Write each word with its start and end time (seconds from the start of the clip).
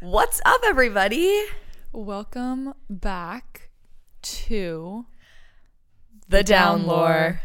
What's 0.00 0.40
up, 0.46 0.62
everybody? 0.64 1.44
Welcome 1.92 2.72
back 2.88 3.68
to 4.22 5.04
The 6.26 6.42
Down 6.42 6.86
Lore. 6.86 7.42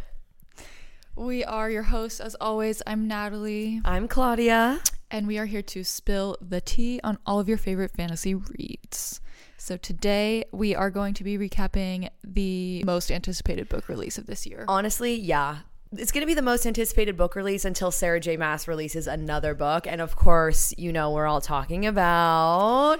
We 1.17 1.43
are 1.43 1.69
your 1.69 1.83
hosts, 1.83 2.21
as 2.21 2.33
always. 2.39 2.81
I'm 2.87 3.07
Natalie, 3.09 3.81
I'm 3.83 4.07
Claudia. 4.07 4.79
and 5.11 5.27
we 5.27 5.37
are 5.37 5.45
here 5.45 5.61
to 5.63 5.83
spill 5.83 6.37
the 6.41 6.61
tea 6.61 7.01
on 7.03 7.17
all 7.25 7.39
of 7.41 7.49
your 7.49 7.57
favorite 7.57 7.91
fantasy 7.91 8.33
reads. 8.35 9.19
So 9.57 9.75
today 9.75 10.45
we 10.53 10.73
are 10.75 10.89
going 10.89 11.13
to 11.15 11.23
be 11.23 11.37
recapping 11.37 12.09
the 12.23 12.83
most 12.85 13.11
anticipated 13.11 13.67
book 13.67 13.89
release 13.89 14.17
of 14.17 14.27
this 14.27 14.45
year. 14.45 14.63
Honestly, 14.69 15.15
yeah. 15.15 15.59
It's 15.97 16.11
going 16.11 16.21
to 16.21 16.27
be 16.27 16.33
the 16.33 16.41
most 16.41 16.65
anticipated 16.65 17.17
book 17.17 17.35
release 17.35 17.65
until 17.65 17.91
Sarah 17.91 18.19
J. 18.19 18.37
Maas 18.37 18.67
releases 18.67 19.07
another 19.07 19.53
book. 19.53 19.87
And 19.87 20.01
of 20.01 20.15
course, 20.15 20.73
you 20.77 20.91
know, 20.91 21.11
we're 21.11 21.27
all 21.27 21.41
talking 21.41 21.85
about 21.85 22.99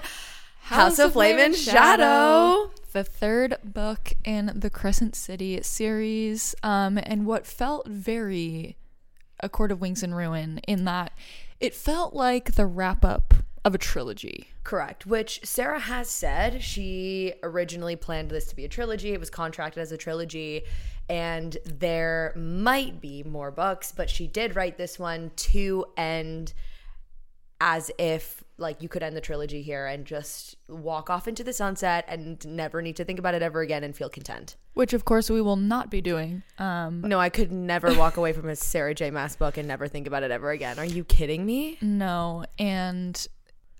House, 0.60 0.98
of 0.98 1.12
Flame 1.12 1.38
and 1.38 1.54
Shadow. 1.54 2.70
the 2.92 3.04
third 3.04 3.56
book 3.62 4.12
in 4.24 4.52
the 4.54 4.70
Crescent 4.70 5.14
City 5.14 5.60
series, 5.62 6.54
um, 6.62 6.98
and 7.02 7.26
what 7.26 7.46
felt 7.46 7.86
very 7.86 8.76
A 9.40 9.48
Court 9.48 9.70
of 9.70 9.80
Wings 9.80 10.02
and 10.02 10.16
Ruin 10.16 10.58
in 10.66 10.84
that 10.86 11.12
it 11.60 11.74
felt 11.74 12.14
like 12.14 12.54
the 12.54 12.66
wrap 12.66 13.04
up 13.04 13.34
of 13.64 13.74
a 13.74 13.78
trilogy. 13.78 14.48
Correct. 14.66 15.06
Which 15.06 15.38
Sarah 15.44 15.78
has 15.78 16.10
said 16.10 16.60
she 16.60 17.34
originally 17.44 17.94
planned 17.94 18.30
this 18.30 18.46
to 18.46 18.56
be 18.56 18.64
a 18.64 18.68
trilogy. 18.68 19.12
It 19.12 19.20
was 19.20 19.30
contracted 19.30 19.80
as 19.80 19.92
a 19.92 19.96
trilogy, 19.96 20.64
and 21.08 21.56
there 21.64 22.32
might 22.34 23.00
be 23.00 23.22
more 23.22 23.52
books, 23.52 23.92
but 23.92 24.10
she 24.10 24.26
did 24.26 24.56
write 24.56 24.76
this 24.76 24.98
one 24.98 25.30
to 25.36 25.84
end 25.96 26.52
as 27.60 27.92
if 27.96 28.42
like 28.58 28.82
you 28.82 28.88
could 28.88 29.04
end 29.04 29.16
the 29.16 29.20
trilogy 29.20 29.62
here 29.62 29.86
and 29.86 30.04
just 30.04 30.56
walk 30.68 31.10
off 31.10 31.28
into 31.28 31.44
the 31.44 31.52
sunset 31.52 32.04
and 32.08 32.44
never 32.44 32.82
need 32.82 32.96
to 32.96 33.04
think 33.04 33.18
about 33.18 33.34
it 33.34 33.42
ever 33.42 33.60
again 33.60 33.84
and 33.84 33.94
feel 33.94 34.08
content. 34.08 34.56
Which, 34.74 34.92
of 34.92 35.04
course, 35.04 35.30
we 35.30 35.40
will 35.40 35.56
not 35.56 35.90
be 35.90 36.00
doing. 36.00 36.42
Um, 36.58 37.02
No, 37.02 37.20
I 37.20 37.28
could 37.28 37.52
never 37.52 37.94
walk 37.94 38.16
away 38.16 38.32
from 38.32 38.48
a 38.48 38.56
Sarah 38.56 38.94
J. 38.94 39.10
Maas 39.10 39.36
book 39.36 39.58
and 39.58 39.68
never 39.68 39.86
think 39.86 40.06
about 40.06 40.22
it 40.22 40.30
ever 40.30 40.50
again. 40.50 40.78
Are 40.78 40.84
you 40.84 41.04
kidding 41.04 41.46
me? 41.46 41.78
No, 41.80 42.44
and 42.58 43.26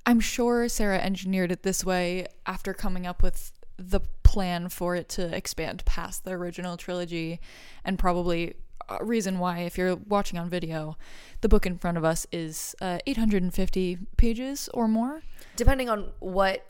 I'm 0.07 0.21
sure 0.21 0.69
Sarah 0.69 0.99
engineered 0.99 1.51
it 1.51 1.65
this 1.65 1.85
way 1.85 2.29
after 2.47 2.73
coming 2.73 3.07
up 3.07 3.23
with 3.23 3.53
the 3.77 4.01
plan 4.23 4.69
for 4.69 4.95
it 4.95 5.09
to 5.11 5.35
expand 5.37 5.85
past 5.85 6.25
the 6.25 6.31
original 6.31 6.77
trilogy, 6.77 7.41
and 7.85 7.99
probably 7.99 8.55
a 8.89 9.05
reason 9.05 9.41
why, 9.41 9.61
if 9.61 9.77
you're 9.77 9.97
watching 9.97 10.39
on 10.39 10.49
video, 10.49 10.97
the 11.41 11.49
book 11.49 11.67
in 11.67 11.77
front 11.77 11.99
of 11.99 12.05
us 12.05 12.25
is 12.31 12.77
uh, 12.81 12.99
850 13.07 13.99
pages 14.17 14.69
or 14.73 14.87
more. 14.87 15.23
Depending 15.57 15.91
on 15.91 16.13
what 16.21 16.65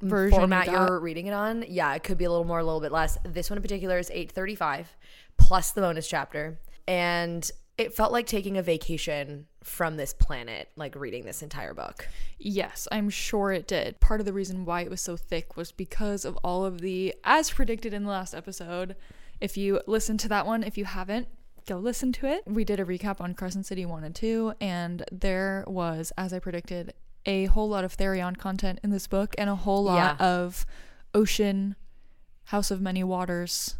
Version 0.00 0.40
format 0.40 0.66
got. 0.66 0.88
you're 0.88 0.98
reading 0.98 1.28
it 1.28 1.32
on, 1.32 1.64
yeah, 1.68 1.94
it 1.94 2.02
could 2.02 2.18
be 2.18 2.24
a 2.24 2.30
little 2.30 2.44
more, 2.44 2.58
a 2.58 2.64
little 2.64 2.80
bit 2.80 2.90
less. 2.90 3.16
This 3.24 3.48
one 3.48 3.58
in 3.58 3.62
particular 3.62 3.98
is 3.98 4.10
835 4.10 4.96
plus 5.36 5.70
the 5.70 5.80
bonus 5.80 6.08
chapter. 6.08 6.58
And 6.88 7.48
it 7.78 7.94
felt 7.94 8.12
like 8.12 8.26
taking 8.26 8.56
a 8.58 8.62
vacation 8.62 9.46
from 9.64 9.96
this 9.96 10.12
planet, 10.12 10.68
like 10.76 10.94
reading 10.94 11.24
this 11.24 11.42
entire 11.42 11.72
book. 11.74 12.06
Yes, 12.38 12.86
I'm 12.92 13.08
sure 13.10 13.52
it 13.52 13.66
did. 13.66 13.98
Part 14.00 14.20
of 14.20 14.26
the 14.26 14.32
reason 14.32 14.64
why 14.64 14.82
it 14.82 14.90
was 14.90 15.00
so 15.00 15.16
thick 15.16 15.56
was 15.56 15.72
because 15.72 16.24
of 16.24 16.36
all 16.44 16.64
of 16.64 16.80
the, 16.80 17.14
as 17.24 17.50
predicted 17.50 17.94
in 17.94 18.04
the 18.04 18.10
last 18.10 18.34
episode. 18.34 18.96
If 19.40 19.56
you 19.56 19.80
listen 19.86 20.18
to 20.18 20.28
that 20.28 20.46
one, 20.46 20.62
if 20.62 20.76
you 20.76 20.84
haven't, 20.84 21.28
go 21.66 21.78
listen 21.78 22.12
to 22.12 22.26
it. 22.26 22.42
We 22.46 22.64
did 22.64 22.78
a 22.80 22.84
recap 22.84 23.20
on 23.20 23.34
Crescent 23.34 23.66
City 23.66 23.86
1 23.86 24.04
and 24.04 24.14
2, 24.14 24.54
and 24.60 25.04
there 25.10 25.64
was, 25.66 26.12
as 26.18 26.32
I 26.32 26.38
predicted, 26.40 26.92
a 27.24 27.46
whole 27.46 27.68
lot 27.68 27.84
of 27.84 27.96
Tharion 27.96 28.36
content 28.36 28.80
in 28.82 28.90
this 28.90 29.06
book 29.06 29.34
and 29.38 29.48
a 29.48 29.54
whole 29.54 29.84
lot 29.84 30.16
Yeah. 30.20 30.26
of 30.26 30.66
Ocean, 31.14 31.76
House 32.46 32.70
of 32.70 32.80
Many 32.80 33.04
Waters 33.04 33.76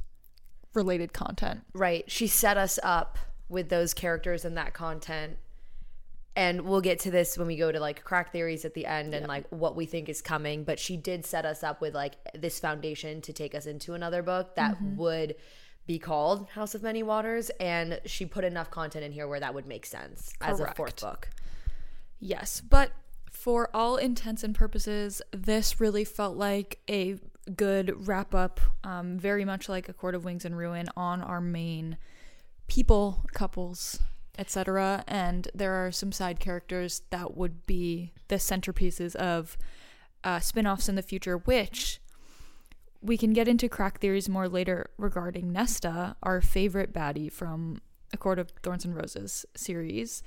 related 0.74 1.12
content. 1.12 1.62
Right. 1.74 2.04
She 2.10 2.26
set 2.28 2.56
us 2.56 2.78
up 2.82 3.18
with 3.52 3.68
those 3.68 3.94
characters 3.94 4.44
and 4.44 4.56
that 4.56 4.74
content. 4.74 5.36
And 6.34 6.62
we'll 6.62 6.80
get 6.80 6.98
to 7.00 7.10
this 7.10 7.36
when 7.36 7.46
we 7.46 7.56
go 7.56 7.70
to 7.70 7.78
like 7.78 8.02
crack 8.04 8.32
theories 8.32 8.64
at 8.64 8.72
the 8.72 8.86
end 8.86 9.12
and 9.12 9.28
like 9.28 9.46
what 9.50 9.76
we 9.76 9.84
think 9.84 10.08
is 10.08 10.22
coming. 10.22 10.64
But 10.64 10.78
she 10.78 10.96
did 10.96 11.26
set 11.26 11.44
us 11.44 11.62
up 11.62 11.82
with 11.82 11.94
like 11.94 12.14
this 12.34 12.58
foundation 12.58 13.20
to 13.20 13.34
take 13.34 13.54
us 13.54 13.66
into 13.66 13.92
another 13.92 14.22
book 14.22 14.54
that 14.56 14.80
would 14.96 15.34
be 15.86 15.98
called 15.98 16.48
House 16.50 16.74
of 16.74 16.82
Many 16.82 17.02
Waters. 17.02 17.50
And 17.60 18.00
she 18.06 18.24
put 18.24 18.44
enough 18.44 18.70
content 18.70 19.04
in 19.04 19.12
here 19.12 19.28
where 19.28 19.40
that 19.40 19.52
would 19.52 19.66
make 19.66 19.84
sense 19.84 20.32
as 20.40 20.58
a 20.58 20.72
fourth 20.72 21.00
book. 21.02 21.28
Yes, 22.18 22.62
but 22.62 22.92
for 23.30 23.68
all 23.74 23.96
intents 23.96 24.42
and 24.42 24.54
purposes, 24.54 25.20
this 25.32 25.80
really 25.80 26.04
felt 26.04 26.36
like 26.36 26.78
a 26.88 27.18
good 27.56 28.06
wrap 28.06 28.34
up, 28.34 28.60
um, 28.84 29.18
very 29.18 29.44
much 29.44 29.68
like 29.68 29.88
A 29.88 29.92
Court 29.92 30.14
of 30.14 30.24
Wings 30.24 30.44
and 30.44 30.56
Ruin 30.56 30.88
on 30.96 31.20
our 31.20 31.40
main 31.40 31.98
people, 32.72 33.22
couples, 33.34 33.98
etc. 34.38 35.04
And 35.06 35.46
there 35.54 35.74
are 35.74 35.92
some 35.92 36.10
side 36.10 36.40
characters 36.40 37.02
that 37.10 37.36
would 37.36 37.66
be 37.66 38.14
the 38.28 38.36
centerpieces 38.36 39.14
of 39.14 39.58
uh, 40.24 40.40
spin 40.40 40.66
offs 40.66 40.88
in 40.88 40.94
the 40.94 41.02
future, 41.02 41.36
which 41.36 42.00
we 43.02 43.18
can 43.18 43.34
get 43.34 43.46
into 43.46 43.68
crack 43.68 44.00
theories 44.00 44.26
more 44.26 44.48
later 44.48 44.88
regarding 44.96 45.52
Nesta, 45.52 46.16
our 46.22 46.40
favorite 46.40 46.94
baddie 46.94 47.30
from 47.30 47.82
A 48.10 48.16
Court 48.16 48.38
of 48.38 48.52
Thorns 48.62 48.86
and 48.86 48.96
Roses 48.96 49.44
series. 49.54 50.22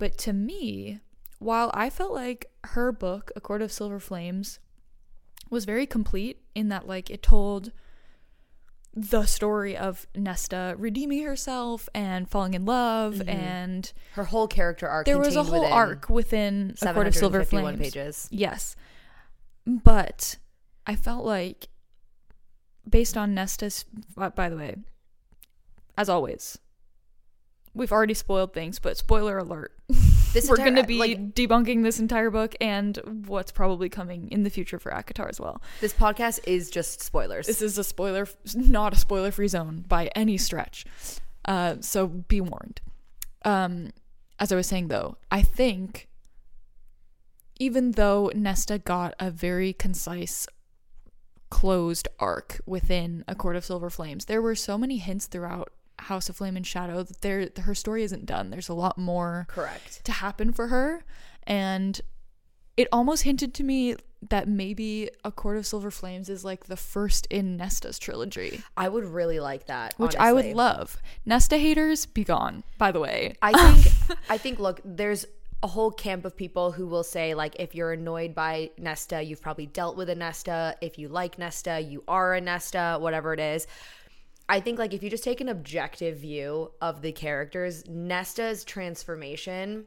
But 0.00 0.18
to 0.18 0.32
me, 0.32 0.98
while 1.38 1.70
I 1.72 1.88
felt 1.88 2.12
like 2.12 2.46
her 2.64 2.90
book, 2.90 3.30
A 3.36 3.40
Court 3.40 3.62
of 3.62 3.70
Silver 3.70 4.00
Flames, 4.00 4.58
was 5.50 5.64
very 5.64 5.86
complete 5.86 6.42
in 6.52 6.68
that, 6.70 6.88
like, 6.88 7.10
it 7.10 7.22
told 7.22 7.70
the 8.96 9.26
story 9.26 9.76
of 9.76 10.06
Nesta 10.16 10.74
redeeming 10.78 11.22
herself 11.22 11.86
and 11.94 12.28
falling 12.28 12.54
in 12.54 12.64
love, 12.64 13.16
mm-hmm. 13.16 13.28
and 13.28 13.92
Her 14.14 14.24
whole 14.24 14.48
character 14.48 14.88
arc. 14.88 15.04
there 15.04 15.18
was 15.18 15.36
a 15.36 15.42
whole 15.42 15.60
within 15.60 15.72
arc 15.72 16.08
within 16.08 16.74
A 16.80 16.94
Court 16.94 17.06
of 17.06 17.14
Silver 17.14 17.44
751 17.44 17.76
Flames. 17.76 17.78
pages. 17.78 18.28
Yes. 18.30 18.74
But 19.66 20.38
I 20.86 20.96
felt 20.96 21.26
like, 21.26 21.68
based 22.88 23.18
on 23.18 23.34
Nesta's, 23.34 23.84
by 24.16 24.48
the 24.48 24.56
way, 24.56 24.76
as 25.98 26.08
always, 26.08 26.58
we've 27.76 27.92
already 27.92 28.14
spoiled 28.14 28.52
things, 28.52 28.78
but 28.78 28.96
spoiler 28.96 29.38
alert. 29.38 29.72
This 30.32 30.46
We're 30.48 30.56
entire- 30.56 30.70
going 30.70 30.76
to 30.76 30.86
be 30.86 30.98
like, 30.98 31.34
debunking 31.34 31.82
this 31.82 32.00
entire 32.00 32.30
book 32.30 32.54
and 32.60 33.24
what's 33.26 33.52
probably 33.52 33.88
coming 33.88 34.28
in 34.30 34.42
the 34.42 34.50
future 34.50 34.78
for 34.78 34.90
ACOTAR 34.90 35.28
as 35.28 35.38
well. 35.38 35.60
this 35.80 35.92
podcast 35.92 36.40
is 36.46 36.70
just 36.70 37.00
spoilers. 37.02 37.46
This 37.46 37.62
is 37.62 37.78
a 37.78 37.84
spoiler, 37.84 38.26
not 38.54 38.92
a 38.92 38.96
spoiler 38.96 39.30
free 39.30 39.48
zone 39.48 39.84
by 39.86 40.06
any 40.16 40.36
stretch. 40.38 40.84
Uh, 41.44 41.76
so 41.80 42.06
be 42.08 42.40
warned. 42.40 42.80
Um, 43.44 43.90
as 44.40 44.50
I 44.50 44.56
was 44.56 44.66
saying 44.66 44.88
though, 44.88 45.18
I 45.30 45.42
think 45.42 46.08
even 47.58 47.92
though 47.92 48.30
Nesta 48.34 48.78
got 48.78 49.14
a 49.20 49.30
very 49.30 49.72
concise, 49.72 50.46
closed 51.48 52.08
arc 52.18 52.60
within 52.66 53.24
A 53.28 53.34
Court 53.34 53.56
of 53.56 53.64
Silver 53.64 53.88
Flames, 53.88 54.24
there 54.26 54.42
were 54.42 54.54
so 54.54 54.76
many 54.76 54.98
hints 54.98 55.26
throughout 55.26 55.72
House 55.98 56.28
of 56.28 56.36
Flame 56.36 56.56
and 56.56 56.66
Shadow 56.66 57.02
that 57.02 57.20
there 57.22 57.48
her 57.62 57.74
story 57.74 58.02
isn't 58.02 58.26
done. 58.26 58.50
There's 58.50 58.68
a 58.68 58.74
lot 58.74 58.98
more 58.98 59.46
correct. 59.48 60.04
to 60.04 60.12
happen 60.12 60.52
for 60.52 60.68
her 60.68 61.04
and 61.46 62.00
it 62.76 62.88
almost 62.92 63.22
hinted 63.22 63.54
to 63.54 63.64
me 63.64 63.96
that 64.28 64.48
maybe 64.48 65.08
a 65.24 65.30
court 65.30 65.56
of 65.56 65.66
silver 65.66 65.90
flames 65.90 66.28
is 66.28 66.44
like 66.44 66.66
the 66.66 66.76
first 66.76 67.26
in 67.26 67.56
nesta's 67.56 67.98
trilogy 67.98 68.62
I 68.76 68.88
would 68.88 69.04
really 69.04 69.40
like 69.40 69.66
that. 69.66 69.94
which 69.98 70.16
i 70.16 70.32
would 70.32 70.46
love 70.46 70.96
nesta 71.24 71.58
haters 71.58 72.06
be 72.06 72.24
gone 72.24 72.64
by 72.78 72.90
the 72.92 73.00
way 73.00 73.34
I 73.42 73.52
think 73.52 74.18
I 74.28 74.38
think 74.38 74.58
look, 74.58 74.80
there's 74.84 75.26
a 75.62 75.66
whole 75.66 75.90
camp 75.90 76.24
of 76.24 76.36
people 76.36 76.72
who 76.72 76.86
will 76.86 77.02
say 77.02 77.34
like 77.34 77.56
if 77.58 77.74
you're 77.74 77.92
annoyed 77.92 78.34
by 78.34 78.70
Nesta, 78.78 79.22
you've 79.22 79.40
probably 79.40 79.66
dealt 79.66 79.96
with 79.96 80.10
a 80.10 80.14
Nesta. 80.14 80.76
If 80.80 80.98
you 80.98 81.08
like 81.08 81.38
Nesta, 81.38 81.80
you 81.80 82.04
are 82.06 82.34
a 82.34 82.40
Nesta, 82.40 82.98
whatever 83.00 83.32
it 83.32 83.40
is. 83.40 83.66
I 84.48 84.60
think 84.60 84.78
like 84.78 84.94
if 84.94 85.02
you 85.02 85.10
just 85.10 85.24
take 85.24 85.40
an 85.40 85.48
objective 85.48 86.18
view 86.18 86.72
of 86.80 87.02
the 87.02 87.12
characters, 87.12 87.84
Nesta's 87.88 88.64
transformation 88.64 89.86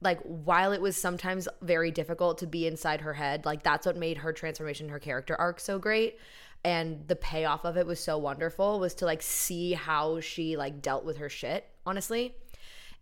like 0.00 0.20
while 0.22 0.72
it 0.72 0.80
was 0.80 0.96
sometimes 0.96 1.48
very 1.62 1.90
difficult 1.90 2.38
to 2.38 2.46
be 2.46 2.66
inside 2.66 3.00
her 3.00 3.14
head, 3.14 3.44
like 3.44 3.62
that's 3.62 3.86
what 3.86 3.96
made 3.96 4.18
her 4.18 4.32
transformation, 4.32 4.88
her 4.88 4.98
character 4.98 5.34
arc 5.36 5.60
so 5.60 5.78
great. 5.78 6.18
And 6.64 7.06
the 7.08 7.16
payoff 7.16 7.64
of 7.64 7.76
it 7.76 7.86
was 7.86 8.00
so 8.00 8.18
wonderful 8.18 8.80
was 8.80 8.94
to 8.94 9.04
like 9.04 9.22
see 9.22 9.72
how 9.72 10.20
she 10.20 10.56
like 10.56 10.82
dealt 10.82 11.04
with 11.04 11.18
her 11.18 11.28
shit, 11.28 11.68
honestly. 11.86 12.34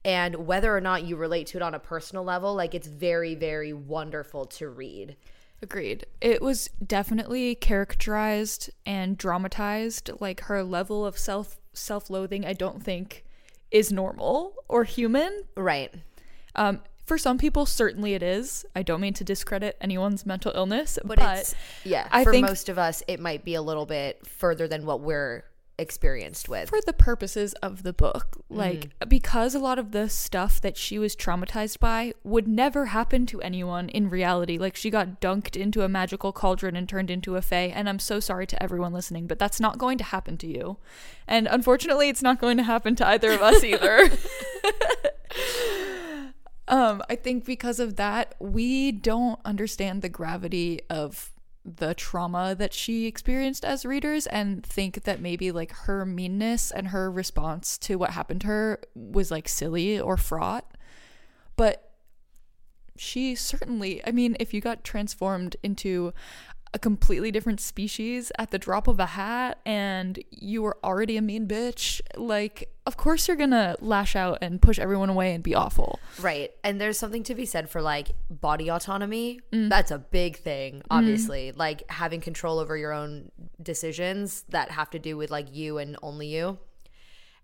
And 0.04 0.46
whether 0.46 0.74
or 0.74 0.80
not 0.80 1.04
you 1.04 1.16
relate 1.16 1.48
to 1.48 1.58
it 1.58 1.62
on 1.62 1.74
a 1.74 1.78
personal 1.78 2.22
level, 2.22 2.54
like 2.54 2.74
it's 2.74 2.86
very, 2.86 3.34
very 3.34 3.72
wonderful 3.72 4.46
to 4.46 4.68
read. 4.68 5.16
Agreed. 5.62 6.06
It 6.20 6.42
was 6.42 6.68
definitely 6.84 7.54
characterized 7.54 8.70
and 8.84 9.16
dramatized. 9.16 10.10
Like 10.20 10.40
her 10.42 10.62
level 10.62 11.06
of 11.06 11.18
self 11.18 11.58
self 11.72 12.10
loathing, 12.10 12.44
I 12.44 12.52
don't 12.52 12.82
think 12.82 13.24
is 13.70 13.90
normal 13.92 14.54
or 14.68 14.84
human. 14.84 15.44
Right. 15.56 15.92
Um, 16.54 16.80
for 17.04 17.18
some 17.18 17.38
people, 17.38 17.66
certainly 17.66 18.14
it 18.14 18.22
is. 18.22 18.64
I 18.74 18.82
don't 18.82 19.00
mean 19.00 19.14
to 19.14 19.24
discredit 19.24 19.76
anyone's 19.80 20.26
mental 20.26 20.52
illness, 20.54 20.98
But, 21.04 21.18
but, 21.18 21.38
it's 21.38 21.54
yeah, 21.84 22.08
I 22.10 22.24
for 22.24 22.32
think- 22.32 22.46
most 22.46 22.68
of 22.68 22.78
us 22.78 23.02
it 23.06 23.20
might 23.20 23.44
be 23.44 23.54
a 23.54 23.62
little 23.62 23.86
bit 23.86 24.26
further 24.26 24.66
than 24.66 24.84
what 24.86 25.00
we're 25.00 25.44
experienced 25.78 26.48
with. 26.48 26.68
for 26.68 26.80
the 26.84 26.92
purposes 26.92 27.52
of 27.54 27.82
the 27.82 27.92
book, 27.92 28.38
Mm-hmm. 28.50 28.56
like 28.58 28.90
because 29.08 29.54
a 29.54 29.58
lot 29.58 29.78
of 29.78 29.92
the 29.92 30.08
stuff 30.08 30.60
that 30.60 30.76
she 30.76 30.98
was 30.98 31.16
traumatized 31.16 31.80
by 31.80 32.12
would 32.24 32.46
never 32.48 32.86
happen 32.86 33.26
to 33.26 33.40
anyone 33.42 33.88
in 33.88 34.08
reality. 34.08 34.56
Like 34.58 34.76
she 34.76 34.88
got 34.90 35.20
dunked 35.20 35.56
into 35.56 35.82
a 35.82 35.88
magical 35.88 36.32
cauldron 36.32 36.76
and 36.76 36.88
turned 36.88 37.10
into 37.10 37.36
a 37.36 37.42
fae, 37.42 37.72
and 37.74 37.88
I'm 37.88 37.98
so 37.98 38.20
sorry 38.20 38.46
to 38.46 38.62
everyone 38.62 38.92
listening, 38.92 39.26
but 39.26 39.38
that's 39.38 39.60
not 39.60 39.78
going 39.78 39.98
to 39.98 40.04
happen 40.04 40.36
to 40.38 40.46
you. 40.46 40.78
And 41.26 41.46
unfortunately, 41.50 42.08
it's 42.08 42.22
not 42.22 42.40
going 42.40 42.56
to 42.56 42.62
happen 42.62 42.94
to 42.96 43.06
either 43.06 43.32
of 43.32 43.42
us 43.42 43.64
either. 43.64 44.08
um, 46.68 47.02
I 47.08 47.16
think 47.16 47.44
because 47.44 47.78
of 47.80 47.96
that, 47.96 48.34
we 48.38 48.92
don't 48.92 49.40
understand 49.44 50.02
the 50.02 50.08
gravity 50.08 50.80
of 50.90 51.30
the 51.66 51.94
trauma 51.94 52.54
that 52.54 52.72
she 52.72 53.06
experienced 53.06 53.64
as 53.64 53.84
readers 53.84 54.26
and 54.28 54.64
think 54.64 55.02
that 55.02 55.20
maybe 55.20 55.50
like 55.50 55.72
her 55.72 56.06
meanness 56.06 56.70
and 56.70 56.88
her 56.88 57.10
response 57.10 57.76
to 57.78 57.96
what 57.96 58.10
happened 58.10 58.42
to 58.42 58.46
her 58.46 58.80
was 58.94 59.30
like 59.30 59.48
silly 59.48 59.98
or 59.98 60.16
fraught. 60.16 60.76
But 61.56 61.90
she 62.96 63.34
certainly, 63.34 64.00
I 64.06 64.12
mean, 64.12 64.36
if 64.38 64.54
you 64.54 64.60
got 64.60 64.84
transformed 64.84 65.56
into 65.62 66.14
a 66.74 66.78
completely 66.78 67.30
different 67.30 67.60
species 67.60 68.30
at 68.38 68.50
the 68.50 68.58
drop 68.58 68.88
of 68.88 69.00
a 69.00 69.06
hat 69.06 69.58
and 69.64 70.22
you 70.30 70.62
were 70.62 70.76
already 70.84 71.16
a 71.16 71.22
mean 71.22 71.46
bitch, 71.46 72.00
like, 72.16 72.70
of 72.86 72.96
course 72.96 73.26
you're 73.26 73.36
gonna 73.36 73.76
lash 73.80 74.14
out 74.14 74.38
and 74.42 74.60
push 74.60 74.78
everyone 74.78 75.08
away 75.08 75.34
and 75.34 75.42
be 75.42 75.54
awful. 75.54 75.98
Right. 76.20 76.50
And 76.62 76.80
there's 76.80 76.98
something 76.98 77.22
to 77.24 77.34
be 77.34 77.46
said 77.46 77.68
for 77.68 77.82
like 77.82 78.12
body 78.30 78.70
autonomy. 78.70 79.40
Mm. 79.52 79.70
That's 79.70 79.90
a 79.90 79.98
big 79.98 80.36
thing, 80.36 80.82
obviously. 80.90 81.52
Like 81.52 81.82
having 81.90 82.20
control 82.20 82.58
over 82.58 82.76
your 82.76 82.92
own 82.92 83.30
decisions 83.62 84.44
that 84.50 84.70
have 84.70 84.90
to 84.90 84.98
do 84.98 85.16
with 85.16 85.30
like 85.30 85.54
you 85.54 85.78
and 85.78 85.96
only 86.02 86.28
you. 86.28 86.58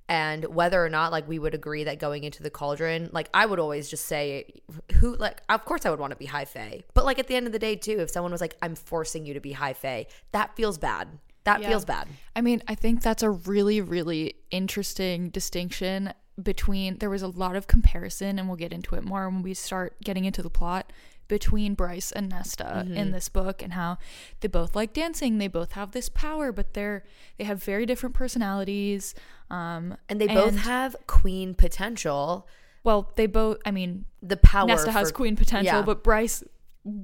And 0.09 0.45
whether 0.47 0.85
or 0.85 0.89
not 0.89 1.11
like 1.13 1.27
we 1.29 1.39
would 1.39 1.55
agree 1.55 1.85
that 1.85 1.99
going 1.99 2.25
into 2.25 2.43
the 2.43 2.51
cauldron, 2.51 3.09
like 3.13 3.31
I 3.33 3.47
would 3.47 3.59
always 3.59 3.89
just 3.89 4.05
say 4.05 4.61
who 4.97 5.17
like 5.17 5.41
of 5.49 5.65
course 5.65 5.87
I 5.87 5.91
would 5.91 6.01
want 6.01 6.11
to 6.11 6.17
be 6.17 6.27
high 6.27 6.45
fae. 6.45 6.83
But 6.93 7.05
like 7.05 7.19
at 7.19 7.29
the 7.29 7.37
end 7.37 7.47
of 7.47 7.53
the 7.53 7.59
day 7.59 7.77
too, 7.77 7.99
if 8.01 8.11
someone 8.11 8.33
was 8.33 8.41
like 8.41 8.57
I'm 8.61 8.75
forcing 8.75 9.25
you 9.25 9.35
to 9.35 9.41
be 9.41 9.53
high 9.53 9.73
fae, 9.73 10.07
that 10.33 10.55
feels 10.57 10.77
bad. 10.77 11.09
That 11.45 11.61
Yeah. 11.61 11.69
feels 11.71 11.85
bad. 11.85 12.09
I 12.37 12.41
mean, 12.41 12.63
I 12.69 12.75
think 12.75 13.03
that's 13.03 13.23
a 13.23 13.31
really, 13.31 13.81
really 13.81 14.35
interesting 14.51 15.31
distinction 15.31 16.13
between 16.43 16.99
there 16.99 17.11
was 17.11 17.23
a 17.23 17.29
lot 17.29 17.57
of 17.57 17.67
comparison, 17.67 18.39
and 18.39 18.49
we'll 18.49 18.57
get 18.57 18.73
into 18.73 18.95
it 18.95 19.05
more 19.05 19.29
when 19.29 19.43
we 19.43 19.55
start 19.55 19.97
getting 20.03 20.25
into 20.25 20.43
the 20.43 20.51
plot 20.51 20.93
between 21.33 21.73
Bryce 21.73 22.13
and 22.13 22.29
Nesta 22.29 22.87
in 22.95 23.11
this 23.11 23.31
book 23.31 23.63
and 23.63 23.73
how 23.73 23.97
they 24.41 24.49
both 24.49 24.77
like 24.77 24.93
dancing, 24.93 25.39
they 25.39 25.49
both 25.49 25.73
have 25.73 25.93
this 25.93 26.11
power, 26.11 26.53
but 26.53 26.75
they're 26.75 27.05
they 27.39 27.45
have 27.45 27.65
very 27.65 27.87
different 27.87 28.15
personalities. 28.15 29.15
Um 29.49 29.97
And 30.11 30.21
they 30.21 30.27
both 30.27 30.59
have 30.59 30.95
queen 31.07 31.55
potential. 31.55 32.47
well, 32.85 33.11
they 33.17 33.27
both 33.27 33.57
I 33.65 33.71
mean, 33.71 34.05
The 34.23 34.37
power 34.37 34.67
Nesta 34.67 34.93
has 34.93 35.11
queen 35.11 35.35
potential, 35.35 35.79
yeah. 35.79 35.83
but 35.91 36.05
Bryce 36.05 36.45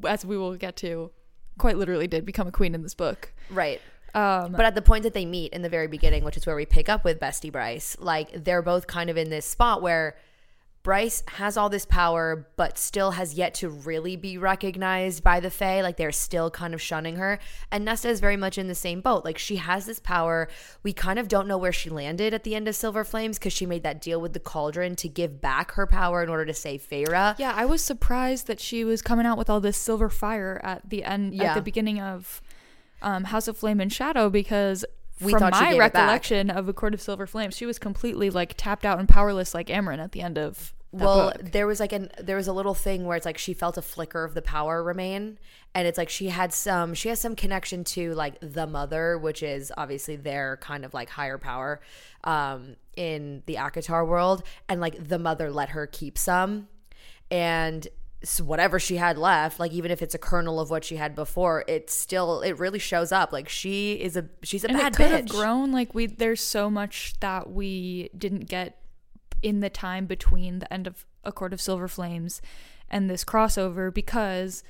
as 0.06 0.26
we 0.26 0.36
will 0.36 0.56
get 0.56 0.76
to 0.84 1.10
quite 1.56 1.78
literally 1.78 2.06
did 2.06 2.26
become 2.26 2.46
a 2.46 2.52
queen 2.52 2.74
in 2.74 2.82
this 2.82 2.94
book. 2.94 3.32
Right. 3.48 3.80
Um 4.12 4.52
But 4.52 4.66
at 4.66 4.74
the 4.74 4.82
point 4.82 5.04
that 5.04 5.14
they 5.14 5.24
meet 5.24 5.54
in 5.54 5.62
the 5.62 5.70
very 5.70 5.86
beginning, 5.86 6.22
which 6.22 6.36
is 6.36 6.44
where 6.46 6.54
we 6.62 6.66
pick 6.66 6.90
up 6.90 7.02
with 7.02 7.18
Bestie 7.18 7.50
Bryce, 7.50 7.96
like 7.98 8.44
they're 8.44 8.66
both 8.72 8.86
kind 8.86 9.08
of 9.08 9.16
in 9.16 9.30
this 9.30 9.46
spot 9.46 9.80
where 9.80 10.16
Bryce 10.82 11.22
has 11.26 11.56
all 11.56 11.68
this 11.68 11.84
power, 11.84 12.46
but 12.56 12.78
still 12.78 13.10
has 13.12 13.34
yet 13.34 13.54
to 13.54 13.68
really 13.68 14.16
be 14.16 14.38
recognized 14.38 15.22
by 15.22 15.40
the 15.40 15.50
Fae. 15.50 15.82
Like 15.82 15.96
they're 15.96 16.12
still 16.12 16.50
kind 16.50 16.72
of 16.72 16.80
shunning 16.80 17.16
her. 17.16 17.38
And 17.70 17.84
Nesta 17.84 18.08
is 18.08 18.20
very 18.20 18.36
much 18.36 18.58
in 18.58 18.68
the 18.68 18.74
same 18.74 19.00
boat. 19.00 19.24
Like 19.24 19.38
she 19.38 19.56
has 19.56 19.86
this 19.86 19.98
power. 19.98 20.48
We 20.82 20.92
kind 20.92 21.18
of 21.18 21.28
don't 21.28 21.48
know 21.48 21.58
where 21.58 21.72
she 21.72 21.90
landed 21.90 22.32
at 22.32 22.44
the 22.44 22.54
end 22.54 22.68
of 22.68 22.76
Silver 22.76 23.04
Flames 23.04 23.38
because 23.38 23.52
she 23.52 23.66
made 23.66 23.82
that 23.82 24.00
deal 24.00 24.20
with 24.20 24.32
the 24.32 24.40
Cauldron 24.40 24.96
to 24.96 25.08
give 25.08 25.40
back 25.40 25.72
her 25.72 25.86
power 25.86 26.22
in 26.22 26.28
order 26.28 26.46
to 26.46 26.54
save 26.54 26.82
Feyre. 26.82 27.38
Yeah, 27.38 27.52
I 27.54 27.64
was 27.64 27.82
surprised 27.82 28.46
that 28.46 28.60
she 28.60 28.84
was 28.84 29.02
coming 29.02 29.26
out 29.26 29.36
with 29.36 29.50
all 29.50 29.60
this 29.60 29.76
silver 29.76 30.08
fire 30.08 30.60
at 30.62 30.88
the 30.88 31.04
end, 31.04 31.34
yeah. 31.34 31.50
at 31.50 31.54
the 31.54 31.62
beginning 31.62 32.00
of 32.00 32.40
um, 33.02 33.24
House 33.24 33.48
of 33.48 33.56
Flame 33.56 33.80
and 33.80 33.92
Shadow, 33.92 34.30
because 34.30 34.84
We 35.20 35.32
from 35.32 35.50
my 35.50 35.76
recollection 35.76 36.50
of 36.50 36.68
A 36.68 36.72
Court 36.72 36.94
of 36.94 37.00
Silver 37.00 37.26
Flames, 37.26 37.56
she 37.56 37.66
was 37.66 37.78
completely 37.78 38.30
like 38.30 38.54
tapped 38.56 38.84
out 38.84 38.98
and 38.98 39.08
powerless, 39.08 39.54
like 39.54 39.68
Amren 39.68 39.98
at 39.98 40.12
the 40.12 40.22
end 40.22 40.38
of 40.38 40.74
well 40.90 41.32
book. 41.32 41.52
there 41.52 41.66
was 41.66 41.80
like 41.80 41.92
an 41.92 42.10
there 42.18 42.36
was 42.36 42.48
a 42.48 42.52
little 42.52 42.74
thing 42.74 43.04
where 43.04 43.16
it's 43.16 43.26
like 43.26 43.36
she 43.36 43.52
felt 43.52 43.76
a 43.76 43.82
flicker 43.82 44.24
of 44.24 44.32
the 44.32 44.40
power 44.40 44.82
remain 44.82 45.38
and 45.74 45.86
it's 45.86 45.98
like 45.98 46.08
she 46.08 46.28
had 46.28 46.52
some 46.52 46.94
she 46.94 47.10
has 47.10 47.20
some 47.20 47.36
connection 47.36 47.84
to 47.84 48.14
like 48.14 48.38
the 48.40 48.66
mother 48.66 49.18
which 49.18 49.42
is 49.42 49.70
obviously 49.76 50.16
their 50.16 50.56
kind 50.58 50.86
of 50.86 50.94
like 50.94 51.10
higher 51.10 51.36
power 51.36 51.80
um 52.24 52.74
in 52.96 53.42
the 53.44 53.56
ACOTAR 53.56 54.06
world 54.06 54.42
and 54.68 54.80
like 54.80 55.08
the 55.08 55.18
mother 55.18 55.50
let 55.50 55.70
her 55.70 55.86
keep 55.86 56.16
some 56.16 56.68
and 57.30 57.86
whatever 58.40 58.80
she 58.80 58.96
had 58.96 59.16
left 59.16 59.60
like 59.60 59.70
even 59.70 59.92
if 59.92 60.02
it's 60.02 60.14
a 60.14 60.18
kernel 60.18 60.58
of 60.58 60.70
what 60.70 60.84
she 60.84 60.96
had 60.96 61.14
before 61.14 61.64
it 61.68 61.88
still 61.88 62.40
it 62.40 62.58
really 62.58 62.80
shows 62.80 63.12
up 63.12 63.32
like 63.32 63.48
she 63.48 63.92
is 63.92 64.16
a 64.16 64.28
she's 64.42 64.64
a 64.64 64.68
and 64.68 64.76
bad 64.76 64.92
it 64.92 64.96
could 64.96 65.06
bitch 65.06 65.10
have 65.10 65.28
grown. 65.28 65.72
Like 65.72 65.94
we, 65.94 66.06
there's 66.06 66.40
so 66.40 66.70
much 66.70 67.14
that 67.20 67.50
we 67.50 68.10
didn't 68.16 68.48
get 68.48 68.80
in 69.42 69.60
the 69.60 69.70
time 69.70 70.06
between 70.06 70.58
the 70.58 70.72
end 70.72 70.86
of 70.86 71.06
A 71.24 71.32
Court 71.32 71.52
of 71.52 71.60
Silver 71.60 71.88
Flames 71.88 72.42
and 72.90 73.08
this 73.08 73.24
crossover 73.24 73.92
because, 73.92 74.62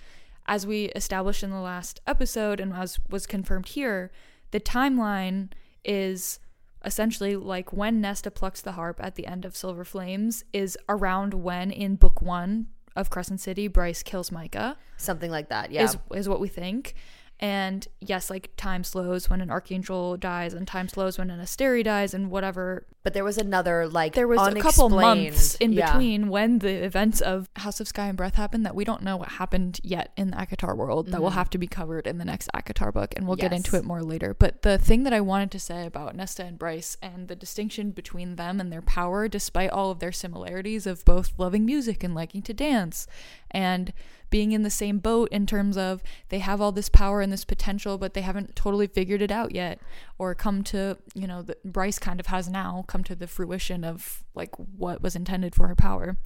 as 0.46 0.66
we 0.66 0.86
established 0.86 1.42
in 1.42 1.50
the 1.50 1.60
last 1.60 2.00
episode 2.06 2.60
and 2.60 2.72
as 2.74 2.98
was 3.08 3.26
confirmed 3.26 3.68
here, 3.68 4.10
the 4.50 4.60
timeline 4.60 5.50
is 5.84 6.38
essentially 6.84 7.36
like 7.36 7.72
when 7.72 8.00
Nesta 8.00 8.30
plucks 8.30 8.60
the 8.60 8.72
harp 8.72 9.00
at 9.02 9.14
the 9.14 9.26
end 9.26 9.44
of 9.44 9.56
Silver 9.56 9.84
Flames 9.84 10.44
is 10.52 10.78
around 10.88 11.34
when 11.34 11.70
in 11.70 11.96
book 11.96 12.22
one 12.22 12.68
of 12.98 13.10
Crescent 13.10 13.40
City 13.40 13.68
Bryce 13.68 14.02
kills 14.02 14.32
Micah 14.32 14.76
something 14.96 15.30
like 15.30 15.48
that 15.48 15.70
yeah 15.70 15.84
is 15.84 15.96
is 16.14 16.28
what 16.28 16.40
we 16.40 16.48
think. 16.48 16.94
And 17.40 17.86
yes, 18.00 18.30
like 18.30 18.50
time 18.56 18.82
slows 18.82 19.30
when 19.30 19.40
an 19.40 19.50
archangel 19.50 20.16
dies, 20.16 20.54
and 20.54 20.66
time 20.66 20.88
slows 20.88 21.18
when 21.18 21.30
an 21.30 21.40
Asteri 21.40 21.84
dies, 21.84 22.12
and 22.12 22.30
whatever. 22.32 22.86
but 23.04 23.14
there 23.14 23.22
was 23.24 23.38
another 23.38 23.86
like 23.86 24.14
There 24.14 24.26
was 24.26 24.44
a 24.44 24.60
couple 24.60 24.88
months 24.88 25.54
in 25.56 25.72
yeah. 25.72 25.92
between 25.92 26.28
when 26.28 26.58
the 26.58 26.84
events 26.84 27.20
of 27.20 27.48
House 27.56 27.78
of 27.78 27.86
Sky 27.86 28.08
and 28.08 28.16
Breath 28.16 28.34
happened 28.34 28.66
that 28.66 28.74
we 28.74 28.84
don't 28.84 29.02
know 29.02 29.16
what 29.16 29.28
happened 29.28 29.78
yet 29.84 30.12
in 30.16 30.32
the 30.32 30.36
ACOTAR 30.36 30.76
world. 30.76 31.08
That 31.08 31.22
will 31.22 31.30
have 31.30 31.48
to 31.50 31.58
be 31.58 31.68
covered 31.68 32.06
in 32.08 32.18
the 32.18 32.24
next 32.24 32.50
ACOTAR 32.54 32.92
book, 32.92 33.14
and 33.16 33.26
we'll 33.26 33.36
get 33.36 33.52
into 33.52 33.68
Mm-hmm. 33.68 33.76
It 33.76 33.84
more 33.84 34.02
later. 34.02 34.34
But 34.34 34.62
the 34.62 34.78
thing 34.78 35.02
that 35.04 35.12
I 35.12 35.20
wanted 35.20 35.50
to 35.52 35.60
say 35.60 35.86
about 35.86 36.16
Nesta 36.16 36.42
and 36.44 36.58
Bryce 36.58 36.96
and 37.02 37.28
the 37.28 37.36
distinction 37.36 37.90
between 37.90 38.36
them 38.36 38.60
and 38.60 38.72
their 38.72 38.82
power, 38.82 39.28
despite 39.28 39.70
all 39.70 39.90
of 39.90 39.98
their 39.98 40.10
similarities 40.10 40.86
of 40.86 41.04
both 41.04 41.34
loving 41.38 41.66
music 41.66 42.02
and 42.02 42.14
liking 42.14 42.42
to 42.42 42.54
dance, 42.54 43.06
and 43.50 43.92
being 44.30 44.52
in 44.52 44.62
the 44.62 44.70
same 44.70 44.98
boat 44.98 45.28
in 45.30 45.46
terms 45.46 45.76
of 45.76 46.02
they 46.28 46.38
have 46.38 46.60
all 46.60 46.72
this 46.72 46.88
power 46.88 47.20
and 47.20 47.32
this 47.32 47.44
potential, 47.44 47.98
but 47.98 48.14
they 48.14 48.20
haven't 48.20 48.54
totally 48.54 48.86
figured 48.86 49.22
it 49.22 49.30
out 49.30 49.54
yet, 49.54 49.80
or 50.18 50.34
come 50.34 50.62
to, 50.64 50.98
you 51.14 51.26
know, 51.26 51.42
the, 51.42 51.56
Bryce 51.64 51.98
kind 51.98 52.20
of 52.20 52.26
has 52.26 52.48
now 52.48 52.84
come 52.88 53.04
to 53.04 53.14
the 53.14 53.26
fruition 53.26 53.84
of 53.84 54.24
like 54.34 54.54
what 54.56 55.02
was 55.02 55.16
intended 55.16 55.54
for 55.54 55.68
her 55.68 55.76
power. 55.76 56.16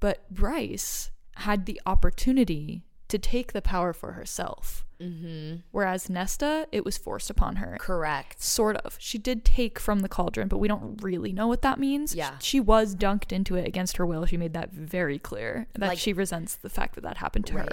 But 0.00 0.30
Bryce 0.30 1.10
had 1.36 1.66
the 1.66 1.80
opportunity 1.86 2.82
to 3.14 3.18
take 3.18 3.52
the 3.52 3.62
power 3.62 3.92
for 3.92 4.12
herself. 4.12 4.84
mm-hmm. 5.00 5.56
Whereas 5.70 6.10
Nesta, 6.10 6.66
it 6.72 6.84
was 6.84 6.96
forced 6.98 7.30
upon 7.30 7.56
her. 7.56 7.76
correct 7.80 8.42
Sort 8.42 8.76
of. 8.78 8.96
She 8.98 9.18
did 9.18 9.44
take 9.44 9.78
from 9.78 10.00
the 10.00 10.08
cauldron, 10.08 10.48
but 10.48 10.58
we 10.58 10.68
don't 10.68 11.02
really 11.02 11.32
know 11.32 11.46
what 11.46 11.62
that 11.62 11.78
means. 11.78 12.14
Yeah. 12.14 12.34
She 12.40 12.60
was 12.60 12.94
dunked 12.96 13.30
into 13.32 13.54
it 13.56 13.66
against 13.66 13.96
her 13.98 14.06
will. 14.06 14.26
She 14.26 14.36
made 14.36 14.52
that 14.54 14.72
very 14.72 15.18
clear 15.18 15.66
that 15.74 15.88
Like- 15.88 15.98
she 15.98 16.12
resents 16.12 16.56
the 16.56 16.70
fact 16.70 16.94
that 16.96 17.02
that 17.02 17.16
happened 17.18 17.46
to 17.46 17.54
her. 17.58 17.68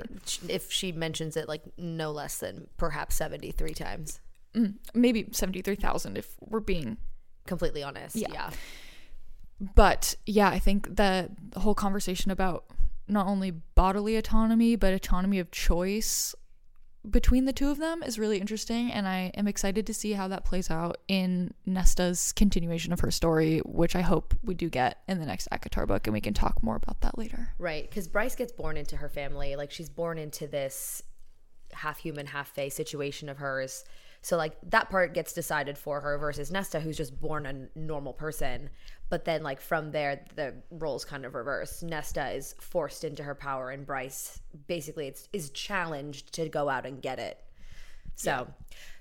If 0.48 0.72
she 0.72 0.92
mentions 0.92 1.36
it 1.38 1.48
like 1.48 1.64
no 1.78 2.12
less 2.12 2.38
than 2.40 2.68
perhaps 2.78 3.16
73 3.16 3.74
times. 3.74 4.20
Mm, 4.56 4.76
maybe 4.94 5.28
73,000 5.32 6.18
if 6.18 6.36
we're 6.40 6.60
being. 6.60 6.98
Completely 7.48 7.82
honest. 7.84 8.16
Yeah. 8.16 8.28
Yeah. 8.34 8.50
But 9.76 10.16
yeah, 10.26 10.50
I 10.50 10.60
think 10.60 10.96
the 10.96 11.30
the 11.52 11.60
whole 11.60 11.76
conversation 11.76 12.32
about 12.32 12.66
not 13.12 13.28
only 13.28 13.52
bodily 13.52 14.16
autonomy, 14.16 14.76
but 14.76 14.94
autonomy 14.94 15.38
of 15.38 15.52
choice 15.52 16.34
between 17.10 17.46
the 17.46 17.54
two 17.54 17.70
of 17.70 17.80
them 17.80 18.04
is 18.04 18.20
really 18.20 18.40
interesting. 18.40 18.92
And 18.92 19.08
I 19.08 19.32
am 19.36 19.48
excited 19.48 19.88
to 19.88 19.94
see 19.94 20.14
how 20.14 20.28
that 20.28 20.46
plays 20.46 20.70
out 20.70 20.98
in 21.08 21.54
Nesta's 21.66 22.32
continuation 22.32 22.94
of 22.94 23.00
her 23.00 23.10
story, 23.12 23.60
which 23.66 23.96
I 23.96 24.02
hope 24.02 24.36
we 24.44 24.54
do 24.54 24.70
get 24.70 25.00
in 25.08 25.20
the 25.20 25.26
next 25.26 25.48
ACOTAR 25.52 25.88
book. 25.88 26.06
And 26.06 26.14
we 26.14 26.22
can 26.22 26.34
talk 26.34 26.62
more 26.62 26.76
about 26.76 27.02
that 27.02 27.18
later. 27.18 27.50
Right. 27.58 27.90
Because 27.90 28.08
Bryce 28.08 28.36
gets 28.36 28.52
born 28.52 28.78
into 28.78 28.98
her 28.98 29.10
family. 29.10 29.56
Like 29.56 29.72
she's 29.72 29.90
born 29.90 30.20
into 30.20 30.48
this 30.48 31.02
half 31.74 31.98
human, 31.98 32.28
half 32.28 32.50
fae 32.50 32.70
situation 32.70 33.30
of 33.30 33.38
hers 33.38 33.84
So 34.22 34.38
like 34.38 34.56
that 34.70 34.90
part 34.90 35.14
gets 35.14 35.34
decided 35.34 35.78
for 35.78 36.02
her 36.02 36.18
versus 36.18 36.52
Nesta, 36.52 36.80
who's 36.80 36.98
just 36.98 37.20
born 37.20 37.46
a 37.46 37.80
normal 37.80 38.14
person. 38.14 38.70
But 39.12 39.26
then 39.26 39.44
like 39.44 39.60
from 39.60 39.92
there, 39.92 40.22
the 40.36 40.56
roles 40.72 41.04
kind 41.04 41.26
of 41.26 41.36
reverse. 41.36 41.84
Nesta 41.84 42.32
is 42.32 42.56
forced 42.62 43.04
into 43.04 43.24
her 43.24 43.36
power, 43.36 43.70
and 43.70 43.86
Bryce 43.86 44.40
basically 44.68 45.08
it's, 45.08 45.28
is 45.34 45.50
challenged 45.50 46.32
to 46.36 46.48
go 46.48 46.70
out 46.70 46.86
and 46.86 47.02
get 47.02 47.20
it. 47.20 47.38
So, 48.16 48.48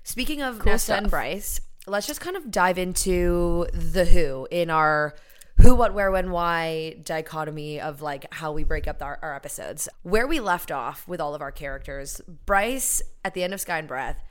speaking 0.03 0.41
of 0.41 0.65
Nesta 0.65 0.97
and. 0.97 1.09
Bryce, 1.09 1.61
let's 1.87 2.07
just 2.07 2.19
kind 2.19 2.35
of 2.35 2.51
dive 2.51 2.77
into 2.77 3.67
the 3.73 4.03
Who 4.03 4.47
in 4.51 4.69
our 4.69 5.15
who, 5.61 5.75
what, 5.75 5.93
where, 5.93 6.11
when, 6.11 6.31
why 6.31 6.97
dichotomy 7.03 7.79
of 7.79 8.01
like 8.01 8.33
how 8.33 8.51
we 8.51 8.63
break 8.63 8.87
up 8.87 9.01
our, 9.01 9.17
our 9.21 9.35
episodes. 9.35 9.87
Where 10.03 10.27
we 10.27 10.39
left 10.39 10.71
off 10.71 11.07
with 11.07 11.21
all 11.21 11.35
of 11.35 11.41
our 11.41 11.51
characters, 11.51 12.19
Bryce 12.45 13.01
at 13.23 13.33
the 13.33 13.43
end 13.43 13.53
of 13.53 13.61
Sky 13.61 13.77
and 13.77 13.87
Breath 13.87 14.21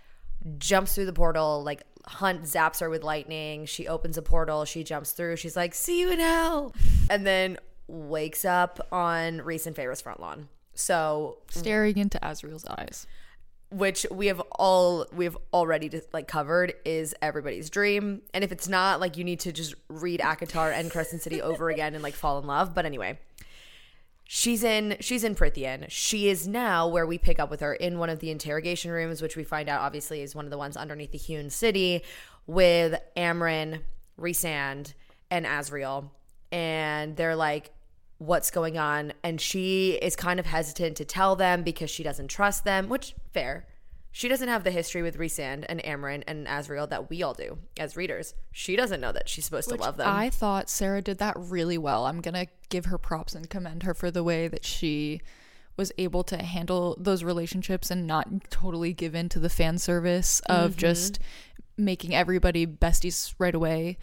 jumps 0.59 0.94
through 0.94 1.06
the 1.06 1.12
portal, 1.12 1.62
like 1.62 1.82
Hunt 2.06 2.44
zaps 2.44 2.80
her 2.80 2.88
with 2.90 3.02
lightning. 3.02 3.66
She 3.66 3.87
opens 3.87 4.16
a 4.16 4.23
portal, 4.23 4.64
she 4.64 4.85
jumps 4.85 5.12
through, 5.12 5.37
she's 5.37 5.56
like, 5.56 5.75
see 5.75 6.00
you 6.00 6.11
in 6.11 6.18
hell. 6.20 6.75
And 7.09 7.26
then 7.26 7.59
wakes 7.88 8.44
up 8.44 8.87
on 8.92 9.42
Rhys 9.42 9.66
and 9.66 9.76
Feyre's 9.76 10.00
front 10.00 10.20
lawn. 10.20 10.49
So 10.75 11.38
Staring 11.50 11.99
into 11.99 12.18
Azriel's 12.20 12.64
eyes. 12.66 13.06
which 13.70 14.06
we 14.11 14.28
have 14.28 14.40
all 14.52 15.06
we've 15.12 15.37
already 15.52 15.88
just, 15.88 16.12
like 16.14 16.26
covered 16.26 16.73
is 16.85 17.14
everybody's 17.20 17.68
dream 17.68 18.23
and 18.32 18.42
if 18.42 18.50
it's 18.50 18.66
not 18.68 18.99
like 19.00 19.16
you 19.16 19.25
need 19.25 19.40
to 19.40 19.52
just 19.52 19.75
read 19.88 20.20
ACOTAR 20.20 20.73
and 20.73 20.90
crescent 20.90 21.23
city 21.23 21.42
over 21.42 21.68
again 21.68 21.94
and 21.94 22.02
like 22.02 22.14
fall 22.14 22.38
in 22.38 22.47
love 22.47 22.75
but 22.75 22.87
anyway 22.87 23.18
she's 24.32 24.62
in 24.62 24.96
she's 25.00 25.25
in 25.25 25.34
prythian. 25.34 25.84
She 25.88 26.28
is 26.28 26.46
now 26.46 26.87
where 26.87 27.04
we 27.04 27.18
pick 27.18 27.40
up 27.40 27.50
with 27.50 27.58
her 27.58 27.75
in 27.75 27.99
one 27.99 28.08
of 28.08 28.20
the 28.20 28.30
interrogation 28.30 28.92
rooms 28.92 29.20
which 29.20 29.37
we 29.37 29.42
find 29.42 29.68
out 29.68 29.80
obviously 29.80 30.22
is 30.22 30.37
one 30.37 30.44
of 30.44 30.52
the 30.52 30.56
ones 30.56 30.76
underneath 30.76 31.10
the 31.10 31.18
hewn 31.18 31.50
city 31.50 32.04
with 32.46 32.94
amren 33.16 33.80
rhysand 34.16 34.94
and 35.32 35.46
azriel. 35.46 36.10
And 36.52 37.16
they're 37.16 37.34
like 37.34 37.72
what's 38.18 38.52
going 38.52 38.78
on? 38.78 39.14
And 39.25 39.40
she 39.40 39.99
is 40.00 40.14
kind 40.14 40.38
of 40.38 40.46
hesitant 40.46 40.96
to 40.99 41.04
tell 41.04 41.34
them 41.34 41.64
because 41.64 41.90
she 41.90 42.04
doesn't 42.04 42.28
trust 42.28 42.62
them 42.64 42.88
which 42.88 43.16
fair 43.32 43.66
she 44.12 44.29
doesn't 44.29 44.49
have 44.49 44.64
the 44.64 44.71
history 44.71 45.02
with 45.02 45.19
Rhysand 45.19 45.64
and 45.69 45.81
Amren 45.83 46.25
and 46.26 46.47
Azriel 46.47 46.88
that 46.90 47.11
we 47.11 47.23
all 47.23 47.35
do 47.35 47.59
as 47.79 47.97
readers. 47.97 48.35
She 48.50 48.75
doesn't 48.75 49.00
know 49.00 49.12
that 49.12 49.29
she's 49.29 49.45
supposed 49.45 49.69
to 49.69 49.76
love 49.76 49.97
them. 49.97 50.09
I 50.09 50.31
thought 50.31 50.69
Sarah 50.69 51.02
did 51.02 51.19
that 51.19 51.35
really 51.37 51.79
well. 51.79 52.07
I'm 52.07 52.21
going 52.21 52.35
to 52.35 52.49
give 52.69 52.87
her 52.87 52.99
props 52.99 53.35
and 53.35 53.49
commend 53.49 53.85
her 53.85 53.95
for 53.95 54.11
the 54.11 54.25
way 54.25 54.49
that 54.49 54.64
she 54.64 55.21
was 55.76 55.93
able 55.97 56.25
to 56.25 56.38
handle 56.38 56.97
those 56.99 57.23
relationships 57.23 57.90
and 57.90 58.07
not 58.07 58.50
totally 58.50 58.93
give 58.93 59.14
in 59.14 59.29
to 59.31 59.38
the 59.38 59.49
fan 59.49 59.79
service 59.79 60.40
of 60.47 60.73
mm-hmm. 60.73 60.79
just 60.79 61.19
making 61.76 62.14
everybody 62.14 62.67
besties 62.67 63.35
right 63.38 63.55
away 63.55 63.97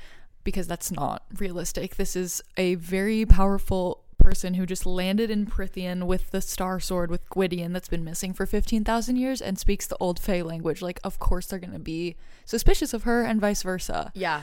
because 0.44 0.68
that's 0.68 0.92
not 0.92 1.24
realistic. 1.38 1.98
This 1.98 2.16
is 2.16 2.42
a 2.56 2.76
very 2.76 3.26
powerful 3.26 4.06
person 4.28 4.56
who 4.56 4.66
just 4.66 4.86
landed 4.86 5.32
in 5.32 5.46
Prythian 5.46 6.04
with 6.04 6.32
the 6.32 6.42
star 6.42 6.82
sword 6.82 7.10
with 7.10 7.30
Gwydion 7.30 7.72
that's 7.72 7.88
been 7.88 8.04
missing 8.04 8.34
for 8.34 8.46
15,000 8.46 9.16
years 9.16 9.42
and 9.42 9.58
speaks 9.58 9.88
the 9.88 9.96
old 10.02 10.20
Fey 10.20 10.44
language. 10.44 10.82
Like, 10.82 11.00
of 11.06 11.18
course, 11.18 11.46
they're 11.46 11.60
going 11.60 11.72
to 11.72 11.80
be 11.80 12.18
suspicious 12.44 12.94
of 12.94 13.04
her 13.04 13.24
and 13.24 13.40
vice 13.40 13.64
versa. 13.64 14.12
Yeah. 14.14 14.42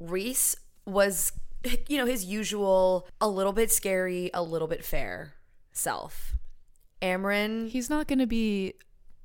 Rhys 0.00 0.56
was, 0.86 1.32
you 1.86 1.98
know, 1.98 2.06
his 2.06 2.24
usual, 2.24 3.06
a 3.20 3.28
little 3.28 3.52
bit 3.52 3.70
scary, 3.70 4.30
a 4.32 4.42
little 4.42 4.68
bit 4.68 4.82
fair 4.82 5.34
self. 5.70 6.32
Amren, 7.02 7.68
He's 7.68 7.90
not 7.90 8.08
going 8.08 8.20
to 8.20 8.26
be 8.26 8.72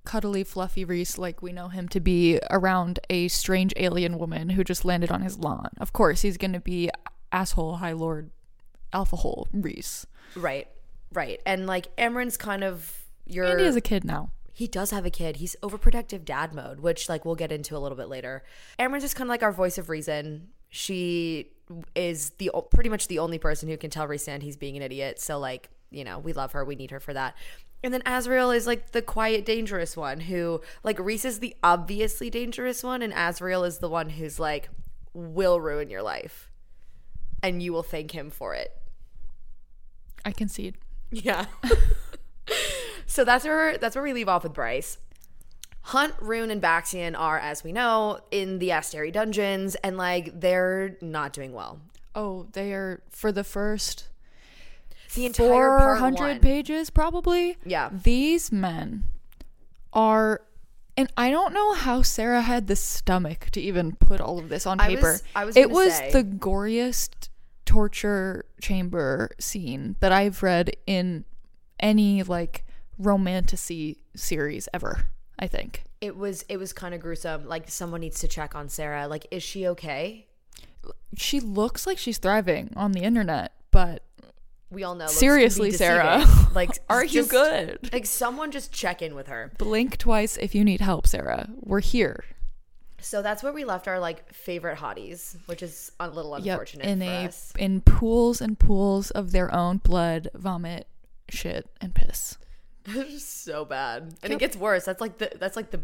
cuddly, 0.03 0.43
fluffy 0.43 0.84
Rhys 0.84 1.17
like 1.17 1.41
we 1.41 1.53
know 1.53 1.70
him 1.70 1.88
to 1.88 2.01
be 2.01 2.38
around 2.51 3.00
a 3.10 3.29
strange 3.29 3.74
alien 3.77 4.20
woman 4.20 4.50
who 4.50 4.65
just 4.65 4.84
landed 4.84 5.10
on 5.10 5.22
his 5.22 5.39
lawn. 5.39 5.70
Of 5.79 5.93
course, 5.93 6.22
he's 6.22 6.36
going 6.36 6.51
to 6.51 6.60
be 6.60 6.89
asshole, 7.32 7.77
high 7.77 7.93
lord, 7.93 8.29
alpha 8.94 9.16
hole 9.18 9.48
Rhys. 9.52 10.06
right, 10.36 10.68
right. 11.12 11.42
And 11.46 11.68
like 11.68 11.88
Amren's 11.98 12.38
kind 12.38 12.64
of 12.64 13.04
your. 13.26 13.46
And 13.46 13.60
he 13.60 13.66
has 13.66 13.76
a 13.76 13.82
kid 13.82 14.04
now. 14.06 14.32
he 14.54 14.68
does 14.68 14.92
have 14.92 15.06
a 15.06 15.10
kid. 15.10 15.38
He's 15.38 15.56
overprotective 15.64 16.24
dad 16.26 16.54
mode, 16.54 16.80
which 16.80 17.10
like 17.10 17.26
we'll 17.26 17.36
get 17.36 17.52
into 17.52 17.76
a 17.76 17.80
little 17.80 17.98
bit 17.98 18.08
later. 18.08 18.44
Amren's 18.78 19.04
just 19.04 19.16
kind 19.16 19.28
of 19.28 19.30
like 19.30 19.44
our 19.44 19.52
voice 19.52 19.78
of 19.78 19.90
reason. 19.90 20.50
She 20.70 21.50
is 21.96 22.32
the 22.32 22.52
pretty 22.72 22.90
much 22.90 23.08
the 23.08 23.20
only 23.20 23.40
person 23.40 23.70
who 23.70 23.78
can 23.78 23.90
tell 23.90 24.08
Rhysand 24.08 24.42
he's 24.44 24.58
being 24.58 24.76
an 24.78 24.84
idiot. 24.84 25.20
So 25.20 25.40
like, 25.40 25.70
you 25.92 26.04
know, 26.04 26.20
we 26.20 26.34
love 26.34 26.52
her. 26.54 26.64
We 26.66 26.76
need 26.76 26.92
her 26.92 27.00
for 27.00 27.14
that. 27.14 27.36
And 27.84 27.94
then 27.94 28.02
Azriel 28.04 28.56
is 28.56 28.66
like 28.66 28.92
the 28.92 29.02
quiet, 29.02 29.46
dangerous 29.46 29.98
one 29.98 30.22
who 30.22 30.62
like 30.84 31.00
Rhys 31.00 31.26
is 31.26 31.40
the 31.40 31.56
obviously 31.64 32.30
dangerous 32.30 32.84
one, 32.84 33.02
and 33.02 33.12
Azriel 33.12 33.68
is 33.68 33.80
the 33.80 33.90
one 33.90 34.10
who's 34.10 34.40
like 34.40 34.70
will 35.14 35.60
ruin 35.60 35.90
your 35.90 36.02
life, 36.02 36.50
and 37.42 37.62
you 37.62 37.74
will 37.74 37.84
thank 37.84 38.12
him 38.12 38.30
for 38.30 38.56
it. 38.56 38.72
I 40.25 40.32
concede. 40.32 40.75
Yeah. 41.12 41.46
so 43.06 43.24
that's 43.24 43.46
where 43.46 43.77
that's 43.77 43.96
where 43.96 44.03
we 44.03 44.13
leave 44.13 44.30
off 44.30 44.44
with 44.44 44.53
Bryce. 44.53 44.98
Hunt, 45.88 46.15
Ruhn, 46.18 46.50
and 46.50 46.62
Baxian 46.62 47.18
are, 47.20 47.38
as 47.38 47.62
we 47.63 47.74
know, 47.74 48.20
in 48.32 48.60
the 48.60 48.70
Asteri 48.70 49.12
dungeons, 49.12 49.75
and 49.75 49.98
like 49.98 50.39
they're 50.39 50.98
not 51.01 51.34
doing 51.34 51.51
well. 51.51 51.82
Oh, 52.15 52.48
they 52.53 52.72
are 52.74 53.01
for 53.10 53.32
the 53.34 53.44
first 53.44 54.08
The 55.13 55.25
entire 55.25 55.80
400 55.80 56.20
one. 56.20 56.39
pages, 56.39 56.89
probably. 56.89 57.58
Yeah. 57.65 57.89
These 57.92 58.51
men 58.51 59.03
are. 59.92 60.42
And 60.96 61.12
I 61.18 61.32
don't 61.32 61.56
know 61.56 61.74
how 61.74 62.03
Sarah 62.03 62.42
had 62.44 62.68
the 62.68 62.75
stomach 62.75 63.50
to 63.53 63.60
even 63.60 63.94
put 63.96 64.22
all 64.22 64.38
of 64.38 64.50
this 64.50 64.68
on 64.68 64.80
I 64.80 64.89
paper. 64.89 65.01
was- 65.13 65.24
I 65.36 65.44
was 65.46 65.58
it 65.58 65.72
was 65.72 65.92
say- 65.98 66.12
the 66.12 66.24
goriest 66.24 67.30
torture 67.65 68.46
chamber 68.62 69.32
scene 69.39 69.96
that 70.00 70.12
I've 70.12 70.43
read 70.43 70.75
in 70.86 71.25
any 71.79 72.24
like 72.24 72.65
romantasy 72.98 74.03
series 74.15 74.67
ever. 74.74 75.05
I 75.39 75.48
think. 75.48 75.84
It 76.00 76.15
was 76.15 76.46
it 76.50 76.58
was 76.58 76.74
kind 76.74 76.93
of 76.93 77.01
gruesome. 77.01 77.48
Like 77.48 77.70
someone 77.70 78.01
needs 78.01 78.20
to 78.20 78.27
check 78.27 78.55
on 78.55 78.70
Sarah. 78.70 79.08
Like, 79.08 79.25
is 79.32 79.41
she 79.43 79.67
okay? 79.70 80.27
She 81.17 81.39
looks 81.39 81.88
like 81.88 81.98
she's 81.98 82.17
thriving 82.17 82.72
on 82.75 82.91
the 82.91 83.01
internet, 83.01 83.53
but 83.72 84.03
We 84.70 84.84
all 84.84 84.96
know. 84.96 85.05
looks 85.05 85.13
can 85.13 85.20
be 85.20 85.25
seriously, 85.25 85.72
Sarah. 85.72 86.25
Like, 86.53 86.70
are 86.88 87.03
you 87.03 87.25
good? 87.25 87.89
Like, 87.91 88.05
someone 88.05 88.51
just 88.51 88.72
check 88.72 89.01
in 89.01 89.15
with 89.15 89.25
her. 89.27 89.51
Blink 89.58 89.98
twice 89.98 90.38
if 90.38 90.53
you 90.53 90.63
need 90.63 90.82
help, 90.82 91.08
Sarah. 91.08 91.50
We're 91.62 91.79
here. 91.79 92.25
So 93.03 93.22
that's 93.22 93.43
where 93.43 93.51
we 93.53 93.65
left 93.65 93.88
our 93.88 94.00
like 94.00 94.33
favorite 94.33 94.77
hotties, 94.77 95.36
which 95.48 95.62
is 95.62 95.91
a 96.00 96.10
little 96.10 96.36
unfortunate 96.36 96.86
in 96.88 97.00
for 97.00 97.05
a 97.05 97.25
us. 97.25 97.53
in 97.60 97.81
pools 97.81 98.39
and 98.41 98.57
pools 98.57 99.12
of 99.12 99.31
their 99.31 99.53
own 99.53 99.77
blood, 99.77 100.29
vomit, 100.33 100.88
shit, 101.29 101.69
and 101.81 101.93
piss. 101.93 102.38
It's 102.88 103.24
so 103.25 103.63
bad, 103.65 104.03
and 104.24 104.31
Yep. 104.31 104.31
it 104.31 104.39
gets 104.39 104.57
worse. 104.57 104.86
That's 104.86 105.00
like 105.01 105.17
the 105.17 105.31
that's 105.39 105.55
like 105.55 105.72
the 105.72 105.79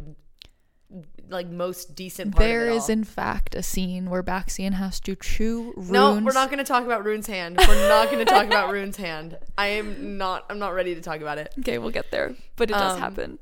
like 1.29 1.47
most 1.47 1.93
decent 1.95 2.33
part. 2.35 2.39
There 2.47 2.65
of 2.67 2.73
it 2.73 2.77
is 2.77 2.89
in 2.89 3.03
fact 3.03 3.53
a 3.53 3.61
scene 3.61 4.09
where 4.09 4.23
Baxian 4.23 4.73
has 4.73 4.99
to 5.01 5.15
chew 5.15 5.73
Ruhn's. 5.77 5.91
no. 5.91 6.13
We're 6.19 6.31
not 6.33 6.49
going 6.49 6.57
to 6.57 6.63
talk 6.63 6.83
about 6.85 7.03
Ruhn's 7.05 7.27
hand. 7.27 7.57
We're 7.67 7.88
not 7.89 8.09
going 8.11 8.25
to 8.25 8.31
talk 8.31 8.45
about 8.47 8.69
Ruhn's 8.73 8.97
hand. 8.97 9.38
I 9.57 9.67
am 9.67 10.17
not. 10.17 10.45
I'm 10.49 10.57
not 10.59 10.73
ready 10.73 10.95
to 10.95 11.01
talk 11.01 11.21
about 11.21 11.38
it. 11.38 11.53
Okay, 11.59 11.77
we'll 11.77 11.91
get 11.91 12.09
there, 12.11 12.35
but 12.55 12.69
it 12.69 12.73
does 12.73 12.93
Um, 12.95 12.99
happen. 12.99 13.39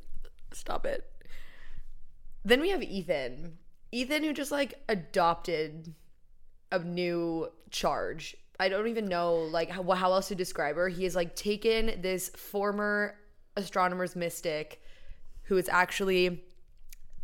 Stop 0.51 0.85
it. 0.85 1.03
Then 2.43 2.59
we 2.61 2.69
have 2.69 2.81
Ithan. 2.81 3.51
Ithan, 3.93 4.23
who 4.23 4.33
just 4.33 4.51
like 4.51 4.81
adopted 4.89 5.93
a 6.71 6.79
new 6.79 7.49
charge. 7.69 8.35
I 8.59 8.69
don't 8.69 8.87
even 8.87 9.07
know 9.07 9.35
like 9.35 9.69
how, 9.69 9.83
how 9.91 10.11
else 10.11 10.27
to 10.29 10.35
describe 10.35 10.75
her. 10.75 10.89
He 10.89 11.03
has 11.03 11.15
like 11.15 11.35
taken 11.35 12.01
this 12.01 12.29
former 12.29 13.15
astronomer's 13.55 14.15
mystic, 14.15 14.81
who 15.43 15.57
is 15.57 15.69
actually 15.69 16.43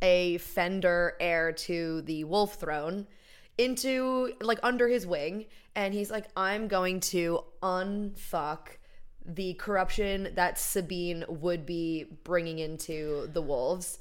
a 0.01 0.38
Fendyr 0.38 1.12
heir 1.20 1.51
to 1.51 2.01
the 2.01 2.24
Wolf 2.25 2.55
Throne, 2.55 3.08
into 3.58 4.34
like 4.41 4.60
under 4.63 4.88
his 4.88 5.05
wing, 5.08 5.46
and 5.75 5.93
he's 5.93 6.12
like, 6.12 6.25
I'm 6.36 6.67
going 6.67 7.00
to 7.01 7.43
unfuck 7.62 8.77
the 9.25 9.53
corruption 9.53 10.29
that 10.36 10.60
Sabine 10.60 11.24
would 11.27 11.65
be 11.65 12.05
bringing 12.24 12.60
into 12.60 13.29
the 13.32 13.41
wolves 13.41 14.00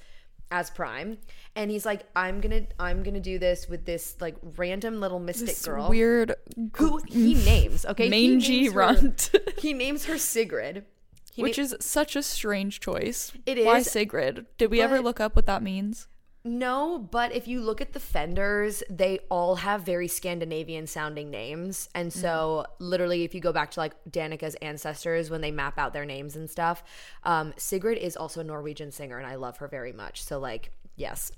as 0.53 0.71
prime 0.71 1.17
and 1.57 1.71
he's 1.71 1.87
like 1.87 2.03
i'm 2.15 2.41
gonna 2.41 2.61
i'm 2.79 3.03
gonna 3.03 3.19
do 3.19 3.39
this 3.39 3.69
with 3.69 3.85
this 3.87 4.15
like 4.21 4.37
random 4.57 5.01
little 5.01 5.19
mystic 5.19 5.49
This 5.49 5.65
girl 5.65 5.89
weird 5.89 6.35
who 6.77 7.01
he 7.09 7.35
names 7.45 7.87
okay 7.87 8.05
He 8.05 8.11
mangy 8.11 8.61
names 8.61 8.73
her- 8.75 8.79
runt, 8.79 9.31
he 9.59 9.73
names 9.73 10.05
her 10.05 10.19
sigrid 10.19 10.85
He 11.33 11.43
which 11.43 11.57
na- 11.57 11.65
is 11.65 11.75
such 11.81 12.15
a 12.15 12.23
strange 12.23 12.79
choice. 12.81 13.33
It 13.47 13.57
is 13.57 13.65
Why 13.67 13.81
Sigrid? 13.83 14.45
Did 14.59 14.71
we 14.71 14.83
ever 14.83 15.01
look 15.01 15.19
up 15.19 15.35
what 15.35 15.47
that 15.47 15.63
means? 15.63 16.07
No, 16.45 16.99
but 16.99 17.33
if 17.33 17.47
you 17.47 17.61
look 17.61 17.81
at 17.81 17.93
the 17.93 18.01
Fendyrs, 18.01 18.83
they 18.91 19.21
all 19.31 19.57
have 19.57 19.83
very 19.83 20.09
Scandinavian 20.09 20.87
sounding 20.87 21.31
names. 21.31 21.89
And 21.95 22.13
so, 22.13 22.67
literally, 22.81 23.23
if 23.23 23.35
you 23.35 23.41
go 23.41 23.53
back 23.53 23.71
to 23.73 23.81
like 23.81 23.93
Danica's 24.11 24.57
ancestors, 24.57 25.31
when 25.31 25.41
they 25.41 25.53
map 25.53 25.79
out 25.79 25.93
their 25.93 26.05
names 26.05 26.35
and 26.35 26.51
stuff, 26.51 26.83
um, 27.23 27.53
Sigrid 27.57 27.99
is 27.99 28.17
also 28.17 28.41
a 28.41 28.45
Norwegian 28.45 28.91
singer, 28.91 29.19
and 29.19 29.27
I 29.27 29.37
love 29.37 29.59
her 29.59 29.69
very 29.69 29.93
much. 29.93 30.23
So, 30.25 30.39
like, 30.39 30.73
Yes. 30.97 31.33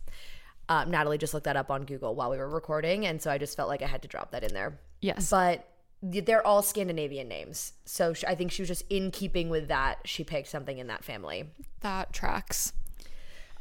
Um, 0.68 0.90
Natalie 0.90 1.18
just 1.18 1.34
looked 1.34 1.44
that 1.44 1.56
up 1.56 1.70
on 1.70 1.84
Google 1.84 2.14
while 2.14 2.30
we 2.30 2.38
were 2.38 2.48
recording, 2.48 3.06
and 3.06 3.20
so 3.20 3.30
I 3.30 3.38
just 3.38 3.56
felt 3.56 3.68
like 3.68 3.82
I 3.82 3.86
had 3.86 4.02
to 4.02 4.08
drop 4.08 4.30
that 4.30 4.42
in 4.42 4.54
there. 4.54 4.78
Yes. 5.00 5.30
But 5.30 5.68
they're 6.02 6.46
all 6.46 6.62
Scandinavian 6.62 7.28
names, 7.28 7.72
so 7.84 8.12
sh 8.12 8.24
I 8.26 8.34
think 8.34 8.50
she 8.50 8.62
was 8.62 8.68
just 8.68 8.84
in 8.90 9.10
keeping 9.10 9.48
with 9.48 9.68
that. 9.68 9.98
She 10.04 10.24
picked 10.24 10.48
something 10.48 10.78
in 10.78 10.86
that 10.88 11.04
family. 11.04 11.44
that 11.80 12.12
tracks. 12.12 12.72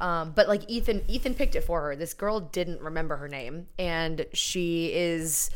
Um, 0.00 0.32
but 0.32 0.48
like 0.48 0.66
Ithan, 0.68 1.02
Ithan 1.08 1.36
picked 1.36 1.54
it 1.54 1.62
for 1.62 1.80
her. 1.82 1.96
This 1.96 2.14
girl 2.14 2.40
didn't 2.40 2.80
remember 2.80 3.16
her 3.16 3.28
name, 3.28 3.68
and 3.78 4.26
she 4.32 4.92
is. 4.92 5.50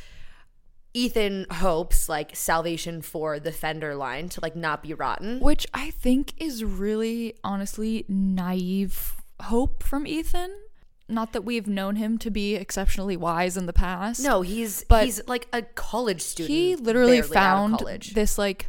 Ithan 0.94 1.50
hopes 1.52 2.08
like 2.08 2.34
salvation 2.34 3.02
for 3.02 3.38
the 3.38 3.50
Fendyr 3.50 3.96
line 3.96 4.28
to 4.30 4.40
like 4.40 4.56
not 4.56 4.82
be 4.82 4.94
rotten. 4.94 5.38
Which 5.38 5.66
I 5.74 5.90
think 5.90 6.32
is 6.38 6.64
really, 6.64 7.34
honestly, 7.44 8.04
naive 8.08 9.16
hope 9.42 9.82
from 9.82 10.06
Ithan. 10.06 10.48
Not 11.08 11.32
that 11.34 11.42
we've 11.42 11.66
known 11.66 11.96
him 11.96 12.18
to 12.18 12.30
be 12.30 12.54
exceptionally 12.54 13.16
wise 13.16 13.56
in 13.56 13.66
the 13.66 13.72
past. 13.72 14.22
No, 14.22 14.42
he's 14.42 14.84
But 14.88 15.04
he's 15.04 15.20
like 15.26 15.46
a 15.52 15.62
college 15.62 16.20
student. 16.20 16.54
he 16.54 16.76
literally 16.76 17.20
barely 17.20 17.36
out 17.36 17.72
of 17.72 17.80
found 17.80 18.02
this 18.14 18.36
like 18.36 18.68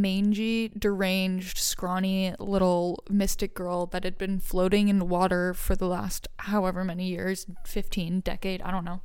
mangy, 0.00 0.68
deranged, 0.78 1.58
scrawny 1.58 2.34
little 2.38 3.02
mystic 3.10 3.54
girl 3.54 3.86
that 3.86 4.04
had 4.04 4.18
been 4.18 4.40
floating 4.40 4.88
in 4.88 5.08
water 5.08 5.54
for 5.54 5.76
the 5.76 5.86
last 5.86 6.28
however 6.38 6.84
many 6.84 7.08
years 7.08 7.46
15 7.66 8.20
decade, 8.20 8.62
I 8.62 8.70
don't 8.70 8.84
know. 8.84 9.02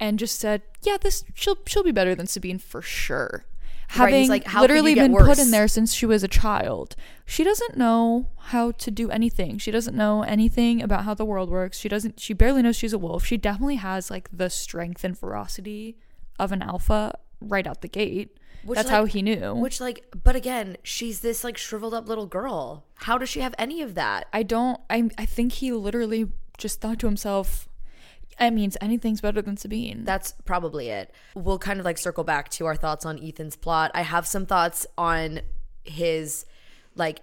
And 0.00 0.18
just 0.18 0.40
said, 0.40 0.62
"Yeah, 0.82 0.96
this 1.00 1.24
she'll 1.34 1.58
she'll 1.66 1.84
be 1.84 1.92
better 1.92 2.14
than 2.14 2.26
Sabine 2.26 2.58
for 2.58 2.82
sure." 2.82 3.44
Right, 3.96 4.14
he's 4.14 4.28
Having 4.28 4.28
like, 4.28 4.44
"How 4.44 4.62
literally 4.62 4.94
been 4.94 5.14
put 5.14 5.38
in 5.38 5.50
there 5.50 5.68
since 5.68 5.92
she 5.92 6.06
was 6.06 6.24
a 6.24 6.28
child. 6.28 6.96
She 7.24 7.44
doesn't 7.44 7.76
know 7.76 8.28
how 8.38 8.72
to 8.72 8.90
do 8.90 9.10
anything. 9.10 9.58
She 9.58 9.70
doesn't 9.70 9.96
know 9.96 10.22
anything 10.22 10.82
about 10.82 11.04
how 11.04 11.14
the 11.14 11.24
world 11.24 11.50
works. 11.50 11.78
She 11.78 11.88
doesn't 11.88 12.18
she 12.18 12.32
barely 12.32 12.62
knows 12.62 12.74
she's 12.74 12.92
a 12.92 12.98
wolf. 12.98 13.24
She 13.24 13.36
definitely 13.36 13.76
has 13.76 14.10
like 14.10 14.28
the 14.32 14.50
strength 14.50 15.04
and 15.04 15.16
ferocity 15.16 15.98
of 16.38 16.50
an 16.52 16.62
alpha 16.62 17.16
right 17.40 17.66
out 17.66 17.82
the 17.82 17.88
gate. 17.88 18.38
Which, 18.64 18.76
That's 18.76 18.86
like- 18.88 18.94
how 18.94 19.04
he 19.06 19.22
knew. 19.22 19.54
Which 19.54 19.80
like, 19.80 20.04
but 20.22 20.36
again, 20.36 20.76
she's 20.82 21.20
this 21.20 21.42
like 21.44 21.56
shriveled 21.58 21.94
up 21.94 22.08
little 22.08 22.26
girl. 22.26 22.84
How 22.94 23.18
does 23.18 23.28
she 23.28 23.40
have 23.40 23.54
any 23.58 23.82
of 23.82 23.94
that? 23.94 24.26
I 24.32 24.42
don't 24.42 24.80
I 24.88 25.08
I 25.18 25.24
think 25.26 25.52
he 25.54 25.72
literally 25.72 26.28
just 26.58 26.80
thought 26.80 26.98
to 27.00 27.06
himself, 27.06 27.68
I 28.38 28.50
mean, 28.50 28.70
anything's 28.80 29.20
better 29.20 29.42
than 29.42 29.56
Sabine. 29.56 30.04
That's 30.04 30.34
probably 30.44 30.88
it. 30.90 31.12
We'll 31.34 31.58
kind 31.58 31.80
of 31.80 31.84
like 31.84 31.98
circle 31.98 32.24
back 32.24 32.48
to 32.50 32.66
our 32.66 32.76
thoughts 32.76 33.04
on 33.04 33.18
Ithan's 33.18 33.56
plot. 33.56 33.90
I 33.94 34.02
have 34.02 34.26
some 34.26 34.46
thoughts 34.46 34.86
on 34.96 35.40
his 35.84 36.46
like 36.94 37.20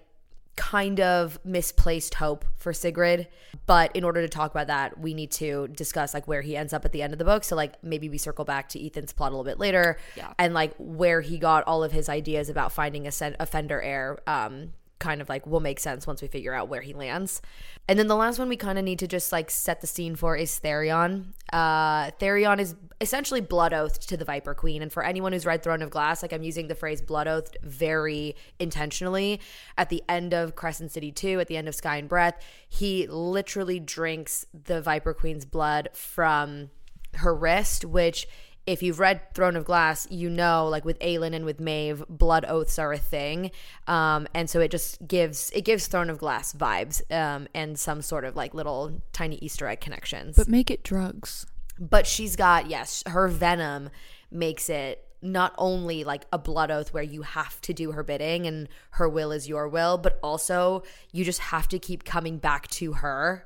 kind 0.60 1.00
of 1.00 1.40
misplaced 1.46 2.16
hope 2.16 2.44
for 2.58 2.74
Sigrid, 2.74 3.30
but 3.66 3.96
in 3.96 4.04
order 4.04 4.22
to 4.22 4.28
talk 4.28 4.52
about 4.52 4.68
that, 4.68 5.00
we 5.00 5.14
need 5.14 5.32
to 5.32 5.70
discuss 5.70 6.14
like 6.14 6.28
where 6.28 6.42
he 6.42 6.58
ends 6.58 6.74
up 6.74 6.84
at 6.84 6.92
the 6.92 7.02
end 7.02 7.14
of 7.14 7.18
the 7.20 7.24
book. 7.24 7.46
So 7.46 7.56
like 7.56 7.82
maybe 7.82 8.10
we 8.10 8.18
circle 8.18 8.44
back 8.44 8.68
to 8.70 8.80
Ithan's 8.80 9.14
plot 9.14 9.32
a 9.32 9.36
little 9.36 9.46
bit 9.50 9.58
later 9.58 9.98
Yeah. 10.18 10.34
and 10.38 10.54
like 10.54 10.74
where 10.78 11.22
he 11.22 11.38
got 11.40 11.64
all 11.66 11.82
of 11.82 11.94
his 11.94 12.10
ideas 12.10 12.50
about 12.50 12.74
finding 12.74 13.08
a, 13.08 13.12
sen- 13.12 13.38
a 13.40 13.46
Fendyr 13.46 13.80
heir 13.82 14.20
um 14.28 14.74
kind 15.00 15.22
of 15.22 15.30
like 15.30 15.48
will 15.48 15.60
make 15.60 15.80
sense 15.80 16.06
once 16.06 16.22
we 16.22 16.28
figure 16.28 16.54
out 16.54 16.70
where 16.70 16.82
he 16.82 16.94
lands. 16.94 17.42
And 17.88 17.98
then 17.98 18.08
the 18.08 18.16
last 18.16 18.38
one 18.38 18.50
we 18.50 18.58
kind 18.58 18.78
of 18.78 18.84
need 18.84 19.00
to 19.00 19.08
just 19.08 19.32
like 19.32 19.50
set 19.50 19.82
the 19.82 19.88
scene 19.88 20.16
for 20.16 20.36
is 20.36 20.60
Tharion. 20.60 21.34
Uh, 21.52 22.12
Tharion 22.20 22.60
is 22.60 22.76
essentially 23.02 23.42
blood 23.42 23.74
oathed 23.74 24.08
to 24.10 24.18
the 24.18 24.26
Viper 24.26 24.54
Queen. 24.54 24.82
And 24.82 24.92
for 24.92 25.04
anyone 25.04 25.32
who's 25.32 25.46
read 25.46 25.64
Throne 25.64 25.82
of 25.82 25.90
Glass, 25.90 26.22
like 26.22 26.34
I'm 26.34 26.44
using 26.44 26.68
the 26.68 26.76
phrase 26.76 27.02
blood 27.02 27.28
oathed 27.28 27.58
very 27.64 28.36
intentionally. 28.60 29.40
At 29.78 29.90
the 29.90 30.04
end 30.10 30.34
of 30.34 30.56
Crescent 30.56 30.92
City 30.92 31.12
2, 31.12 31.40
at 31.40 31.48
the 31.48 31.58
end 31.58 31.68
of 31.68 31.76
Sky 31.76 31.98
and 31.98 32.10
Breath, 32.10 32.36
he 32.68 33.08
literally 33.08 33.80
drinks 33.80 34.46
the 34.54 34.82
Viper 34.82 35.14
Queen's 35.14 35.46
blood 35.46 35.90
from 35.94 36.70
her 37.16 37.34
wrist, 37.34 37.86
which 37.86 38.28
if 38.68 38.84
you've 38.84 39.00
read 39.00 39.34
Throne 39.34 39.56
of 39.56 39.66
Glass, 39.66 40.08
you 40.12 40.30
know, 40.30 40.68
like 40.68 40.86
with 40.86 41.00
Aelin 41.00 41.34
and 41.34 41.44
with 41.46 41.60
Maeve, 41.60 42.04
blood 42.08 42.46
oaths 42.48 42.78
are 42.78 42.94
a 42.94 42.98
thing, 42.98 43.52
um, 43.88 44.28
and 44.34 44.50
so 44.50 44.60
it 44.60 44.70
just 44.72 45.06
gives 45.08 45.50
it 45.56 45.62
gives 45.62 45.88
Throne 45.88 46.10
of 46.10 46.18
Glass 46.20 46.54
vibes 46.54 47.02
um, 47.12 47.48
and 47.56 47.80
some 47.80 48.02
sort 48.02 48.26
of 48.26 48.36
like 48.36 48.54
little 48.54 49.02
tiny 49.14 49.38
Easter 49.38 49.68
egg 49.68 49.82
connections. 49.82 50.36
but 50.36 50.48
make 50.48 50.70
it 50.70 50.84
drugs. 50.84 51.46
But 51.80 52.06
she's 52.06 52.36
got 52.36 52.70
yes, 52.70 53.04
her 53.08 53.28
venom 53.28 53.90
makes 54.32 54.70
it 54.70 55.04
not 55.22 55.54
only 55.58 56.04
like 56.04 56.24
a 56.32 56.38
blood 56.38 56.72
oath 56.72 56.94
where 56.94 57.04
you 57.04 57.24
have 57.24 57.60
to 57.62 57.74
do 57.74 57.92
her 57.92 58.04
bidding 58.04 58.48
and 58.48 58.70
her 58.92 59.10
will 59.10 59.32
is 59.32 59.50
your 59.50 59.68
will, 59.68 59.98
but 59.98 60.20
also 60.24 60.84
you 61.12 61.26
just 61.26 61.40
have 61.40 61.68
to 61.70 61.80
keep 61.80 62.04
coming 62.06 62.38
back 62.38 62.68
to 62.68 62.94
her. 62.94 63.46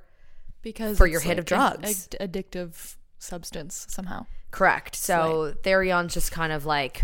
Because 0.61 0.97
For 0.97 1.07
your 1.07 1.19
hit 1.19 1.39
of 1.39 1.49
like 1.49 1.73
an 1.73 1.79
drugs. 1.81 2.07
addictive 2.19 2.95
substance 3.17 3.85
somehow. 3.89 4.25
Correct. 4.53 4.95
So 4.95 5.55
Tharion's 5.63 6.13
just 6.13 6.31
kind 6.31 6.53
of 6.53 6.65
like 6.65 7.03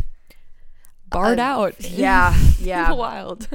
Barred 1.08 1.40
Uh, 1.40 1.44
out. 1.44 1.76
yeah, 1.92 2.38
yeah. 2.60 2.92
Wild. 2.94 3.48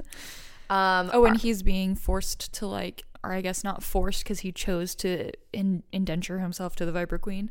Um, 0.69 1.11
Oh, 1.13 1.25
and 1.25 1.37
he's 1.37 1.63
being 1.63 1.95
forced 1.95 2.53
to 2.55 2.67
like, 2.67 3.05
or 3.23 3.33
I 3.33 3.41
guess 3.41 3.63
not 3.63 3.85
forced 3.85 4.25
because 4.25 4.41
he 4.41 4.51
chose 4.51 4.97
to 4.97 5.31
in- 5.53 5.85
indenture 5.93 6.41
himself 6.41 6.75
to 6.77 6.85
the 6.85 6.91
Viper 6.91 7.19
Queen, 7.19 7.51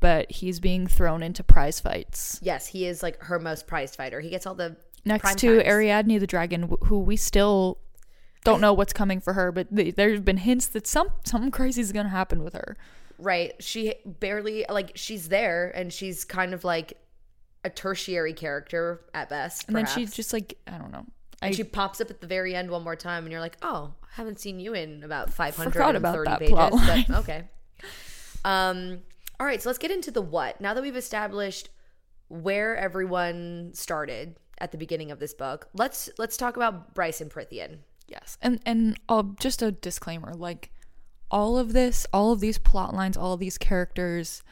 but 0.00 0.30
he's 0.32 0.58
being 0.58 0.88
thrown 0.88 1.22
into 1.22 1.44
prize 1.44 1.78
fights 1.78 2.40
Yes, 2.42 2.66
he 2.66 2.84
is 2.84 3.00
like 3.02 3.22
her 3.22 3.38
most 3.38 3.68
prized 3.68 3.94
fighter. 3.94 4.20
He 4.20 4.30
gets 4.30 4.46
all 4.46 4.56
the 4.56 4.76
next 5.04 5.38
to 5.38 5.58
times. 5.58 5.68
Ariadne 5.68 6.18
the 6.18 6.26
dragon, 6.26 6.76
who 6.86 6.98
we 6.98 7.16
still 7.16 7.78
don't 8.42 8.60
know 8.60 8.72
what's 8.72 8.92
coming 8.92 9.20
for 9.20 9.34
her, 9.34 9.52
but 9.52 9.74
th- 9.74 9.94
there's 9.94 10.20
been 10.20 10.38
hints 10.38 10.66
that 10.68 10.88
some 10.88 11.08
something 11.24 11.52
crazy 11.52 11.80
is 11.82 11.92
gonna 11.92 12.08
happen 12.08 12.42
with 12.42 12.54
her. 12.54 12.76
Right. 13.18 13.54
She 13.60 13.94
barely 14.04 14.64
like 14.68 14.92
she's 14.94 15.28
there 15.28 15.70
and 15.74 15.92
she's 15.92 16.24
kind 16.24 16.54
of 16.54 16.64
like 16.64 16.98
a 17.64 17.70
tertiary 17.70 18.32
character 18.32 19.00
at 19.14 19.28
best. 19.28 19.66
And 19.66 19.76
then 19.76 19.84
perhaps. 19.84 19.98
she's 19.98 20.14
just 20.14 20.32
like, 20.32 20.56
I 20.66 20.78
don't 20.78 20.92
know. 20.92 21.04
I 21.40 21.48
and 21.48 21.56
she 21.56 21.64
pops 21.64 22.00
up 22.00 22.10
at 22.10 22.20
the 22.20 22.26
very 22.26 22.54
end 22.54 22.70
one 22.70 22.82
more 22.82 22.96
time 22.96 23.24
and 23.24 23.30
you're 23.30 23.40
like, 23.40 23.56
"Oh, 23.62 23.94
I 24.02 24.06
haven't 24.14 24.40
seen 24.40 24.58
you 24.58 24.74
in 24.74 25.04
about 25.04 25.32
530 25.32 25.96
about 25.96 26.24
that 26.24 26.38
pages." 26.40 26.54
But 26.54 27.10
okay. 27.20 27.44
Um 28.44 29.02
all 29.40 29.46
right, 29.46 29.62
so 29.62 29.68
let's 29.68 29.78
get 29.78 29.92
into 29.92 30.10
the 30.10 30.22
what. 30.22 30.60
Now 30.60 30.74
that 30.74 30.82
we've 30.82 30.96
established 30.96 31.68
where 32.26 32.76
everyone 32.76 33.70
started 33.72 34.36
at 34.58 34.72
the 34.72 34.78
beginning 34.78 35.12
of 35.12 35.20
this 35.20 35.32
book, 35.32 35.68
let's 35.74 36.10
let's 36.18 36.36
talk 36.36 36.56
about 36.56 36.94
Bryce 36.94 37.20
and 37.20 37.30
Prythian. 37.30 37.78
Yes, 38.08 38.36
and 38.42 38.60
and 38.66 38.98
uh, 39.08 39.22
just 39.38 39.62
a 39.62 39.70
disclaimer, 39.70 40.34
like 40.34 40.72
all 41.30 41.58
of 41.58 41.72
this, 41.72 42.06
all 42.12 42.32
of 42.32 42.40
these 42.40 42.58
plot 42.58 42.94
lines, 42.94 43.16
all 43.16 43.34
of 43.34 43.40
these 43.40 43.58
characters. 43.58 44.42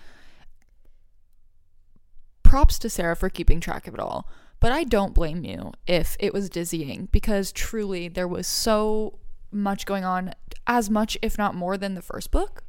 Props 2.42 2.78
to 2.78 2.90
Sarah 2.90 3.16
for 3.16 3.28
keeping 3.28 3.60
track 3.60 3.86
of 3.86 3.94
it 3.94 4.00
all, 4.00 4.28
but 4.60 4.72
I 4.72 4.84
don't 4.84 5.14
blame 5.14 5.44
you 5.44 5.72
if 5.86 6.16
it 6.20 6.32
was 6.32 6.48
dizzying 6.48 7.08
because 7.10 7.52
truly 7.52 8.08
there 8.08 8.28
was 8.28 8.46
so 8.46 9.18
much 9.50 9.86
going 9.86 10.04
on, 10.04 10.32
as 10.66 10.88
much 10.88 11.18
if 11.22 11.36
not 11.36 11.54
more 11.54 11.76
than 11.76 11.94
the 11.94 12.02
first 12.02 12.30
book. 12.30 12.62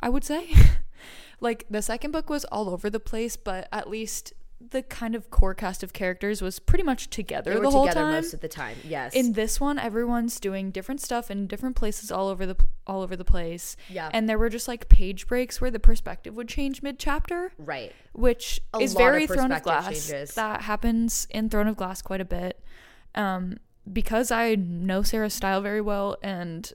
I 0.00 0.08
would 0.08 0.24
say, 0.24 0.48
like 1.40 1.66
the 1.68 1.82
second 1.82 2.12
book 2.12 2.30
was 2.30 2.44
all 2.46 2.70
over 2.70 2.88
the 2.88 3.00
place, 3.00 3.36
but 3.36 3.68
at 3.72 3.90
least 3.90 4.32
the 4.60 4.82
kind 4.82 5.14
of 5.14 5.30
core 5.30 5.54
cast 5.54 5.82
of 5.84 5.92
characters 5.92 6.42
was 6.42 6.58
pretty 6.58 6.82
much 6.82 7.08
together 7.10 7.54
They 7.54 7.60
the 7.60 7.70
whole 7.70 7.84
together 7.86 8.00
time. 8.06 8.12
most 8.14 8.34
of 8.34 8.40
the 8.40 8.48
time. 8.48 8.76
Yes. 8.84 9.14
In 9.14 9.32
this 9.34 9.60
one, 9.60 9.78
everyone's 9.78 10.40
doing 10.40 10.70
different 10.72 11.00
stuff 11.00 11.30
in 11.30 11.46
different 11.46 11.76
places 11.76 12.10
all 12.10 12.28
over 12.28 12.44
the 12.44 12.56
all 12.86 13.02
over 13.02 13.14
the 13.14 13.24
place. 13.24 13.76
Yeah. 13.88 14.10
And 14.12 14.28
there 14.28 14.38
were 14.38 14.48
just 14.48 14.66
like 14.66 14.88
page 14.88 15.26
breaks 15.28 15.60
where 15.60 15.70
the 15.70 15.78
perspective 15.78 16.34
would 16.34 16.48
change 16.48 16.82
mid 16.82 16.98
chapter, 16.98 17.52
right. 17.58 17.92
which 18.12 18.60
A 18.74 18.78
is 18.78 18.94
lot 18.94 19.00
of 19.00 19.06
very 19.06 19.26
Throne 19.28 19.52
of 19.52 19.62
Glass. 19.62 19.84
changes. 19.84 20.34
That 20.34 20.62
happens 20.62 21.26
in 21.30 21.48
Throne 21.50 21.68
of 21.68 21.76
Glass 21.76 22.02
quite 22.02 22.20
a 22.20 22.24
bit. 22.24 22.60
Um, 23.14 23.58
because 23.90 24.30
I 24.30 24.54
know 24.56 25.02
Sarah's 25.02 25.34
style 25.34 25.60
very 25.60 25.80
well 25.80 26.16
and 26.22 26.70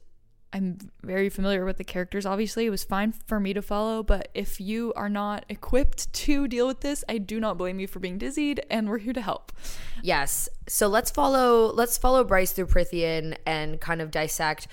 I'm 0.53 0.77
very 1.01 1.29
familiar 1.29 1.65
with 1.65 1.77
the 1.77 1.83
characters, 1.83 2.27
obviously, 2.27 2.67
it 2.67 2.69
was 2.69 2.83
fine 2.83 3.11
for 3.11 3.39
me 3.39 3.53
to 3.53 3.61
follow. 3.61 4.03
But 4.03 4.29
if 4.35 4.61
you 4.61 4.93
are 4.95 5.09
not 5.09 5.45
equipped 5.49 6.13
to 6.25 6.47
deal 6.47 6.67
with 6.67 6.81
this, 6.81 7.03
I 7.09 7.17
do 7.17 7.39
not 7.39 7.57
blame 7.57 7.79
you 7.79 7.87
for 7.87 7.99
being 7.99 8.19
dizzied, 8.19 8.63
and 8.69 8.87
we're 8.87 8.99
here 8.99 9.13
to 9.13 9.21
help. 9.21 9.51
Yes. 10.03 10.47
So 10.67 10.87
let's 10.87 11.09
follow 11.09 11.71
let's 11.73 11.97
follow 11.97 12.23
Bryce 12.23 12.51
through 12.51 12.67
Prythian 12.67 13.35
and 13.45 13.81
kind 13.81 14.01
of 14.01 14.11
dissect 14.11 14.67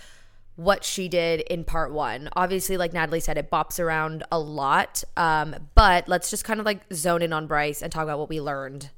what 0.57 0.85
she 0.85 1.09
did 1.09 1.41
in 1.41 1.65
part 1.65 1.93
one. 1.93 2.29
Obviously, 2.37 2.77
like 2.77 2.93
Natalie 2.93 3.21
said, 3.21 3.39
it 3.39 3.51
bops 3.51 3.81
around 3.81 4.25
a 4.31 4.39
lot. 4.39 5.03
Um, 5.17 5.57
but 5.75 6.07
let's 6.07 6.29
just 6.29 6.45
kind 6.45 6.61
of 6.61 6.67
like 6.67 6.83
zone 6.93 7.23
in 7.23 7.33
on 7.33 7.47
Bryce 7.47 7.81
and 7.81 7.91
talk 7.91 8.03
about 8.03 8.19
what 8.19 8.29
we 8.29 8.41
learned 8.43 8.91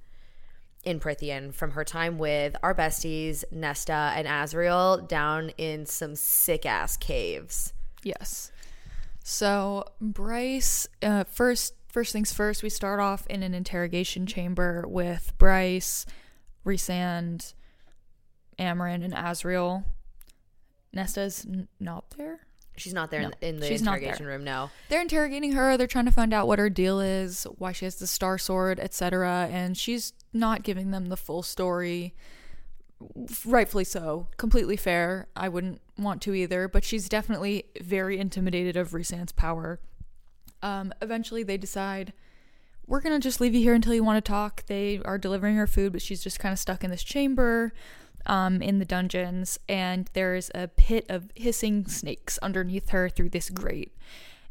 in 0.85 0.99
Prythian 0.99 1.55
from 1.55 1.73
her 1.73 1.85
time 1.85 2.19
with 2.19 2.57
our 2.63 2.75
besties, 2.75 3.45
Nesta 3.53 4.13
and 4.17 4.27
Azriel, 4.27 5.07
down 5.07 5.51
in 5.51 5.87
some 5.87 6.17
sick 6.17 6.67
ass 6.67 6.97
caves. 6.97 7.73
Yes. 8.03 8.51
So 9.23 9.85
Bryce, 10.01 10.89
uh, 11.03 11.25
first 11.25 11.75
first 11.89 12.13
things 12.13 12.33
first, 12.33 12.63
we 12.63 12.69
start 12.69 13.01
off 13.01 13.27
in 13.29 13.43
an 13.43 13.55
interrogation 13.55 14.27
chamber 14.27 14.85
with 14.89 15.33
Bryce, 15.39 16.07
Rhysand, 16.67 17.55
Amren, 18.59 19.05
and 19.05 19.15
Azriel. 19.15 19.85
Nesta's 20.93 21.47
n- 21.47 21.69
not 21.79 22.11
there. 22.17 22.41
She's 22.77 22.95
not 22.95 23.11
there 23.11 23.21
in, 23.21 23.35
in 23.41 23.61
the 23.61 23.73
interrogation 23.73 24.27
room. 24.27 24.45
No. 24.45 24.71
They're 24.89 25.03
interrogating 25.03 25.53
her. 25.53 25.77
They're 25.77 25.87
trying 25.87 26.07
to 26.07 26.11
find 26.11 26.33
out 26.33 26.47
what 26.47 26.59
her 26.59 26.71
deal 26.71 27.01
is, 27.01 27.47
why 27.59 27.73
she 27.73 27.85
has 27.85 27.97
the 27.97 28.07
star 28.07 28.39
sword, 28.39 28.81
etc. 28.81 29.49
And 29.51 29.77
she's 29.77 30.13
not 30.33 30.63
giving 30.63 30.91
them 30.91 31.07
the 31.07 31.17
full 31.17 31.43
story. 31.43 32.15
Rightfully 33.45 33.85
so. 33.85 34.29
Completely 34.39 34.77
fair. 34.77 35.29
I 35.37 35.49
wouldn't 35.49 35.81
want 35.99 36.23
to 36.23 36.35
either, 36.35 36.67
but 36.67 36.85
she's 36.85 37.09
definitely 37.09 37.65
very 37.81 38.19
intimidated 38.19 38.77
of 38.77 38.95
Rhysand's 38.95 39.33
power. 39.33 39.81
Um, 40.63 40.93
eventually, 41.03 41.43
they 41.43 41.59
decide 41.59 42.13
we're 42.87 43.01
gonna 43.01 43.21
just 43.21 43.41
leave 43.41 43.55
you 43.55 43.61
here 43.61 43.75
until 43.75 43.95
you 43.95 44.05
want 44.05 44.25
to 44.25 44.29
talk. 44.29 44.65
They 44.67 45.01
are 45.05 45.19
delivering 45.19 45.57
her 45.57 45.67
food, 45.67 45.93
but 45.93 46.03
she's 46.03 46.23
just 46.23 46.39
kind 46.39 46.53
of 46.53 46.59
stuck 46.59 46.85
in 46.85 46.91
this 46.91 47.03
chamber 47.03 47.73
um, 48.27 48.63
in 48.63 48.79
the 48.79 48.85
dungeons, 48.85 49.59
and 49.69 50.11
there's 50.13 50.51
a 50.55 50.69
pit 50.69 51.07
of 51.09 51.31
hissing 51.35 51.87
snakes 51.87 52.39
underneath 52.43 52.91
her 52.91 53.09
through 53.09 53.31
this 53.31 53.51
grate. 53.51 53.93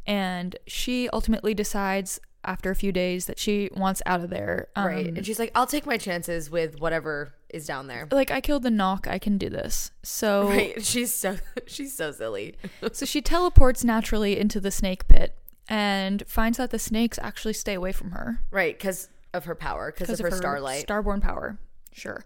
And 0.06 0.56
she 0.68 1.10
ultimately 1.10 1.54
decides 1.54 2.20
after 2.44 2.72
a 2.72 2.76
few 2.76 2.92
days 2.92 3.28
that 3.28 3.38
she 3.38 3.70
wants 3.76 4.02
out 4.08 4.22
of 4.22 4.30
there. 4.32 4.68
Um, 4.76 4.86
Right. 4.88 5.06
And 5.08 5.24
she's 5.26 5.38
like, 5.38 5.52
I'll 5.54 5.68
take 5.68 5.86
my 5.86 5.98
chances 5.98 6.50
with 6.50 6.80
whatever 6.80 7.34
is 7.50 7.68
down 7.68 7.86
there. 7.86 8.08
Like 8.12 8.32
I 8.32 8.42
killed 8.42 8.64
the 8.64 8.72
knock, 8.72 9.08
I 9.08 9.20
can 9.20 9.38
do 9.38 9.48
this. 9.48 9.92
So 10.02 10.48
Right. 10.50 10.84
She's 10.84 11.14
so 11.14 11.38
she's 11.68 11.96
so 11.96 12.12
silly. 12.12 12.56
so 12.94 13.06
she 13.06 13.22
teleports 13.22 13.84
naturally 13.84 14.40
into 14.40 14.60
the 14.60 14.72
snake 14.72 15.08
pit 15.08 15.38
and 15.70 16.24
finds 16.28 16.58
that 16.58 16.72
the 16.72 16.80
snakes 16.80 17.20
actually 17.22 17.54
stay 17.54 17.76
away 17.76 17.92
from 17.92 18.12
her 18.12 18.42
Right, 18.50 18.76
because 18.76 19.10
of 19.36 19.46
her 19.46 19.54
power, 19.56 19.92
because 19.92 20.20
of, 20.20 20.26
her 20.26 20.32
starlight. 20.36 20.86
starborn 20.88 21.22
power. 21.22 21.60
Sure. 21.94 22.26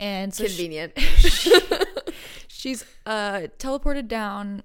And 0.00 0.32
so 0.32 0.44
she- 0.44 0.48
Convenient. 0.50 0.92
she's 2.48 2.84
uh 3.06 3.46
teleported 3.58 4.08
down 4.08 4.62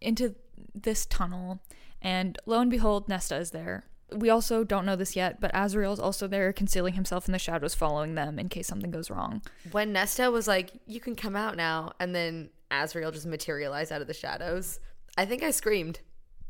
into 0.00 0.34
this 0.74 1.04
tunnel 1.06 1.60
and 2.00 2.38
lo 2.46 2.60
and 2.60 2.70
behold 2.70 3.08
nesta 3.08 3.36
is 3.36 3.50
there 3.50 3.84
we 4.14 4.30
also 4.30 4.64
don't 4.64 4.86
know 4.86 4.96
this 4.96 5.16
yet 5.16 5.40
but 5.40 5.52
azriel's 5.52 5.98
also 6.00 6.26
there 6.26 6.52
concealing 6.52 6.94
himself 6.94 7.26
in 7.26 7.32
the 7.32 7.38
shadows 7.38 7.74
following 7.74 8.14
them 8.14 8.38
in 8.38 8.48
case 8.48 8.66
something 8.66 8.90
goes 8.90 9.10
wrong 9.10 9.42
when 9.72 9.92
Nesta 9.92 10.30
was 10.30 10.46
like, 10.48 10.70
"You 10.86 11.00
can 11.00 11.14
come 11.14 11.36
out 11.36 11.56
now," 11.56 11.92
and 12.00 12.14
then 12.14 12.48
Azriel 12.70 13.12
just 13.12 13.26
materialized 13.26 13.92
out 13.92 14.00
of 14.00 14.06
the 14.06 14.14
shadows, 14.14 14.80
I 15.18 15.26
think 15.26 15.42
I 15.42 15.50
screamed. 15.50 16.00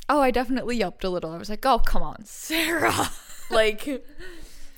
oh 0.09 0.21
i 0.21 0.31
definitely 0.31 0.77
yelped 0.77 1.03
a 1.05 1.09
little 1.11 1.33
i 1.33 1.39
was 1.39 1.51
like 1.51 1.65
oh 1.67 1.79
come 1.81 2.03
on 2.03 2.25
Sarah, 2.25 3.11
like, 3.51 4.05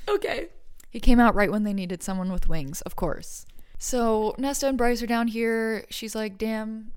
okay. 0.08 0.48
He 0.90 1.00
came 1.00 1.20
out 1.20 1.34
right 1.34 1.50
when 1.50 1.62
they 1.64 1.72
needed 1.72 2.02
someone 2.02 2.32
with 2.32 2.48
wings 2.48 2.80
of 2.82 2.96
course. 2.96 3.46
So 3.78 4.34
nesta 4.38 4.66
and 4.68 4.76
bryce 4.76 5.02
are 5.02 5.06
down 5.06 5.28
here. 5.28 5.84
She's 5.90 6.14
like 6.14 6.36
damn 6.38 6.92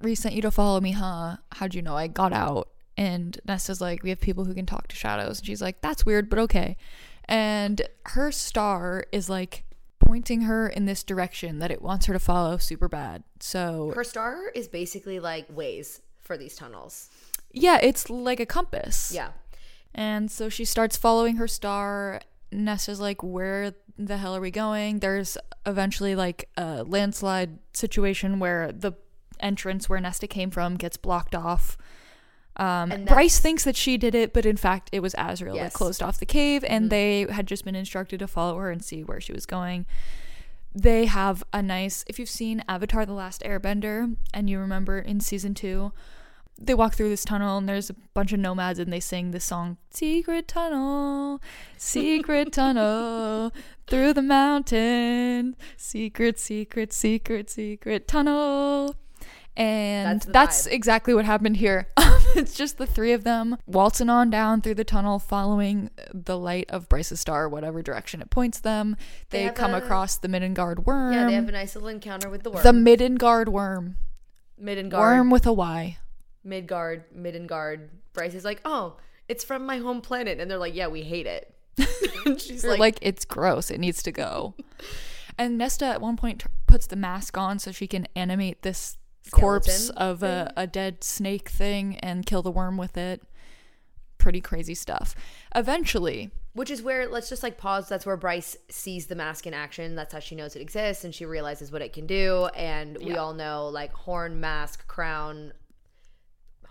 Rhys 0.00 0.20
sent 0.20 0.34
you 0.34 0.42
to 0.42 0.50
follow 0.50 0.80
me 0.80 0.92
huh? 0.92 1.36
How'd 1.52 1.74
you 1.74 1.82
know? 1.82 1.96
I 1.96 2.06
got 2.08 2.32
out. 2.32 2.68
And 2.96 3.38
nesta's 3.46 3.80
like 3.80 4.02
we 4.02 4.10
have 4.10 4.20
people 4.20 4.44
who 4.44 4.54
can 4.54 4.66
talk 4.66 4.88
to 4.88 4.96
shadows. 4.96 5.38
And 5.38 5.46
she's 5.46 5.62
like 5.62 5.80
that's 5.80 6.06
weird 6.06 6.28
but 6.30 6.38
okay. 6.40 6.76
And 7.26 7.82
her 8.06 8.32
star 8.32 9.04
is 9.12 9.28
like 9.28 9.64
pointing 10.00 10.42
her 10.42 10.66
in 10.68 10.84
this 10.86 11.02
direction 11.04 11.60
that 11.60 11.70
it 11.70 11.80
wants 11.80 12.06
her 12.06 12.12
to 12.12 12.18
follow 12.18 12.56
super 12.58 12.88
bad. 12.88 13.22
So 13.40 13.92
Her 13.94 14.04
star 14.04 14.48
is 14.54 14.66
basically 14.68 15.20
like 15.20 15.46
ways 15.50 16.00
for 16.20 16.36
these 16.36 16.54
tunnels. 16.56 17.08
yeah 17.52 17.78
it's 17.82 18.08
like 18.10 18.40
a 18.40 18.46
compass. 18.46 19.12
Yeah. 19.14 19.30
And 19.94 20.30
so 20.30 20.48
she 20.48 20.64
starts 20.64 20.96
following 20.96 21.36
her 21.36 21.46
star. 21.48 22.20
Nesta's 22.52 23.00
like, 23.00 23.22
Where 23.22 23.74
the 23.98 24.16
hell 24.16 24.36
are 24.36 24.40
we 24.40 24.50
going? 24.50 25.00
There's 25.00 25.36
eventually 25.66 26.14
like 26.14 26.48
a 26.56 26.84
landslide 26.84 27.58
situation 27.72 28.38
where 28.38 28.72
the 28.72 28.92
entrance 29.40 29.88
where 29.88 30.00
Nesta 30.00 30.26
came 30.26 30.50
from 30.50 30.76
gets 30.76 30.96
blocked 30.96 31.34
off. 31.34 31.76
Um, 32.56 33.06
Bryce 33.06 33.40
thinks 33.40 33.64
that 33.64 33.76
she 33.76 33.96
did 33.96 34.14
it, 34.14 34.32
but 34.32 34.44
in 34.44 34.56
fact, 34.56 34.90
it 34.92 35.00
was 35.00 35.14
Azriel 35.14 35.56
that 35.56 35.72
closed 35.72 36.02
off 36.02 36.18
the 36.18 36.26
cave, 36.26 36.64
and 36.68 36.90
they 36.90 37.22
had 37.22 37.46
just 37.46 37.64
been 37.64 37.74
instructed 37.74 38.18
to 38.18 38.28
follow 38.28 38.58
her 38.58 38.70
and 38.70 38.84
see 38.84 39.02
where 39.02 39.20
she 39.20 39.32
was 39.32 39.46
going. 39.46 39.86
They 40.74 41.06
have 41.06 41.42
a 41.52 41.62
nice, 41.62 42.04
if 42.06 42.18
you've 42.18 42.28
seen 42.28 42.62
Avatar 42.68 43.06
The 43.06 43.14
Last 43.14 43.42
Airbender, 43.42 44.16
and 44.34 44.50
you 44.50 44.58
remember 44.58 44.98
in 44.98 45.20
season 45.20 45.54
two, 45.54 45.92
they 46.60 46.74
walk 46.74 46.94
through 46.94 47.08
this 47.08 47.24
tunnel 47.24 47.58
and 47.58 47.68
there's 47.68 47.90
a 47.90 47.94
bunch 48.14 48.32
of 48.32 48.38
nomads 48.38 48.78
and 48.78 48.92
they 48.92 49.00
sing 49.00 49.30
this 49.30 49.44
song 49.44 49.78
secret 49.90 50.46
tunnel 50.46 51.40
secret 51.76 52.52
tunnel 52.52 53.52
through 53.86 54.12
the 54.12 54.22
mountain 54.22 55.56
secret 55.76 56.38
secret 56.38 56.92
secret 56.92 57.50
secret 57.50 58.06
tunnel. 58.08 58.96
And 59.54 60.22
That's 60.22 60.26
that's, 60.26 60.66
exactly 60.66 61.12
what 61.12 61.26
happened 61.26 61.58
here. 61.58 61.88
It's 62.34 62.54
just 62.54 62.78
the 62.78 62.86
three 62.86 63.12
of 63.12 63.24
them 63.24 63.58
waltzing 63.66 64.08
on 64.08 64.30
down 64.30 64.62
through 64.62 64.76
the 64.76 64.84
tunnel 64.84 65.18
following 65.18 65.90
the 66.14 66.38
light 66.38 66.70
of 66.70 66.88
bryce's 66.88 67.20
star 67.20 67.46
whatever 67.46 67.82
direction 67.82 68.22
it 68.22 68.30
points 68.30 68.60
them. 68.60 68.96
They 69.28 69.48
they, 69.48 69.52
come 69.52 69.74
a- 69.74 69.78
across 69.78 70.16
the 70.16 70.28
middengard 70.28 70.86
worm 70.86 71.12
Yeah, 71.12 71.26
they 71.26 71.34
have 71.34 71.48
a 71.50 71.52
nice 71.52 71.74
little 71.74 71.90
encounter 71.90 72.30
with 72.30 72.42
the 72.42 72.50
worm. 72.50 72.62
the 72.62 72.72
middengard 72.72 73.48
worm. 73.48 73.96
Middengard. 74.58 74.98
worm 74.98 75.28
with 75.28 75.44
a 75.44 75.52
y 75.52 75.98
Midgard, 76.44 77.04
Middengard. 77.16 77.88
Bryce 78.12 78.34
is 78.34 78.44
like, 78.44 78.60
oh, 78.64 78.96
it's 79.28 79.44
from 79.44 79.64
my 79.66 79.78
home 79.78 80.00
planet. 80.00 80.40
And 80.40 80.50
they're 80.50 80.58
like, 80.58 80.74
yeah, 80.74 80.88
we 80.88 81.02
hate 81.02 81.26
it. 81.26 81.54
she's 82.40 82.64
like, 82.64 82.78
like, 82.78 82.98
it's 83.00 83.24
gross. 83.24 83.70
It 83.70 83.78
needs 83.80 84.02
to 84.02 84.12
go. 84.12 84.54
and 85.38 85.56
Nesta 85.56 85.86
at 85.86 86.00
one 86.00 86.16
point 86.16 86.40
t- 86.40 86.46
puts 86.66 86.86
the 86.86 86.96
mask 86.96 87.38
on 87.38 87.58
so 87.58 87.72
she 87.72 87.86
can 87.86 88.06
animate 88.14 88.62
this 88.62 88.96
corpse 89.30 89.88
of 89.90 90.22
a, 90.22 90.52
a 90.56 90.66
dead 90.66 91.02
snake 91.04 91.48
thing 91.48 91.96
and 92.00 92.26
kill 92.26 92.42
the 92.42 92.50
worm 92.50 92.76
with 92.76 92.96
it. 92.96 93.22
Pretty 94.18 94.40
crazy 94.40 94.74
stuff. 94.74 95.14
Eventually, 95.54 96.30
which 96.54 96.70
is 96.70 96.82
where, 96.82 97.08
let's 97.08 97.28
just 97.30 97.42
like 97.42 97.56
pause. 97.56 97.88
That's 97.88 98.04
where 98.04 98.16
Bryce 98.16 98.56
sees 98.68 99.06
the 99.06 99.14
mask 99.14 99.46
in 99.46 99.54
action. 99.54 99.94
That's 99.94 100.12
how 100.12 100.18
she 100.20 100.34
knows 100.36 100.54
it 100.54 100.60
exists 100.60 101.02
and 101.04 101.14
she 101.14 101.24
realizes 101.24 101.72
what 101.72 101.80
it 101.82 101.92
can 101.94 102.06
do. 102.06 102.48
And 102.54 102.98
we 102.98 103.12
Yeah. 103.12 103.16
all 103.16 103.32
know 103.32 103.68
like 103.68 103.92
horn, 103.94 104.38
mask, 104.38 104.86
crown, 104.86 105.52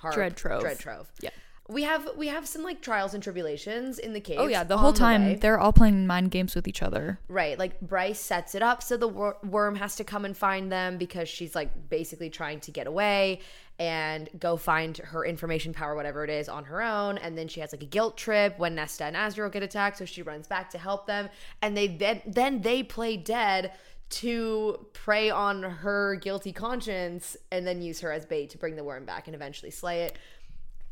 harp, 0.02 0.16
Dread 0.16 0.36
trove. 0.36 0.62
Dread 0.62 0.80
trove. 0.80 1.12
Yeah. 1.22 1.30
We 1.70 1.84
have 1.84 2.10
we 2.18 2.28
have 2.28 2.48
some 2.48 2.64
like 2.64 2.82
trials 2.82 3.14
and 3.14 3.24
tribulations 3.24 3.98
in 3.98 4.12
the 4.12 4.20
cave. 4.20 4.40
oh 4.40 4.48
yeah, 4.48 4.66
the 4.66 4.78
whole 4.78 4.92
time 4.92 5.24
way. 5.26 5.36
they're 5.36 5.58
all 5.60 5.72
playing 5.72 6.06
mind 6.06 6.30
games 6.32 6.54
with 6.54 6.68
each 6.68 6.82
other. 6.82 7.20
Right. 7.30 7.58
Like 7.58 7.80
Bryce 7.80 8.20
sets 8.20 8.56
it 8.56 8.62
up 8.62 8.84
so 8.84 8.98
the 8.98 9.08
wor- 9.08 9.38
worm 9.42 9.76
has 9.76 9.96
to 9.98 10.04
come 10.04 10.26
and 10.26 10.36
find 10.36 10.70
them 10.70 10.98
because 10.98 11.30
she's 11.30 11.56
like 11.56 11.90
basically 11.90 12.30
trying 12.30 12.60
to 12.62 12.72
get 12.72 12.88
away 12.88 13.40
and 13.80 14.30
go 14.38 14.58
find 14.58 14.98
her 14.98 15.26
information 15.26 15.74
power, 15.74 15.96
whatever 15.96 16.24
it 16.26 16.30
is, 16.30 16.50
on 16.50 16.66
her 16.66 16.82
own. 16.84 17.18
And 17.18 17.38
then 17.38 17.48
she 17.48 17.62
has 17.62 17.72
like 17.72 17.82
a 17.82 17.88
guilt 17.88 18.18
trip 18.18 18.60
when 18.60 18.76
Nesta 18.76 19.06
and 19.06 19.16
Azriel 19.16 19.52
get 19.52 19.64
attacked. 19.64 19.98
So 19.98 20.06
she 20.06 20.22
runs 20.24 20.48
back 20.48 20.70
to 20.72 20.78
help 20.78 21.08
them. 21.08 21.30
And 21.62 21.76
they 21.78 21.88
then, 21.88 22.22
then 22.28 22.62
they 22.62 22.84
play 22.84 23.16
dead 23.18 23.72
to 24.12 24.86
prey 24.93 25.30
on 25.30 25.63
her 25.63 26.15
guilty 26.15 26.52
conscience 26.52 27.38
and 27.52 27.65
then 27.65 27.82
use 27.82 28.02
her 28.02 28.12
as 28.12 28.26
bait 28.26 28.50
to 28.52 28.58
bring 28.58 28.76
the 28.76 28.84
worm 28.84 29.06
back 29.06 29.28
and 29.28 29.36
eventually 29.36 29.71
slay 29.71 30.04
it. 30.04 30.17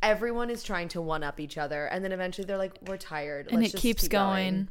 Everyone 0.02 0.50
is 0.50 0.64
trying 0.64 0.88
to 0.90 1.02
one 1.02 1.24
up 1.24 1.40
each 1.40 1.58
other. 1.58 1.86
And 1.86 2.04
then 2.04 2.12
eventually 2.12 2.46
they're 2.46 2.58
like, 2.58 2.78
we're 2.88 2.98
tired. 2.98 3.48
and 3.48 3.58
Let's 3.60 3.70
it 3.70 3.72
just 3.74 3.82
keeps 3.82 4.02
keep 4.04 4.12
going. 4.12 4.70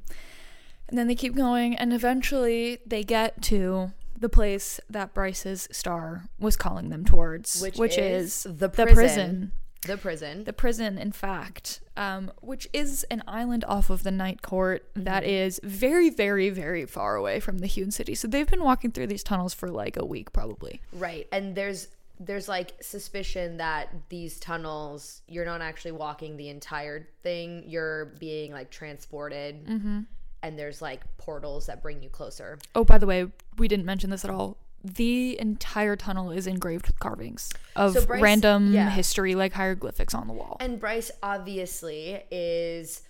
And 0.89 0.97
then 0.97 1.07
they 1.07 1.15
keep 1.15 1.35
going, 1.37 1.77
and 1.77 1.93
eventually 1.93 2.79
they 2.87 3.05
get 3.05 3.43
to 3.43 3.93
the 4.19 4.31
place 4.31 4.81
that 4.89 5.13
Bryce's 5.13 5.69
star 5.71 6.25
was 6.41 6.57
calling 6.57 6.89
them 6.89 7.05
towards, 7.05 7.61
Which 7.61 7.77
which, 7.77 7.99
is 7.99 8.47
is, 8.47 8.59
the 8.59 8.69
the 8.69 8.87
prison. 8.87 9.53
The 9.83 9.97
prison. 9.97 10.45
The 10.45 10.53
prison, 10.53 10.99
in 10.99 11.13
fact, 11.13 11.81
um, 11.97 12.33
which 12.41 12.69
is 12.73 13.05
an 13.11 13.23
island 13.29 13.65
off 13.69 13.91
of 13.91 14.03
the 14.03 14.11
Night 14.11 14.43
Court 14.43 14.85
that 14.95 15.23
Mm-hmm. 15.23 15.31
is 15.31 15.61
very, 15.63 16.11
very, 16.11 16.51
very 16.51 16.85
far 16.85 17.15
away 17.17 17.39
from 17.41 17.59
the 17.59 17.67
Hewn 17.69 17.91
City. 17.91 18.15
So 18.15 18.27
they've 18.29 18.47
been 18.49 18.63
walking 18.65 18.91
through 18.91 19.07
these 19.07 19.23
tunnels 19.23 19.55
for 19.55 19.69
like 19.69 19.97
a 19.97 20.05
week, 20.05 20.33
probably. 20.33 20.81
Right. 20.93 21.27
And 21.33 21.55
there's 21.55 21.89
there's 22.21 22.49
like 22.49 22.73
suspicion 22.83 23.59
that 23.59 23.95
these 24.09 24.41
tunnels 24.41 25.23
you're 25.29 25.45
not 25.45 25.61
actually 25.61 25.93
walking 25.93 26.37
the 26.37 26.49
entire 26.49 27.09
thing. 27.23 27.63
You're 27.65 28.07
being 28.19 28.51
like 28.53 28.71
transported. 28.71 29.65
Mm-hmm. 29.65 30.01
And 30.43 30.59
there's 30.59 30.83
like 30.83 31.03
portals 31.19 31.67
that 31.67 31.83
bring 31.83 32.03
you 32.03 32.09
closer. 32.09 32.59
Oh, 32.75 32.85
by 32.85 32.99
the 32.99 33.07
way, 33.07 33.27
we 33.59 33.69
didn't 33.69 33.87
mention 33.87 34.11
this 34.11 34.25
at 34.25 34.31
all. 34.31 34.57
The 34.85 35.39
entire 35.41 35.97
tunnel 35.97 36.31
is 36.31 36.47
engraved 36.47 36.87
with 36.87 36.99
carvings 37.01 37.51
of 37.77 37.95
So 37.95 38.07
Bryce- 38.07 38.23
random 38.23 38.73
yeah. 38.73 38.91
history, 38.91 39.35
like 39.35 39.53
hieroglyphics 39.53 40.15
on 40.15 40.27
the 40.29 40.33
wall. 40.33 40.57
And 40.61 40.79
Bryce 40.79 41.11
obviously 41.23 42.23
is 42.31 43.03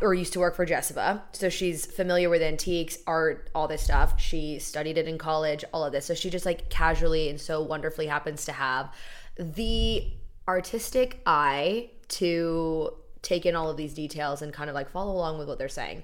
or 0.00 0.14
used 0.14 0.32
to 0.34 0.38
work 0.38 0.54
for 0.54 0.64
Jesiba. 0.64 1.22
So 1.32 1.48
she's 1.48 1.86
familiar 1.86 2.30
with 2.30 2.40
antiques, 2.42 2.98
art, 3.06 3.50
all 3.54 3.66
this 3.66 3.82
stuff. 3.82 4.20
She 4.20 4.58
studied 4.60 4.96
it 4.96 5.08
in 5.08 5.18
college, 5.18 5.64
all 5.72 5.84
of 5.84 5.92
this. 5.92 6.06
So 6.06 6.14
she 6.14 6.30
just 6.30 6.46
like 6.46 6.70
casually 6.70 7.28
and 7.28 7.40
so 7.40 7.60
wonderfully 7.62 8.06
happens 8.06 8.44
to 8.44 8.52
have 8.52 8.94
the 9.36 10.06
artistic 10.46 11.20
eye 11.26 11.90
to 12.08 12.92
take 13.22 13.44
in 13.46 13.56
all 13.56 13.70
of 13.70 13.76
these 13.76 13.94
details 13.94 14.42
and 14.42 14.52
kind 14.52 14.68
of 14.70 14.74
like 14.74 14.88
follow 14.90 15.12
along 15.12 15.38
with 15.38 15.48
what 15.48 15.58
they're 15.58 15.68
saying. 15.68 16.02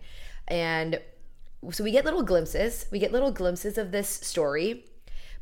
And 0.48 1.00
so 1.70 1.82
we 1.84 1.90
get 1.90 2.04
little 2.04 2.22
glimpses. 2.22 2.86
We 2.90 2.98
get 2.98 3.12
little 3.12 3.30
glimpses 3.32 3.78
of 3.78 3.90
this 3.92 4.08
story. 4.08 4.84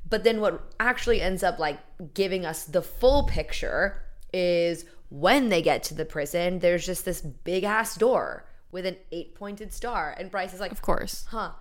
But 0.09 0.23
then 0.25 0.41
what 0.41 0.73
actually 0.79 1.21
ends 1.21 1.43
up 1.43 1.59
like 1.59 1.79
giving 2.15 2.47
us 2.47 2.65
the 2.65 2.83
full 2.83 3.25
picture 3.25 4.03
is 4.33 4.85
when 5.09 5.49
they 5.49 5.63
get 5.63 5.83
to 5.85 5.95
the 5.95 6.05
prison, 6.05 6.61
there's 6.61 6.87
just 6.87 7.05
this 7.05 7.21
big 7.21 7.65
ass 7.65 7.97
door 7.97 8.47
with 8.71 8.87
an 8.87 8.97
eight 9.13 9.35
pointed 9.35 9.73
star. 9.73 10.15
And 10.19 10.31
Bryce 10.31 10.55
is 10.55 10.61
like, 10.61 10.73
Of 10.73 10.83
course. 10.83 11.27
huh, 11.31 11.53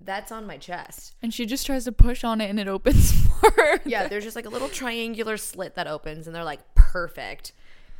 that's 0.00 0.32
on 0.32 0.46
my 0.46 0.56
chest. 0.56 1.14
And 1.22 1.32
she 1.32 1.46
just 1.46 1.66
tries 1.66 1.84
to 1.84 1.92
push 1.92 2.24
on 2.24 2.40
it 2.40 2.50
and 2.50 2.58
it 2.58 2.68
opens 2.68 3.12
for 3.40 3.50
her. 3.52 3.80
Yeah, 3.84 4.08
there's 4.08 4.24
just 4.24 4.36
like 4.36 4.46
a 4.46 4.50
little 4.50 4.68
triangular 4.68 5.36
slit 5.36 5.74
that 5.76 5.86
opens, 5.86 6.26
and 6.26 6.34
they're 6.34 6.44
like, 6.44 6.60
perfect. 6.74 7.52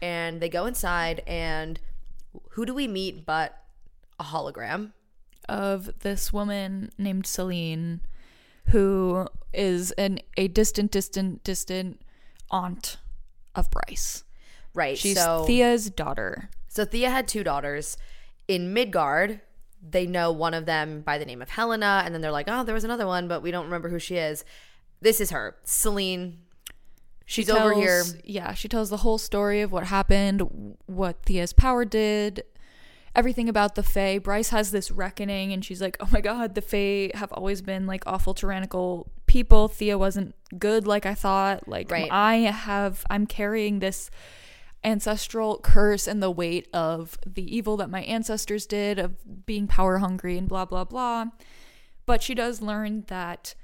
And 0.03 0.41
they 0.41 0.49
go 0.49 0.67
inside, 0.67 1.23
and 1.27 1.79
who 2.51 2.65
do 2.67 2.75
we 2.75 2.87
meet 2.89 3.25
but 3.27 3.61
a 4.21 4.25
hologram? 4.25 4.93
Of 5.49 6.01
this 6.01 6.33
woman 6.33 6.91
named 6.99 7.27
Celine, 7.27 8.01
who 8.67 9.27
is 9.53 9.93
an 9.93 10.21
a 10.37 10.49
distant, 10.49 10.91
distant, 10.91 11.43
distant 11.43 12.03
aunt 12.51 12.99
of 13.55 13.71
Bryce. 13.71 14.25
Right. 14.75 14.99
She's 14.99 15.17
so 15.17 15.47
Theia's 15.49 15.91
daughter. 15.91 16.51
So 16.69 16.85
Theia 16.85 17.11
had 17.11 17.27
two 17.27 17.43
daughters. 17.43 17.97
In 18.47 18.73
Midgard, 18.73 19.41
they 19.83 20.07
know 20.07 20.31
one 20.33 20.55
of 20.55 20.67
them 20.67 21.01
by 21.01 21.19
the 21.19 21.25
name 21.25 21.43
of 21.43 21.51
Helena, 21.51 22.03
and 22.05 22.15
then 22.15 22.21
they're 22.21 22.31
like, 22.33 22.47
oh, 22.49 22.65
there 22.65 22.75
was 22.75 22.85
another 22.85 23.07
one, 23.07 23.27
but 23.27 23.43
we 23.43 23.51
don't 23.51 23.65
remember 23.65 23.89
who 23.89 23.99
she 23.99 24.17
is. 24.17 24.45
This 25.01 25.21
is 25.21 25.31
her, 25.31 25.57
Celine. 25.65 26.39
She's 27.25 27.51
over 27.51 27.75
here. 27.75 28.05
Yeah, 28.25 28.55
she 28.55 28.69
tells 28.69 28.91
the 28.91 28.99
whole 28.99 29.19
story 29.19 29.61
of 29.61 29.71
what 29.71 29.85
happened, 29.85 30.77
what 30.87 31.23
Theia's 31.25 31.53
power 31.53 31.85
did, 31.85 32.43
everything 33.19 33.49
about 33.49 33.75
the 33.75 33.83
Fae. 33.83 34.19
Bryce 34.19 34.51
has 34.51 34.71
this 34.71 34.91
reckoning, 34.91 35.53
and 35.53 35.65
she's 35.65 35.83
like, 35.83 35.97
"Oh 36.01 36.09
my 36.13 36.21
god, 36.21 36.55
the 36.55 36.63
Fae 36.63 37.11
have 37.15 37.33
always 37.33 37.61
been 37.63 37.87
like 37.87 38.05
awful, 38.07 38.35
tyrannical 38.35 39.11
people. 39.27 39.69
Theia 39.69 39.99
wasn't 39.99 40.35
good 40.59 40.87
like 40.87 41.05
I 41.05 41.15
thought. 41.15 41.69
Like 41.69 41.91
Right. 41.91 42.09
I 42.11 42.37
have, 42.37 43.05
I'm 43.11 43.27
carrying 43.27 43.81
this." 43.81 44.11
ancestral 44.85 45.59
curse 45.59 46.07
and 46.07 46.23
the 46.23 46.31
weight 46.31 46.69
of 46.73 47.19
the 47.27 47.43
evil 47.57 47.77
that 47.77 47.91
my 47.91 48.03
ancestors 48.03 48.65
did 48.65 48.97
of 48.97 49.45
being 49.45 49.67
power 49.67 49.99
hungry 49.99 50.39
and 50.39 50.49
blah 50.49 50.65
blah 50.65 50.85
blah 50.85 51.25
but 52.07 52.23
she 52.23 52.33
does 52.33 52.63
learn 52.63 53.05
that 53.09 53.57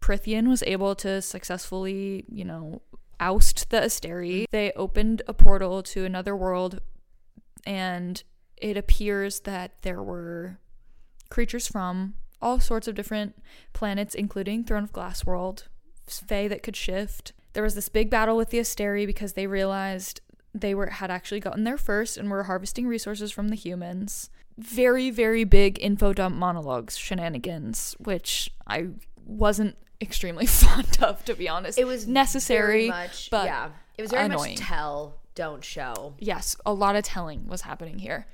Prythian 0.00 0.46
was 0.48 0.62
able 0.64 0.94
to 0.96 1.22
successfully, 1.22 2.24
you 2.28 2.44
know, 2.44 2.82
oust 3.18 3.70
the 3.70 3.78
Asteri. 3.78 4.44
They 4.50 4.70
opened 4.72 5.22
a 5.26 5.32
portal 5.32 5.82
to 5.82 6.04
another 6.04 6.36
world, 6.36 6.80
and 7.66 8.22
it 8.64 8.78
appears 8.78 9.40
that 9.40 9.72
there 9.82 10.02
were 10.02 10.58
creatures 11.28 11.68
from 11.68 12.14
all 12.40 12.58
sorts 12.58 12.88
of 12.88 12.94
different 12.94 13.36
planets, 13.74 14.14
including 14.14 14.64
Throne 14.64 14.84
of 14.84 14.92
Glass 14.92 15.26
World, 15.26 15.64
Fae 16.06 16.48
that 16.48 16.62
could 16.62 16.74
shift. 16.74 17.34
There 17.52 17.62
was 17.62 17.74
this 17.74 17.90
big 17.90 18.08
battle 18.08 18.38
with 18.38 18.48
the 18.48 18.58
Asteri 18.58 19.06
because 19.06 19.34
they 19.34 19.46
realized 19.46 20.22
they 20.54 20.74
were 20.74 20.86
had 20.86 21.10
actually 21.10 21.40
gotten 21.40 21.64
there 21.64 21.76
first 21.76 22.16
and 22.16 22.30
were 22.30 22.44
harvesting 22.44 22.86
resources 22.86 23.30
from 23.30 23.48
the 23.48 23.54
humans. 23.54 24.30
Very, 24.56 25.10
very 25.10 25.44
big 25.44 25.78
info 25.82 26.14
dump 26.14 26.34
monologues, 26.34 26.96
shenanigans, 26.96 27.94
which 27.98 28.48
I 28.66 28.88
wasn't 29.26 29.76
extremely 30.00 30.46
fond 30.62 30.96
of, 31.02 31.22
to 31.26 31.34
be 31.34 31.50
honest. 31.50 31.78
It 31.78 31.86
was 31.86 32.06
necessary, 32.08 32.88
very 32.88 32.88
much, 32.88 33.28
but 33.30 33.44
yeah, 33.44 33.70
it 33.98 34.02
was 34.02 34.10
very 34.10 34.24
annoying. 34.24 34.52
much 34.52 34.60
tell, 34.60 35.20
don't 35.34 35.62
show. 35.62 36.14
yes, 36.18 36.56
a 36.64 36.72
lot 36.72 36.96
of 36.96 37.04
telling 37.04 37.46
was 37.46 37.60
happening 37.60 37.98
here. 37.98 38.26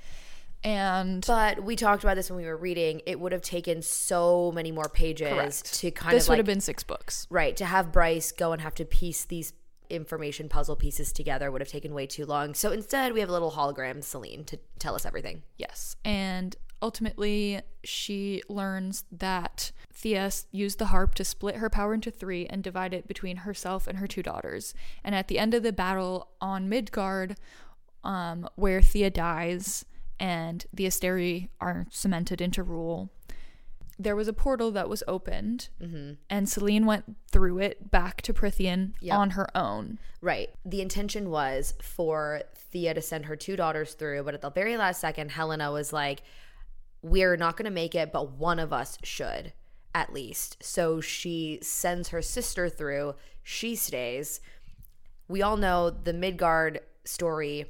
And 0.63 1.25
But 1.27 1.63
we 1.65 1.77
talked 1.77 2.03
about 2.05 2.17
this 2.17 2.31
when 2.31 2.37
we 2.37 2.47
were 2.47 2.57
reading. 2.57 3.01
It 3.07 3.19
would 3.19 3.33
have 3.33 3.43
taken 3.43 3.83
so 3.83 4.53
many 4.53 4.73
more 4.73 4.89
pages 4.89 5.29
Correct. 5.29 5.75
to 5.75 5.91
kind 5.91 6.13
of 6.13 6.19
this 6.19 6.29
would 6.29 6.35
like 6.35 6.39
have 6.39 6.47
been 6.47 6.61
six 6.61 6.83
books. 6.83 7.27
right 7.31 7.57
to 7.57 7.65
have 7.65 7.93
Bryce 7.93 8.33
go 8.33 8.53
and 8.53 8.61
have 8.61 8.75
to 8.75 8.85
piece 8.85 9.25
these 9.25 9.53
information 9.89 10.49
puzzle 10.49 10.77
pieces 10.77 11.13
together 11.13 11.51
would 11.51 11.61
have 11.61 11.69
taken 11.69 11.93
way 11.93 12.07
too 12.07 12.25
long. 12.25 12.55
So 12.55 12.71
instead, 12.71 13.13
we 13.13 13.21
have 13.21 13.29
a 13.29 13.33
little 13.33 13.51
hologram, 13.53 14.05
Celine, 14.05 14.45
to 14.45 14.59
tell 14.79 14.95
us 14.95 15.05
everything. 15.05 15.43
Yes. 15.57 15.97
And 16.05 16.55
ultimately, 16.81 17.61
she 17.83 18.43
learns 18.49 19.05
that 19.11 19.73
Theia 19.93 20.45
used 20.53 20.79
the 20.79 20.87
harp 20.87 21.15
to 21.17 21.25
split 21.25 21.57
her 21.57 21.69
power 21.69 21.93
into 21.93 22.11
three 22.11 22.47
and 22.47 22.63
divide 22.63 22.95
it 22.95 23.09
between 23.09 23.39
herself 23.39 23.87
and 23.89 23.99
her 23.99 24.07
two 24.07 24.23
daughters. 24.23 24.75
And 25.03 25.15
at 25.15 25.27
the 25.29 25.39
end 25.39 25.55
of 25.55 25.63
the 25.63 25.73
battle 25.73 26.29
on 26.41 26.69
Midgard, 26.69 27.37
um, 28.05 28.49
where 28.55 28.81
Theia 28.81 29.13
dies 29.13 29.85
and 30.21 30.67
the 30.73 30.85
Asteri 30.85 31.49
are 31.61 31.87
cemented 31.91 32.41
into 32.41 32.63
rule, 32.63 33.11
there 33.99 34.17
was 34.17 34.29
a 34.29 34.33
portal 34.33 34.71
that 34.71 34.89
was 34.89 35.03
opened, 35.07 35.69
mm-hmm. 35.81 36.13
and 36.31 36.49
Celine 36.49 36.87
went 36.87 37.17
through 37.31 37.59
it 37.59 37.91
back 37.91 38.23
to 38.23 38.33
Prythian 38.33 38.93
Yep. 39.01 39.19
on 39.19 39.31
her 39.31 39.55
own. 39.57 39.99
Right. 40.23 40.49
The 40.65 40.81
intention 40.81 41.29
was 41.29 41.75
for 41.83 42.43
Theia 42.73 42.95
to 42.95 43.03
send 43.03 43.27
her 43.27 43.37
two 43.37 43.57
daughters 43.57 43.93
through, 43.95 44.23
but 44.23 44.33
at 44.33 44.41
the 44.41 44.51
very 44.51 44.77
last 44.79 45.01
second, 45.01 45.33
Helena 45.33 45.71
was 45.71 45.93
like, 45.93 46.23
We're 47.03 47.37
not 47.37 47.57
going 47.57 47.65
to 47.67 47.71
make 47.71 47.95
it, 47.95 48.13
but 48.13 48.33
one 48.33 48.59
of 48.59 48.73
us 48.73 48.97
should, 49.03 49.53
at 49.95 50.13
least. 50.13 50.57
So 50.63 51.01
she 51.01 51.59
sends 51.63 52.09
her 52.09 52.23
sister 52.23 52.69
through. 52.69 53.17
She 53.43 53.75
stays. 53.75 54.41
We 55.29 55.43
all 55.43 55.57
know 55.57 55.91
the 55.91 56.13
Midgard 56.13 56.81
story. 57.05 57.67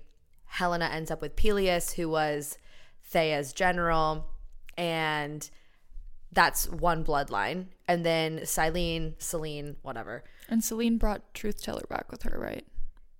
Helena 0.50 0.86
ends 0.86 1.10
up 1.10 1.22
with 1.22 1.36
Peleus, 1.36 1.92
who 1.92 2.08
was 2.08 2.58
Theia's 3.12 3.52
general, 3.52 4.26
and 4.76 5.48
that's 6.32 6.68
one 6.68 7.04
bloodline. 7.04 7.66
And 7.86 8.04
then 8.04 8.40
Silene, 8.40 9.14
Celine, 9.22 9.76
whatever. 9.82 10.24
And 10.48 10.62
Celine 10.62 10.98
brought 10.98 11.34
Truth 11.34 11.62
Teller 11.62 11.84
back 11.88 12.10
with 12.10 12.24
her, 12.24 12.38
right? 12.38 12.66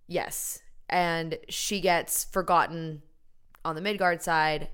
Yes. 0.09 0.61
And 0.89 1.39
she 1.49 1.81
gets 1.81 2.25
forgotten 2.25 3.03
on 3.65 3.77
the 3.77 3.81
Midgard 3.81 4.23
side, 4.23 4.69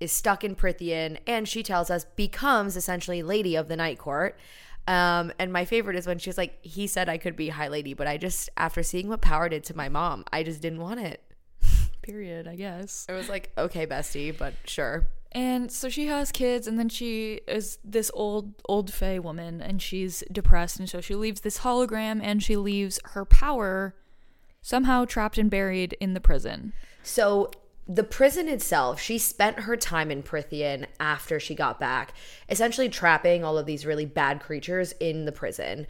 is 0.00 0.10
stuck 0.10 0.42
in 0.42 0.56
Prythian, 0.56 1.18
and 1.26 1.46
she 1.46 1.62
tells 1.62 1.90
us 1.90 2.06
becomes 2.16 2.76
essentially 2.76 3.22
Lady 3.22 3.56
of 3.56 3.68
the 3.68 3.76
Night 3.76 3.98
Court. 3.98 4.38
Um, 4.88 5.32
and 5.38 5.52
my 5.52 5.66
favorite 5.66 5.96
is 5.96 6.06
when 6.06 6.18
she's 6.18 6.38
like, 6.38 6.64
he 6.64 6.86
said 6.86 7.10
I 7.10 7.18
could 7.18 7.36
be 7.36 7.50
High 7.50 7.68
Lady, 7.68 7.92
but 7.92 8.06
I 8.06 8.16
just, 8.16 8.48
after 8.56 8.82
seeing 8.82 9.08
what 9.08 9.20
power 9.20 9.50
did 9.50 9.64
to 9.64 9.76
my 9.76 9.90
mom, 9.90 10.24
I 10.32 10.42
just 10.42 10.62
didn't 10.62 10.80
want 10.80 11.00
it. 11.00 11.22
Period, 12.04 12.46
I 12.46 12.56
guess. 12.56 13.06
It 13.08 13.12
was 13.12 13.28
like, 13.28 13.50
okay, 13.56 13.86
bestie, 13.86 14.36
but 14.36 14.54
sure. 14.64 15.06
And 15.32 15.72
so 15.72 15.88
she 15.88 16.06
has 16.06 16.30
kids, 16.30 16.68
and 16.68 16.78
then 16.78 16.88
she 16.88 17.40
is 17.48 17.78
this 17.82 18.10
old, 18.14 18.52
old 18.68 18.92
Fae 18.92 19.18
woman, 19.18 19.60
and 19.60 19.82
she's 19.82 20.22
depressed, 20.30 20.78
and 20.78 20.88
so 20.88 21.00
she 21.00 21.14
leaves 21.14 21.40
this 21.40 21.60
hologram, 21.60 22.20
and 22.22 22.42
she 22.42 22.56
leaves 22.56 23.00
her 23.12 23.24
power 23.24 23.94
somehow 24.62 25.04
trapped 25.04 25.38
and 25.38 25.50
buried 25.50 25.96
in 25.98 26.14
the 26.14 26.20
prison. 26.20 26.72
So 27.02 27.50
the 27.86 28.04
prison 28.04 28.48
itself, 28.48 29.00
she 29.00 29.18
spent 29.18 29.60
her 29.60 29.76
time 29.76 30.10
in 30.10 30.22
Prythian 30.22 30.86
after 31.00 31.40
she 31.40 31.54
got 31.54 31.80
back, 31.80 32.14
essentially 32.48 32.88
trapping 32.88 33.44
all 33.44 33.58
of 33.58 33.66
these 33.66 33.84
really 33.84 34.06
bad 34.06 34.40
creatures 34.40 34.92
in 35.00 35.24
the 35.24 35.32
prison. 35.32 35.86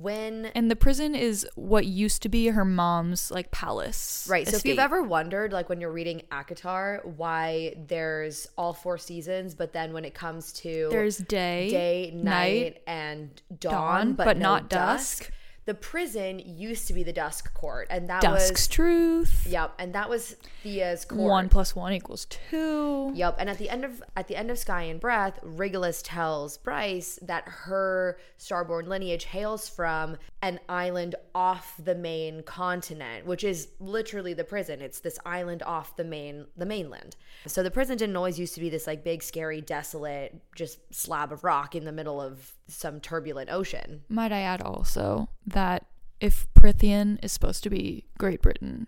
When 0.00 0.46
And 0.46 0.70
the 0.70 0.76
prison 0.76 1.14
is 1.14 1.46
what 1.54 1.86
used 1.86 2.22
to 2.22 2.28
be 2.28 2.48
her 2.48 2.64
mom's 2.64 3.30
like 3.30 3.50
palace. 3.50 4.26
Right. 4.28 4.46
So 4.46 4.56
if 4.56 4.64
you've 4.64 4.78
ever 4.78 5.02
wondered, 5.02 5.52
like 5.52 5.68
when 5.68 5.80
you're 5.80 5.92
reading 5.92 6.22
ACOTAR, 6.32 7.04
why 7.04 7.74
there's 7.86 8.48
all 8.58 8.72
four 8.72 8.98
seasons, 8.98 9.54
but 9.54 9.72
then 9.72 9.92
when 9.92 10.04
it 10.04 10.12
comes 10.12 10.52
to 10.54 10.88
there's 10.90 11.18
day, 11.18 11.70
day, 11.70 12.10
night, 12.14 12.24
night, 12.24 12.82
and 12.86 13.42
dawn, 13.60 13.72
dawn, 13.72 14.12
but, 14.14 14.24
but 14.24 14.36
no 14.36 14.42
not 14.42 14.68
dusk, 14.68 15.18
dusk. 15.24 15.32
The 15.66 15.74
prison 15.74 16.40
used 16.44 16.86
to 16.88 16.92
be 16.92 17.02
the 17.02 17.12
dusk 17.12 17.54
court, 17.54 17.86
and 17.88 18.08
that 18.10 18.22
was 18.22 18.42
dusk's 18.48 18.62
was 18.62 18.68
truth. 18.68 19.46
yep, 19.48 19.72
and 19.78 19.94
that 19.94 20.10
was 20.10 20.36
Theia's 20.62 21.06
court. 21.06 21.20
One 21.20 21.48
plus 21.48 21.74
one 21.74 21.92
equals 21.94 22.26
two. 22.26 23.12
Yep, 23.14 23.36
and 23.38 23.48
at 23.48 23.56
the 23.58 23.70
end 23.70 23.84
of 23.84 24.02
at 24.14 24.28
the 24.28 24.36
end 24.36 24.50
of 24.50 24.58
Sky 24.58 24.82
and 24.82 25.00
Breath, 25.00 25.38
Rigelus 25.42 26.02
tells 26.04 26.58
Bryce 26.58 27.18
that 27.22 27.44
her 27.46 28.18
starborn 28.38 28.88
lineage 28.88 29.24
hails 29.24 29.68
from 29.68 30.18
an 30.44 30.60
island 30.68 31.14
off 31.34 31.74
the 31.82 31.94
main 31.94 32.42
continent, 32.42 33.24
which 33.24 33.42
is 33.42 33.68
literally 33.80 34.34
the 34.34 34.44
prison. 34.44 34.82
It's 34.82 35.00
this 35.00 35.18
island 35.24 35.62
off 35.62 35.96
the 35.96 36.04
main 36.04 36.44
the 36.54 36.66
mainland. 36.66 37.16
So 37.46 37.62
the 37.62 37.70
prison 37.70 37.96
didn't 37.96 38.14
always 38.14 38.38
used 38.38 38.54
to 38.54 38.60
be 38.60 38.68
this 38.68 38.86
like 38.86 39.02
big, 39.02 39.22
scary, 39.22 39.62
desolate, 39.62 40.38
just 40.54 40.78
slab 40.94 41.32
of 41.32 41.44
rock 41.44 41.74
in 41.74 41.86
the 41.86 41.92
middle 41.92 42.20
of 42.20 42.52
some 42.68 43.00
turbulent 43.00 43.48
ocean. 43.50 44.02
Might 44.10 44.32
I 44.32 44.40
add 44.40 44.60
also 44.60 45.30
that 45.46 45.86
if 46.20 46.46
Prythian 46.52 47.18
is 47.24 47.32
supposed 47.32 47.62
to 47.62 47.70
be 47.70 48.04
Great 48.18 48.42
Britain 48.42 48.86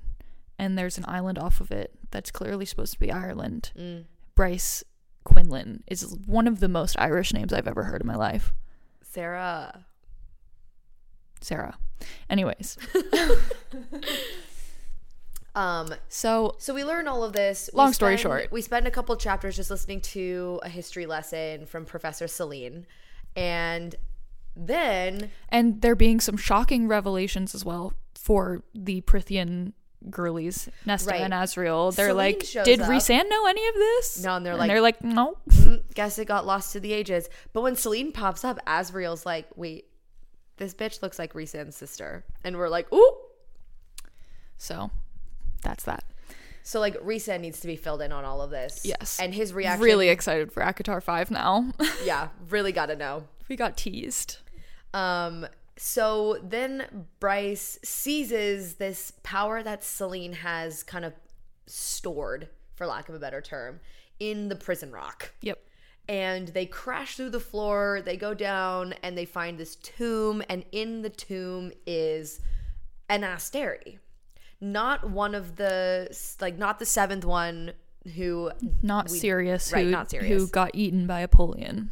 and 0.58 0.76
there's 0.76 0.98
an 0.98 1.06
island 1.08 1.38
off 1.38 1.62
of 1.62 1.70
it 1.72 1.98
that's 2.10 2.30
clearly 2.30 2.66
supposed 2.66 2.92
to 2.92 2.98
be 3.00 3.10
Ireland, 3.10 3.72
Mm. 3.76 4.04
Bryce 4.34 4.84
Quinlan 5.24 5.84
is 5.86 6.14
one 6.26 6.46
of 6.46 6.60
the 6.60 6.68
most 6.68 6.96
Irish 6.98 7.32
names 7.32 7.54
I've 7.54 7.66
ever 7.66 7.84
heard 7.84 8.02
in 8.02 8.06
my 8.06 8.14
life. 8.14 8.52
Sarah. 9.02 9.86
Sarah. 11.40 11.76
Anyways, 12.30 12.76
Um, 15.54 15.94
so 16.10 16.54
So 16.58 16.74
we 16.74 16.84
learn 16.84 17.08
all 17.08 17.24
of 17.24 17.32
this. 17.32 17.70
We 17.72 17.78
Long 17.78 17.92
story 17.94 18.18
spend- 18.18 18.20
short. 18.22 18.52
we 18.52 18.60
spend 18.60 18.86
a 18.86 18.90
couple 18.90 19.16
chapters 19.16 19.56
just 19.56 19.70
listening 19.70 20.02
to 20.02 20.60
a 20.62 20.68
history 20.68 21.06
lesson 21.06 21.64
from 21.64 21.86
Professor 21.86 22.28
Celine, 22.28 22.86
and 23.34 23.94
Then 24.54 25.30
And 25.48 25.80
there 25.80 25.94
being 25.96 26.20
some 26.20 26.36
shocking 26.36 26.88
revelations 26.88 27.54
as 27.54 27.64
well 27.64 27.94
for 28.14 28.62
the 28.74 29.00
Prythian 29.02 29.72
girlies, 30.10 30.68
Nesta 30.84 31.10
Right. 31.10 31.20
and 31.22 31.32
Azriel. 31.32 31.94
They're 31.94 32.08
Selene 32.10 32.16
like, 32.38 32.64
did 32.64 32.80
up. 32.82 32.88
Rhysand 32.90 33.28
know 33.30 33.46
any 33.46 33.66
of 33.66 33.74
this? 33.74 34.22
No, 34.22 34.36
and 34.36 34.44
they're 34.44 34.52
and 34.52 34.60
like- 34.60 34.68
they're 34.68 34.80
like, 34.82 35.02
no. 35.02 35.38
mm, 35.48 35.82
guess 35.94 36.18
it 36.18 36.26
got 36.26 36.44
lost 36.46 36.72
to 36.74 36.80
the 36.80 36.92
ages. 36.92 37.28
But 37.54 37.62
when 37.62 37.76
Celine 37.76 38.12
pops 38.12 38.44
up, 38.44 38.58
Azriel's 38.66 39.24
like, 39.24 39.46
wait, 39.56 39.85
this 40.56 40.74
bitch 40.74 41.02
looks 41.02 41.18
like 41.18 41.32
Rhysand's 41.34 41.76
sister. 41.76 42.24
And 42.44 42.56
we're 42.56 42.68
like, 42.68 42.92
ooh. 42.92 43.16
So 44.58 44.90
that's 45.62 45.84
that. 45.84 46.04
So 46.62 46.80
like 46.80 46.94
Rhysand 47.00 47.40
needs 47.40 47.60
to 47.60 47.66
be 47.66 47.76
filled 47.76 48.02
in 48.02 48.10
on 48.12 48.24
all 48.24 48.42
of 48.42 48.50
this. 48.50 48.82
Yes. 48.84 49.18
And 49.20 49.34
his 49.34 49.52
reaction 49.52 49.82
Really 49.84 50.08
excited 50.08 50.50
for 50.52 50.62
ACOTAR 50.62 51.02
5 51.02 51.30
now. 51.30 51.72
Yeah, 52.04 52.28
really 52.48 52.72
gotta 52.72 52.96
know. 52.96 53.24
we 53.48 53.56
got 53.56 53.76
teased. 53.76 54.38
Um, 54.94 55.46
so 55.76 56.38
then 56.42 57.06
Bryce 57.20 57.78
seizes 57.84 58.74
this 58.74 59.12
power 59.22 59.62
that 59.62 59.82
Silene 59.82 60.34
has 60.34 60.82
kind 60.82 61.04
of 61.04 61.12
stored, 61.66 62.48
for 62.74 62.86
lack 62.86 63.08
of 63.08 63.14
a 63.14 63.18
better 63.18 63.40
term, 63.40 63.80
in 64.18 64.48
the 64.48 64.56
prison 64.56 64.90
rock. 64.90 65.32
Yep. 65.42 65.58
And 66.08 66.48
they 66.48 66.66
crash 66.66 67.16
through 67.16 67.30
the 67.30 67.40
floor, 67.40 68.00
they 68.04 68.16
go 68.16 68.32
down, 68.32 68.94
and 69.02 69.18
they 69.18 69.24
find 69.24 69.58
this 69.58 69.74
tomb, 69.76 70.42
and 70.48 70.64
in 70.70 71.02
the 71.02 71.10
tomb 71.10 71.72
is 71.86 72.40
an 73.08 73.22
Asteri. 73.22 73.98
Not 74.60 75.10
one 75.10 75.34
of 75.34 75.56
the, 75.56 76.08
like, 76.40 76.56
not 76.58 76.78
the 76.78 76.86
seventh 76.86 77.24
one 77.24 77.72
who, 78.14 78.52
Not 78.82 79.10
Sirius. 79.10 79.72
right, 79.72 79.84
who, 79.86 79.90
not 79.90 80.10
Sirius. 80.10 80.28
Who 80.42 80.46
got 80.48 80.70
eaten 80.74 81.06
by 81.08 81.20
Apollyon. 81.20 81.90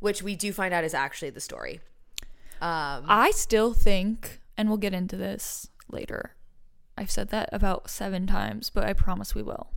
which 0.00 0.22
we 0.22 0.34
do 0.34 0.52
find 0.52 0.74
out 0.74 0.82
is 0.84 0.94
actually 0.94 1.30
the 1.30 1.40
story. 1.40 1.80
Um, 2.60 3.04
I 3.06 3.30
still 3.32 3.72
think, 3.72 4.40
and 4.56 4.68
we'll 4.68 4.78
get 4.78 4.92
into 4.94 5.16
this 5.16 5.68
later. 5.90 6.34
I've 6.96 7.10
said 7.10 7.28
that 7.28 7.48
about 7.52 7.88
seven 7.88 8.26
times, 8.26 8.68
but 8.68 8.82
I 8.84 8.92
promise 8.92 9.34
we 9.34 9.42
will. 9.42 9.68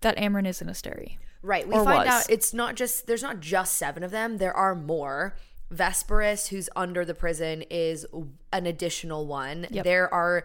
That 0.00 0.16
Amren 0.16 0.46
is 0.46 0.62
an 0.62 0.68
Asteri. 0.68 1.18
Right. 1.44 1.68
We 1.68 1.74
Or 1.74 1.84
find 1.84 2.06
was. 2.06 2.08
out 2.08 2.30
it's 2.30 2.54
not 2.54 2.74
just 2.74 3.06
there's 3.06 3.22
not 3.22 3.40
just 3.40 3.76
seven 3.76 4.02
of 4.02 4.10
them. 4.10 4.38
There 4.38 4.54
are 4.54 4.74
more. 4.74 5.36
Vesperus, 5.70 6.48
who's 6.48 6.68
under 6.74 7.04
the 7.04 7.14
prison, 7.14 7.62
is 7.70 8.06
an 8.52 8.66
additional 8.66 9.26
one. 9.26 9.66
Yep. 9.70 9.84
There 9.84 10.12
are 10.12 10.44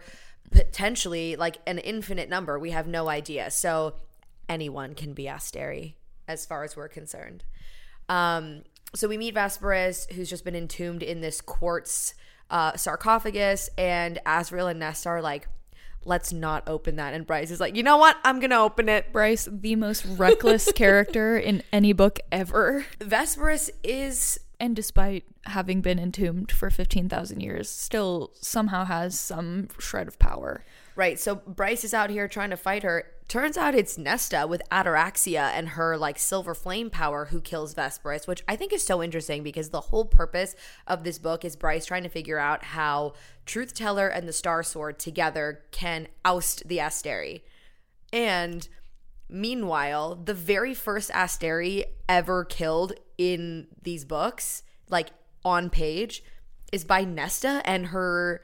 potentially 0.50 1.36
like 1.36 1.58
an 1.66 1.78
infinite 1.78 2.28
number. 2.28 2.58
We 2.58 2.70
have 2.72 2.86
no 2.86 3.08
idea. 3.08 3.50
So 3.50 3.94
anyone 4.48 4.94
can 4.94 5.14
be 5.14 5.24
Asteri, 5.24 5.94
as 6.28 6.44
far 6.44 6.64
as 6.64 6.76
we're 6.76 6.88
concerned. 6.88 7.44
Um, 8.08 8.62
so 8.94 9.08
we 9.08 9.16
meet 9.16 9.34
Vesperus, 9.34 10.10
who's 10.12 10.28
just 10.28 10.44
been 10.44 10.56
entombed 10.56 11.02
in 11.02 11.20
this 11.20 11.40
quartz 11.40 12.14
uh, 12.50 12.76
sarcophagus, 12.76 13.70
and 13.78 14.18
Azriel 14.26 14.68
and 14.68 14.80
Nesta 14.80 15.08
are 15.08 15.22
like, 15.22 15.48
let's 16.04 16.32
not 16.32 16.68
open 16.68 16.96
that. 16.96 17.14
And 17.14 17.26
Bryce 17.26 17.50
is 17.50 17.60
like, 17.60 17.76
you 17.76 17.82
know 17.82 17.96
what? 17.96 18.16
I'm 18.24 18.40
going 18.40 18.50
to 18.50 18.58
open 18.58 18.88
it. 18.88 19.12
Bryce, 19.12 19.48
the 19.50 19.76
most 19.76 20.04
reckless 20.06 20.72
character 20.74 21.36
in 21.38 21.62
any 21.72 21.92
book 21.92 22.20
ever. 22.32 22.86
Vesperus 23.00 23.70
is 23.84 24.40
And 24.58 24.74
despite 24.76 25.24
having 25.46 25.80
been 25.80 25.98
entombed 25.98 26.52
for 26.52 26.70
15,000 26.70 27.40
years, 27.40 27.68
still 27.68 28.30
somehow 28.40 28.84
has 28.84 29.18
some 29.18 29.68
shred 29.78 30.08
of 30.08 30.18
power. 30.18 30.64
right. 30.96 31.18
So 31.18 31.36
Bryce 31.36 31.84
is 31.84 31.94
out 31.94 32.10
here 32.10 32.28
trying 32.28 32.50
to 32.50 32.56
fight 32.56 32.82
her. 32.82 33.04
Turns 33.30 33.56
out 33.56 33.76
it's 33.76 33.96
Nesta 33.96 34.44
with 34.48 34.60
Ataraxia 34.72 35.52
and 35.54 35.68
her 35.68 35.96
like 35.96 36.18
silver 36.18 36.52
flame 36.52 36.90
power 36.90 37.26
who 37.26 37.40
kills 37.40 37.74
Vesperus, 37.74 38.26
which 38.26 38.42
I 38.48 38.56
think 38.56 38.72
is 38.72 38.84
so 38.84 39.00
interesting 39.00 39.44
because 39.44 39.70
the 39.70 39.82
whole 39.82 40.04
purpose 40.04 40.56
of 40.88 41.04
this 41.04 41.20
book 41.20 41.44
is 41.44 41.54
Bryce 41.54 41.86
trying 41.86 42.02
to 42.02 42.08
figure 42.08 42.40
out 42.40 42.64
how 42.64 43.12
Truth 43.46 43.72
Teller 43.72 44.08
and 44.08 44.26
the 44.26 44.32
Star 44.32 44.64
Sword 44.64 44.98
together 44.98 45.60
can 45.70 46.08
oust 46.24 46.66
the 46.66 46.78
Asteri. 46.78 47.42
And 48.12 48.66
meanwhile, 49.28 50.16
the 50.16 50.34
very 50.34 50.74
first 50.74 51.12
Asteri 51.12 51.84
ever 52.08 52.44
killed 52.44 52.94
in 53.16 53.68
these 53.80 54.04
books, 54.04 54.64
like 54.88 55.10
on 55.44 55.70
page, 55.70 56.24
is 56.72 56.84
by 56.84 57.04
Nesta 57.04 57.62
and 57.64 57.86
her 57.86 58.42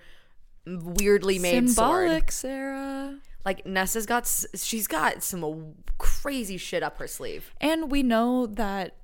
weirdly 0.64 1.40
made 1.40 1.68
sword. 1.70 2.08
Symbolic, 2.08 2.30
Sarah. 2.30 3.18
Like 3.46 3.64
Nesta's 3.64 4.06
got, 4.06 4.28
she's 4.56 4.88
got 4.88 5.22
some 5.22 5.76
crazy 5.98 6.56
shit 6.56 6.82
up 6.82 6.98
her 6.98 7.06
sleeve. 7.06 7.54
And 7.60 7.92
we 7.92 8.02
know 8.02 8.46
that 8.46 8.96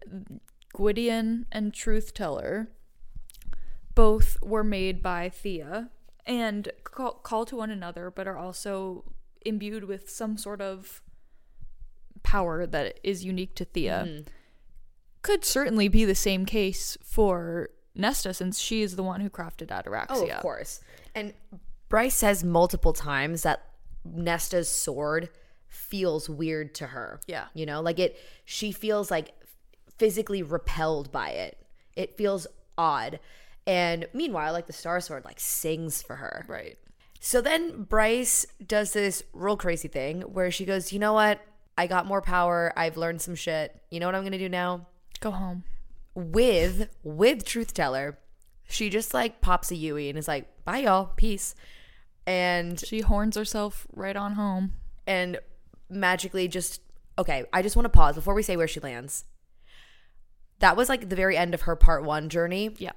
Gwydion 0.75 1.47
and 1.53 1.73
Truth 1.73 2.13
Teller 2.13 2.69
both 3.95 4.37
were 4.43 4.65
made 4.65 5.01
by 5.01 5.31
Theia 5.31 5.91
and 6.27 6.71
call, 6.83 7.13
call 7.13 7.47
to 7.47 7.57
one 7.57 7.71
another, 7.71 8.11
but 8.11 8.27
are 8.27 8.37
also 8.37 9.05
imbued 9.47 9.85
with 9.85 10.11
some 10.11 10.37
sort 10.37 10.61
of 10.61 11.03
power 12.25 12.67
that 12.67 12.99
is 13.05 13.25
unique 13.25 13.55
to 13.55 13.65
Theia. 13.65 14.05
Mm-hmm. 14.05 14.23
Could 15.23 15.45
certainly 15.45 15.87
be 15.87 16.05
the 16.05 16.17
same 16.17 16.47
case 16.47 16.99
for 17.05 17.71
Nesta, 17.95 18.35
since 18.35 18.59
she 18.59 18.83
is 18.83 18.97
the 18.97 19.05
one 19.05 19.21
who 19.21 19.31
crafted 19.31 19.69
Ataraxia. 19.69 20.09
Oh, 20.11 20.27
of 20.27 20.41
course. 20.41 20.81
And 21.15 21.33
Bryce 21.89 22.17
says 22.17 22.43
multiple 22.43 22.93
times 22.93 23.43
that 23.43 23.69
Nesta's 24.05 24.69
sword 24.69 25.29
feels 25.69 26.29
weird 26.29 26.75
to 26.77 26.89
her. 26.89 27.21
Yeah. 27.27 27.47
You 27.55 27.67
know, 27.67 27.81
like 27.81 27.99
it, 27.99 28.19
she 28.45 28.73
feels 28.73 29.11
like 29.11 29.33
physically 29.99 30.43
repelled 30.43 31.13
by 31.13 31.31
it. 31.31 31.59
It 31.97 32.17
feels 32.17 32.47
odd. 32.77 33.21
And 33.67 34.07
meanwhile, 34.13 34.53
like 34.53 34.67
the 34.67 34.73
Star 34.73 35.01
Sword, 35.01 35.25
like 35.25 35.39
sings 35.39 36.03
for 36.03 36.17
her. 36.17 36.45
Right. 36.49 36.77
So 37.21 37.41
then 37.41 37.85
Bryce 37.85 38.45
does 38.67 38.93
this 38.93 39.23
real 39.33 39.57
crazy 39.57 39.89
thing 39.89 40.23
where 40.23 40.51
she 40.51 40.65
goes, 40.65 40.93
You 40.93 40.99
know 40.99 41.13
what? 41.13 41.41
I 41.79 41.87
got 41.87 42.07
more 42.07 42.21
power. 42.21 42.73
I've 42.77 42.97
learned 42.97 43.23
some 43.23 43.35
shit. 43.35 43.81
You 43.91 44.01
know 44.01 44.07
what 44.07 44.15
I'm 44.15 44.23
going 44.23 44.33
to 44.33 44.39
do 44.39 44.49
now? 44.49 44.87
Go 45.21 45.31
home. 45.31 45.65
with 46.15 46.89
with 47.03 47.45
truth 47.45 47.73
teller 47.73 48.19
she 48.69 48.91
just 48.91 49.15
like 49.15 49.41
pops 49.41 49.71
a 49.71 49.75
yui 49.77 50.09
and 50.09 50.19
is 50.19 50.29
like 50.29 50.47
bye 50.65 50.79
y'all 50.79 51.07
peace 51.17 51.55
and 52.27 52.79
She 52.81 53.01
horns 53.01 53.37
herself 53.37 53.87
right 53.93 54.17
on 54.17 54.33
home. 54.35 54.73
and 55.07 55.39
magically 55.91 56.49
just 56.49 56.81
okay 57.19 57.45
i 57.53 57.61
just 57.61 57.77
want 57.77 57.85
to 57.85 57.91
pause 57.91 58.15
before 58.15 58.33
we 58.35 58.43
say 58.43 58.57
where 58.57 58.67
she 58.69 58.81
lands 58.81 59.25
that 60.61 60.77
was 60.77 60.89
like 60.89 61.09
the 61.09 61.17
very 61.17 61.37
end 61.37 61.53
of 61.55 61.63
her 61.63 61.77
part 61.77 62.05
one 62.05 62.29
journey 62.31 62.75
Yeah. 62.79 62.93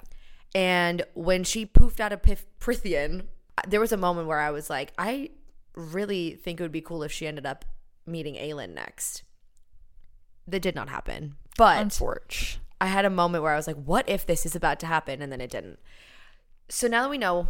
and 0.53 1.03
when 1.13 1.43
she 1.43 1.65
poofed 1.65 1.99
out 1.99 2.13
of 2.13 2.21
Pith- 2.21 2.45
prythian 2.59 3.25
uh, 3.57 3.63
there 3.67 3.79
was 3.81 3.91
a 3.91 3.97
moment 3.97 4.27
where 4.27 4.39
i 4.39 4.49
was 4.51 4.69
like 4.69 4.93
i 4.97 5.29
really 5.75 6.35
think 6.35 6.59
it 6.59 6.63
would 6.63 6.71
be 6.71 6.79
cool 6.81 7.03
if 7.03 7.11
she 7.11 7.27
ended 7.27 7.45
up 7.45 7.65
meeting 8.05 8.35
aelin 8.35 8.73
next 8.73 9.23
that 10.47 10.61
did 10.61 10.75
not 10.75 10.87
happen 10.89 11.35
but. 11.57 11.77
I 12.81 12.87
had 12.87 13.05
a 13.05 13.09
moment 13.09 13.41
where 13.41 13.53
I 13.53 13.55
was 13.55 13.67
like, 13.67 13.77
what 13.77 14.07
if 14.09 14.25
this 14.25 14.45
is 14.45 14.53
about 14.53 14.81
to 14.81 14.85
happen? 14.85 15.21
And 15.21 15.31
then 15.31 15.39
it 15.39 15.49
didn't. 15.49 15.79
So 16.67 16.87
now 16.89 17.03
that 17.03 17.09
we 17.09 17.17
know 17.17 17.47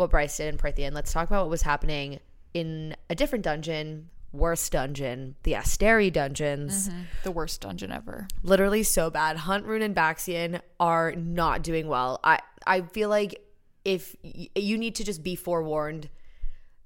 what 0.00 0.10
Bryce 0.10 0.36
did 0.38 0.48
in 0.48 0.58
Prythian, 0.58 0.92
let's 0.92 1.12
talk 1.12 1.28
about 1.28 1.44
what 1.44 1.50
was 1.50 1.62
happening 1.62 2.20
in 2.54 2.96
a 3.08 3.14
different 3.14 3.44
dungeon, 3.44 4.08
worst 4.32 4.72
dungeon, 4.72 5.36
the 5.42 5.52
Asteri 5.52 6.12
dungeons. 6.12 6.90
The 7.22 7.30
worst 7.30 7.60
dungeon 7.60 7.92
ever. 7.92 8.26
Literally 8.42 8.82
so 8.82 9.10
bad. 9.10 9.36
Hunt, 9.36 9.66
Ruhn, 9.66 9.82
and 9.82 9.94
Baxian 9.94 10.60
are 10.80 11.12
not 11.12 11.62
doing 11.62 11.86
well. 11.86 12.18
I, 12.24 12.40
I 12.66 12.80
feel 12.80 13.08
like 13.08 13.44
if 13.84 14.16
y- 14.24 14.48
you 14.54 14.78
need 14.78 14.94
to 14.96 15.04
just 15.04 15.22
be 15.22 15.36
forewarned, 15.36 16.08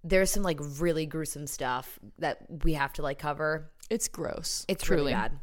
there's 0.03 0.31
some 0.31 0.43
like 0.43 0.59
really 0.79 1.07
gruesome 1.07 1.47
stuff 1.47 1.99
that 2.19 2.39
we 2.65 2.75
have 2.75 2.93
to 2.95 3.03
like 3.03 3.19
cover. 3.19 3.71
It's 3.91 4.09
gross. 4.09 4.65
It's 4.69 4.83
truly 4.85 5.13
really 5.13 5.15
bad. 5.15 5.39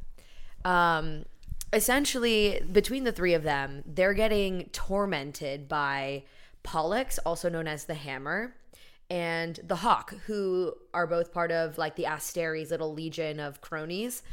Um, 0.65 1.25
essentially, 1.73 2.61
between 2.71 3.05
the 3.05 3.11
three 3.11 3.33
of 3.33 3.43
them, 3.43 3.83
they're 3.85 4.13
getting 4.13 4.69
tormented 4.73 5.67
by 5.67 6.23
Pollux, 6.63 7.17
also 7.19 7.49
known 7.49 7.67
as 7.67 7.85
the 7.85 7.93
Hammer, 7.93 8.55
and 9.09 9.59
the 9.63 9.77
Hawk, 9.77 10.13
who 10.25 10.73
are 10.93 11.07
both 11.07 11.33
part 11.33 11.51
of 11.51 11.77
like 11.77 11.95
the 11.95 12.05
Asteri's 12.05 12.71
little 12.71 12.93
legion 12.93 13.39
of 13.39 13.61
cronies. 13.61 14.23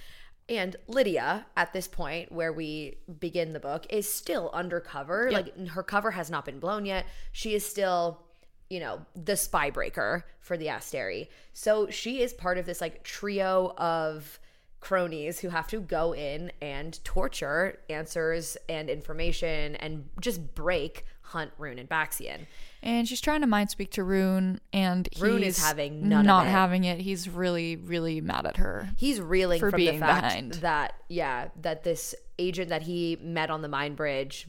And 0.49 0.76
Lidia, 0.87 1.47
at 1.57 1.72
this 1.72 1.87
point 1.87 2.33
where 2.33 2.53
we 2.53 2.99
begin 3.20 3.53
the 3.53 3.61
book, 3.61 3.87
is 3.91 4.11
still 4.11 4.51
undercover. 4.55 5.31
Like 5.31 5.68
her 5.68 5.83
cover 5.83 6.12
has 6.12 6.31
not 6.31 6.45
been 6.45 6.59
blown 6.59 6.87
yet. 6.87 7.07
She 7.33 7.55
is 7.55 7.66
still 7.66 8.22
you 8.70 8.81
know, 8.81 9.01
the 9.14 9.37
spy 9.37 9.70
breaker 9.70 10.26
for 10.41 10.57
the 10.57 10.66
Asteri. 10.66 11.29
So 11.53 11.89
she 11.91 12.20
is 12.22 12.33
part 12.33 12.59
of 12.59 12.66
this 12.66 12.81
like 12.81 13.03
trio 13.03 13.72
of 13.79 14.39
cronies 14.81 15.41
who 15.41 15.49
have 15.49 15.66
to 15.68 15.81
go 15.81 16.14
in 16.14 16.53
and 16.61 17.03
torture 17.05 17.81
answers 17.89 18.57
and 18.68 18.89
information 18.89 19.74
and 19.76 20.09
just 20.20 20.55
break 20.55 21.05
Hunt, 21.29 21.51
Ruhn, 21.59 21.79
and 21.79 21.89
Baxian. 21.89 22.47
And 22.83 23.09
she's 23.09 23.20
trying 23.20 23.41
to 23.41 23.47
mind 23.47 23.70
speak 23.70 23.91
to 23.93 24.03
Ruhn, 24.03 24.59
and 24.72 25.09
Ruhn 25.18 25.43
is 25.43 25.59
having 25.59 26.09
none 26.09 26.20
of 26.20 26.26
not 26.26 26.47
it. 26.47 26.51
having 26.51 26.85
it. 26.85 27.01
He's 27.01 27.29
really, 27.29 27.76
really 27.76 28.20
mad 28.20 28.47
at 28.47 28.57
her. 28.59 28.91
He's 28.97 29.20
reeling 29.20 29.61
For 29.61 29.70
from 29.70 29.79
being 29.79 30.01
the 30.01 30.07
fact 30.07 30.22
behind. 30.22 30.53
that 30.55 30.95
yeah, 31.09 31.49
that 31.62 31.83
this 31.85 32.14
agent 32.39 32.68
that 32.68 32.83
he 32.83 33.18
met 33.20 33.51
on 33.51 33.62
the 33.62 33.68
mine 33.68 33.95
bridge 33.95 34.49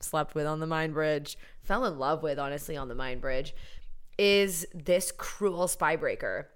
slept 0.00 0.34
with 0.34 0.46
on 0.46 0.60
the 0.60 0.66
mine 0.66 0.92
Bridge, 0.92 1.36
fell 1.62 1.84
in 1.84 1.98
love 1.98 2.22
with, 2.22 2.38
honestly, 2.38 2.76
on 2.76 2.88
the 2.88 2.94
mine 2.94 3.18
Bridge, 3.18 3.54
is 4.18 4.66
this 4.74 5.12
cruel 5.12 5.68
spy 5.68 5.96
breaker. 5.96 6.48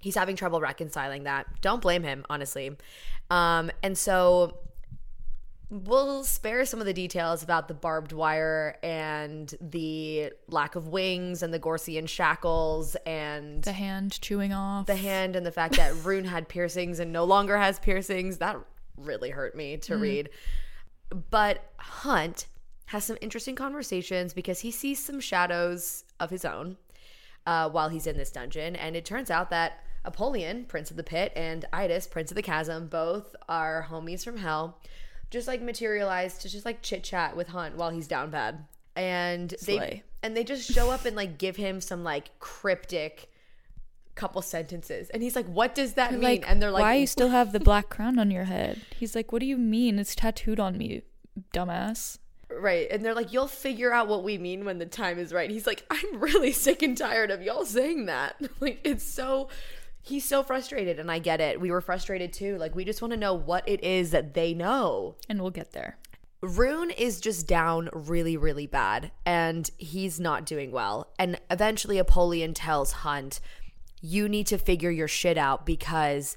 He's 0.00 0.14
having 0.14 0.36
trouble 0.36 0.60
reconciling 0.60 1.24
that. 1.24 1.46
Don't 1.60 1.80
blame 1.82 2.02
him, 2.02 2.24
honestly. 2.28 2.76
Um, 3.30 3.70
and 3.82 3.96
so 3.96 4.58
we'll 5.68 6.22
spare 6.22 6.64
some 6.64 6.80
of 6.80 6.86
the 6.86 6.92
details 6.92 7.42
about 7.42 7.66
the 7.68 7.74
barbed 7.74 8.12
wire 8.12 8.76
and 8.82 9.52
the 9.60 10.30
lack 10.48 10.76
of 10.76 10.88
wings 10.88 11.42
and 11.42 11.52
the 11.52 11.58
Gorsian 11.58 12.08
shackles 12.08 12.94
and 13.04 13.62
The 13.64 13.72
hand 13.72 14.20
chewing 14.20 14.52
off. 14.52 14.86
the 14.86 14.96
hand 14.96 15.34
and 15.34 15.44
the 15.44 15.52
fact 15.52 15.76
that 15.76 15.92
Ruhn 16.04 16.24
had 16.24 16.48
piercings 16.48 17.00
and 17.00 17.12
no 17.12 17.24
longer 17.24 17.58
has 17.58 17.78
piercings. 17.80 18.38
That 18.38 18.56
really 18.96 19.30
hurt 19.30 19.56
me 19.56 19.76
to 19.78 19.96
read. 19.96 20.30
But 21.30 21.64
Hunt 21.78 22.46
has 22.86 23.04
some 23.04 23.18
interesting 23.20 23.56
conversations 23.56 24.32
because 24.32 24.60
he 24.60 24.70
sees 24.70 25.02
some 25.04 25.18
shadows 25.20 26.04
of 26.20 26.30
his 26.30 26.44
own 26.44 26.76
uh, 27.44 27.68
while 27.70 27.88
he's 27.88 28.06
in 28.06 28.16
this 28.16 28.30
dungeon. 28.30 28.76
And 28.76 28.94
it 28.96 29.04
turns 29.04 29.30
out 29.30 29.50
that 29.50 29.80
Apollyon, 30.04 30.66
Prince 30.66 30.92
of 30.92 30.96
the 30.96 31.02
Pit, 31.02 31.32
and 31.34 31.64
Aidas, 31.72 32.08
Prince 32.08 32.30
of 32.30 32.36
the 32.36 32.42
Chasm, 32.42 32.86
both 32.86 33.34
are 33.48 33.88
homies 33.90 34.22
from 34.24 34.36
hell, 34.36 34.78
just 35.30 35.48
like 35.48 35.62
materialized 35.62 36.42
to 36.42 36.48
just 36.48 36.64
like 36.64 36.82
chit 36.82 37.04
chat 37.04 37.36
with 37.36 37.48
Hunt 37.48 37.76
while 37.76 37.90
he's 37.90 38.08
down 38.08 38.30
bad. 38.30 38.64
And 38.94 39.54
they 39.66 40.02
and 40.22 40.36
they 40.36 40.44
just 40.44 40.72
show 40.72 40.90
up 40.90 41.04
and 41.04 41.14
like 41.14 41.38
give 41.38 41.56
him 41.56 41.80
some 41.80 42.02
like 42.02 42.38
cryptic 42.40 43.30
couple 44.16 44.42
sentences. 44.42 45.10
And 45.10 45.22
he's 45.22 45.36
like, 45.36 45.46
What 45.46 45.74
does 45.74 45.92
that 45.94 46.12
mean? 46.12 46.22
like, 46.22 46.50
and 46.50 46.60
they're 46.60 46.70
like, 46.70 46.82
why 46.82 46.94
you 46.94 47.06
still 47.06 47.28
have 47.28 47.52
the 47.52 47.60
black 47.70 47.88
crown 47.88 48.18
on 48.18 48.30
your 48.30 48.44
head? 48.44 48.80
He's 48.98 49.14
like, 49.14 49.30
what 49.30 49.40
do 49.40 49.46
you 49.46 49.56
mean? 49.56 49.98
It's 49.98 50.14
tattooed 50.14 50.58
on 50.58 50.76
me, 50.76 51.02
dumbass. 51.52 52.18
Right. 52.48 52.88
And 52.90 53.04
they're 53.04 53.14
like, 53.14 53.32
You'll 53.32 53.48
figure 53.48 53.92
out 53.92 54.08
what 54.08 54.24
we 54.24 54.38
mean 54.38 54.64
when 54.64 54.78
the 54.78 54.86
time 54.86 55.18
is 55.18 55.32
right. 55.32 55.50
He's 55.50 55.66
like, 55.66 55.84
I'm 55.90 56.20
really 56.20 56.52
sick 56.52 56.82
and 56.82 56.96
tired 56.96 57.30
of 57.30 57.42
y'all 57.42 57.64
saying 57.64 58.06
that. 58.06 58.40
like, 58.60 58.80
it's 58.84 59.04
so. 59.04 59.48
He's 60.06 60.24
so 60.24 60.44
frustrated, 60.44 61.00
and 61.00 61.10
I 61.10 61.18
get 61.18 61.40
it. 61.40 61.60
We 61.60 61.72
were 61.72 61.80
frustrated 61.80 62.32
too. 62.32 62.56
Like, 62.58 62.76
we 62.76 62.84
just 62.84 63.02
want 63.02 63.12
to 63.12 63.16
know 63.16 63.34
what 63.34 63.68
it 63.68 63.82
is 63.82 64.12
that 64.12 64.34
they 64.34 64.54
know. 64.54 65.16
And 65.28 65.40
we'll 65.40 65.50
get 65.50 65.72
there. 65.72 65.98
Ruhn 66.42 66.94
is 66.96 67.20
just 67.20 67.48
down 67.48 67.88
really, 67.92 68.36
really 68.36 68.68
bad, 68.68 69.10
and 69.24 69.68
he's 69.78 70.20
not 70.20 70.46
doing 70.46 70.70
well. 70.70 71.08
And 71.18 71.40
eventually, 71.50 71.98
Apollyon 71.98 72.54
tells 72.54 72.92
Hunt, 72.92 73.40
You 74.00 74.28
need 74.28 74.46
to 74.46 74.58
figure 74.58 74.92
your 74.92 75.08
shit 75.08 75.36
out 75.36 75.66
because 75.66 76.36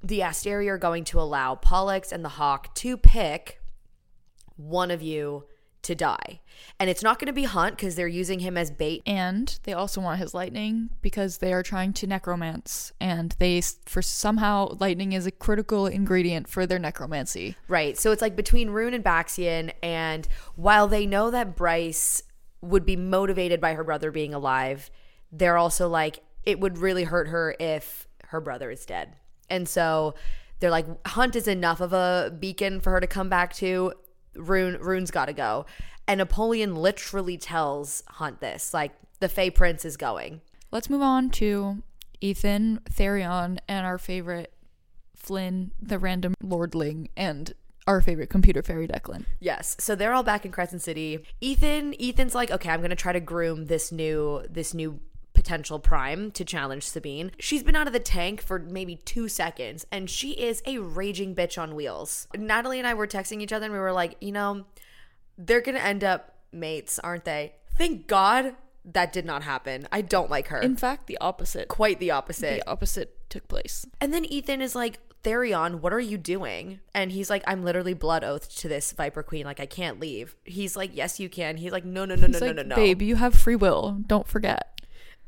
the 0.00 0.20
Asteri 0.20 0.68
are 0.68 0.78
going 0.78 1.02
to 1.04 1.20
allow 1.20 1.56
Pollux 1.56 2.12
and 2.12 2.24
the 2.24 2.30
Hawk 2.30 2.72
to 2.76 2.96
pick 2.96 3.60
one 4.56 4.92
of 4.92 5.02
you 5.02 5.44
to 5.86 5.94
die. 5.94 6.40
And 6.78 6.90
it's 6.90 7.02
not 7.02 7.18
going 7.18 7.26
to 7.26 7.32
be 7.32 7.44
Hunt 7.44 7.76
because 7.76 7.94
they're 7.94 8.06
using 8.06 8.40
him 8.40 8.56
as 8.56 8.70
bait. 8.70 9.02
And 9.06 9.58
they 9.62 9.72
also 9.72 10.00
want 10.00 10.20
his 10.20 10.34
lightning 10.34 10.90
because 11.00 11.38
they 11.38 11.52
are 11.52 11.62
trying 11.62 11.92
to 11.94 12.06
necromance. 12.06 12.92
And 13.00 13.34
they, 13.38 13.62
for 13.86 14.02
somehow, 14.02 14.76
lightning 14.78 15.12
is 15.12 15.26
a 15.26 15.30
critical 15.30 15.86
ingredient 15.86 16.48
for 16.48 16.66
their 16.66 16.78
necromancy. 16.78 17.56
Right. 17.68 17.96
So 17.96 18.12
it's 18.12 18.22
like 18.22 18.36
between 18.36 18.68
Ruhn 18.70 18.94
and 18.94 19.04
Baxian. 19.04 19.72
And 19.82 20.28
while 20.54 20.88
they 20.88 21.06
know 21.06 21.30
that 21.30 21.56
Bryce 21.56 22.22
would 22.60 22.84
be 22.84 22.96
motivated 22.96 23.60
by 23.60 23.74
her 23.74 23.84
brother 23.84 24.10
being 24.10 24.34
alive, 24.34 24.90
they're 25.32 25.56
also 25.56 25.88
like, 25.88 26.20
it 26.44 26.60
would 26.60 26.78
really 26.78 27.04
hurt 27.04 27.28
her 27.28 27.54
if 27.58 28.06
her 28.28 28.40
brother 28.40 28.70
is 28.70 28.84
dead. 28.84 29.14
And 29.48 29.68
so 29.68 30.14
they're 30.60 30.70
like, 30.70 30.86
Hunt 31.06 31.36
is 31.36 31.46
enough 31.46 31.80
of 31.80 31.92
a 31.92 32.34
beacon 32.38 32.80
for 32.80 32.90
her 32.92 33.00
to 33.00 33.06
come 33.06 33.28
back 33.28 33.54
to. 33.54 33.92
Ruhn, 34.36 34.78
Ruhn's 34.80 35.10
got 35.10 35.26
to 35.26 35.32
go. 35.32 35.66
And 36.08 36.20
Apollyon 36.20 36.76
literally 36.76 37.36
tells 37.36 38.02
Hunt 38.06 38.40
this, 38.40 38.72
like, 38.72 38.92
the 39.18 39.28
Fey 39.28 39.50
Prince 39.50 39.84
is 39.84 39.96
going. 39.96 40.40
Let's 40.70 40.90
move 40.90 41.02
on 41.02 41.30
to 41.30 41.82
Ithan, 42.22 42.80
Tharion, 42.84 43.58
and 43.68 43.86
our 43.86 43.98
favorite 43.98 44.52
Flynn, 45.16 45.72
the 45.80 45.98
random 45.98 46.34
lordling, 46.42 47.08
and 47.16 47.52
our 47.86 48.00
favorite 48.00 48.30
computer 48.30 48.62
fairy 48.62 48.86
Declan. 48.86 49.24
Yes. 49.40 49.76
So 49.78 49.94
they're 49.94 50.12
all 50.12 50.22
back 50.22 50.44
in 50.44 50.52
Crescent 50.52 50.82
City. 50.82 51.24
Ithan, 51.40 51.98
Ithan's 52.00 52.34
like, 52.34 52.50
okay, 52.50 52.70
I'm 52.70 52.82
gonna 52.82 52.96
try 52.96 53.12
to 53.12 53.20
groom 53.20 53.66
this 53.66 53.90
new 53.90 54.44
this 54.50 54.74
new 54.74 55.00
potential 55.36 55.78
prime 55.78 56.30
to 56.32 56.44
challenge 56.44 56.82
Sabine. 56.82 57.30
She's 57.38 57.62
been 57.62 57.76
out 57.76 57.86
of 57.86 57.92
the 57.92 58.00
tank 58.00 58.42
for 58.42 58.58
maybe 58.58 58.96
two 58.96 59.28
seconds, 59.28 59.86
and 59.92 60.10
she 60.10 60.32
is 60.32 60.62
a 60.66 60.78
raging 60.78 61.34
bitch 61.34 61.60
on 61.60 61.76
wheels. 61.76 62.26
Natalie 62.34 62.78
and 62.78 62.88
I 62.88 62.94
were 62.94 63.06
texting 63.06 63.40
each 63.40 63.52
other 63.52 63.66
and 63.66 63.72
we 63.72 63.78
were 63.78 63.92
like, 63.92 64.16
you 64.20 64.32
know, 64.32 64.64
they're 65.38 65.60
gonna 65.60 65.78
end 65.78 66.02
up 66.02 66.34
mates, 66.50 66.98
aren't 66.98 67.24
they? 67.24 67.54
Thank 67.76 68.06
God 68.06 68.56
that 68.84 69.12
did 69.12 69.24
not 69.26 69.42
happen. 69.42 69.86
I 69.92 70.00
don't 70.00 70.30
like 70.30 70.48
her. 70.48 70.60
In 70.60 70.76
fact, 70.76 71.06
the 71.06 71.18
opposite. 71.20 71.68
Quite 71.68 72.00
the 72.00 72.12
opposite. 72.12 72.62
The 72.64 72.70
opposite 72.70 73.28
took 73.28 73.46
place. 73.48 73.84
And 74.00 74.14
then 74.14 74.24
Ithan 74.24 74.60
is 74.60 74.74
like, 74.74 74.98
Tharion, 75.24 75.80
what 75.80 75.92
are 75.92 76.00
you 76.00 76.16
doing? 76.16 76.78
And 76.94 77.10
he's 77.10 77.28
like, 77.28 77.42
I'm 77.48 77.64
literally 77.64 77.94
blood 77.94 78.22
oathed 78.22 78.56
to 78.58 78.68
this 78.68 78.92
Viper 78.92 79.24
Queen. 79.24 79.44
Like, 79.44 79.58
I 79.58 79.66
can't 79.66 79.98
leave. 79.98 80.36
He's 80.44 80.76
like, 80.76 80.92
Yes, 80.94 81.18
you 81.18 81.28
can. 81.28 81.56
He's 81.56 81.72
like, 81.72 81.84
No, 81.84 82.04
no, 82.04 82.14
no, 82.14 82.28
He's 82.28 82.40
no, 82.40 82.46
like, 82.46 82.56
no, 82.56 82.62
no, 82.62 82.68
no. 82.68 82.76
babe, 82.76 83.02
you 83.02 83.16
have 83.16 83.34
free 83.34 83.56
will. 83.56 83.98
Don't 84.06 84.28
forget. 84.28 84.75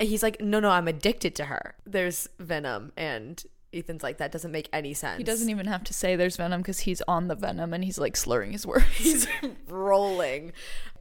And 0.01 0.09
he's 0.09 0.23
like, 0.23 0.41
No, 0.41 0.61
no, 0.61 0.71
I'm 0.71 0.89
addicted 0.89 1.35
to 1.37 1.47
her. 1.47 1.75
There's 1.85 2.29
Venom. 2.39 2.93
And 2.97 3.43
Ithan's 3.73 4.03
like, 4.03 4.19
That 4.19 4.33
doesn't 4.33 4.53
make 4.53 4.69
any 4.73 4.95
sense. 4.95 5.19
He 5.19 5.25
doesn't 5.25 5.51
even 5.51 5.67
have 5.67 5.85
to 5.85 5.95
say 5.95 6.17
there's 6.17 6.37
venom 6.37 6.61
because 6.61 6.81
he's 6.81 7.03
on 7.09 7.29
the 7.29 7.35
venom 7.35 7.75
and 7.75 7.85
he's 7.85 7.99
like 7.99 8.17
slurring 8.17 8.53
his 8.53 8.67
words. 8.67 8.85
He's 8.97 9.27
rolling. 9.69 10.53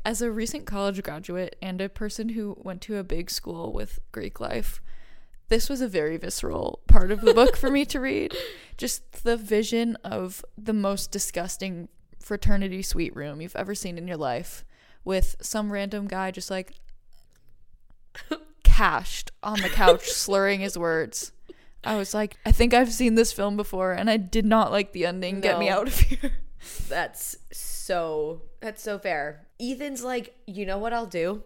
As 0.06 0.22
a 0.22 0.32
recent 0.32 0.66
college 0.66 1.04
graduate 1.04 1.58
and 1.62 1.82
a 1.82 1.90
person 1.90 2.30
who 2.30 2.56
went 2.60 2.82
to 2.84 2.98
a 2.98 3.04
big 3.04 3.30
school 3.30 3.74
with 3.74 4.00
Greek 4.12 4.40
life, 4.40 4.82
this 5.50 5.70
was 5.70 5.82
a 5.82 5.88
very 5.88 6.18
visceral 6.18 6.80
part 6.88 7.12
of 7.12 7.22
the 7.22 7.34
book 7.34 7.56
for 7.58 7.70
me 7.70 7.86
to 7.86 8.00
read. 8.00 8.36
Just 8.78 9.24
the 9.24 9.38
vision 9.38 9.96
of 10.04 10.44
the 10.58 10.74
most 10.74 11.12
disgusting 11.12 11.90
fraternity 12.20 12.82
suite 12.82 13.16
room 13.16 13.42
you've 13.42 13.56
ever 13.56 13.74
seen 13.74 13.98
in 13.98 14.08
your 14.08 14.18
life 14.18 14.66
with 15.06 15.38
some 15.42 15.72
random 15.72 16.06
guy 16.08 16.30
just 16.30 16.52
like 16.52 16.74
cashed 18.78 19.32
on 19.42 19.60
the 19.62 19.70
couch 19.70 20.08
slurring 20.10 20.60
his 20.60 20.78
words. 20.78 21.32
I 21.84 21.96
was 21.96 22.14
like, 22.14 22.38
I 22.46 22.52
think 22.52 22.74
I've 22.74 22.92
seen 22.94 23.16
this 23.16 23.32
film 23.32 23.58
before 23.58 23.94
and 23.94 24.10
I 24.10 24.18
did 24.18 24.46
not 24.46 24.72
like 24.72 24.92
the 24.92 25.06
ending. 25.06 25.42
Get 25.42 25.58
me 25.58 25.70
out 25.70 25.88
of 25.88 26.00
here. 26.00 26.32
That's 26.90 27.38
so, 27.52 28.42
that's 28.60 28.82
so 28.82 29.00
fair. 29.00 29.48
Ithan's 29.60 30.04
like, 30.04 30.36
You 30.48 30.66
know 30.66 30.78
what 30.78 30.92
I'll 30.92 31.06
do? 31.06 31.44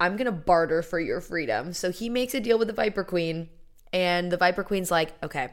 I'm 0.00 0.16
to 0.16 0.32
barter 0.32 0.82
for 0.82 0.98
your 0.98 1.20
freedom. 1.20 1.72
So 1.72 1.90
he 1.90 2.08
makes 2.08 2.32
a 2.32 2.40
deal 2.40 2.58
with 2.58 2.68
the 2.68 2.74
Viper 2.74 3.04
Queen. 3.04 3.48
And 3.92 4.30
the 4.30 4.36
Viper 4.36 4.62
Queen's 4.64 4.90
like, 4.90 5.12
Okay, 5.22 5.48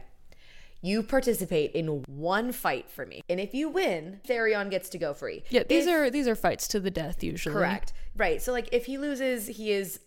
you 0.82 1.02
participate 1.02 1.72
in 1.72 2.04
one 2.08 2.52
fight 2.52 2.90
for 2.90 3.06
me. 3.06 3.24
And 3.28 3.40
if 3.40 3.54
you 3.54 3.68
win, 3.68 4.22
Tharion 4.28 4.70
gets 4.70 4.90
to 4.90 4.98
go 4.98 5.14
free. 5.14 5.44
Yeah, 5.50 5.64
these 5.64 5.88
If- 5.88 5.94
are 5.94 6.10
these 6.10 6.28
are 6.28 6.36
fights 6.36 6.68
to 6.70 6.80
the 6.80 6.92
death 6.92 7.24
usually. 7.24 7.54
Correct. 7.56 7.94
Right. 8.16 8.42
So 8.42 8.52
like 8.52 8.70
if 8.72 8.86
he 8.86 8.98
loses, 8.98 9.48
he 9.48 9.72
is 9.72 10.00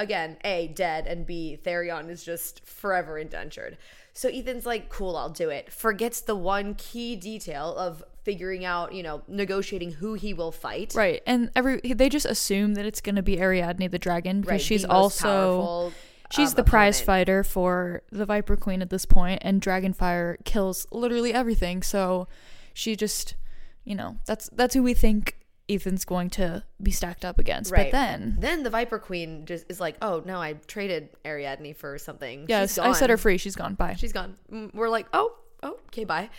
again 0.00 0.38
A 0.44 0.68
dead 0.68 1.06
and 1.06 1.26
B 1.26 1.58
Tharion 1.62 2.08
is 2.10 2.24
just 2.24 2.66
forever 2.66 3.18
indentured. 3.18 3.76
So 4.12 4.28
Ithan's 4.28 4.66
like, 4.66 4.88
"Cool, 4.88 5.16
I'll 5.16 5.30
do 5.30 5.50
it." 5.50 5.72
Forgets 5.72 6.20
the 6.22 6.34
one 6.34 6.74
key 6.74 7.14
detail 7.14 7.76
of 7.76 8.02
figuring 8.24 8.64
out, 8.64 8.92
you 8.92 9.02
know, 9.02 9.22
negotiating 9.28 9.92
who 9.92 10.14
he 10.14 10.34
will 10.34 10.52
fight. 10.52 10.94
Right, 10.94 11.22
and 11.26 11.50
every 11.54 11.80
they 11.80 12.08
just 12.08 12.26
assume 12.26 12.74
that 12.74 12.84
it's 12.84 13.00
going 13.00 13.16
to 13.16 13.22
be 13.22 13.40
Ariadne 13.40 13.88
the 13.90 13.98
dragon 13.98 14.40
because 14.40 14.52
Right, 14.52 14.60
she's 14.60 14.84
also 14.84 15.28
powerful, 15.28 15.92
she's 16.30 16.50
um, 16.50 16.56
the 16.56 16.64
prize 16.64 17.00
fighter 17.00 17.44
for 17.44 18.02
the 18.10 18.26
Viper 18.26 18.56
Queen 18.56 18.82
at 18.82 18.90
this 18.90 19.04
point, 19.04 19.40
and 19.44 19.62
Dragonfire 19.62 20.42
kills 20.44 20.86
literally 20.90 21.32
everything. 21.32 21.82
So 21.82 22.26
she 22.74 22.96
just, 22.96 23.36
you 23.84 23.94
know, 23.94 24.18
that's 24.26 24.48
that's 24.50 24.74
who 24.74 24.82
we 24.82 24.94
think 24.94 25.39
Ithan's 25.70 26.04
going 26.04 26.30
to 26.30 26.64
be 26.82 26.90
stacked 26.90 27.24
up 27.24 27.38
against. 27.38 27.70
Right. 27.70 27.90
But 27.90 27.92
then, 27.92 28.36
Then 28.38 28.62
the 28.64 28.70
Viper 28.70 28.98
Queen 28.98 29.46
just 29.46 29.66
is 29.68 29.80
like, 29.80 29.96
"Oh 30.02 30.22
no, 30.26 30.40
I 30.40 30.54
traded 30.66 31.10
Ariadne 31.24 31.74
for 31.74 31.96
something." 31.98 32.46
yes, 32.48 32.76
I 32.78 32.92
set 32.92 33.10
her 33.10 33.16
free. 33.16 33.38
She's 33.38 33.56
gone. 33.56 33.74
Bye. 33.74 33.94
She's 33.98 34.12
gone. 34.12 34.36
We're 34.74 34.88
like, 34.88 35.06
"Oh, 35.12 35.36
oh, 35.62 35.78
okay, 35.88 36.04
bye." 36.04 36.30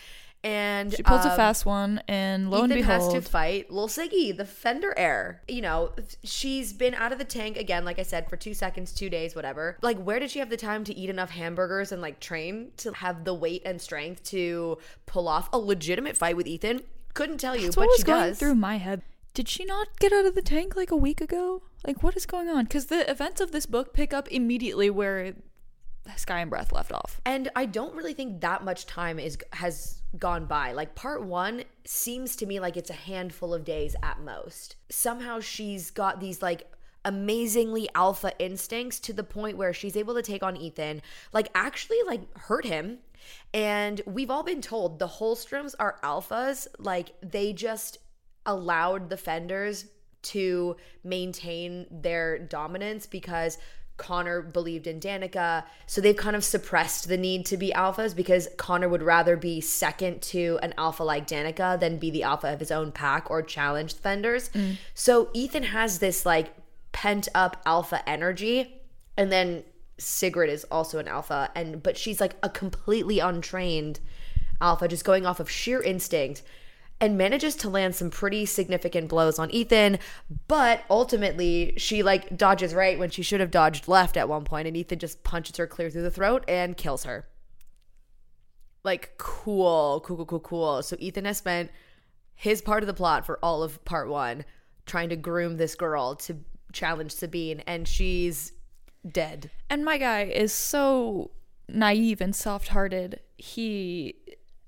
And 0.44 0.92
She 0.92 1.04
pulls 1.04 1.24
a 1.24 1.30
um, 1.30 1.36
fast 1.36 1.64
one, 1.64 2.02
and 2.08 2.50
lo 2.50 2.62
Ithan 2.62 2.72
and 2.72 2.84
has 2.84 3.08
to 3.12 3.22
fight 3.22 3.70
Lil 3.70 3.86
Siggy, 3.86 4.36
the 4.36 4.42
Fendyr 4.42 4.92
heir. 4.96 5.40
You 5.46 5.62
know, 5.62 5.92
she's 6.24 6.72
been 6.72 6.94
out 6.94 7.12
of 7.12 7.18
the 7.18 7.24
tank 7.24 7.56
again, 7.56 7.84
like 7.84 8.00
I 8.00 8.02
said, 8.02 8.28
for 8.28 8.36
two 8.36 8.52
seconds, 8.52 8.92
two 8.92 9.08
days, 9.08 9.36
whatever. 9.36 9.78
Like, 9.82 10.02
where 10.02 10.18
did 10.18 10.32
she 10.32 10.40
have 10.40 10.50
the 10.50 10.56
time 10.56 10.82
to 10.84 10.94
eat 10.96 11.08
enough 11.10 11.30
hamburgers 11.30 11.92
and 11.92 12.02
like 12.02 12.18
train 12.18 12.72
to 12.78 12.92
have 12.94 13.24
the 13.24 13.34
weight 13.34 13.62
and 13.64 13.80
strength 13.80 14.24
to 14.30 14.78
pull 15.06 15.28
off 15.28 15.48
a 15.52 15.58
legitimate 15.58 16.16
fight 16.16 16.36
with 16.36 16.46
Ithan? 16.46 16.82
Couldn't 17.14 17.38
tell 17.38 17.54
you, 17.54 17.66
that's 17.66 17.76
but 17.76 17.82
what 17.82 17.90
was 17.90 17.98
she 17.98 18.04
going 18.04 18.28
does. 18.30 18.38
through 18.40 18.56
my 18.56 18.78
head. 18.78 19.02
Did 19.34 19.48
she 19.48 19.64
not 19.64 19.98
get 19.98 20.12
out 20.12 20.26
of 20.26 20.34
the 20.34 20.42
tank 20.42 20.76
like 20.76 20.90
a 20.90 20.96
week 20.96 21.20
ago? 21.20 21.62
Like, 21.86 22.02
what 22.02 22.16
is 22.16 22.26
going 22.26 22.48
on? 22.48 22.64
Because 22.64 22.86
the 22.86 23.10
events 23.10 23.40
of 23.40 23.50
this 23.50 23.66
book 23.66 23.94
pick 23.94 24.12
up 24.12 24.28
immediately 24.28 24.90
where 24.90 25.34
Sky 26.16 26.40
and 26.40 26.50
Breath 26.50 26.72
left 26.72 26.92
off. 26.92 27.20
And 27.24 27.50
I 27.56 27.64
don't 27.64 27.94
really 27.94 28.14
think 28.14 28.40
that 28.40 28.64
much 28.64 28.86
time 28.86 29.18
is 29.18 29.38
has 29.52 30.02
gone 30.18 30.46
by. 30.46 30.72
Like 30.72 30.94
part 30.94 31.24
1 31.24 31.64
seems 31.84 32.36
to 32.36 32.46
me 32.46 32.60
like 32.60 32.76
it's 32.76 32.90
a 32.90 32.94
handful 32.94 33.54
of 33.54 33.64
days 33.64 33.96
at 34.02 34.20
most. 34.20 34.76
Somehow 34.90 35.40
she's 35.40 35.90
got 35.90 36.20
these 36.20 36.42
like 36.42 36.70
amazingly 37.04 37.88
alpha 37.94 38.32
instincts 38.38 39.00
to 39.00 39.12
the 39.12 39.24
point 39.24 39.56
where 39.56 39.72
she's 39.72 39.96
able 39.96 40.14
to 40.14 40.22
take 40.22 40.42
on 40.42 40.56
Ithan, 40.56 41.00
like 41.32 41.48
actually 41.54 41.98
like 42.06 42.36
hurt 42.36 42.64
him. 42.64 42.98
And 43.54 44.00
we've 44.04 44.30
all 44.30 44.42
been 44.42 44.60
told 44.60 44.98
the 44.98 45.06
Holstroms 45.06 45.74
are 45.78 45.98
alphas, 46.02 46.66
like 46.78 47.12
they 47.22 47.52
just 47.52 47.98
allowed 48.46 49.10
the 49.10 49.16
Fendyrs 49.16 49.86
to 50.22 50.76
maintain 51.02 51.86
their 51.90 52.38
dominance 52.38 53.06
because 53.06 53.58
Connor 53.96 54.42
believed 54.42 54.86
in 54.86 55.00
Danica. 55.00 55.64
So 55.86 56.00
they've 56.00 56.16
kind 56.16 56.34
of 56.34 56.44
suppressed 56.44 57.08
the 57.08 57.16
need 57.16 57.46
to 57.46 57.56
be 57.56 57.70
alphas 57.70 58.16
because 58.16 58.48
Connor 58.56 58.88
would 58.88 59.02
rather 59.02 59.36
be 59.36 59.60
second 59.60 60.22
to 60.22 60.58
an 60.62 60.74
alpha 60.78 61.04
like 61.04 61.26
Danica 61.26 61.78
than 61.78 61.98
be 61.98 62.10
the 62.10 62.22
alpha 62.22 62.52
of 62.52 62.60
his 62.60 62.70
own 62.70 62.92
pack 62.92 63.30
or 63.30 63.42
challenge 63.42 63.94
the 63.94 64.08
Fendyrs. 64.08 64.50
Mm. 64.50 64.76
So 64.94 65.26
Ithan 65.26 65.64
has 65.64 65.98
this 65.98 66.24
like 66.24 66.54
pent 66.92 67.28
up 67.34 67.62
alpha 67.66 68.06
energy. 68.08 68.80
And 69.16 69.30
then 69.30 69.64
Sigrid 69.98 70.50
is 70.50 70.64
also 70.64 70.98
an 70.98 71.06
alpha 71.06 71.50
and 71.54 71.82
but 71.82 71.96
she's 71.96 72.20
like 72.20 72.34
a 72.42 72.48
completely 72.48 73.20
untrained 73.20 74.00
alpha 74.60 74.88
just 74.88 75.04
going 75.04 75.26
off 75.26 75.38
of 75.38 75.50
sheer 75.50 75.80
instinct 75.82 76.42
and 77.02 77.18
manages 77.18 77.56
to 77.56 77.68
land 77.68 77.96
some 77.96 78.10
pretty 78.10 78.46
significant 78.46 79.08
blows 79.08 79.36
on 79.36 79.50
Ithan, 79.50 79.98
but 80.46 80.84
ultimately 80.88 81.74
she 81.76 82.00
like 82.04 82.38
dodges 82.38 82.72
right 82.72 82.96
when 82.96 83.10
she 83.10 83.22
should 83.24 83.40
have 83.40 83.50
dodged 83.50 83.88
left 83.88 84.16
at 84.16 84.28
one 84.28 84.44
point 84.44 84.68
and 84.68 84.76
Ithan 84.76 84.98
just 84.98 85.24
punches 85.24 85.56
her 85.56 85.66
clear 85.66 85.90
through 85.90 86.02
the 86.02 86.12
throat 86.12 86.44
and 86.46 86.76
kills 86.76 87.02
her. 87.02 87.26
Like 88.84 89.18
cool, 89.18 90.00
cool, 90.06 90.18
cool, 90.18 90.26
cool, 90.26 90.40
cool. 90.40 90.82
So 90.84 90.94
Ithan 90.96 91.26
has 91.26 91.38
spent 91.38 91.72
his 92.36 92.62
part 92.62 92.84
of 92.84 92.86
the 92.86 92.94
plot 92.94 93.26
for 93.26 93.40
all 93.42 93.64
of 93.64 93.84
part 93.84 94.08
1 94.08 94.44
trying 94.86 95.08
to 95.08 95.16
groom 95.16 95.56
this 95.56 95.74
girl 95.74 96.14
to 96.14 96.36
challenge 96.72 97.10
Sabine 97.10 97.64
and 97.66 97.88
she's 97.88 98.52
dead. 99.10 99.50
And 99.68 99.84
my 99.84 99.98
guy 99.98 100.22
is 100.22 100.52
so 100.52 101.32
naive 101.68 102.20
and 102.20 102.34
soft 102.34 102.68
hearted. 102.68 103.18
He 103.36 104.14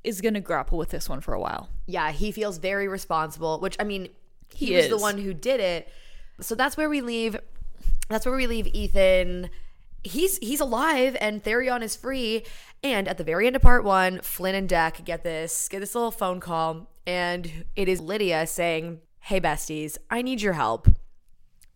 is 0.05 0.21
going 0.21 0.35
to 0.35 0.41
grapple 0.41 0.79
with 0.79 0.91
this 0.91 1.09
one 1.09 1.21
for 1.21 1.35
a 1.35 1.41
while. 1.41 1.69
Yeah, 1.87 2.13
he 2.13 2.31
feels 2.31 2.59
very 2.59 2.87
responsible, 2.87 3.59
which 3.59 3.77
I 3.81 3.85
mean, 3.85 4.11
he, 4.55 4.67
He 4.67 4.77
was 4.77 4.89
the 4.89 4.99
one 4.99 5.19
who 5.19 5.35
did 5.35 5.61
it. 5.61 5.89
So 6.41 6.55
that's 6.55 6.77
where 6.77 6.89
we 6.89 7.01
leave 7.01 7.37
that's 8.09 8.27
where 8.27 8.37
we 8.37 8.47
leave 8.47 8.67
Ithan. 8.67 9.49
He's 10.03 10.39
he's 10.39 10.61
alive 10.61 11.17
and 11.21 11.43
Tharion 11.43 11.83
is 11.83 11.97
free. 11.97 12.45
And 12.83 13.09
at 13.09 13.17
the 13.19 13.25
very 13.25 13.47
end 13.47 13.57
of 13.57 13.63
part 13.63 13.85
1, 13.85 14.21
Flynn 14.21 14.55
and 14.55 14.69
Dec 14.69 15.05
get 15.05 15.25
this 15.25 15.69
get 15.69 15.81
this 15.81 15.95
little 15.95 16.11
phone 16.11 16.41
call 16.41 16.91
and 17.07 17.65
it 17.77 17.89
is 17.89 18.01
Lidia 18.01 18.47
saying, 18.47 19.01
"Hey 19.21 19.41
besties, 19.41 19.97
I 20.11 20.23
need 20.23 20.43
your 20.43 20.55
help. 20.55 20.89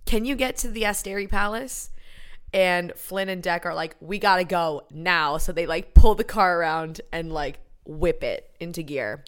Can 0.05 0.25
you 0.25 0.37
get 0.37 0.57
to 0.59 0.69
the 0.69 0.83
Asteri 0.83 1.29
Palace?" 1.29 1.91
And 2.53 2.93
Flynn 2.97 3.29
and 3.29 3.43
Dec 3.43 3.65
are 3.65 3.75
like, 3.75 3.97
"We 4.01 4.19
got 4.19 4.37
to 4.37 4.45
go 4.45 4.83
now." 4.91 5.39
So 5.39 5.53
they 5.53 5.67
like 5.67 5.95
pull 5.95 6.15
the 6.15 6.25
car 6.25 6.59
around 6.61 7.01
and 7.13 7.33
like 7.33 7.61
whip 7.89 8.23
it 8.23 8.55
into 8.61 8.83
gear. 8.85 9.25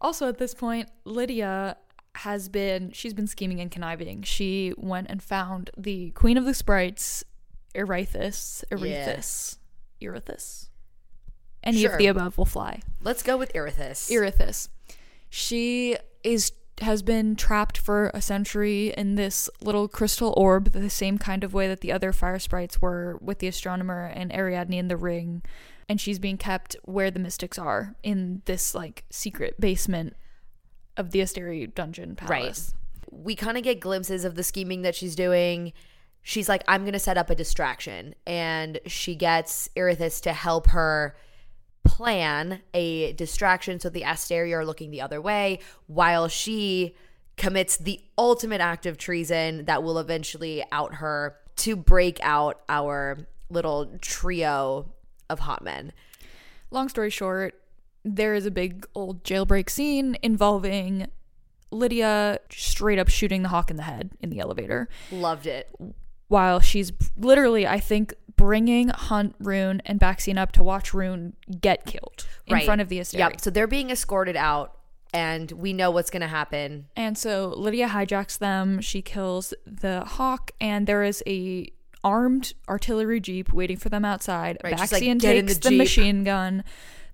Also, 0.00 0.28
at 0.28 0.38
this 0.38 0.54
point, 0.54 0.88
Lidia 1.04 1.76
has 2.16 2.48
been 2.48 2.92
she's 2.92 3.14
been 3.14 3.26
scheming 3.26 3.60
and 3.60 3.70
conniving. 3.70 4.22
She 4.22 4.74
went 4.76 5.08
and 5.10 5.22
found 5.22 5.70
the 5.76 6.10
Queen 6.10 6.36
of 6.36 6.44
the 6.44 6.54
Sprites, 6.54 7.24
Irithys, 7.74 8.62
Irithys, 8.70 9.56
Irithys. 10.00 10.68
Any 11.64 11.82
Sure. 11.82 11.92
of 11.92 11.98
the 11.98 12.08
above 12.08 12.36
will 12.36 12.44
fly. 12.44 12.82
Let's 13.00 13.22
go 13.22 13.36
with 13.36 13.52
Irithys. 13.54 14.10
Irithys. 14.10 14.68
She 15.30 15.96
is 16.22 16.52
has 16.80 17.02
been 17.02 17.36
trapped 17.36 17.78
for 17.78 18.10
a 18.12 18.20
century 18.20 18.92
in 18.96 19.14
this 19.14 19.48
little 19.60 19.86
crystal 19.88 20.34
orb, 20.36 20.72
the 20.72 20.90
same 20.90 21.16
kind 21.18 21.44
of 21.44 21.54
way 21.54 21.68
that 21.68 21.80
the 21.80 21.92
other 21.92 22.12
fire 22.12 22.38
sprites 22.38 22.82
were 22.82 23.18
with 23.20 23.38
the 23.38 23.46
astronomer 23.46 24.06
and 24.06 24.32
Ariadne 24.32 24.74
in 24.74 24.88
the 24.88 24.96
ring. 24.96 25.42
And 25.88 26.00
she's 26.00 26.18
being 26.18 26.38
kept 26.38 26.76
where 26.84 27.10
the 27.10 27.20
mystics 27.20 27.58
are 27.58 27.94
in 28.02 28.42
this 28.44 28.74
like 28.74 29.04
secret 29.10 29.60
basement 29.60 30.16
of 30.96 31.10
the 31.10 31.20
Asteri 31.20 31.72
dungeon 31.74 32.16
palace. 32.16 32.74
Right. 33.10 33.24
we 33.24 33.34
kind 33.34 33.56
of 33.56 33.62
get 33.62 33.80
glimpses 33.80 34.24
of 34.24 34.34
the 34.34 34.42
scheming 34.42 34.82
that 34.82 34.94
she's 34.94 35.14
doing. 35.14 35.72
She's 36.22 36.48
like, 36.48 36.62
I'm 36.68 36.82
going 36.82 36.92
to 36.92 36.98
set 36.98 37.18
up 37.18 37.30
a 37.30 37.34
distraction. 37.34 38.14
And 38.26 38.78
she 38.86 39.14
gets 39.14 39.68
Irithys 39.76 40.20
to 40.22 40.32
help 40.32 40.68
her 40.68 41.16
plan 41.84 42.60
a 42.72 43.12
distraction 43.14 43.80
so 43.80 43.88
the 43.88 44.02
Asteri 44.02 44.52
are 44.52 44.64
looking 44.64 44.90
the 44.90 45.00
other 45.00 45.20
way 45.20 45.58
while 45.88 46.28
she 46.28 46.94
commits 47.36 47.76
the 47.76 48.00
ultimate 48.16 48.60
act 48.60 48.86
of 48.86 48.98
treason 48.98 49.64
that 49.64 49.82
will 49.82 49.98
eventually 49.98 50.64
out 50.70 50.94
her 50.96 51.36
to 51.56 51.74
break 51.74 52.20
out 52.22 52.62
our 52.68 53.26
little 53.50 53.98
trio 54.00 54.91
of 55.32 55.40
hot 55.40 55.62
men. 55.64 55.92
Long 56.70 56.88
story 56.88 57.10
short, 57.10 57.54
there 58.04 58.34
is 58.34 58.46
a 58.46 58.50
big 58.50 58.86
old 58.94 59.24
jailbreak 59.24 59.68
scene 59.70 60.16
involving 60.22 61.06
Lidia 61.70 62.38
straight 62.50 62.98
up 62.98 63.08
shooting 63.08 63.42
the 63.42 63.48
hawk 63.48 63.70
in 63.70 63.76
the 63.76 63.82
head 63.84 64.10
in 64.20 64.30
the 64.30 64.40
elevator. 64.40 64.88
Loved 65.10 65.46
it. 65.46 65.68
while 66.28 66.60
she's 66.60 66.92
literally, 67.18 67.66
I 67.66 67.78
think, 67.78 68.14
bringing 68.36 68.88
Hunt, 68.88 69.38
Ruhn, 69.38 69.80
and 69.84 70.00
Baxian 70.00 70.38
up 70.38 70.50
to 70.52 70.62
watch 70.64 70.92
Ruhn 70.92 71.34
get 71.60 71.84
killed 71.84 72.26
in 72.46 72.54
Right. 72.54 72.64
front 72.64 72.80
of 72.80 72.88
the 72.88 73.00
Asteri. 73.00 73.18
Yep. 73.18 73.40
So 73.42 73.50
they're 73.50 73.66
being 73.66 73.90
escorted 73.90 74.34
out, 74.34 74.78
and 75.12 75.52
we 75.52 75.74
know 75.74 75.90
what's 75.90 76.08
going 76.08 76.22
to 76.22 76.28
happen. 76.28 76.86
And 76.96 77.18
so 77.18 77.52
Lidia 77.54 77.88
hijacks 77.88 78.38
them. 78.38 78.80
She 78.80 79.02
kills 79.02 79.52
the 79.66 80.04
hawk, 80.06 80.52
and 80.58 80.86
there 80.86 81.02
is 81.02 81.22
a 81.26 81.70
armed 82.04 82.52
artillery 82.68 83.20
jeep 83.20 83.52
waiting 83.52 83.76
for 83.76 83.88
them 83.88 84.04
outside. 84.04 84.58
Right, 84.64 84.78
like, 84.78 84.90
Baxian 84.90 85.02
in 85.12 85.18
takes 85.18 85.58
the 85.58 85.70
the, 85.70 85.76
machine 85.76 86.24
gun. 86.24 86.64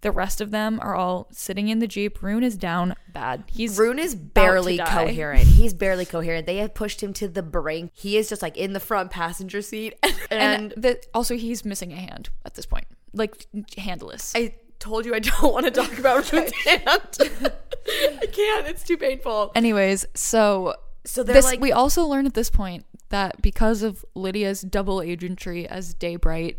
The 0.00 0.12
rest 0.12 0.40
of 0.40 0.52
them 0.52 0.78
are 0.80 0.94
all 0.94 1.26
sitting 1.32 1.68
in 1.68 1.80
the 1.80 1.88
jeep. 1.88 2.20
Ruhn 2.20 2.44
is 2.44 2.56
down 2.56 2.94
bad. 3.12 3.42
He's 3.48 3.76
Ruhn 3.78 3.98
is 3.98 4.14
barely 4.14 4.78
coherent. 4.78 5.42
He's 5.42 5.74
barely 5.74 6.04
coherent. 6.04 6.46
They 6.46 6.58
have 6.58 6.72
pushed 6.72 7.02
him 7.02 7.12
to 7.14 7.26
the 7.26 7.42
brink. 7.42 7.90
He 7.94 8.16
is 8.16 8.28
just 8.28 8.40
like 8.40 8.56
in 8.56 8.74
the 8.74 8.80
front 8.80 9.10
passenger 9.10 9.60
seat. 9.60 9.94
and 10.30 10.72
And, 10.72 10.74
the, 10.76 11.02
also 11.12 11.36
he's 11.36 11.64
missing 11.64 11.92
a 11.92 11.96
hand 11.96 12.28
at 12.44 12.54
this 12.54 12.64
point, 12.64 12.86
like 13.12 13.46
handless. 13.76 14.32
I 14.36 14.54
told 14.78 15.04
you 15.04 15.14
I 15.14 15.18
don't 15.18 15.52
want 15.52 15.64
to 15.66 15.72
talk 15.72 15.98
about 15.98 16.24
Ruhn's 16.26 16.52
hand. 16.64 17.42
I 18.22 18.26
can't. 18.26 18.68
It's 18.68 18.84
too 18.84 18.96
painful. 18.96 19.50
Anyways, 19.56 20.06
so 20.14 20.74
So 21.04 21.24
they're 21.24 21.34
this, 21.34 21.44
like, 21.44 21.60
we 21.60 21.72
also 21.72 22.04
learn 22.06 22.24
at 22.26 22.34
this 22.34 22.50
point 22.50 22.84
that 23.10 23.40
because 23.42 23.82
of 23.82 24.04
Lidia's 24.14 24.62
double 24.62 24.98
agentry 24.98 25.66
as 25.66 25.94
Daybright, 25.94 26.56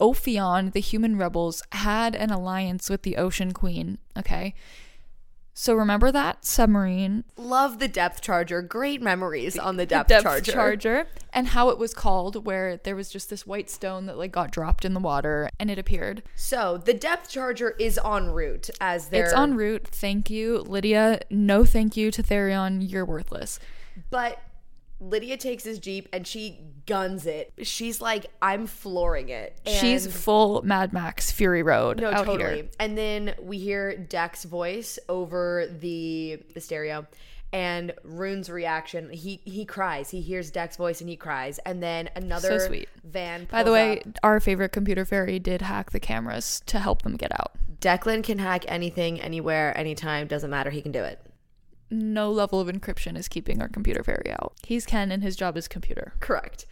Ophion, 0.00 0.72
the 0.72 0.80
human 0.80 1.16
rebels, 1.16 1.62
had 1.72 2.14
an 2.14 2.30
alliance 2.30 2.88
with 2.88 3.02
the 3.02 3.16
Ocean 3.16 3.52
Queen. 3.52 3.98
Okay. 4.16 4.54
So 5.60 5.74
remember 5.74 6.12
that 6.12 6.44
submarine, 6.44 7.24
love 7.36 7.80
the 7.80 7.88
depth 7.88 8.20
charger. 8.20 8.62
Great 8.62 9.02
memories 9.02 9.58
on 9.58 9.76
the 9.76 9.84
depth, 9.86 10.08
depth 10.08 10.22
charger. 10.22 10.52
charger, 10.52 11.06
and 11.32 11.48
how 11.48 11.70
it 11.70 11.78
was 11.78 11.92
called, 11.92 12.46
where 12.46 12.76
there 12.76 12.94
was 12.94 13.10
just 13.10 13.28
this 13.28 13.44
white 13.44 13.68
stone 13.68 14.06
that 14.06 14.16
like 14.16 14.30
got 14.30 14.52
dropped 14.52 14.84
in 14.84 14.94
the 14.94 15.00
water 15.00 15.50
and 15.58 15.68
it 15.68 15.76
appeared. 15.76 16.22
So 16.36 16.78
the 16.78 16.94
depth 16.94 17.30
charger 17.30 17.70
is 17.70 17.98
en 18.04 18.28
route 18.28 18.70
as 18.80 19.08
they're 19.08 19.24
It's 19.24 19.34
en 19.34 19.56
route. 19.56 19.88
Thank 19.88 20.30
you, 20.30 20.58
Lidia. 20.60 21.22
No, 21.28 21.64
thank 21.64 21.96
you 21.96 22.12
to 22.12 22.22
Tharion. 22.22 22.88
You're 22.88 23.04
worthless. 23.04 23.58
But 24.10 24.40
Lidia 25.00 25.36
takes 25.36 25.64
his 25.64 25.78
Jeep 25.78 26.08
and 26.12 26.26
she 26.26 26.60
guns 26.86 27.26
it. 27.26 27.52
She's 27.62 28.00
like, 28.00 28.26
I'm 28.42 28.66
flooring 28.66 29.28
it. 29.28 29.60
She's 29.66 30.06
full 30.06 30.62
Mad 30.62 30.92
Max 30.92 31.30
Fury 31.30 31.62
Road. 31.62 32.00
No, 32.00 32.10
out 32.10 32.26
totally. 32.26 32.54
Here. 32.54 32.68
And 32.80 32.98
then 32.98 33.34
we 33.40 33.58
hear 33.58 33.96
Dec's 33.96 34.44
voice 34.44 34.98
over 35.08 35.66
the 35.80 36.42
the 36.54 36.60
stereo 36.60 37.06
and 37.52 37.92
Ruhn's 38.04 38.50
reaction. 38.50 39.10
He 39.10 39.40
he 39.44 39.64
cries. 39.64 40.10
He 40.10 40.20
hears 40.20 40.50
Dec's 40.50 40.76
voice 40.76 41.00
and 41.00 41.08
he 41.08 41.16
cries. 41.16 41.58
And 41.60 41.82
then 41.82 42.10
another 42.16 42.58
so 42.58 42.66
sweet. 42.66 42.88
van 43.04 43.46
By 43.50 43.62
the 43.62 43.72
way, 43.72 44.00
up. 44.00 44.06
our 44.22 44.40
favorite 44.40 44.70
computer 44.70 45.04
fairy 45.04 45.38
did 45.38 45.62
hack 45.62 45.92
the 45.92 46.00
cameras 46.00 46.62
to 46.66 46.78
help 46.78 47.02
them 47.02 47.16
get 47.16 47.32
out. 47.38 47.52
Declan 47.80 48.24
can 48.24 48.38
hack 48.38 48.64
anything, 48.66 49.20
anywhere, 49.20 49.76
anytime, 49.78 50.26
doesn't 50.26 50.50
matter. 50.50 50.70
He 50.70 50.82
can 50.82 50.90
do 50.90 51.04
it. 51.04 51.20
No 51.90 52.30
level 52.30 52.60
of 52.60 52.68
encryption 52.68 53.16
is 53.16 53.28
keeping 53.28 53.60
our 53.62 53.68
computer 53.68 54.02
fairy 54.02 54.30
out. 54.30 54.52
He's 54.66 54.84
Ken 54.84 55.10
and 55.10 55.22
his 55.22 55.36
job 55.36 55.56
is 55.56 55.68
computer. 55.68 56.12
Correct. 56.20 56.66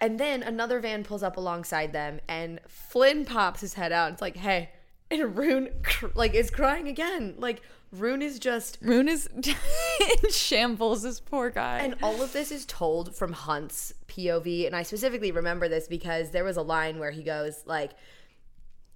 And 0.00 0.18
then 0.18 0.42
another 0.42 0.80
van 0.80 1.04
pulls 1.04 1.22
up 1.22 1.36
alongside 1.36 1.92
them, 1.92 2.20
and 2.28 2.58
Flynn 2.66 3.24
pops 3.24 3.60
his 3.60 3.74
head 3.74 3.92
out. 3.92 4.08
And 4.08 4.14
it's 4.14 4.22
like, 4.22 4.36
"Hey!" 4.36 4.70
And 5.10 5.36
Ruhn 5.36 5.70
cr- 5.84 6.06
like 6.14 6.34
is 6.34 6.50
crying 6.50 6.88
again. 6.88 7.34
Like, 7.38 7.62
Ruhn 7.94 8.20
is 8.22 8.38
just 8.38 8.82
Ruhn 8.82 9.08
is 9.08 9.26
in 9.36 10.30
shambles. 10.30 11.02
This 11.02 11.20
poor 11.20 11.50
guy. 11.50 11.78
And 11.78 11.94
all 12.02 12.20
of 12.22 12.32
this 12.32 12.50
is 12.50 12.64
told 12.66 13.14
from 13.14 13.32
Hunt's 13.32 13.92
POV. 14.08 14.66
And 14.66 14.74
I 14.74 14.82
specifically 14.82 15.30
remember 15.30 15.68
this 15.68 15.86
because 15.86 16.30
there 16.30 16.44
was 16.44 16.56
a 16.56 16.62
line 16.62 16.98
where 16.98 17.10
he 17.10 17.22
goes, 17.22 17.62
like, 17.66 17.92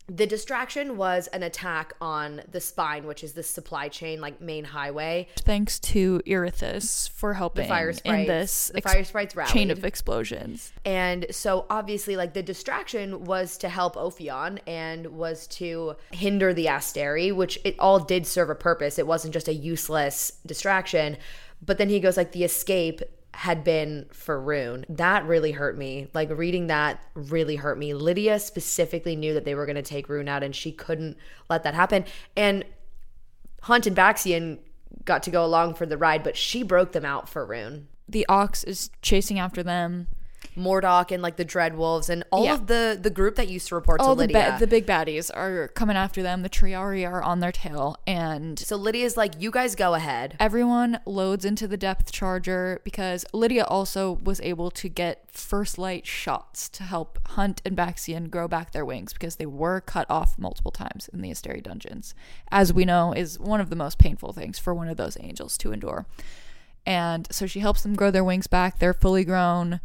the 0.09 0.26
distraction 0.26 0.96
was 0.96 1.26
an 1.28 1.42
attack 1.42 1.92
on 2.00 2.42
the 2.50 2.61
spine, 2.61 3.07
which 3.07 3.24
is 3.24 3.32
the 3.32 3.42
supply 3.42 3.88
chain, 3.88 4.20
like 4.20 4.40
main 4.40 4.64
highway. 4.64 5.26
Thanks 5.38 5.80
to 5.80 6.20
Irithys 6.26 7.11
for 7.11 7.34
helping 7.34 7.66
fire 7.66 7.92
in 8.04 8.26
this 8.26 8.70
the 8.72 8.80
fire 8.80 9.02
sprites 9.02 9.34
chain 9.48 9.70
of 9.70 9.84
explosions. 9.84 10.72
And 10.84 11.26
so 11.30 11.66
obviously 11.70 12.16
like 12.16 12.34
the 12.34 12.42
distraction 12.42 13.24
was 13.24 13.59
to 13.59 13.68
help 13.68 13.96
Ophion 13.96 14.61
and 14.66 15.09
was 15.09 15.46
to 15.48 15.96
hinder 16.12 16.54
the 16.54 16.66
Asteri, 16.66 17.34
which 17.34 17.59
it 17.64 17.74
all 17.78 17.98
did 17.98 18.26
serve 18.26 18.50
a 18.50 18.54
purpose. 18.54 18.98
It 18.98 19.07
wasn't 19.07 19.34
just 19.34 19.48
a 19.48 19.54
useless 19.54 20.32
distraction. 20.46 21.16
But 21.64 21.78
then 21.78 21.88
he 21.88 22.00
goes 22.00 22.16
like 22.16 22.32
the 22.32 22.44
escape 22.44 23.02
had 23.37 23.62
been 23.62 24.07
for 24.12 24.41
Ruhn. 24.41 24.84
That 24.89 25.26
really 25.26 25.53
hurt 25.53 25.76
me. 25.76 26.09
Like 26.14 26.30
reading 26.30 26.68
that 26.68 27.03
really 27.14 27.57
hurt 27.57 27.78
me. 27.78 27.93
Lidia 27.93 28.39
specifically 28.39 29.14
knew 29.14 29.34
that 29.34 29.45
they 29.45 29.55
were 29.55 29.66
going 29.66 29.76
to 29.76 29.82
take 29.82 30.09
Ruhn 30.09 30.28
out 30.28 30.43
and 30.43 30.57
she 30.57 30.72
couldn't 30.72 31.18
let 31.51 31.62
that 31.64 31.74
happen. 31.74 32.07
And 32.34 32.64
Hunt 33.62 33.87
and 33.87 33.97
Baxian 33.97 34.59
got 35.05 35.22
to 35.24 35.30
go 35.30 35.45
along 35.45 35.74
for 35.74 35.84
the 35.84 35.99
ride, 35.99 36.22
but 36.22 36.37
she 36.37 36.62
broke 36.62 36.93
them 36.93 37.05
out 37.05 37.28
for 37.28 37.47
Ruhn. 37.47 37.84
The 38.09 38.26
ox 38.26 38.64
is 38.64 38.91
chasing 39.03 39.39
after 39.39 39.62
them. 39.62 40.09
Mordoc 40.57 41.11
and 41.11 41.22
like 41.22 41.37
the 41.37 41.45
Dread 41.45 41.76
Wolves 41.76 42.09
and 42.09 42.24
all 42.30 42.45
Yeah. 42.45 42.55
of 42.55 42.66
the 42.66 42.99
the 43.01 43.11
group 43.11 43.34
that 43.37 43.49
used 43.49 43.68
to 43.68 43.74
report 43.74 44.01
to 44.01 44.07
All 44.07 44.14
the 44.14 44.22
Lidia. 44.26 44.53
ba- 44.53 44.57
the 44.59 44.66
big 44.66 44.87
baddies 44.87 45.30
are 45.34 45.68
coming 45.68 45.97
after 45.97 46.22
them. 46.22 46.43
The 46.43 46.49
Triarii 46.49 47.07
are 47.07 47.22
on 47.22 47.41
their 47.41 47.53
tail, 47.53 47.97
and 48.07 48.59
so 48.59 48.76
Lidia's 48.76 49.16
like, 49.16 49.34
"You 49.41 49.51
guys 49.51 49.74
go 49.74 49.95
ahead." 49.95 50.37
everyone 50.41 50.99
loads 51.05 51.45
into 51.45 51.68
the 51.68 51.76
depth 51.76 52.11
charger 52.12 52.80
because 52.84 53.24
Lidia 53.34 53.64
also 53.64 54.18
was 54.22 54.41
able 54.41 54.70
to 54.70 54.89
get 54.89 55.24
first 55.30 55.76
light 55.78 56.07
shots 56.07 56.68
to 56.70 56.82
help 56.84 57.18
Hunt 57.30 57.61
and 57.64 57.76
Baxian 57.76 58.30
grow 58.30 58.49
back 58.49 58.72
their 58.72 58.84
wings 58.84 59.12
because 59.12 59.37
they 59.37 59.47
were 59.47 59.80
cut 59.82 60.07
off 60.09 60.39
multiple 60.39 60.70
times 60.70 61.09
in 61.12 61.20
the 61.20 61.30
Asteri 61.30 61.62
dungeons. 61.62 62.14
As 62.51 62.72
we 62.72 62.84
know, 62.87 63.12
is 63.12 63.39
one 63.39 63.61
of 63.61 63.68
the 63.68 63.76
most 63.76 63.99
painful 63.99 64.32
things 64.32 64.59
for 64.59 64.74
one 64.74 64.89
of 64.89 64.97
those 64.97 65.18
angels 65.20 65.59
to 65.59 65.72
endure. 65.72 66.07
And 66.87 67.26
so 67.30 67.47
she 67.47 67.61
helps 67.61 67.82
them 67.82 67.95
grow 67.95 68.11
their 68.11 68.24
wings 68.24 68.47
back. 68.47 68.78
They're 68.78 68.95
fully 68.95 69.24
grown 69.24 69.80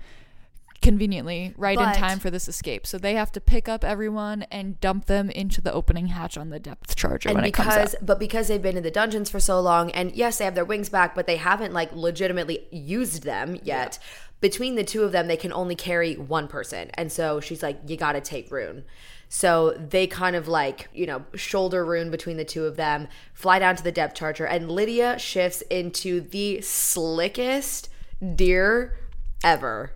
conveniently 0.81 1.53
right 1.57 1.77
But- 1.77 1.95
in 1.95 2.01
time 2.01 2.19
for 2.19 2.29
this 2.29 2.47
escape. 2.47 2.87
So 2.87 2.97
they 2.97 3.13
have 3.13 3.31
to 3.33 3.41
pick 3.41 3.69
up 3.69 3.83
everyone 3.83 4.43
and 4.51 4.79
dump 4.79 5.05
them 5.05 5.29
into 5.29 5.61
the 5.61 5.71
opening 5.71 6.07
hatch 6.07 6.37
on 6.37 6.49
the 6.49 6.59
depth 6.59 6.95
charger 6.95 7.29
And 7.29 7.35
when 7.35 7.45
it 7.45 7.51
comes 7.51 7.69
because, 7.69 7.95
but 8.01 8.19
because 8.19 8.47
they've 8.47 8.61
been 8.61 8.77
in 8.77 8.83
the 8.83 8.91
dungeons 8.91 9.29
for 9.29 9.39
so 9.39 9.59
long, 9.59 9.91
and 9.91 10.11
yes, 10.13 10.37
they 10.37 10.45
have 10.45 10.55
their 10.55 10.65
wings 10.65 10.89
back, 10.89 11.13
but 11.15 11.27
they 11.27 11.37
haven't 11.37 11.73
like 11.73 11.93
legitimately 11.93 12.67
used 12.71 13.23
them 13.23 13.57
yet. 13.63 13.99
Between 14.39 14.73
the 14.73 14.83
two 14.83 15.03
of 15.03 15.11
them, 15.11 15.27
they 15.27 15.37
can 15.37 15.53
only 15.53 15.75
carry 15.75 16.15
one 16.15 16.47
person, 16.47 16.89
and 16.95 17.11
so 17.11 17.39
she's 17.39 17.61
like, 17.61 17.77
"You 17.85 17.95
got 17.95 18.13
to 18.13 18.21
take 18.21 18.49
Ruhn." 18.49 18.83
So 19.29 19.71
they 19.77 20.07
kind 20.07 20.35
of 20.35 20.47
like, 20.47 20.89
you 20.93 21.05
know, 21.05 21.23
shoulder 21.35 21.85
Ruhn 21.85 22.09
between 22.09 22.37
the 22.37 22.43
two 22.43 22.65
of 22.65 22.75
them, 22.75 23.07
fly 23.33 23.59
down 23.59 23.75
to 23.75 23.83
the 23.83 23.91
depth 23.91 24.15
charger, 24.15 24.45
and 24.45 24.69
Lidia 24.71 25.19
shifts 25.19 25.61
into 25.69 26.21
the 26.21 26.59
slickest 26.61 27.89
deer 28.35 28.97
ever. 29.43 29.93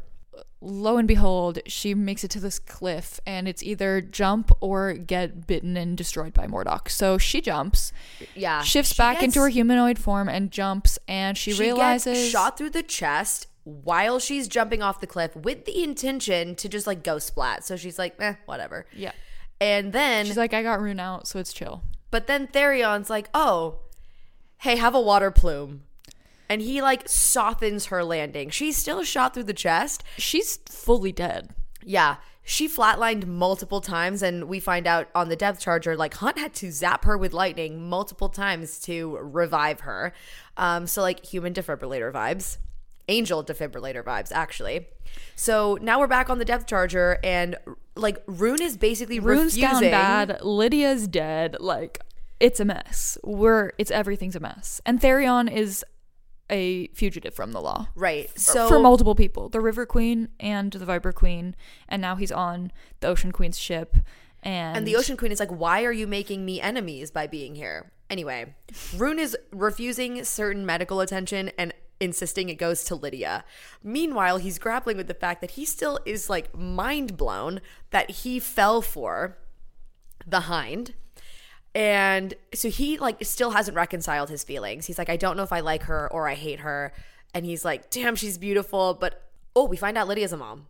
Lo 0.62 0.98
and 0.98 1.08
behold, 1.08 1.60
she 1.68 1.94
makes 1.94 2.24
it 2.24 2.32
to 2.32 2.40
this 2.40 2.58
cliff, 2.60 3.20
and 3.28 3.48
it's 3.48 3.62
either 3.62 4.02
jump 4.02 4.52
or 4.62 4.94
get 4.94 5.46
bitten 5.46 5.78
and 5.78 5.96
destroyed 5.98 6.34
by 6.34 6.48
Mordoc. 6.48 6.90
So 6.90 7.18
she 7.18 7.40
jumps, 7.42 7.92
Yeah, 8.36 8.62
shifts 8.64 8.94
she 8.94 8.98
back 8.98 9.16
gets- 9.16 9.26
into 9.26 9.42
her 9.42 9.50
humanoid 9.50 10.00
form, 10.00 10.28
and 10.30 10.50
jumps. 10.52 10.98
And 11.08 11.38
she, 11.38 11.52
she 11.52 11.62
realizes 11.62 12.18
gets 12.18 12.30
shot 12.30 12.58
through 12.58 12.72
the 12.72 12.82
chest 12.84 13.48
while 13.64 14.18
she's 14.20 14.48
jumping 14.48 14.82
off 14.82 15.02
the 15.02 15.08
cliff 15.08 15.36
with 15.36 15.66
the 15.66 15.84
intention 15.84 16.56
to 16.56 16.70
just 16.70 16.88
like 16.88 17.04
go 17.04 17.20
splat. 17.20 17.64
So 17.66 17.76
she's 17.76 18.00
like, 18.00 18.16
eh, 18.20 18.36
whatever. 18.46 18.86
Yeah. 18.96 19.12
And 19.62 19.94
then, 19.94 20.26
she's 20.26 20.38
like, 20.38 20.54
"I 20.54 20.64
got 20.64 20.80
ruhn 20.80 21.00
out, 21.00 21.28
so 21.28 21.40
it's 21.40 21.54
chill." 21.54 21.84
but 22.12 22.28
then 22.28 22.48
Tharion's 22.48 23.10
like, 23.10 23.30
oh, 23.34 23.80
hey, 24.60 24.78
have 24.78 24.96
a 24.96 25.02
water 25.02 25.32
plume. 25.32 25.84
And 26.50 26.62
he 26.62 26.82
like 26.82 27.08
softens 27.08 27.88
her 27.88 28.04
landing. 28.04 28.50
She's 28.50 28.78
still 28.78 29.04
shot 29.04 29.34
through 29.34 29.44
the 29.44 29.54
chest. 29.54 30.04
She's 30.18 30.58
fully 30.68 31.12
dead. 31.12 31.54
Yeah. 31.84 32.18
She 32.48 32.70
flatlined 32.70 33.26
multiple 33.26 33.82
times, 33.82 34.22
and 34.22 34.48
we 34.48 34.60
find 34.60 34.86
out 34.86 35.08
on 35.16 35.30
the 35.30 35.36
depth 35.36 35.60
charger, 35.60 35.98
like 35.98 36.14
Hunt 36.14 36.38
had 36.38 36.54
to 36.56 36.72
zap 36.72 37.04
her 37.06 37.18
with 37.18 37.34
lightning 37.34 37.90
multiple 37.90 38.30
times 38.30 38.80
to 38.82 39.18
revive 39.18 39.80
her. 39.80 40.14
Um, 40.56 40.86
so, 40.86 41.02
like, 41.02 41.26
human 41.26 41.56
defibrillator 41.56 42.14
vibes, 42.14 42.58
angel 43.08 43.44
defibrillator 43.44 44.04
vibes, 44.04 44.32
actually. 44.32 44.86
So 45.36 45.80
now 45.82 46.00
we're 46.00 46.06
back 46.06 46.30
on 46.30 46.38
the 46.38 46.46
depth 46.46 46.68
charger, 46.68 47.18
and 47.24 47.56
like, 47.96 48.24
Ruhn 48.28 48.62
is 48.62 48.78
basically 48.78 49.20
Ruhn's 49.20 49.56
refusing. 49.56 49.62
down 49.62 49.82
bad. 49.82 50.40
Lidia's 50.42 51.08
dead. 51.08 51.58
Like 51.60 52.00
it's 52.40 52.60
a 52.60 52.66
mess. 52.66 53.18
We're 53.24 53.72
it's 53.78 53.92
everything's 53.92 54.36
a 54.36 54.40
mess. 54.40 54.82
And 54.86 55.00
Tharion 55.00 55.52
is 55.52 55.84
a 56.50 56.88
fugitive 56.90 57.34
from 57.34 57.52
the 57.52 57.62
law. 57.62 57.88
Right. 57.96 58.30
So 58.40 58.68
for 58.68 58.80
multiple 58.80 59.16
people, 59.16 59.50
the 59.50 59.62
River 59.62 59.86
Queen 59.86 60.30
and 60.40 60.72
the 60.72 60.86
Viper 60.86 61.12
Queen, 61.12 61.56
and 61.88 62.02
now 62.02 62.16
he's 62.16 62.32
on 62.32 62.72
the 63.00 63.08
Ocean 63.08 63.32
Queen's 63.32 63.58
ship. 63.58 63.98
And, 64.44 64.78
And 64.78 64.88
the 64.88 64.96
Ocean 64.96 65.18
Queen 65.18 65.32
is 65.32 65.40
like, 65.40 65.50
why 65.50 65.84
are 65.84 65.92
you 65.92 66.06
making 66.06 66.46
me 66.46 66.62
enemies 66.62 67.10
by 67.10 67.26
being 67.26 67.56
here? 67.56 67.92
Anyway, 68.10 68.54
Ruhn 68.96 69.18
is 69.18 69.36
refusing 69.52 70.24
certain 70.24 70.66
medical 70.66 71.02
attention 71.02 71.50
and 71.58 71.74
insisting 72.00 72.50
it 72.50 72.56
goes 72.56 72.84
to 72.84 72.96
Lidia. 72.96 73.44
Meanwhile, 73.84 74.38
he's 74.38 74.60
grappling 74.60 74.98
with 74.98 75.08
the 75.08 75.14
fact 75.14 75.42
that 75.42 75.52
he 75.52 75.66
still 75.66 76.00
is 76.06 76.30
like 76.30 76.56
mind 76.56 77.18
blown 77.18 77.62
that 77.90 78.12
he 78.12 78.40
fell 78.40 78.82
for 78.82 79.38
the 80.28 80.42
hind. 80.42 80.94
And 81.76 82.34
so 82.54 82.70
he 82.70 82.98
like 82.98 83.24
still 83.26 83.52
hasn't 83.52 83.76
reconciled 83.76 84.30
his 84.30 84.44
feelings. 84.44 84.86
He's 84.86 84.98
like, 84.98 85.10
I 85.10 85.18
don't 85.18 85.36
know 85.36 85.44
if 85.44 85.52
I 85.52 85.60
like 85.60 85.84
her 85.84 86.12
or 86.12 86.28
I 86.28 86.34
hate 86.36 86.62
her. 86.62 86.94
And 87.34 87.46
he's 87.46 87.66
like, 87.66 87.90
damn, 87.90 88.16
she's 88.16 88.38
beautiful. 88.38 88.94
But 88.94 89.22
oh, 89.56 89.66
we 89.66 89.76
find 89.76 89.98
out 89.98 90.08
Lidia's 90.08 90.32
a 90.32 90.38
mom. 90.38 90.68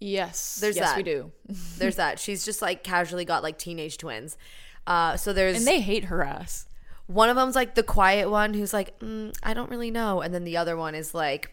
yes, 0.00 0.58
There's 0.60 0.76
yes 0.76 0.88
that. 0.90 0.96
we 0.96 1.02
do, 1.04 1.30
There's 1.78 1.96
that. 1.96 2.18
She's 2.18 2.44
just 2.44 2.60
like 2.60 2.82
casually 2.82 3.24
got 3.24 3.42
like 3.44 3.58
teenage 3.58 3.96
twins. 3.96 4.36
Uh, 4.86 5.16
so 5.16 5.32
there's 5.32 5.56
and 5.56 5.66
they 5.66 5.80
hate 5.80 6.04
her 6.06 6.22
ass. 6.22 6.66
one 7.06 7.30
of 7.30 7.36
them's 7.36 7.54
like 7.54 7.74
the 7.74 7.82
quiet 7.82 8.28
one 8.28 8.52
who's 8.54 8.72
like, 8.74 8.98
mm, 8.98 9.34
I 9.42 9.54
don't 9.54 9.70
really 9.70 9.90
know, 9.90 10.20
and 10.20 10.34
then 10.34 10.44
the 10.44 10.56
other 10.58 10.76
one 10.76 10.94
is 10.94 11.14
like, 11.14 11.52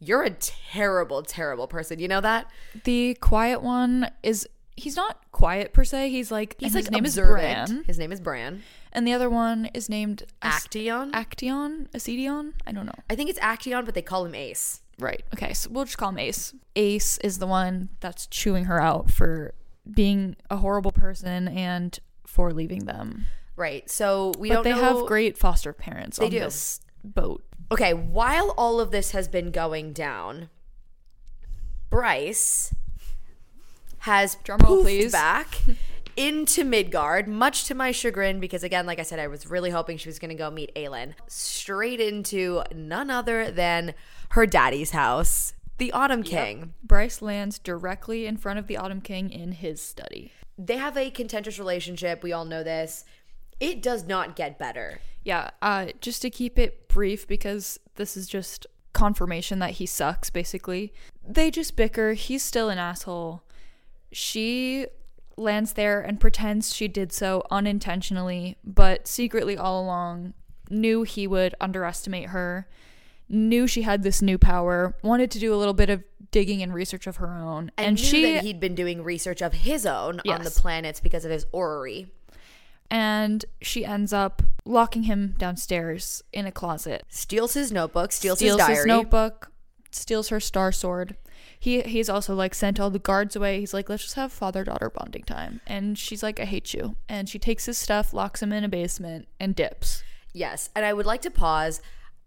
you're 0.00 0.22
a 0.22 0.30
terrible, 0.30 1.22
terrible 1.22 1.66
person. 1.66 1.98
You 1.98 2.06
know 2.06 2.20
that? 2.20 2.46
The 2.84 3.14
quiet 3.14 3.62
one 3.62 4.10
is 4.22 4.46
he's 4.78 4.96
not 4.96 5.18
quiet 5.32 5.72
per 5.72 5.84
se. 5.84 6.10
He's 6.10 6.30
like 6.30 6.56
He's 6.58 6.74
like 6.74 6.84
his 6.84 6.90
name 6.90 7.04
observant. 7.04 7.40
is 7.64 7.70
Bran, 7.70 7.84
His 7.84 7.98
name 7.98 8.12
is 8.12 8.20
Bran. 8.20 8.62
and 8.92 9.06
the 9.06 9.12
other 9.12 9.28
one 9.30 9.66
is 9.74 9.88
named 9.88 10.24
Acteon. 10.42 11.12
Acteon, 11.12 11.88
Acedion. 11.90 12.52
I 12.66 12.72
don't 12.72 12.86
know. 12.86 12.92
I 13.10 13.14
think 13.14 13.28
it's 13.30 13.38
Acteon, 13.40 13.84
but 13.84 13.94
they 13.94 14.02
call 14.02 14.24
him 14.24 14.34
Ace. 14.34 14.80
Right. 14.98 15.22
Okay. 15.34 15.52
So 15.52 15.70
we'll 15.70 15.84
just 15.84 15.98
call 15.98 16.08
him 16.10 16.18
Ace. 16.18 16.54
Ace 16.76 17.18
is 17.18 17.38
the 17.38 17.46
one 17.46 17.88
that's 18.00 18.26
chewing 18.26 18.64
her 18.64 18.80
out 18.80 19.10
for 19.10 19.54
being 19.90 20.36
a 20.50 20.56
horrible 20.56 20.90
person 20.92 21.48
and 21.48 21.98
for 22.26 22.52
leaving 22.52 22.84
them. 22.86 23.26
Right. 23.56 23.88
So 23.90 24.32
we 24.38 24.48
but 24.48 24.54
don't 24.56 24.64
they 24.64 24.70
know. 24.74 24.98
have 24.98 25.06
great 25.06 25.38
foster 25.38 25.72
parents 25.72 26.18
on 26.18 26.30
do. 26.30 26.38
this 26.40 26.80
boat. 27.04 27.42
Okay, 27.70 27.92
while 27.94 28.54
all 28.56 28.80
of 28.80 28.90
this 28.90 29.10
has 29.10 29.28
been 29.28 29.50
going 29.50 29.92
down, 29.92 30.48
Bryce 31.90 32.74
has 34.00 34.36
Drum 34.44 34.60
roll, 34.62 34.82
please. 34.82 35.12
back 35.12 35.58
into 36.16 36.64
Midgard, 36.64 37.28
much 37.28 37.64
to 37.64 37.74
my 37.74 37.92
chagrin, 37.92 38.40
because 38.40 38.62
again, 38.62 38.86
like 38.86 38.98
I 38.98 39.02
said, 39.02 39.18
I 39.18 39.28
was 39.28 39.46
really 39.46 39.70
hoping 39.70 39.96
she 39.98 40.08
was 40.08 40.18
going 40.18 40.30
to 40.30 40.34
go 40.34 40.50
meet 40.50 40.74
Aelin. 40.74 41.14
Straight 41.28 42.00
into 42.00 42.62
none 42.74 43.10
other 43.10 43.50
than 43.50 43.94
her 44.30 44.46
daddy's 44.46 44.90
house, 44.90 45.52
the 45.78 45.92
Autumn 45.92 46.22
King. 46.22 46.74
Bryce 46.82 47.22
lands 47.22 47.58
directly 47.58 48.26
in 48.26 48.36
front 48.36 48.58
of 48.58 48.66
the 48.66 48.76
Autumn 48.76 49.00
King 49.00 49.30
in 49.30 49.52
his 49.52 49.80
study. 49.80 50.32
They 50.58 50.76
have 50.76 50.96
a 50.96 51.10
contentious 51.10 51.58
relationship. 51.58 52.22
We 52.22 52.32
all 52.32 52.44
know 52.44 52.64
this. 52.64 53.04
It 53.60 53.80
does 53.80 54.04
not 54.04 54.34
get 54.34 54.58
better. 54.58 55.00
Yeah, 55.22 55.50
uh, 55.62 55.86
just 56.00 56.20
to 56.22 56.30
keep 56.30 56.58
it 56.58 56.88
brief, 56.88 57.28
because 57.28 57.78
this 57.94 58.16
is 58.16 58.26
just 58.26 58.66
confirmation 58.92 59.60
that 59.60 59.72
he 59.72 59.86
sucks, 59.86 60.30
basically. 60.30 60.92
They 61.24 61.50
just 61.50 61.76
bicker. 61.76 62.14
He's 62.14 62.42
still 62.42 62.68
an 62.70 62.78
asshole. 62.78 63.42
She 64.12 64.86
lands 65.36 65.74
there 65.74 66.00
and 66.00 66.18
pretends 66.20 66.74
she 66.74 66.88
did 66.88 67.12
so 67.12 67.44
unintentionally, 67.50 68.56
but 68.64 69.06
secretly 69.06 69.56
all 69.56 69.80
along 69.82 70.34
knew 70.70 71.02
he 71.04 71.26
would 71.26 71.54
underestimate 71.60 72.30
her, 72.30 72.68
knew 73.28 73.66
she 73.66 73.82
had 73.82 74.02
this 74.02 74.20
new 74.20 74.36
power, 74.38 74.94
wanted 75.02 75.30
to 75.30 75.38
do 75.38 75.54
a 75.54 75.56
little 75.56 75.74
bit 75.74 75.90
of 75.90 76.02
digging 76.30 76.62
and 76.62 76.74
research 76.74 77.06
of 77.06 77.16
her 77.16 77.28
own. 77.38 77.70
And, 77.78 77.86
And, 77.88 77.96
knew 77.96 78.02
she 78.04 78.32
that 78.32 78.42
he'd 78.44 78.60
been 78.60 78.74
doing 78.74 79.02
research 79.02 79.40
of 79.42 79.52
his 79.52 79.86
own 79.86 80.20
on 80.28 80.42
the 80.44 80.50
planets 80.50 81.00
because 81.00 81.24
of 81.24 81.30
his 81.30 81.46
orrery. 81.52 82.08
and 82.90 83.44
she 83.60 83.84
ends 83.84 84.12
up 84.14 84.42
locking 84.64 85.02
him 85.04 85.34
downstairs 85.38 86.22
in 86.32 86.46
a 86.46 86.52
closet. 86.52 87.04
Steals 87.08 87.52
his 87.54 87.70
notebook, 87.70 88.12
steals, 88.12 88.38
Steals 88.38 88.58
his 88.58 88.66
diary. 88.66 88.76
his 88.76 88.86
notebook, 88.86 89.52
steals 89.90 90.28
her 90.28 90.40
star 90.40 90.72
sword. 90.72 91.16
He 91.60 91.82
he's 91.82 92.08
also 92.08 92.34
like 92.34 92.54
sent 92.54 92.78
all 92.78 92.90
the 92.90 92.98
guards 92.98 93.34
away. 93.34 93.60
He's 93.60 93.74
like, 93.74 93.88
let's 93.88 94.04
just 94.04 94.14
have 94.14 94.32
father 94.32 94.64
daughter 94.64 94.90
bonding 94.90 95.24
time. 95.24 95.60
And 95.66 95.98
she's 95.98 96.22
like, 96.22 96.38
I 96.38 96.44
hate 96.44 96.72
you. 96.74 96.96
And 97.08 97.28
she 97.28 97.38
takes 97.38 97.66
his 97.66 97.78
stuff, 97.78 98.14
locks 98.14 98.42
him 98.42 98.52
in 98.52 98.64
a 98.64 98.68
basement, 98.68 99.28
and 99.40 99.54
dips. 99.54 100.02
Yes. 100.32 100.70
And 100.76 100.84
I 100.84 100.92
would 100.92 101.06
like 101.06 101.22
to 101.22 101.30
pause. 101.30 101.80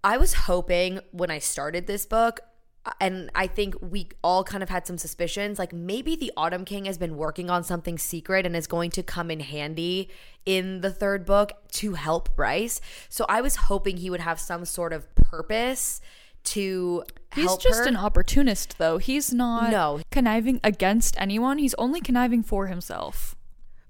I 0.03 0.17
was 0.17 0.33
hoping 0.33 0.99
when 1.11 1.29
I 1.29 1.39
started 1.39 1.85
this 1.85 2.05
book, 2.05 2.39
uh, 2.85 2.91
and 2.99 3.29
I 3.35 3.45
think 3.45 3.75
we 3.79 4.09
all 4.23 4.43
kind 4.43 4.63
of 4.63 4.69
had 4.69 4.87
some 4.87 4.97
suspicions, 4.97 5.59
like 5.59 5.71
maybe 5.71 6.15
the 6.15 6.31
Autumn 6.35 6.65
King 6.65 6.85
has 6.85 6.97
been 6.97 7.15
working 7.15 7.51
on 7.51 7.63
something 7.63 7.99
secret 7.99 8.45
and 8.45 8.55
is 8.55 8.65
going 8.65 8.89
to 8.91 9.03
come 9.03 9.29
in 9.29 9.41
handy 9.41 10.09
in 10.45 10.81
the 10.81 10.91
third 10.91 11.25
book 11.25 11.51
to 11.73 11.93
help 11.93 12.35
Bryce. 12.35 12.81
So 13.09 13.25
I 13.29 13.41
was 13.41 13.55
hoping 13.55 13.97
he 13.97 14.09
would 14.09 14.21
have 14.21 14.39
some 14.39 14.65
sort 14.65 14.91
of 14.91 15.13
purpose 15.13 16.01
to 16.45 17.03
He's 17.33 17.55
just 17.57 17.79
her. 17.79 17.87
an 17.87 17.95
opportunist, 17.95 18.77
though. 18.77 18.97
He's 18.97 19.33
not 19.33 19.71
No. 19.71 20.01
conniving 20.11 20.59
against 20.63 21.15
anyone. 21.19 21.57
He's 21.59 21.73
only 21.75 22.01
conniving 22.01 22.43
for 22.43 22.67
himself. 22.67 23.35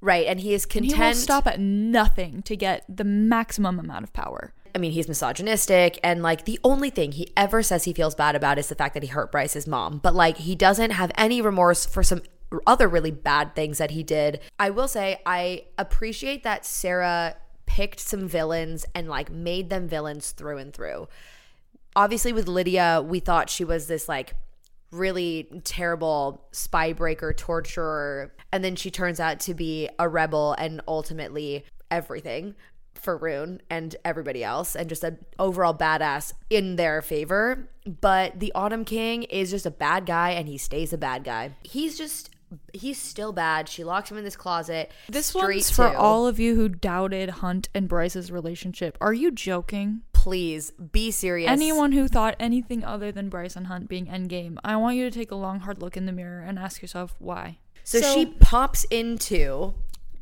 right, 0.03 0.25
and 0.25 0.39
he 0.39 0.53
is 0.53 0.63
And 0.63 0.71
content. 0.71 0.95
he 0.95 0.99
will 0.99 1.13
stop 1.13 1.45
at 1.47 1.59
nothing 1.59 2.41
to 2.43 2.55
get 2.55 2.83
the 2.89 3.03
maximum 3.03 3.79
amount 3.79 4.03
of 4.03 4.11
power. 4.13 4.51
I 4.73 4.79
mean, 4.79 4.93
he's 4.93 5.07
misogynistic, 5.07 5.99
and 6.03 6.23
like 6.23 6.45
the 6.45 6.59
only 6.63 6.89
thing 6.89 7.11
he 7.11 7.27
ever 7.37 7.61
says 7.61 7.83
he 7.83 7.93
feels 7.93 8.15
bad 8.15 8.35
about 8.35 8.57
is 8.57 8.67
the 8.67 8.73
fact 8.75 8.93
that 8.95 9.03
he 9.03 9.09
hurt 9.09 9.31
Bryce's 9.31 9.67
mom. 9.67 9.99
But 9.99 10.15
like, 10.15 10.37
he 10.37 10.55
doesn't 10.55 10.91
have 10.91 11.11
any 11.15 11.39
remorse 11.41 11.85
for 11.85 12.01
some 12.03 12.21
other 12.65 12.87
really 12.87 13.11
bad 13.11 13.53
things 13.55 13.77
that 13.77 13.91
he 13.91 14.01
did. 14.01 14.39
I 14.57 14.71
will 14.71 14.87
say, 14.87 15.19
I 15.25 15.65
appreciate 15.77 16.43
that 16.43 16.65
Sarah 16.65 17.35
picked 17.67 17.99
some 17.99 18.27
villains 18.27 18.85
and 18.95 19.07
like 19.07 19.29
made 19.31 19.69
them 19.69 19.87
villains 19.87 20.31
through 20.31 20.57
and 20.57 20.73
through. 20.73 21.07
Obviously, 21.95 22.33
with 22.33 22.47
Lidia, 22.47 23.03
we 23.05 23.19
thought 23.19 23.49
she 23.49 23.63
was 23.63 23.87
this 23.87 24.07
like 24.07 24.33
really 24.91 25.49
terrible 25.63 26.45
spy 26.51 26.93
breaker, 26.93 27.33
torturer, 27.33 28.33
and 28.51 28.63
then 28.63 28.75
she 28.75 28.91
turns 28.91 29.19
out 29.19 29.39
to 29.41 29.53
be 29.53 29.89
a 29.99 30.07
rebel 30.07 30.53
and 30.57 30.81
ultimately 30.87 31.65
everything 31.89 32.55
for 32.93 33.17
Ruhn 33.17 33.59
and 33.69 33.95
everybody 34.05 34.43
else, 34.43 34.75
and 34.75 34.87
just 34.87 35.03
an 35.03 35.17
overall 35.39 35.73
badass 35.73 36.33
in 36.49 36.75
their 36.75 37.01
favor. 37.01 37.69
But 37.85 38.39
the 38.39 38.51
Autumn 38.53 38.85
King 38.85 39.23
is 39.23 39.49
just 39.49 39.65
a 39.65 39.71
bad 39.71 40.05
guy, 40.05 40.31
and 40.31 40.47
he 40.47 40.57
stays 40.57 40.93
a 40.93 40.97
bad 40.97 41.23
guy. 41.23 41.55
He's 41.63 41.97
just. 41.97 42.29
He's 42.73 43.01
still 43.01 43.31
bad. 43.31 43.69
She 43.69 43.85
locks 43.85 44.11
him 44.11 44.17
in 44.17 44.25
this 44.25 44.35
closet. 44.35 44.91
This 45.07 45.33
one's 45.33 45.71
for 45.71 45.89
to, 45.89 45.97
all 45.97 46.27
of 46.27 46.37
you 46.37 46.55
who 46.57 46.67
doubted 46.67 47.29
Hunt 47.29 47.69
and 47.73 47.87
Bryce's 47.87 48.29
relationship. 48.29 48.97
Are 48.99 49.13
you 49.13 49.31
joking? 49.31 50.01
Please 50.21 50.69
be 50.71 51.09
serious. 51.09 51.49
Anyone 51.49 51.93
who 51.93 52.07
thought 52.07 52.35
anything 52.39 52.83
other 52.83 53.11
than 53.11 53.27
Bryce 53.27 53.55
and 53.55 53.65
Hunt 53.65 53.89
being 53.89 54.05
endgame, 54.05 54.57
I 54.63 54.75
want 54.75 54.95
you 54.95 55.09
to 55.09 55.11
take 55.11 55.31
a 55.31 55.35
long, 55.35 55.61
hard 55.61 55.81
look 55.81 55.97
in 55.97 56.05
the 56.05 56.11
mirror 56.11 56.41
and 56.41 56.59
ask 56.59 56.79
yourself 56.79 57.15
why. 57.17 57.57
So, 57.83 57.99
she 58.01 58.27
pops 58.27 58.83
into 58.85 59.73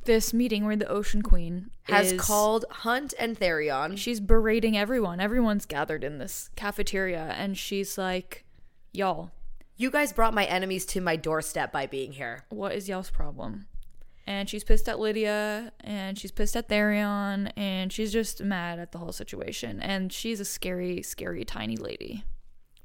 this 0.05 0.33
meeting 0.33 0.63
where 0.65 0.77
the 0.77 0.87
Ocean 0.87 1.21
Queen 1.21 1.69
has 1.83 2.13
is- 2.13 2.21
called 2.21 2.63
Hunt 2.71 3.13
and 3.19 3.37
Tharion. 3.37 3.97
she's 3.97 4.21
berating 4.21 4.77
everyone. 4.77 5.19
Everyone's 5.19 5.65
gathered 5.65 6.05
in 6.05 6.17
this 6.17 6.49
cafeteria, 6.55 7.35
and 7.37 7.57
she's 7.57 7.97
like, 7.97 8.45
"Y'all, 8.93 9.31
You 9.75 9.91
guys 9.91 10.13
brought 10.13 10.33
my 10.33 10.45
enemies 10.45 10.85
to 10.87 11.01
my 11.01 11.17
doorstep 11.17 11.73
by 11.73 11.85
being 11.87 12.13
here. 12.13 12.45
what 12.49 12.73
is 12.73 12.87
y'all's 12.87 13.09
problem?" 13.09 13.65
And 14.29 14.47
she's 14.47 14.63
pissed 14.63 14.87
at 14.87 14.99
Lidia, 14.99 15.73
and 15.79 16.15
she's 16.15 16.29
pissed 16.29 16.55
at 16.55 16.69
Tharion, 16.69 17.51
and 17.57 17.91
she's 17.91 18.13
just 18.13 18.43
mad 18.43 18.77
at 18.77 18.91
the 18.91 18.99
whole 18.99 19.11
situation. 19.11 19.81
And 19.81 20.13
she's 20.13 20.39
a 20.39 20.45
scary, 20.45 21.01
scary, 21.01 21.43
tiny 21.43 21.77
lady. 21.77 22.23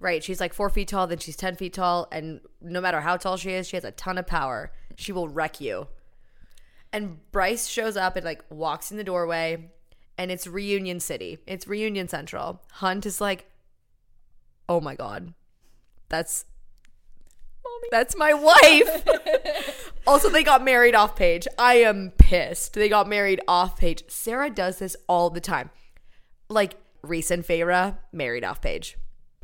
Right. 0.00 0.24
She's 0.24 0.40
like 0.40 0.54
four 0.54 0.70
feet 0.70 0.88
tall, 0.88 1.06
then 1.06 1.18
she's 1.18 1.36
10 1.36 1.56
feet 1.56 1.74
tall. 1.74 2.08
And 2.10 2.40
no 2.62 2.80
matter 2.80 3.02
how 3.02 3.18
tall 3.18 3.36
she 3.36 3.50
is, 3.50 3.68
she 3.68 3.76
has 3.76 3.84
a 3.84 3.90
ton 3.90 4.16
of 4.16 4.26
power. 4.26 4.72
She 4.96 5.12
will 5.12 5.28
wreck 5.28 5.60
you. 5.60 5.88
And 6.94 7.18
Bryce 7.30 7.66
shows 7.66 7.98
up 7.98 8.16
and 8.16 8.24
like 8.24 8.42
walks 8.48 8.90
in 8.90 8.96
the 8.96 9.04
doorway, 9.04 9.70
and 10.16 10.30
it's 10.30 10.46
Reunion 10.46 10.98
City. 10.98 11.40
It's 11.46 11.68
Reunion 11.68 12.08
Central. 12.08 12.62
Hunt 12.72 13.04
is 13.04 13.20
like, 13.20 13.50
oh 14.66 14.80
my 14.80 14.94
God, 14.94 15.34
that's. 16.08 16.46
That's 17.90 18.16
my 18.16 18.32
wife. 18.34 19.06
also, 20.06 20.28
they 20.28 20.42
got 20.42 20.64
married 20.64 20.94
off 20.94 21.16
page. 21.16 21.46
I 21.58 21.76
am 21.76 22.12
pissed. 22.18 22.74
They 22.74 22.88
got 22.88 23.08
married 23.08 23.40
off 23.46 23.76
page. 23.76 24.04
Sarah 24.08 24.50
does 24.50 24.78
this 24.78 24.96
all 25.08 25.30
the 25.30 25.40
time. 25.40 25.70
Like 26.48 26.74
Rhys 27.02 27.30
and 27.30 27.44
Feyre, 27.44 27.98
married 28.12 28.44
off 28.44 28.60
page. 28.60 28.96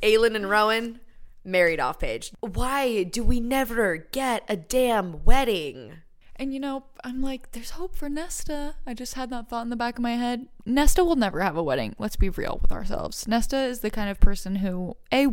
Aelin 0.02 0.34
and 0.34 0.48
Rowan, 0.48 1.00
married 1.44 1.80
off 1.80 1.98
page. 1.98 2.32
Why 2.40 3.02
do 3.04 3.22
we 3.22 3.40
never 3.40 3.96
get 3.96 4.44
a 4.48 4.56
damn 4.56 5.24
wedding? 5.24 5.92
And 6.40 6.54
you 6.54 6.58
know, 6.58 6.84
I'm 7.04 7.20
like, 7.20 7.52
there's 7.52 7.72
hope 7.72 7.94
for 7.94 8.08
Nesta. 8.08 8.74
I 8.86 8.94
just 8.94 9.12
had 9.12 9.28
that 9.28 9.50
thought 9.50 9.60
in 9.60 9.68
the 9.68 9.76
back 9.76 9.98
of 9.98 10.02
my 10.02 10.12
head. 10.12 10.48
Nesta 10.64 11.04
will 11.04 11.14
never 11.14 11.42
have 11.42 11.54
a 11.54 11.62
wedding. 11.62 11.94
Let's 11.98 12.16
be 12.16 12.30
real 12.30 12.58
with 12.62 12.72
ourselves. 12.72 13.28
Nesta 13.28 13.58
is 13.58 13.80
the 13.80 13.90
kind 13.90 14.08
of 14.08 14.18
person 14.20 14.56
who 14.56 14.96
A 15.12 15.26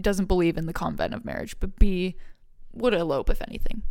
doesn't 0.00 0.26
believe 0.26 0.56
in 0.56 0.66
the 0.66 0.72
convent 0.72 1.14
of 1.14 1.24
marriage, 1.24 1.58
but 1.58 1.76
B 1.80 2.14
would 2.72 2.94
elope 2.94 3.28
if 3.28 3.42
anything. 3.42 3.82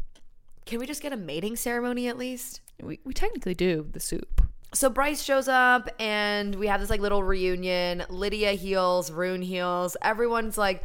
Can 0.65 0.79
we 0.79 0.87
just 0.87 1.01
get 1.01 1.11
a 1.11 1.17
mating 1.17 1.57
ceremony 1.57 2.07
at 2.07 2.17
least? 2.17 2.61
We 2.81 3.01
we 3.03 3.13
technically 3.13 3.53
do 3.53 3.87
the 3.91 3.99
soup. 3.99 4.41
So 4.73 4.89
Bryce 4.89 5.21
shows 5.21 5.49
up 5.49 5.89
and 5.99 6.55
we 6.55 6.67
have 6.67 6.79
this 6.79 6.89
like 6.89 7.01
little 7.01 7.23
reunion. 7.23 8.05
Lidia 8.09 8.53
heals, 8.53 9.11
Ruhn 9.11 9.43
heals. 9.43 9.97
Everyone's 10.01 10.57
like 10.57 10.83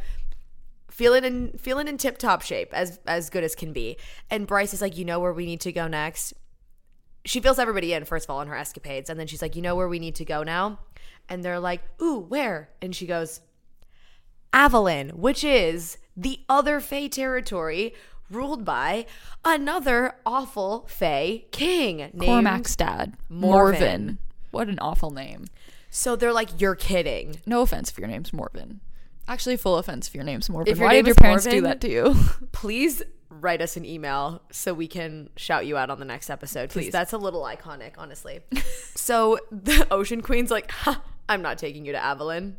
feeling 0.91 1.23
in 1.23 1.57
feeling 1.57 1.87
in 1.87 1.97
tip 1.97 2.17
top 2.17 2.41
shape 2.41 2.73
as 2.73 2.99
as 3.07 3.29
good 3.29 3.43
as 3.43 3.55
can 3.55 3.73
be. 3.73 3.97
And 4.29 4.45
Bryce 4.45 4.73
is 4.73 4.81
like, 4.81 4.97
you 4.97 5.05
know 5.05 5.19
where 5.19 5.33
we 5.33 5.45
need 5.45 5.61
to 5.61 5.71
go 5.71 5.87
next? 5.87 6.33
She 7.25 7.39
fills 7.39 7.59
everybody 7.59 7.93
in, 7.93 8.05
first 8.05 8.25
of 8.25 8.31
all, 8.31 8.39
on 8.39 8.47
her 8.47 8.55
escapades, 8.55 9.09
and 9.09 9.19
then 9.19 9.27
she's 9.27 9.41
like, 9.41 9.55
you 9.55 9.61
know 9.61 9.75
where 9.75 9.87
we 9.87 9.99
need 9.99 10.15
to 10.15 10.25
go 10.25 10.43
now? 10.43 10.79
And 11.29 11.45
they're 11.45 11.59
like, 11.59 11.81
ooh, 12.01 12.19
where? 12.19 12.69
And 12.81 12.95
she 12.95 13.05
goes, 13.05 13.41
Avalon, 14.53 15.09
which 15.09 15.43
is 15.43 15.97
the 16.17 16.39
other 16.49 16.79
Fey 16.79 17.07
territory 17.07 17.93
ruled 18.29 18.65
by 18.65 19.05
another 19.45 20.15
awful 20.25 20.85
Fey 20.87 21.45
king 21.51 21.97
named 21.97 22.21
Cormac's 22.21 22.75
dad, 22.75 23.15
Morven. 23.29 23.79
Morven. 23.79 24.17
What 24.51 24.67
an 24.67 24.79
awful 24.79 25.11
name. 25.11 25.45
So 25.89 26.15
they're 26.15 26.33
like, 26.33 26.59
you're 26.59 26.75
kidding. 26.75 27.37
No 27.45 27.61
offense 27.61 27.91
if 27.91 27.97
your 27.97 28.07
name's 28.07 28.33
Morven. 28.33 28.81
Actually, 29.31 29.55
full 29.55 29.77
offense 29.77 30.09
if 30.09 30.13
your 30.13 30.25
name's 30.25 30.49
Morven. 30.49 30.69
If 30.69 30.77
your 30.77 30.87
Why 30.87 30.95
name 30.95 31.05
did 31.05 31.07
your 31.07 31.11
is 31.13 31.17
parents 31.17 31.43
do 31.45 31.51
Morven- 31.51 31.63
that 31.63 31.81
to 31.81 31.89
you? 31.89 32.15
Please 32.51 33.01
write 33.29 33.61
us 33.61 33.77
an 33.77 33.85
email 33.85 34.41
so 34.51 34.73
we 34.73 34.87
can 34.87 35.29
shout 35.37 35.65
you 35.65 35.77
out 35.77 35.89
on 35.89 35.99
the 35.99 36.05
next 36.05 36.29
episode. 36.29 36.69
Please. 36.69 36.87
Please. 36.87 36.91
That's 36.91 37.13
a 37.13 37.17
little 37.17 37.43
iconic, 37.43 37.93
honestly. 37.97 38.41
so 38.95 39.39
the 39.49 39.87
Ocean 39.89 40.21
Queen's 40.21 40.51
like, 40.51 40.69
ha, 40.69 41.01
I'm 41.29 41.41
not 41.41 41.57
taking 41.57 41.85
you 41.85 41.93
to 41.93 42.03
Avalon. 42.03 42.57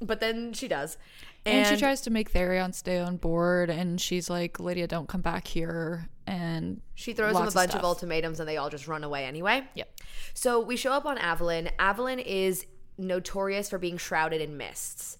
But 0.00 0.20
then 0.20 0.54
she 0.54 0.68
does. 0.68 0.96
And, 1.44 1.66
she 1.66 1.76
tries 1.76 2.00
to 2.02 2.10
make 2.10 2.32
Tharion 2.32 2.74
stay 2.74 2.98
on 2.98 3.18
board, 3.18 3.70
and 3.70 4.00
she's 4.00 4.28
like, 4.28 4.58
Lidia, 4.58 4.88
don't 4.88 5.08
come 5.08 5.20
back 5.20 5.46
here. 5.46 6.08
And 6.26 6.80
She 6.94 7.12
throws 7.12 7.34
them 7.34 7.42
a 7.42 7.44
lots 7.44 7.54
bunch 7.54 7.66
of, 7.68 7.72
stuff. 7.72 7.84
ultimatums 7.84 8.40
and 8.40 8.48
they 8.48 8.56
all 8.56 8.70
just 8.70 8.88
run 8.88 9.04
away 9.04 9.26
anyway. 9.26 9.64
Yep. 9.74 10.00
So 10.34 10.60
we 10.60 10.76
show 10.76 10.92
up 10.92 11.04
on 11.04 11.18
Avalon. 11.18 11.68
Avalon 11.78 12.18
is 12.18 12.66
notorious 12.98 13.68
for 13.68 13.78
being 13.78 13.98
shrouded 13.98 14.40
in 14.40 14.56
mists. 14.56 15.18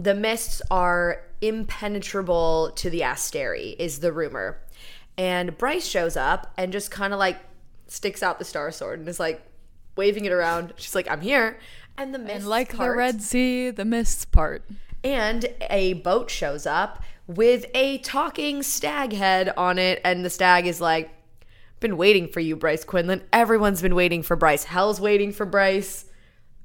The 0.00 0.14
mists 0.14 0.62
are 0.70 1.24
impenetrable 1.40 2.70
to 2.76 2.88
the 2.88 3.00
Asteri, 3.00 3.74
is 3.80 3.98
the 3.98 4.12
rumor. 4.12 4.60
And 5.16 5.58
Bryce 5.58 5.86
shows 5.86 6.16
up 6.16 6.52
and 6.56 6.72
just 6.72 6.92
kind 6.92 7.12
of 7.12 7.18
like 7.18 7.38
sticks 7.88 8.22
out 8.22 8.38
the 8.38 8.44
Star 8.44 8.70
Sword 8.70 9.00
and 9.00 9.08
is 9.08 9.18
like 9.18 9.42
waving 9.96 10.24
it 10.24 10.30
around. 10.30 10.72
She's 10.76 10.94
like, 10.94 11.10
I'm 11.10 11.20
here. 11.20 11.58
And 11.96 12.14
the 12.14 12.18
mists 12.20 12.36
And 12.36 12.46
like 12.46 12.76
the. 12.76 12.90
Red 12.90 13.20
Sea, 13.20 13.70
the 13.70 13.84
mists 13.84 14.24
part. 14.24 14.62
And 15.02 15.46
a 15.68 15.94
boat 15.94 16.30
shows 16.30 16.64
up 16.64 17.02
with 17.26 17.66
a 17.74 17.98
talking 17.98 18.62
stag 18.62 19.12
head 19.12 19.52
on 19.56 19.80
it. 19.80 20.00
And 20.04 20.24
the 20.24 20.30
stag 20.30 20.68
is 20.68 20.80
like, 20.80 21.10
Been 21.80 21.96
waiting 21.96 22.28
for 22.28 22.38
you, 22.38 22.54
Bryce 22.54 22.84
Quinlan. 22.84 23.24
Everyone's 23.32 23.82
been 23.82 23.96
waiting 23.96 24.22
for 24.22 24.36
Bryce. 24.36 24.62
Hell's 24.62 25.00
waiting 25.00 25.32
for 25.32 25.44
Bryce. 25.44 26.04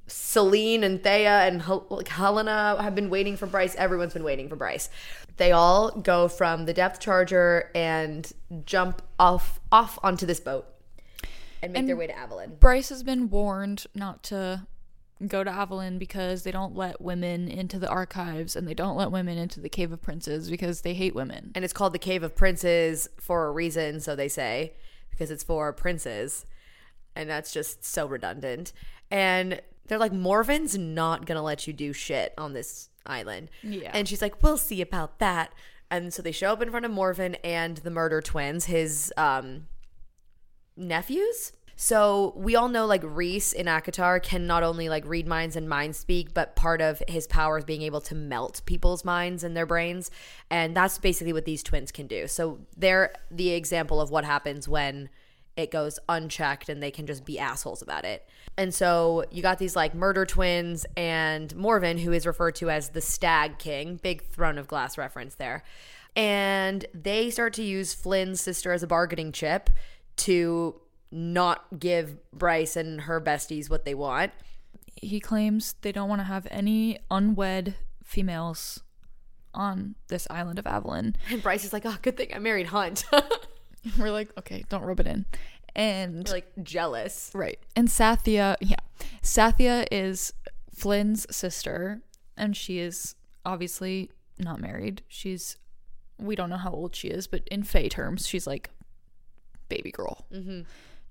Silene 0.08 0.84
and 0.84 1.02
Theia 1.02 1.48
and 1.48 1.62
Hel- 1.62 1.86
like 1.90 2.08
Helena 2.08 2.78
have 2.82 2.96
been 2.96 3.10
waiting 3.10 3.38
for 3.38 3.46
Bryce. 3.46 3.76
Everyone's 3.76 4.14
been 4.14 4.24
waiting 4.24 4.50
for 4.50 4.56
Bryce. 4.56 4.90
They 5.38 5.52
all 5.52 5.92
go 5.92 6.28
from 6.28 6.66
the 6.66 6.74
depth 6.74 7.00
charger 7.00 7.72
and 7.74 8.32
jump 8.66 9.02
off 9.18 9.60
off 9.72 9.98
onto 10.04 10.26
this 10.26 10.40
boat 10.40 10.68
and 11.62 11.74
make 11.74 11.88
their 11.88 11.96
way 11.96 12.08
to 12.08 12.18
Avalon. 12.18 12.58
Bryce 12.60 12.90
has 12.90 13.04
been 13.04 13.30
warned 13.30 13.86
not 13.96 14.24
to 14.24 14.68
go 15.28 15.44
to 15.44 15.50
Avalon 15.50 15.98
because 15.98 16.44
they 16.44 16.52
don't 16.52 16.76
let 16.76 17.00
women 17.00 17.48
into 17.48 17.80
the 17.80 17.88
archives 17.88 18.56
and 18.56 18.68
they 18.68 18.74
don't 18.74 18.98
let 18.98 19.10
women 19.12 19.38
into 19.38 19.62
the 19.62 19.70
Cave 19.70 19.92
of 19.94 20.02
Princes 20.02 20.50
because 20.50 20.82
they 20.82 20.94
hate 20.94 21.16
women. 21.16 21.52
and 21.56 21.64
it's 21.64 21.74
called 21.74 21.94
the 21.94 22.00
Cave 22.00 22.24
of 22.24 22.36
Princes 22.36 23.08
for 23.20 23.48
a 23.48 23.52
reason, 23.52 24.02
so 24.02 24.16
they 24.16 24.28
say, 24.28 24.74
because 25.10 25.32
it's 25.32 25.44
for 25.44 25.72
princes. 25.72 26.46
And 27.16 27.30
that's 27.30 27.54
just 27.54 27.86
so 27.86 28.06
redundant. 28.06 28.74
And 29.10 29.62
they're 29.88 29.98
like, 29.98 30.14
Morven's 30.14 30.78
not 30.78 31.26
to 31.28 31.42
let 31.42 31.68
you 31.68 31.74
do 31.74 31.94
shit 31.94 32.34
on 32.38 32.54
this 32.54 32.90
island. 33.06 33.50
Yeah. 33.62 33.92
And 33.94 34.08
she's 34.08 34.22
like, 34.22 34.42
we'll 34.42 34.58
see 34.58 34.82
about 34.82 35.20
that. 35.20 35.54
And 35.92 36.14
so 36.14 36.22
they 36.22 36.32
show 36.32 36.54
up 36.54 36.62
in 36.62 36.72
front 36.72 36.86
of 36.86 36.92
Morven 36.92 37.36
and 37.44 37.78
the 37.78 37.92
murder 37.92 38.22
twins, 38.22 38.66
his 38.66 39.14
um, 39.18 39.68
nephews. 40.76 41.52
So 41.76 42.34
we 42.36 42.56
all 42.56 42.70
know 42.70 42.86
like 42.86 43.02
Rhys 43.04 43.52
in 43.52 43.66
ACOTAR 43.66 44.22
can 44.22 44.48
not 44.48 44.64
only 44.64 44.90
like 44.90 45.06
read 45.06 45.28
minds 45.28 45.56
and 45.56 45.68
mind 45.68 45.96
speak, 45.96 46.34
but 46.34 46.56
part 46.56 46.82
of 46.82 47.02
his 47.08 47.28
power 47.28 47.58
is 47.58 47.66
being 47.66 47.82
able 47.82 48.02
to 48.02 48.16
melt 48.16 48.62
people's 48.66 49.04
minds 49.04 49.44
and 49.44 49.58
their 49.58 49.66
brains. 49.66 50.12
And 50.50 50.76
that's 50.76 50.98
basically 50.98 51.34
what 51.34 51.46
these 51.46 51.64
twins 51.64 51.92
can 51.92 52.08
do. 52.08 52.28
So 52.28 52.60
they're 52.78 53.14
the 53.30 53.52
example 53.52 54.00
of 54.00 54.12
what 54.12 54.24
happens 54.24 54.68
when 54.68 55.10
it 55.56 55.72
goes 55.72 56.00
unchecked 56.10 56.70
and 56.70 56.82
they 56.82 56.92
can 56.92 57.06
just 57.06 57.26
be 57.26 57.38
assholes 57.38 57.82
about 57.82 58.06
it. 58.06 58.28
And 58.58 58.74
so 58.74 59.26
you 59.32 59.42
got 59.42 59.58
these 59.58 59.76
like 59.76 59.96
murder 59.96 60.26
twins 60.26 60.86
and 60.96 61.56
Morven, 61.56 61.98
who 61.98 62.12
is 62.12 62.26
referred 62.26 62.56
to 62.56 62.70
as 62.70 62.90
the 62.90 63.02
Stag 63.02 63.58
King, 63.58 64.00
big 64.02 64.24
throne 64.28 64.58
of 64.58 64.68
glass 64.68 64.98
reference 64.98 65.36
there. 65.36 65.64
And 66.16 66.86
they 66.94 67.32
start 67.32 67.54
to 67.54 67.64
use 67.64 67.94
Flynn's 67.94 68.42
sister 68.42 68.72
as 68.72 68.84
a 68.84 68.88
bargaining 68.88 69.32
chip 69.32 69.70
to 70.18 70.80
not 71.12 71.66
give 71.80 72.18
Bryce 72.32 72.76
and 72.76 73.02
her 73.02 73.20
besties 73.20 73.70
what 73.70 73.86
they 73.86 73.96
want. 73.96 74.32
He 75.02 75.20
claims 75.20 75.74
they 75.82 75.92
don't 75.92 76.10
want 76.10 76.20
to 76.20 76.26
have 76.26 76.48
any 76.52 77.00
unwed 77.10 77.76
females 78.04 78.82
on 79.54 79.96
this 80.08 80.28
island 80.30 80.60
of 80.60 80.68
Avalon. 80.68 81.16
And 81.30 81.42
Bryce 81.42 81.66
is 81.66 81.74
like, 81.74 81.86
oh, 81.86 81.98
good 82.02 82.18
thing 82.18 82.30
I 82.34 82.40
married 82.40 82.68
Hunt. 82.68 83.06
We're 84.00 84.12
like, 84.12 84.32
okay, 84.38 84.64
don't 84.70 84.84
rub 84.84 85.00
it 85.00 85.08
in. 85.08 85.26
And 85.76 86.30
like 86.30 86.52
jealous. 86.62 87.32
Right. 87.34 87.60
And 87.76 87.88
Sathia, 87.88 88.56
yeah. 88.62 88.78
Sathia 89.22 89.88
is 89.92 90.34
Flynn's 90.74 91.26
sister, 91.36 92.02
and 92.38 92.56
she 92.56 92.80
is 92.80 93.16
obviously 93.46 94.12
not 94.40 94.60
married. 94.60 95.02
She's, 95.08 95.58
we 96.18 96.36
don't 96.36 96.50
know 96.50 96.58
how 96.58 96.72
old 96.72 96.96
she 96.96 97.08
is, 97.08 97.28
but 97.28 97.48
in 97.50 97.64
Fae 97.64 97.88
terms, 97.88 98.28
she's 98.28 98.48
like 98.48 98.70
baby 99.70 99.92
girl. 99.92 100.26
Mm-hmm. 100.32 100.62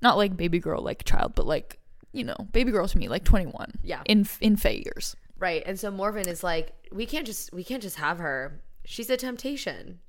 Not 0.01 0.17
like 0.17 0.37
baby 0.37 0.59
girl, 0.59 0.83
like 0.83 1.05
child, 1.05 1.35
but 1.35 1.47
like, 1.47 1.79
you 2.13 2.25
know, 2.25 2.37
baby 2.53 2.71
girl 2.73 2.87
to 2.87 2.99
me, 2.99 3.09
like 3.09 3.25
21. 3.25 3.75
Yeah. 3.83 4.03
In, 4.07 4.27
in 4.41 4.57
Fae 4.57 4.83
years. 4.85 5.17
Right. 5.39 5.63
And 5.67 5.79
so 5.79 5.91
Morven 5.91 6.29
is 6.29 6.45
like, 6.45 6.73
we 6.93 7.07
can't 7.07 7.27
just, 7.27 7.53
we 7.53 7.65
can't 7.65 7.83
just 7.83 7.97
have 7.97 8.19
her. 8.19 8.61
She's 8.85 9.11
a 9.11 9.17
temptation. 9.17 10.01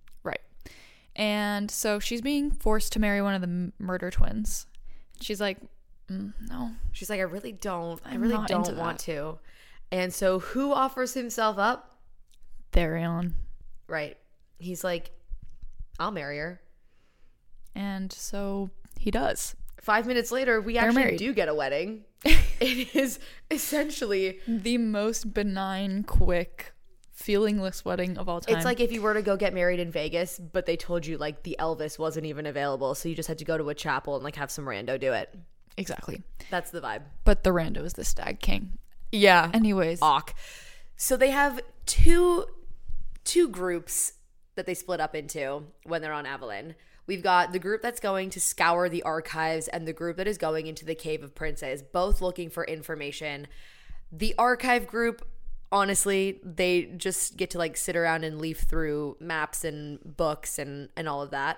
And 1.15 1.69
so 1.69 1.99
she's 1.99 2.21
being 2.21 2.51
forced 2.51 2.93
to 2.93 2.99
marry 2.99 3.21
one 3.21 3.35
of 3.35 3.41
the 3.41 3.71
murder 3.77 4.09
twins. 4.09 4.65
She's 5.21 5.39
like, 5.39 5.59
mm, 6.09 6.33
no. 6.49 6.71
She's 6.91 7.09
like, 7.09 7.19
I 7.19 7.23
really 7.23 7.51
don't, 7.51 8.01
I 8.03 8.15
really 8.15 8.33
not 8.33 8.47
don't 8.47 8.75
want 8.77 8.99
to. 9.01 9.37
And 9.91 10.13
so 10.13 10.39
who 10.39 10.73
offers 10.73 11.13
himself 11.13 11.57
up? 11.59 11.97
Tharion. 12.71 13.33
Right. 13.87 14.17
He's 14.57 14.83
like, 14.83 15.11
I'll 15.99 16.11
marry 16.11 16.39
her. 16.39 16.61
And 17.75 18.11
so 18.11 18.71
he 18.99 19.11
does. 19.11 19.55
Five 19.81 20.07
minutes 20.07 20.31
later, 20.31 20.61
we 20.61 20.77
actually 20.77 21.03
married. 21.03 21.19
do 21.19 21.33
get 21.33 21.49
a 21.49 21.53
wedding. 21.53 22.05
it 22.25 22.95
is 22.95 23.19
essentially, 23.51 24.39
The 24.47 24.77
most 24.77 25.33
benign, 25.33 26.03
quick, 26.03 26.73
feelingless 27.17 27.85
wedding 27.85 28.17
of 28.17 28.27
all 28.27 28.41
time. 28.41 28.55
it's 28.55 28.65
like 28.65 28.79
if 28.79 28.91
you 28.91 29.01
were 29.01 29.13
to 29.13 29.21
go 29.21 29.37
get 29.37 29.53
married 29.53 29.79
in 29.79 29.91
Vegas, 29.91 30.39
but 30.39 30.65
they 30.65 30.75
told 30.75 31.05
you 31.05 31.17
like 31.17 31.43
the 31.43 31.55
Elvis 31.59 31.99
wasn't 31.99 32.25
even 32.25 32.45
available. 32.45 32.95
So 32.95 33.09
you 33.09 33.15
just 33.15 33.27
had 33.27 33.37
to 33.39 33.45
go 33.45 33.57
to 33.57 33.69
a 33.69 33.75
chapel 33.75 34.15
and 34.15 34.23
like 34.23 34.35
have 34.35 34.49
some 34.51 34.65
rando 34.65 34.99
do 34.99 35.13
it. 35.13 35.33
exactly. 35.77 36.21
That's 36.49 36.71
the 36.71 36.81
vibe. 36.81 37.03
But 37.23 37.43
the 37.43 37.51
rando 37.51 37.83
is 37.85 37.93
the 37.93 38.03
stag 38.03 38.39
king. 38.39 38.77
Yeah. 39.11 39.51
Anyways, 39.53 39.99
Awk. 40.01 40.33
So 40.95 41.17
they 41.17 41.31
have 41.31 41.59
two 41.85 42.45
two 43.23 43.47
groups 43.47 44.13
that 44.55 44.65
they 44.65 44.73
split 44.73 44.99
up 44.99 45.15
into 45.15 45.63
when 45.85 46.01
they're 46.01 46.13
on 46.13 46.25
Avalon. 46.25 46.75
We've 47.05 47.23
got 47.23 47.51
the 47.51 47.59
group 47.59 47.81
that's 47.81 47.99
going 47.99 48.29
to 48.31 48.39
scour 48.39 48.87
the 48.87 49.03
archives 49.03 49.67
and 49.67 49.87
the 49.87 49.93
group 49.93 50.17
that 50.17 50.27
is 50.27 50.37
going 50.37 50.67
into 50.67 50.85
the 50.85 50.95
Cave 50.95 51.21
of 51.21 51.35
Princes, 51.35 51.81
both 51.81 52.21
looking 52.21 52.49
for 52.49 52.63
information. 52.63 53.47
The 54.11 54.33
archive 54.37 54.87
group, 54.87 55.27
honestly, 55.73 56.39
they 56.43 56.83
just 56.83 57.35
get 57.35 57.49
to 57.49 57.57
like 57.57 57.75
sit 57.75 57.95
around 57.97 58.23
and 58.23 58.39
leaf 58.39 58.59
through 58.59 59.17
maps 59.19 59.65
and 59.65 59.99
books 60.15 60.59
and 60.59 60.87
and 60.95 61.09
all 61.09 61.21
of 61.21 61.31
that. 61.31 61.57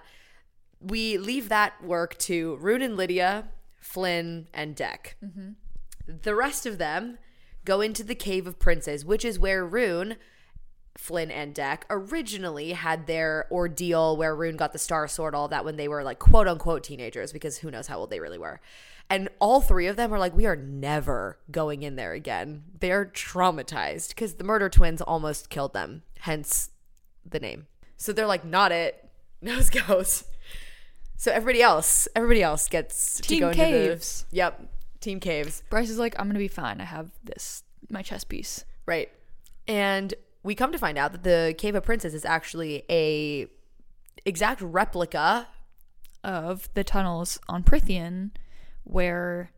We 0.80 1.18
leave 1.18 1.50
that 1.50 1.84
work 1.84 2.18
to 2.20 2.58
Ruhn 2.62 2.82
and 2.82 2.96
Lidia, 2.96 3.50
Flynn, 3.78 4.48
and 4.54 4.76
Dec. 4.76 5.14
Mm-hmm. 5.24 5.50
The 6.22 6.36
rest 6.36 6.66
of 6.66 6.78
them 6.78 7.18
go 7.66 7.82
into 7.82 8.04
the 8.04 8.16
Cave 8.16 8.48
of 8.48 8.58
Princes, 8.58 9.04
which 9.04 9.26
is 9.26 9.40
where 9.40 9.68
Ruhn, 9.68 10.16
Flynn, 10.98 11.32
and 11.32 11.54
Dec 11.54 11.82
originally 11.90 12.74
had 12.74 13.08
their 13.08 13.48
ordeal 13.52 14.16
where 14.16 14.36
Ruhn 14.36 14.56
got 14.56 14.72
the 14.72 14.80
Star 14.80 15.08
Sword, 15.08 15.36
all 15.36 15.50
that 15.50 15.66
when 15.66 15.76
they 15.76 15.88
were 15.88 16.04
like 16.04 16.20
quote 16.20 16.48
unquote 16.48 16.84
teenagers, 16.84 17.34
because 17.34 17.58
who 17.58 17.72
knows 17.72 17.88
how 17.88 18.00
old 18.00 18.12
they 18.12 18.22
really 18.22 18.38
were. 18.38 18.62
And 19.10 19.30
all 19.40 19.62
three 19.62 19.86
of 19.88 19.98
them 19.98 20.12
are 20.14 20.20
like, 20.20 20.36
we 20.36 20.46
are 20.48 20.56
never 20.56 21.38
going 21.52 21.84
in 21.84 21.96
there 21.96 22.14
again. 22.14 22.64
They're 22.80 23.06
traumatized 23.06 24.10
because 24.10 24.36
the 24.36 24.44
murder 24.44 24.68
twins 24.70 25.02
almost 25.02 25.50
killed 25.50 25.74
them, 25.74 26.02
hence 26.22 26.72
the 27.24 27.40
name. 27.40 27.68
So 27.98 28.12
they're 28.14 28.26
like, 28.26 28.44
not 28.44 28.72
it. 28.72 29.10
Nose 29.42 29.70
goes. 29.70 30.24
So 31.18 31.32
everybody 31.32 31.62
else, 31.62 32.08
everybody 32.16 32.42
else 32.42 32.68
gets 32.68 33.20
Team 33.22 33.40
to 33.42 33.46
go 33.48 33.54
Caves. 33.54 34.22
into 34.24 34.32
the 34.32 34.38
Yep, 34.38 34.62
Team 35.02 35.20
Caves. 35.20 35.64
Bryce 35.70 35.90
is 35.90 36.00
like, 36.00 36.16
I'm 36.20 36.28
gonna 36.28 36.40
be 36.40 36.48
fine. 36.48 36.82
I 36.82 36.86
have 36.86 37.12
this, 37.24 37.64
my 37.90 38.02
chess 38.02 38.24
piece. 38.24 38.66
Right. 38.86 39.12
And 39.68 40.14
we 40.44 40.56
come 40.56 40.72
to 40.72 40.78
find 40.78 40.98
out 40.98 41.12
that 41.12 41.24
the 41.24 41.54
Cave 41.58 41.76
of 41.76 41.84
Princes 41.84 42.14
is 42.14 42.26
actually 42.26 42.84
a 42.90 43.48
exact 44.26 44.62
replica. 44.62 45.48
of 46.24 46.70
the 46.74 46.84
tunnels 46.84 47.40
on 47.48 47.64
Prythian 47.64 48.32
where 48.86 49.52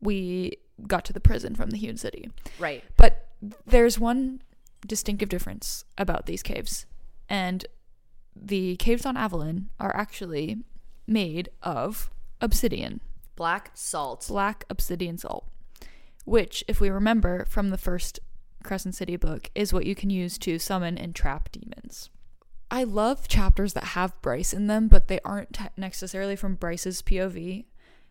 we 0.00 0.56
got 0.86 1.04
to 1.04 1.12
the 1.12 1.20
prison 1.20 1.54
from 1.54 1.70
the 1.70 1.76
Hewn 1.76 1.96
City. 1.96 2.30
Right. 2.58 2.84
But 2.96 3.28
there's 3.66 3.98
one 3.98 4.42
distinctive 4.86 5.28
difference 5.28 5.84
about 5.96 6.26
these 6.26 6.42
caves. 6.42 6.86
And 7.28 7.66
the 8.34 8.76
caves 8.76 9.04
on 9.04 9.16
Avalon 9.16 9.70
are 9.78 9.94
actually 9.94 10.58
made 11.06 11.48
of 11.62 12.10
obsidian, 12.40 13.00
Black 13.36 13.70
salt. 13.74 14.26
black 14.28 14.64
obsidian 14.70 15.18
salt, 15.18 15.48
which, 16.24 16.64
if 16.68 16.80
we 16.80 16.90
remember 16.90 17.44
from 17.46 17.70
the 17.70 17.78
first 17.78 18.20
Crescent 18.62 18.94
City 18.94 19.16
book, 19.16 19.50
is 19.54 19.72
what 19.72 19.86
you 19.86 19.94
can 19.94 20.10
use 20.10 20.38
to 20.38 20.58
summon 20.58 20.98
and 20.98 21.14
trap 21.14 21.50
demons. 21.50 22.10
I 22.70 22.84
love 22.84 23.28
chapters 23.28 23.72
that 23.72 23.84
have 23.84 24.20
Bryce 24.20 24.52
in 24.52 24.66
them, 24.66 24.88
but 24.88 25.08
they 25.08 25.20
aren't 25.24 25.58
necessarily 25.76 26.36
from 26.36 26.54
Bryce's 26.54 27.00
POV 27.00 27.64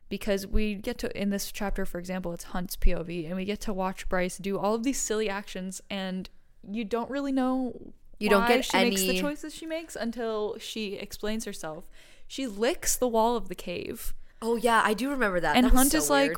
because 0.10 0.48
we 0.48 0.76
get 0.76 0.98
to 1.00 1.22
in 1.22 1.30
this 1.30 1.52
chapter 1.52 1.86
for 1.86 2.00
example 2.00 2.32
it's 2.34 2.46
Hunt's 2.46 2.76
POV 2.78 3.26
and 3.28 3.36
we 3.36 3.46
get 3.46 3.60
to 3.62 3.74
watch 3.74 4.08
Bryce 4.10 4.38
do 4.38 4.58
all 4.58 4.76
of 4.76 4.84
these 4.84 5.00
silly 5.00 5.30
actions 5.30 5.82
and 5.90 6.30
you 6.70 6.84
don't 6.86 7.10
really 7.10 7.32
know 7.32 7.92
You 8.20 8.30
don't 8.30 8.48
get 8.48 8.66
she 8.66 8.78
makes 8.78 9.02
the 9.02 9.10
any- 9.10 9.20
choices 9.22 9.54
she 9.54 9.66
makes 9.66 9.96
until 9.96 10.58
she 10.60 10.94
explains 10.96 11.46
herself. 11.46 11.90
She 12.28 12.48
licks 12.48 12.96
the 12.96 13.08
wall 13.08 13.36
of 13.36 13.48
the 13.50 13.56
cave 13.56 14.14
Oh 14.42 14.56
yeah, 14.56 14.82
I 14.86 14.94
do 14.94 15.10
remember 15.10 15.40
that. 15.40 15.56
and 15.56 15.66
That 15.66 15.74
Hunt 15.74 15.92
so 15.92 15.98
is 15.98 16.10
like 16.10 16.34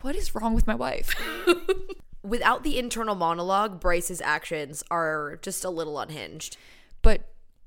what 0.00 0.16
is 0.16 0.34
wrong 0.34 0.54
with 0.54 0.66
my 0.66 0.74
wife? 0.74 1.14
without 2.22 2.62
the 2.64 2.78
internal 2.78 3.14
monologue, 3.14 3.80
Bryce's 3.80 4.20
actions 4.20 4.82
are 4.90 5.38
just 5.42 5.64
a 5.64 5.70
little 5.70 5.98
unhinged. 5.98 6.56
but 7.02 7.22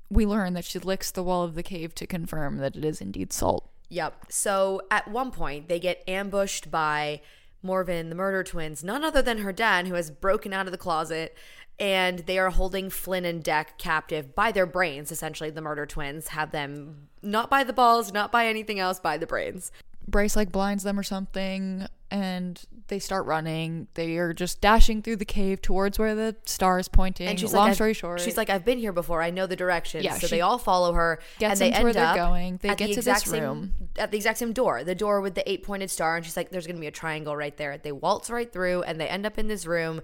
we 0.08 0.24
learn 0.24 0.52
that 0.54 0.64
she 0.64 0.78
licks 0.78 1.10
the 1.10 1.22
wall 1.22 1.42
of 1.42 1.54
the 1.56 1.62
cave 1.64 1.92
to 1.96 2.06
confirm 2.06 2.58
that 2.58 2.76
it 2.76 2.84
is 2.84 3.00
indeed 3.00 3.32
salt. 3.32 3.68
Yep. 3.88 4.26
So 4.30 4.82
at 4.90 5.08
one 5.08 5.30
point, 5.30 5.68
they 5.68 5.78
get 5.78 6.02
ambushed 6.08 6.70
by 6.70 7.20
Morven, 7.62 8.08
the 8.08 8.14
murder 8.14 8.42
twins, 8.42 8.82
none 8.82 9.04
other 9.04 9.22
than 9.22 9.38
her 9.38 9.52
dad, 9.52 9.86
who 9.86 9.94
has 9.94 10.10
broken 10.10 10.52
out 10.52 10.66
of 10.66 10.72
the 10.72 10.78
closet. 10.78 11.36
And 11.78 12.20
they 12.20 12.38
are 12.38 12.48
holding 12.48 12.88
Flynn 12.88 13.26
and 13.26 13.44
Dec 13.44 13.76
captive 13.76 14.34
by 14.34 14.50
their 14.50 14.64
brains, 14.64 15.12
essentially. 15.12 15.50
The 15.50 15.60
murder 15.60 15.84
twins 15.84 16.28
have 16.28 16.50
them 16.50 17.08
not 17.20 17.50
by 17.50 17.64
the 17.64 17.74
balls, 17.74 18.12
not 18.12 18.32
by 18.32 18.46
anything 18.46 18.78
else, 18.78 18.98
by 18.98 19.18
the 19.18 19.26
brains. 19.26 19.72
Bryce 20.08 20.36
like 20.36 20.52
blinds 20.52 20.84
them 20.84 20.98
or 20.98 21.02
something 21.02 21.86
and 22.10 22.64
they 22.88 22.98
start 22.98 23.26
running. 23.26 23.88
They 23.94 24.16
are 24.16 24.32
just 24.32 24.60
dashing 24.60 25.02
through 25.02 25.16
the 25.16 25.24
cave 25.24 25.60
towards 25.60 25.98
where 25.98 26.14
the 26.14 26.36
star 26.44 26.78
is 26.78 26.88
pointing. 26.88 27.26
And 27.26 27.38
she's 27.38 27.52
Long 27.52 27.68
like, 27.68 27.74
story 27.74 27.94
short, 27.94 28.20
she's 28.20 28.36
like, 28.36 28.48
I've 28.48 28.64
been 28.64 28.78
here 28.78 28.92
before. 28.92 29.22
I 29.22 29.30
know 29.30 29.46
the 29.46 29.56
directions. 29.56 30.04
Yeah, 30.04 30.14
so 30.14 30.28
they 30.28 30.40
all 30.40 30.58
follow 30.58 30.92
her, 30.92 31.18
and 31.40 31.58
they 31.58 31.72
end 31.72 31.82
where 31.82 31.92
they're 31.92 32.04
up 32.04 32.16
going. 32.16 32.58
They 32.62 32.68
at 32.68 32.78
get 32.78 32.88
the 32.88 32.94
to 32.94 33.00
exact 33.00 33.24
this 33.24 33.30
same, 33.32 33.42
room. 33.42 33.72
at 33.98 34.10
the 34.12 34.16
exact 34.16 34.38
same 34.38 34.52
door, 34.52 34.84
the 34.84 34.94
door 34.94 35.20
with 35.20 35.34
the 35.34 35.50
eight 35.50 35.64
pointed 35.64 35.90
star. 35.90 36.16
And 36.16 36.24
she's 36.24 36.36
like, 36.36 36.50
"There's 36.50 36.66
gonna 36.66 36.78
be 36.78 36.86
a 36.86 36.92
triangle 36.92 37.36
right 37.36 37.56
there." 37.56 37.76
They 37.76 37.92
waltz 37.92 38.30
right 38.30 38.52
through, 38.52 38.82
and 38.82 39.00
they 39.00 39.08
end 39.08 39.26
up 39.26 39.36
in 39.38 39.48
this 39.48 39.66
room 39.66 40.00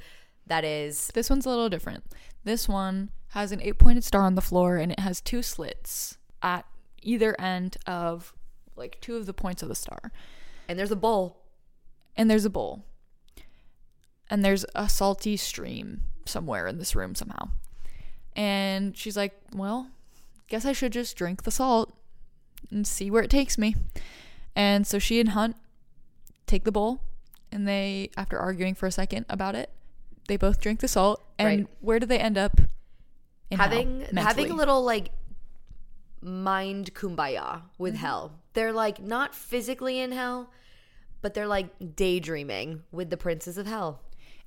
that 0.47 0.65
is 0.65 1.11
This 1.15 1.31
one's 1.31 1.47
a 1.47 1.51
little 1.51 1.69
different. 1.69 2.05
This 2.45 2.69
one 2.69 3.11
has 3.29 3.53
an 3.53 3.63
eight 3.63 3.79
pointed 3.79 4.05
star 4.05 4.23
on 4.23 4.35
the 4.35 4.43
floor 4.43 4.77
and 4.77 4.93
it 4.93 4.99
has 5.01 5.21
two 5.21 5.41
slits 5.43 6.19
at 6.43 6.67
either 7.01 7.41
end 7.41 7.77
of 7.87 8.35
like 8.77 9.01
two 9.01 9.17
of 9.17 9.27
the 9.27 9.33
points 9.35 9.63
of 9.63 9.69
the 9.69 9.75
star. 9.75 10.13
And 10.69 10.79
there's 10.79 10.91
a 10.91 10.97
bowl. 10.97 11.39
And 12.17 12.31
there's 12.31 12.45
a 12.45 12.51
bowl. 12.51 12.85
And 14.31 14.45
there's 14.45 14.65
a 14.75 14.89
salty 14.89 15.37
stream 15.37 16.03
somewhere 16.25 16.67
in 16.67 16.79
this 16.79 16.95
room 16.95 17.15
somehow. 17.15 17.51
And 18.35 18.97
she's 18.97 19.17
like, 19.17 19.35
Well, 19.55 19.89
guess 20.49 20.65
I 20.65 20.73
should 20.73 20.93
just 20.93 21.17
drink 21.17 21.43
the 21.43 21.51
salt 21.51 21.93
and 22.71 22.87
see 22.87 23.11
where 23.11 23.23
it 23.23 23.31
takes 23.31 23.59
me. 23.59 23.77
And 24.57 24.87
so 24.87 24.99
she 24.99 25.21
and 25.21 25.31
Hunt 25.31 25.57
take 26.47 26.65
the 26.65 26.73
bowl 26.73 27.01
and 27.51 27.67
they, 27.69 28.11
after 28.17 28.39
arguing 28.39 28.75
for 28.75 28.87
a 28.87 28.93
second 28.93 29.27
about 29.29 29.55
it, 29.55 29.71
they 30.29 30.37
both 30.37 30.61
drink 30.61 30.81
the 30.81 30.89
salt. 30.89 31.23
And 31.39 31.47
Right. 31.47 31.69
where 31.81 31.99
do 31.99 32.07
they 32.07 32.19
end 32.19 32.39
up? 32.39 32.61
In 33.51 33.59
having 33.59 34.01
having 34.17 34.51
a 34.51 34.55
little 34.55 34.83
like 34.83 35.11
mind 36.23 36.95
kumbaya 36.95 37.63
with 37.79 37.95
Mm-hmm. 37.95 38.03
hell. 38.05 38.33
They're 38.55 38.73
like 38.73 39.01
not 39.03 39.35
physically 39.35 39.99
in 39.99 40.13
hell, 40.13 40.51
but 41.21 41.35
they're 41.35 41.47
like 41.47 41.97
daydreaming 41.97 42.83
with 42.93 43.11
the 43.11 43.17
princes 43.17 43.59
of 43.59 43.67
hell. 43.67 44.01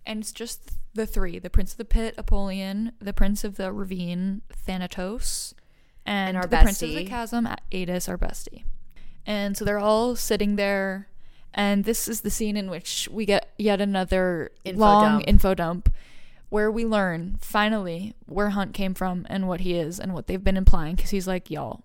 And 0.06 0.20
it's 0.22 0.32
just 0.32 0.72
the 0.94 1.06
three 1.08 1.40
the 1.40 1.50
Prince 1.50 1.72
of 1.72 1.78
the 1.78 1.86
Pit, 1.86 2.14
Apollyon, 2.18 2.92
the 3.00 3.14
Prince 3.14 3.44
of 3.44 3.58
the 3.58 3.72
Ravine, 3.74 4.42
Thanatos, 4.54 5.54
and, 6.06 6.30
And 6.30 6.38
our 6.38 6.44
the 6.44 6.58
Prince 6.58 6.82
of 6.84 6.90
the 6.90 7.06
bestie. 7.06 7.08
Chasm, 7.10 7.48
Aidas, 7.72 8.08
our 8.08 8.18
bestie. 8.18 8.64
And 9.26 9.58
so 9.58 9.66
they're 9.66 9.80
all 9.80 10.16
sitting 10.16 10.56
there. 10.56 11.08
And 11.54 11.86
this 11.86 12.08
is 12.08 12.22
the 12.22 12.30
scene 12.30 12.58
in 12.58 12.70
which 12.70 13.08
we 13.12 13.26
get 13.26 13.54
yet 13.58 13.82
another 13.82 14.52
Info 14.64 14.80
long 14.80 15.04
dump. 15.04 15.24
info 15.28 15.54
dump 15.56 15.90
where 16.50 16.72
we 16.72 16.86
learn 16.86 17.38
finally 17.40 18.14
where 18.26 18.50
Hunt 18.50 18.74
came 18.74 18.94
from 18.94 19.26
and 19.30 19.48
what 19.48 19.62
he 19.62 19.74
is 19.76 20.00
and 20.00 20.14
what 20.14 20.28
they've 20.28 20.44
been 20.44 20.58
implying. 20.58 20.96
Because 20.96 21.10
he's 21.12 21.28
like, 21.28 21.50
y'all, 21.50 21.84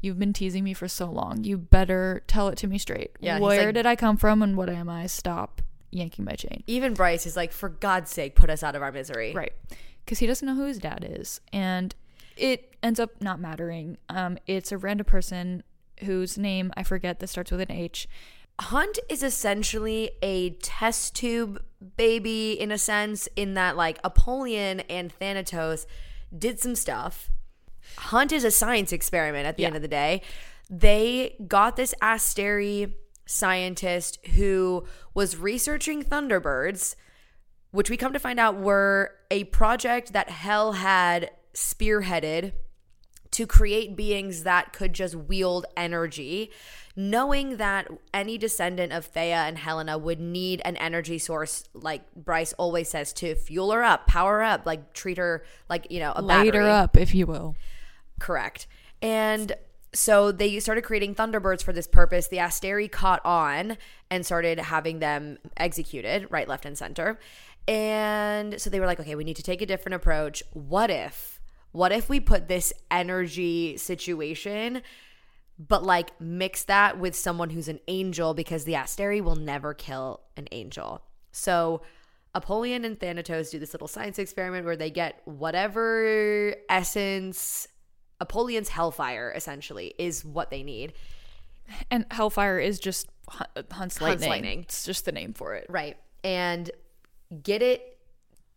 you've 0.00 0.18
been 0.18 0.32
teasing 0.32 0.64
me 0.64 0.74
for 0.74 0.88
so 0.88 1.06
long. 1.06 1.44
You 1.44 1.58
better 1.58 2.22
tell 2.26 2.48
it 2.48 2.56
to 2.58 2.66
me 2.66 2.78
straight. 2.78 3.12
Yeah, 3.20 3.38
Where 3.38 3.66
like- 3.66 3.74
did 3.74 3.86
I 3.86 3.96
come 3.96 4.16
from 4.16 4.42
and 4.42 4.56
what 4.56 4.70
am 4.70 4.88
I? 4.88 5.06
Stop 5.06 5.60
yanking 5.90 6.24
my 6.24 6.32
chain. 6.34 6.62
Even 6.66 6.94
Bryce 6.94 7.26
is 7.26 7.36
like, 7.36 7.52
for 7.52 7.68
God's 7.68 8.10
sake, 8.10 8.34
put 8.34 8.48
us 8.48 8.62
out 8.62 8.74
of 8.76 8.82
our 8.82 8.92
misery. 8.92 9.32
Right. 9.34 9.52
Because 10.04 10.18
he 10.20 10.26
doesn't 10.26 10.46
know 10.46 10.54
who 10.54 10.66
his 10.66 10.78
dad 10.78 11.06
is. 11.08 11.40
And 11.52 11.94
it 12.36 12.74
ends 12.82 13.00
up 13.00 13.20
not 13.20 13.40
mattering. 13.40 13.98
Um, 14.08 14.38
it's 14.46 14.72
a 14.72 14.78
random 14.78 15.04
person 15.04 15.62
whose 16.04 16.38
name 16.38 16.72
I 16.76 16.82
forget 16.84 17.18
that 17.18 17.26
starts 17.26 17.50
with 17.50 17.60
an 17.60 17.70
H. 17.72 18.08
Hunt 18.58 18.98
is 19.08 19.22
essentially 19.22 20.10
a 20.22 20.50
test 20.50 21.14
tube 21.16 21.62
baby 21.96 22.52
in 22.52 22.70
a 22.70 22.78
sense, 22.78 23.28
in 23.36 23.54
that 23.54 23.76
like 23.76 23.98
Apollyon 24.04 24.80
and 24.80 25.12
Thanatos 25.12 25.86
did 26.36 26.60
some 26.60 26.74
stuff. 26.76 27.30
Hunt 27.96 28.32
is 28.32 28.44
a 28.44 28.50
science 28.50 28.92
experiment 28.92 29.46
at 29.46 29.56
the 29.56 29.62
Yeah. 29.62 29.68
end 29.68 29.76
of 29.76 29.82
the 29.82 29.88
day. 29.88 30.22
They 30.68 31.36
got 31.48 31.76
this 31.76 31.94
Asteri 32.00 32.94
scientist 33.26 34.24
who 34.34 34.86
was 35.14 35.36
researching 35.36 36.04
Thunderbirds, 36.04 36.94
which 37.70 37.90
we 37.90 37.96
come 37.96 38.12
to 38.12 38.18
find 38.18 38.38
out 38.38 38.56
were 38.56 39.14
a 39.30 39.44
project 39.44 40.12
that 40.12 40.30
Hell 40.30 40.72
had 40.72 41.30
spearheaded 41.54 42.52
to 43.40 43.46
create 43.46 43.96
beings 43.96 44.42
that 44.42 44.74
could 44.74 44.92
just 44.92 45.14
wield 45.14 45.64
energy, 45.74 46.50
knowing 46.94 47.56
that 47.56 47.88
any 48.12 48.36
descendant 48.36 48.92
of 48.92 49.10
Theia 49.10 49.48
and 49.48 49.56
Helena 49.56 49.96
would 49.96 50.20
need 50.20 50.60
an 50.66 50.76
energy 50.76 51.16
source, 51.16 51.66
like 51.72 52.02
Bryce 52.14 52.52
always 52.58 52.90
says, 52.90 53.14
to 53.14 53.34
fuel 53.34 53.72
her 53.72 53.82
up, 53.82 54.06
power 54.06 54.40
her 54.40 54.42
up, 54.42 54.66
like 54.66 54.92
treat 54.92 55.16
her 55.16 55.42
like, 55.70 55.90
you 55.90 56.00
know, 56.00 56.12
a 56.14 56.20
Laid 56.20 56.52
her 56.54 56.60
battery. 56.60 56.70
up, 56.70 56.98
if 56.98 57.14
you 57.14 57.26
will. 57.26 57.56
Correct. 58.18 58.66
And 59.00 59.54
so 59.94 60.32
they 60.32 60.60
started 60.60 60.82
creating 60.82 61.14
Thunderbirds 61.14 61.64
for 61.64 61.72
this 61.72 61.86
purpose. 61.86 62.28
The 62.28 62.36
Asteri 62.36 62.92
caught 62.92 63.24
on 63.24 63.78
and 64.10 64.26
started 64.26 64.58
having 64.58 64.98
them 64.98 65.38
executed 65.56 66.26
right, 66.28 66.46
left, 66.46 66.66
and 66.66 66.76
center. 66.76 67.18
And 67.66 68.60
so 68.60 68.68
they 68.68 68.80
were 68.80 68.86
like, 68.86 69.00
okay, 69.00 69.14
we 69.14 69.24
need 69.24 69.36
to 69.36 69.42
take 69.42 69.62
a 69.62 69.66
different 69.66 69.94
approach. 69.94 70.42
What 70.52 70.90
if, 70.90 71.39
what 71.72 71.92
if 71.92 72.08
we 72.08 72.20
put 72.20 72.48
this 72.48 72.72
energy 72.90 73.76
situation, 73.76 74.82
but 75.58 75.82
like 75.82 76.18
mix 76.20 76.64
that 76.64 76.98
with 76.98 77.14
someone 77.14 77.50
who's 77.50 77.68
an 77.68 77.80
angel 77.88 78.34
because 78.34 78.64
the 78.64 78.72
Asteri 78.72 79.22
will 79.22 79.36
never 79.36 79.74
kill 79.74 80.20
an 80.36 80.48
angel. 80.52 81.02
So 81.32 81.82
Apollyon 82.34 82.84
and 82.84 82.98
Thanatos 82.98 83.50
do 83.50 83.58
this 83.58 83.72
little 83.74 83.88
science 83.88 84.18
experiment 84.18 84.64
where 84.64 84.76
they 84.76 84.90
get 84.90 85.20
whatever 85.24 86.54
essence 86.68 87.68
Apollyon's 88.20 88.68
hellfire 88.68 89.32
essentially 89.34 89.94
is 89.98 90.24
what 90.24 90.50
they 90.50 90.62
need. 90.62 90.92
And 91.90 92.04
Hellfire 92.10 92.58
is 92.58 92.78
just 92.78 93.08
Hunt's 93.70 94.00
lightning. 94.00 94.28
lightning. 94.28 94.60
It's 94.60 94.84
just 94.84 95.04
the 95.04 95.12
name 95.12 95.32
for 95.32 95.54
it. 95.54 95.66
Right. 95.68 95.96
And 96.22 96.70
get 97.42 97.62
it 97.62 97.98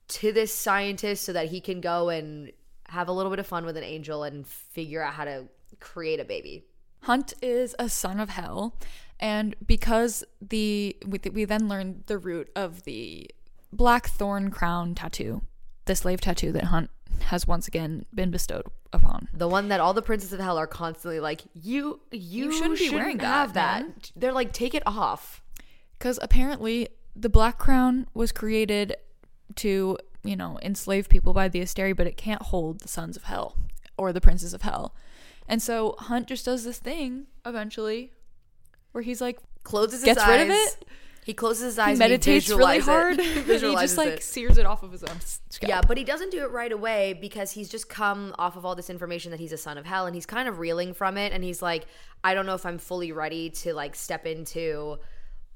to 0.09 0.31
this 0.31 0.53
scientist 0.53 1.23
so 1.23 1.33
that 1.33 1.47
he 1.47 1.61
can 1.61 1.79
go 1.79 2.09
and 2.09 2.51
have 2.93 3.07
a 3.07 3.11
little 3.11 3.29
bit 3.29 3.39
of 3.39 3.47
fun 3.47 3.65
with 3.65 3.75
an 3.77 3.83
angel 3.83 4.23
and 4.23 4.47
figure 4.47 5.03
out 5.03 5.13
how 5.13 5.25
to 5.25 5.45
create 5.79 6.19
a 6.19 6.25
baby. 6.25 6.65
Hunt 7.01 7.33
is 7.41 7.75
a 7.77 7.89
son 7.89 8.19
of 8.19 8.29
hell, 8.29 8.77
and 9.19 9.55
because 9.65 10.23
the 10.41 10.95
we, 11.05 11.19
we 11.31 11.45
then 11.45 11.67
learn 11.67 12.03
the 12.05 12.17
root 12.17 12.49
of 12.55 12.83
the 12.83 13.29
black 13.73 14.07
thorn 14.07 14.51
crown 14.51 14.95
tattoo, 14.95 15.41
the 15.85 15.95
slave 15.95 16.21
tattoo 16.21 16.51
that 16.53 16.65
Hunt 16.65 16.89
has 17.23 17.47
once 17.47 17.67
again 17.67 18.05
been 18.13 18.31
bestowed 18.31 18.65
upon. 18.91 19.27
The 19.33 19.47
one 19.47 19.67
that 19.69 19.79
all 19.79 19.93
the 19.93 20.01
princes 20.01 20.33
of 20.33 20.39
hell 20.39 20.57
are 20.57 20.67
constantly 20.67 21.19
like, 21.19 21.41
you 21.53 21.99
you, 22.11 22.51
shouldn't 22.51 22.79
be 22.79 22.89
wearing 22.89 23.17
that, 23.17 23.25
have 23.25 23.53
that. 23.53 23.81
man." 23.81 23.93
They're 24.15 24.33
like, 24.33 24.53
take 24.53 24.73
it 24.73 24.83
off. 24.85 25.41
Because 25.93 26.19
apparently 26.21 26.89
the 27.15 27.29
black 27.29 27.57
crown 27.57 28.07
was 28.13 28.31
created 28.31 28.95
to, 29.55 29.97
you 30.23 30.35
know, 30.35 30.59
enslave 30.61 31.09
people 31.09 31.33
by 31.33 31.47
the 31.47 31.61
Asteri, 31.61 31.95
but 31.95 32.07
it 32.07 32.17
can't 32.17 32.41
hold 32.41 32.79
the 32.79 32.87
sons 32.87 33.17
of 33.17 33.23
hell 33.23 33.55
or 33.97 34.13
the 34.13 34.21
princes 34.21 34.53
of 34.53 34.61
hell. 34.61 34.95
And 35.47 35.61
so 35.61 35.95
Hunt 35.99 36.27
just 36.27 36.45
does 36.45 36.63
this 36.63 36.79
thing 36.79 37.27
eventually 37.45 38.11
where 38.91 39.03
he's 39.03 39.21
like, 39.21 39.39
Closes 39.63 40.01
his 40.01 40.05
Gets 40.05 40.21
eyes. 40.21 40.27
rid 40.29 40.41
of 40.41 40.49
it? 40.49 40.85
He 41.25 41.33
closes 41.33 41.63
his 41.63 41.75
he 41.75 41.81
eyes. 41.81 41.89
and 41.91 41.99
meditates 41.99 42.49
really 42.49 42.79
hard. 42.79 43.17
It. 43.17 43.25
and 43.49 43.61
he 43.63 43.75
just 43.75 43.97
like 43.97 44.09
it. 44.09 44.23
sears 44.23 44.57
it 44.57 44.65
off 44.65 44.83
of 44.83 44.91
his 44.91 45.03
own 45.03 45.17
scalp. 45.21 45.69
Yeah, 45.69 45.81
but 45.81 45.97
he 45.97 46.03
doesn't 46.03 46.31
do 46.31 46.43
it 46.43 46.51
right 46.51 46.71
away 46.71 47.13
because 47.13 47.51
he's 47.51 47.69
just 47.69 47.87
come 47.87 48.35
off 48.37 48.57
of 48.57 48.65
all 48.65 48.75
this 48.75 48.89
information 48.89 49.31
that 49.31 49.39
he's 49.39 49.53
a 49.53 49.57
son 49.57 49.77
of 49.77 49.85
hell 49.85 50.05
and 50.05 50.15
he's 50.15 50.25
kind 50.25 50.49
of 50.49 50.59
reeling 50.59 50.93
from 50.93 51.17
it 51.17 51.31
and 51.31 51.43
he's 51.43 51.61
like, 51.61 51.85
I 52.25 52.33
don't 52.33 52.45
know 52.45 52.55
if 52.55 52.65
I'm 52.65 52.77
fully 52.77 53.13
ready 53.13 53.49
to 53.51 53.73
like 53.73 53.95
step 53.95 54.25
into 54.25 54.99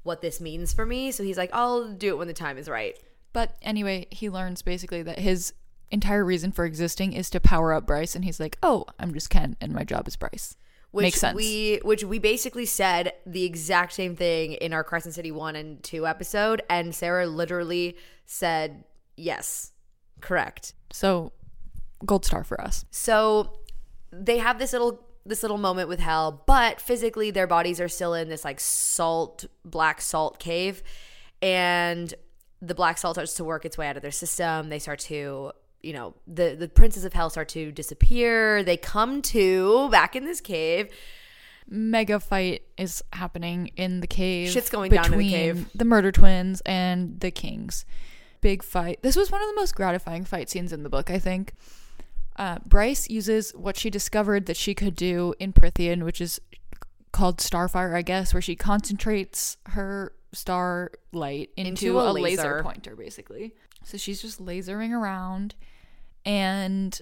what 0.04 0.22
this 0.22 0.40
means 0.40 0.72
for 0.72 0.86
me. 0.86 1.10
So 1.12 1.22
he's 1.22 1.36
like, 1.36 1.50
I'll 1.52 1.88
do 1.92 2.08
it 2.08 2.18
when 2.18 2.28
the 2.28 2.34
time 2.34 2.56
is 2.56 2.68
right. 2.68 2.98
But 3.32 3.56
anyway, 3.62 4.06
he 4.10 4.30
learns 4.30 4.62
basically 4.62 5.02
that 5.02 5.18
his 5.18 5.52
entire 5.90 6.24
reason 6.24 6.52
for 6.52 6.64
existing 6.64 7.12
is 7.12 7.30
to 7.30 7.40
power 7.40 7.72
up 7.72 7.86
Bryce, 7.86 8.14
and 8.14 8.24
he's 8.24 8.40
like, 8.40 8.58
"Oh, 8.62 8.84
I'm 8.98 9.12
just 9.14 9.30
Ken, 9.30 9.56
and 9.60 9.72
my 9.72 9.84
job 9.84 10.08
is 10.08 10.16
Bryce." 10.16 10.56
Which 10.90 11.02
Makes 11.02 11.20
sense. 11.20 11.36
We 11.36 11.80
which 11.82 12.04
we 12.04 12.18
basically 12.18 12.64
said 12.64 13.12
the 13.26 13.44
exact 13.44 13.92
same 13.92 14.16
thing 14.16 14.52
in 14.54 14.72
our 14.72 14.82
Crescent 14.82 15.14
City 15.14 15.30
one 15.30 15.54
and 15.54 15.82
two 15.82 16.06
episode, 16.06 16.62
and 16.70 16.94
Sarah 16.94 17.26
literally 17.26 17.96
said 18.24 18.84
yes, 19.16 19.72
correct. 20.20 20.72
So, 20.90 21.32
gold 22.06 22.24
star 22.24 22.44
for 22.44 22.60
us. 22.60 22.84
So 22.90 23.58
they 24.10 24.38
have 24.38 24.58
this 24.58 24.72
little 24.72 25.04
this 25.26 25.42
little 25.42 25.58
moment 25.58 25.90
with 25.90 26.00
hell, 26.00 26.42
but 26.46 26.80
physically 26.80 27.30
their 27.30 27.46
bodies 27.46 27.80
are 27.80 27.88
still 27.88 28.14
in 28.14 28.30
this 28.30 28.44
like 28.44 28.58
salt 28.58 29.44
black 29.64 30.00
salt 30.00 30.38
cave 30.38 30.82
and 31.42 32.14
the 32.60 32.74
black 32.74 32.98
salt 32.98 33.16
starts 33.16 33.34
to 33.34 33.44
work 33.44 33.64
its 33.64 33.78
way 33.78 33.88
out 33.88 33.96
of 33.96 34.02
their 34.02 34.10
system. 34.10 34.68
They 34.68 34.78
start 34.78 34.98
to 35.00 35.52
you 35.82 35.92
know, 35.92 36.14
the 36.26 36.56
the 36.58 36.68
princes 36.68 37.04
of 37.04 37.12
hell 37.12 37.30
start 37.30 37.48
to 37.50 37.70
disappear. 37.72 38.62
They 38.62 38.76
come 38.76 39.22
to 39.22 39.88
back 39.90 40.16
in 40.16 40.24
this 40.24 40.40
cave. 40.40 40.90
Mega 41.68 42.18
fight 42.18 42.62
is 42.76 43.02
happening 43.12 43.70
in 43.76 44.00
the 44.00 44.06
cave. 44.06 44.50
Shit's 44.50 44.70
going 44.70 44.90
down 44.90 45.06
in 45.06 45.10
the 45.10 45.16
between 45.18 45.30
cave. 45.30 45.70
The 45.74 45.84
murder 45.84 46.10
twins 46.10 46.62
and 46.64 47.20
the 47.20 47.30
kings. 47.30 47.84
Big 48.40 48.62
fight. 48.62 49.02
This 49.02 49.16
was 49.16 49.30
one 49.30 49.42
of 49.42 49.48
the 49.48 49.54
most 49.54 49.74
gratifying 49.74 50.24
fight 50.24 50.48
scenes 50.48 50.72
in 50.72 50.82
the 50.82 50.88
book, 50.88 51.10
I 51.10 51.18
think. 51.18 51.52
Uh, 52.36 52.58
Bryce 52.64 53.10
uses 53.10 53.50
what 53.50 53.76
she 53.76 53.90
discovered 53.90 54.46
that 54.46 54.56
she 54.56 54.74
could 54.74 54.94
do 54.94 55.34
in 55.38 55.52
Prythian, 55.52 56.04
which 56.04 56.20
is 56.20 56.40
called 57.12 57.38
Starfire, 57.38 57.94
I 57.94 58.02
guess, 58.02 58.32
where 58.32 58.40
she 58.40 58.54
concentrates 58.54 59.56
her 59.66 60.12
star 60.32 60.92
light 61.12 61.50
into, 61.56 61.70
Into 61.70 61.98
a 61.98 62.10
a, 62.10 62.12
laser. 62.12 62.42
laser. 62.42 62.62
pointer, 62.62 62.96
basically. 62.96 63.54
So 63.84 63.96
she's 63.96 64.20
just 64.20 64.44
lasering 64.44 64.92
around, 64.92 65.54
and 66.24 67.00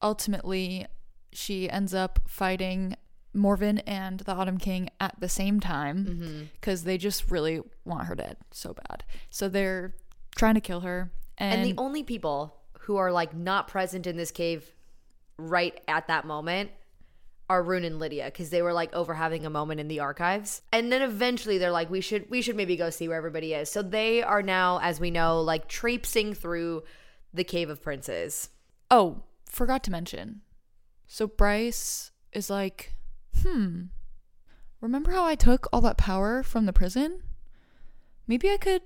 ultimately, 0.00 0.86
she 1.32 1.68
ends 1.68 1.94
up 1.94 2.20
fighting 2.26 2.96
Morven 3.34 3.78
and 3.80 4.20
the 4.20 4.32
Autumn 4.32 4.58
King 4.58 4.88
at 5.00 5.18
the 5.18 5.28
same 5.28 5.60
time 5.60 6.04
mm-hmm. 6.04 6.42
because 6.54 6.84
they 6.84 6.98
just 6.98 7.30
really 7.30 7.60
want 7.84 8.06
her 8.06 8.14
dead 8.14 8.36
so 8.50 8.74
bad. 8.74 9.04
So 9.30 9.48
they're 9.48 9.94
trying 10.36 10.54
to 10.54 10.60
kill 10.60 10.80
her, 10.80 11.12
and, 11.38 11.60
And, 11.60 11.70
the 11.70 11.80
only 11.80 12.02
people 12.02 12.54
who 12.80 12.96
are 12.96 13.12
like 13.12 13.34
not 13.34 13.68
present 13.68 14.06
in 14.06 14.16
this 14.16 14.30
cave 14.30 14.72
right 15.38 15.80
at 15.88 16.06
that 16.08 16.26
moment 16.26 16.70
are 17.52 17.62
Ruhn 17.62 17.84
and 17.84 17.98
Lidia 17.98 18.24
because 18.24 18.48
they 18.48 18.62
were 18.62 18.72
like 18.72 18.94
over 18.94 19.12
having 19.12 19.44
a 19.44 19.50
moment 19.50 19.78
in 19.78 19.86
the 19.86 20.00
archives. 20.00 20.62
And 20.72 20.90
then 20.90 21.02
eventually 21.02 21.58
they're 21.58 21.70
like, 21.70 21.90
we 21.90 22.00
should 22.00 22.30
we 22.30 22.40
should 22.40 22.56
maybe 22.56 22.76
go 22.76 22.88
see 22.88 23.08
where 23.08 23.18
everybody 23.18 23.52
is. 23.52 23.70
So 23.70 23.82
they 23.82 24.22
are 24.22 24.42
now, 24.42 24.80
as 24.82 24.98
we 24.98 25.10
know, 25.10 25.42
like 25.42 25.68
traipsing 25.68 26.32
through 26.32 26.84
the 27.34 27.44
Cave 27.44 27.68
of 27.68 27.82
Princes. 27.82 28.48
Oh, 28.90 29.24
forgot 29.44 29.84
to 29.84 29.90
mention. 29.90 30.40
So 31.06 31.26
Bryce 31.26 32.10
is 32.32 32.48
like, 32.48 32.94
hmm, 33.42 33.82
remember 34.80 35.10
how 35.10 35.26
I 35.26 35.34
took 35.34 35.68
all 35.74 35.82
that 35.82 35.98
power 35.98 36.42
from 36.42 36.64
the 36.64 36.72
prison? 36.72 37.20
Maybe 38.26 38.48
I 38.48 38.56
could, 38.56 38.80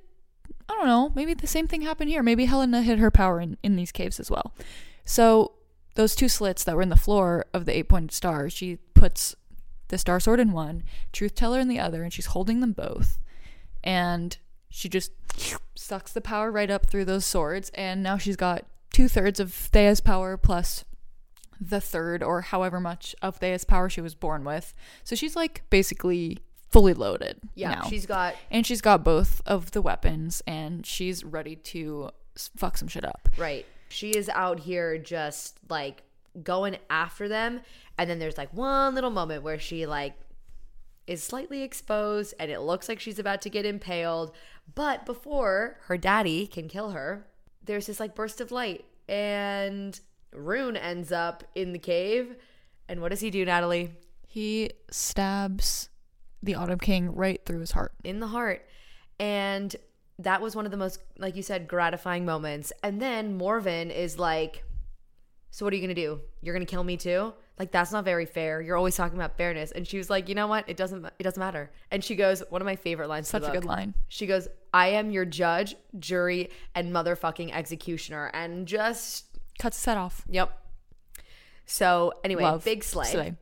I 0.68 0.74
don't 0.74 0.86
know, 0.86 1.12
maybe 1.14 1.34
the 1.34 1.46
same 1.46 1.68
thing 1.68 1.82
happened 1.82 2.10
here. 2.10 2.24
Maybe 2.24 2.46
Helena 2.46 2.82
hid 2.82 2.98
her 2.98 3.12
power 3.12 3.40
in, 3.40 3.58
in 3.62 3.76
these 3.76 3.92
caves 3.92 4.18
as 4.18 4.28
well. 4.28 4.54
So 5.04 5.52
those 5.96 6.14
two 6.14 6.28
slits 6.28 6.64
that 6.64 6.76
were 6.76 6.82
in 6.82 6.88
the 6.88 6.96
floor 6.96 7.46
of 7.52 7.64
the 7.64 7.76
eight 7.76 7.88
pointed 7.88 8.12
star, 8.12 8.48
she 8.48 8.76
puts 8.94 9.34
the 9.88 9.98
star 9.98 10.20
sword 10.20 10.40
in 10.40 10.52
one, 10.52 10.82
truth 11.12 11.34
teller 11.34 11.60
in 11.60 11.68
the 11.68 11.78
other, 11.78 12.02
and 12.02 12.12
she's 12.12 12.26
holding 12.26 12.60
them 12.60 12.72
both. 12.72 13.18
And 13.82 14.36
she 14.68 14.88
just 14.88 15.12
sucks 15.74 16.12
the 16.12 16.20
power 16.20 16.50
right 16.50 16.70
up 16.70 16.86
through 16.86 17.04
those 17.04 17.24
swords, 17.24 17.70
and 17.74 18.02
now 18.02 18.18
she's 18.18 18.36
got 18.36 18.66
two 18.92 19.08
thirds 19.08 19.40
of 19.40 19.52
Theia's 19.52 20.00
power 20.00 20.36
plus 20.36 20.84
the 21.60 21.80
third 21.80 22.22
or 22.22 22.42
however 22.42 22.80
much 22.80 23.14
of 23.22 23.38
Theia's 23.38 23.64
power 23.64 23.88
she 23.88 24.00
was 24.00 24.14
born 24.14 24.44
with. 24.44 24.74
So 25.04 25.16
she's 25.16 25.36
like 25.36 25.62
basically 25.70 26.38
fully 26.68 26.94
loaded. 26.94 27.40
Yeah, 27.54 27.74
now. 27.74 27.82
she's 27.88 28.06
got 28.06 28.34
and 28.50 28.66
she's 28.66 28.80
got 28.80 29.04
both 29.04 29.40
of 29.46 29.70
the 29.70 29.80
weapons 29.80 30.42
and 30.46 30.84
she's 30.84 31.24
ready 31.24 31.56
to 31.56 32.10
fuck 32.34 32.76
some 32.76 32.88
shit 32.88 33.04
up. 33.04 33.28
right. 33.38 33.64
She 33.88 34.10
is 34.10 34.28
out 34.28 34.60
here 34.60 34.98
just 34.98 35.58
like 35.68 36.02
going 36.42 36.76
after 36.90 37.28
them, 37.28 37.60
and 37.98 38.08
then 38.08 38.18
there's 38.18 38.38
like 38.38 38.52
one 38.52 38.94
little 38.94 39.10
moment 39.10 39.42
where 39.42 39.58
she 39.58 39.86
like 39.86 40.14
is 41.06 41.22
slightly 41.22 41.62
exposed 41.62 42.34
and 42.38 42.50
it 42.50 42.60
looks 42.60 42.88
like 42.88 43.00
she's 43.00 43.18
about 43.18 43.40
to 43.42 43.50
get 43.50 43.64
impaled. 43.64 44.32
But 44.74 45.06
before 45.06 45.78
her 45.84 45.96
daddy 45.96 46.46
can 46.46 46.68
kill 46.68 46.90
her, 46.90 47.26
there's 47.64 47.86
this 47.86 48.00
like 48.00 48.14
burst 48.14 48.40
of 48.40 48.50
light 48.50 48.84
and 49.08 49.98
Ruhn 50.34 50.76
ends 50.76 51.12
up 51.12 51.44
in 51.54 51.72
the 51.72 51.78
cave. 51.78 52.36
And 52.88 53.00
what 53.00 53.10
does 53.10 53.20
he 53.20 53.30
do, 53.30 53.44
Natalie? 53.44 53.92
He 54.26 54.70
stabs 54.90 55.88
the 56.42 56.54
Autumn 56.54 56.78
King 56.78 57.14
right 57.14 57.40
through 57.44 57.60
his 57.60 57.72
heart. 57.72 57.92
In 58.04 58.20
the 58.20 58.28
heart. 58.28 58.66
And 59.18 59.74
that 60.18 60.40
was 60.40 60.56
one 60.56 60.64
of 60.64 60.70
the 60.70 60.76
most, 60.76 61.00
like 61.18 61.36
you 61.36 61.42
said, 61.42 61.68
gratifying 61.68 62.24
moments. 62.24 62.72
And 62.82 63.00
then 63.00 63.36
Morven 63.36 63.90
is 63.90 64.18
like, 64.18 64.64
So 65.50 65.64
what 65.64 65.72
are 65.72 65.76
you 65.76 65.82
gonna 65.82 65.94
do? 65.94 66.20
You're 66.42 66.54
gonna 66.54 66.66
kill 66.66 66.84
me 66.84 66.96
too? 66.96 67.34
Like 67.58 67.70
that's 67.72 67.90
not 67.90 68.04
very 68.04 68.26
fair. 68.26 68.60
You're 68.60 68.76
always 68.76 68.96
talking 68.96 69.16
about 69.16 69.36
fairness. 69.36 69.72
And 69.72 69.86
she 69.86 69.96
was 69.96 70.10
like, 70.10 70.28
you 70.28 70.34
know 70.34 70.46
what? 70.46 70.68
It 70.68 70.76
doesn't 70.76 71.04
it 71.18 71.22
doesn't 71.22 71.40
matter. 71.40 71.70
And 71.90 72.04
she 72.04 72.14
goes, 72.14 72.42
one 72.50 72.60
of 72.60 72.66
my 72.66 72.76
favorite 72.76 73.08
lines. 73.08 73.28
Such 73.28 73.44
a 73.44 73.50
good 73.50 73.64
line. 73.64 73.94
She 74.08 74.26
goes, 74.26 74.48
I 74.74 74.88
am 74.88 75.10
your 75.10 75.24
judge, 75.24 75.74
jury, 75.98 76.50
and 76.74 76.92
motherfucking 76.92 77.52
executioner. 77.52 78.30
And 78.34 78.66
just 78.66 79.26
Cuts 79.58 79.78
his 79.78 79.84
head 79.86 79.96
off. 79.96 80.24
Yep. 80.28 80.52
So 81.64 82.12
anyway, 82.22 82.42
Love. 82.42 82.64
big 82.64 82.84
slay. 82.84 83.06
Slay. 83.06 83.34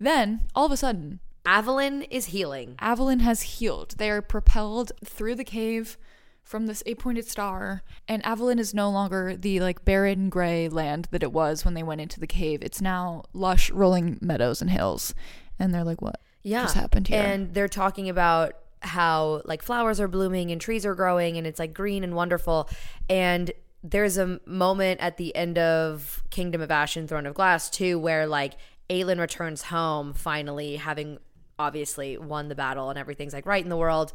Then, 0.00 0.40
all 0.54 0.66
of 0.66 0.72
a 0.72 0.76
sudden, 0.76 1.20
Avallen 1.46 2.06
is 2.10 2.26
healing. 2.26 2.74
Avallen 2.80 3.20
has 3.20 3.42
healed. 3.42 3.94
They 3.98 4.10
are 4.10 4.22
propelled 4.22 4.92
through 5.04 5.34
the 5.34 5.44
cave 5.44 5.98
from 6.42 6.66
this 6.66 6.82
eight-pointed 6.84 7.26
star, 7.26 7.82
and 8.06 8.22
Avallen 8.22 8.58
is 8.58 8.74
no 8.74 8.90
longer 8.90 9.34
the 9.36 9.60
like 9.60 9.84
barren 9.84 10.28
gray 10.28 10.68
land 10.68 11.08
that 11.10 11.22
it 11.22 11.32
was 11.32 11.64
when 11.64 11.74
they 11.74 11.82
went 11.82 12.00
into 12.02 12.20
the 12.20 12.26
cave. 12.26 12.62
It's 12.62 12.80
now 12.82 13.24
lush 13.32 13.70
rolling 13.70 14.18
meadows 14.20 14.60
and 14.60 14.70
hills. 14.70 15.14
And 15.58 15.72
they're 15.72 15.84
like, 15.84 16.02
"What 16.02 16.20
Yeah. 16.42 16.62
just 16.62 16.74
happened 16.74 17.08
here?" 17.08 17.22
And 17.22 17.54
they're 17.54 17.68
talking 17.68 18.08
about 18.10 18.54
how 18.82 19.40
like 19.46 19.62
flowers 19.62 19.98
are 20.00 20.08
blooming 20.08 20.50
and 20.50 20.60
trees 20.60 20.84
are 20.84 20.94
growing 20.94 21.38
and 21.38 21.46
it's 21.46 21.58
like 21.58 21.72
green 21.72 22.04
and 22.04 22.14
wonderful. 22.14 22.68
And 23.08 23.50
there's 23.82 24.18
a 24.18 24.38
moment 24.44 25.00
at 25.00 25.16
the 25.16 25.34
end 25.34 25.56
of 25.56 26.22
Kingdom 26.30 26.60
of 26.60 26.70
Ash 26.70 26.94
and 26.96 27.08
Throne 27.08 27.24
of 27.24 27.34
Glass 27.34 27.70
too, 27.70 27.98
where 27.98 28.26
like 28.26 28.54
Aelin 28.90 29.18
returns 29.18 29.62
home 29.62 30.12
finally, 30.12 30.76
having 30.76 31.18
obviously 31.58 32.16
won 32.18 32.48
the 32.48 32.54
battle 32.54 32.90
and 32.90 32.98
everything's 32.98 33.32
like 33.32 33.46
right 33.46 33.62
in 33.62 33.70
the 33.70 33.76
world. 33.76 34.12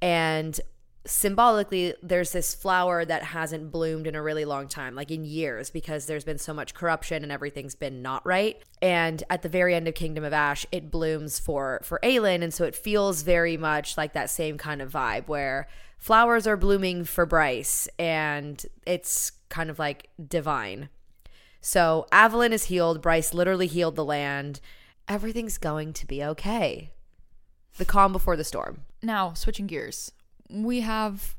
And 0.00 0.58
symbolically 1.04 1.94
there's 2.00 2.30
this 2.30 2.54
flower 2.54 3.04
that 3.04 3.24
hasn't 3.24 3.72
bloomed 3.72 4.06
in 4.06 4.14
a 4.14 4.22
really 4.22 4.44
long 4.44 4.68
time 4.68 4.94
like 4.94 5.10
in 5.10 5.24
years 5.24 5.68
because 5.68 6.06
there's 6.06 6.22
been 6.22 6.38
so 6.38 6.54
much 6.54 6.74
corruption 6.74 7.24
and 7.24 7.32
everything's 7.32 7.74
been 7.74 8.02
not 8.02 8.24
right. 8.24 8.62
And 8.80 9.22
at 9.28 9.42
the 9.42 9.48
very 9.48 9.74
end 9.74 9.88
of 9.88 9.94
kingdom 9.94 10.22
of 10.22 10.32
ash 10.32 10.64
it 10.70 10.90
blooms 10.90 11.40
for 11.40 11.80
for 11.82 11.98
Aelin. 12.02 12.42
And 12.42 12.54
so 12.54 12.64
it 12.64 12.76
feels 12.76 13.22
very 13.22 13.56
much 13.56 13.96
like 13.96 14.12
that 14.12 14.30
same 14.30 14.58
kind 14.58 14.80
of 14.80 14.92
vibe 14.92 15.26
where 15.26 15.66
flowers 15.98 16.46
are 16.46 16.56
blooming 16.56 17.04
for 17.04 17.26
Bryce 17.26 17.88
and 17.98 18.64
it's 18.86 19.32
kind 19.48 19.70
of 19.70 19.78
like 19.78 20.08
divine. 20.28 20.88
So 21.60 22.06
Avallen 22.12 22.52
is 22.52 22.64
healed. 22.64 23.02
Bryce 23.02 23.34
literally 23.34 23.68
healed 23.68 23.96
the 23.96 24.04
land 24.04 24.60
everything's 25.08 25.58
going 25.58 25.92
to 25.92 26.06
be 26.06 26.22
okay 26.22 26.92
the 27.78 27.84
calm 27.84 28.12
before 28.12 28.36
the 28.36 28.44
storm 28.44 28.84
now, 29.02 29.32
switching 29.32 29.66
gears, 29.66 30.12
we 30.48 30.80
have 30.80 31.34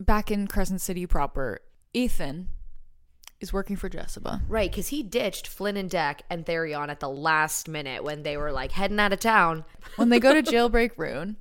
back 0.00 0.30
in 0.30 0.48
Crescent 0.48 0.80
City 0.80 1.06
proper, 1.06 1.60
Ithan 1.94 2.46
is 3.40 3.52
working 3.52 3.76
for 3.76 3.88
Jesiba. 3.88 4.42
Right, 4.48 4.70
because 4.70 4.88
he 4.88 5.02
ditched 5.02 5.46
Flynn 5.46 5.76
and 5.76 5.88
Dec 5.88 6.20
and 6.28 6.44
Tharion 6.44 6.88
at 6.88 7.00
the 7.00 7.08
last 7.08 7.68
minute 7.68 8.02
when 8.02 8.24
they 8.24 8.36
were 8.36 8.52
like 8.52 8.72
heading 8.72 8.98
out 8.98 9.12
of 9.12 9.20
town. 9.20 9.64
when 9.96 10.08
they 10.08 10.18
go 10.18 10.34
to 10.34 10.42
jailbreak 10.52 10.96
Ruhn, 10.96 11.36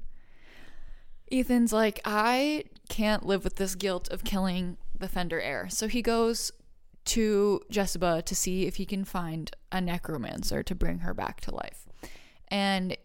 Ithan's 1.31 1.73
like, 1.73 1.99
I 2.05 2.65
can't 2.87 3.25
live 3.25 3.43
with 3.43 3.55
this 3.55 3.75
guilt 3.75 4.09
of 4.09 4.23
killing 4.23 4.77
the 4.97 5.07
Fendyr 5.07 5.41
heir. 5.43 5.69
So 5.69 5.87
he 5.87 6.01
goes 6.01 6.51
to 7.09 7.61
Jesiba 7.71 8.23
to 8.23 8.35
see 8.35 8.65
if 8.65 8.75
he 8.75 8.85
can 8.85 9.03
find 9.03 9.51
a 9.71 9.81
necromancer 9.81 10.63
to 10.63 10.75
bring 10.75 10.99
her 10.99 11.13
back 11.13 11.41
to 11.41 11.53
life. 11.53 11.87
And 12.49 12.95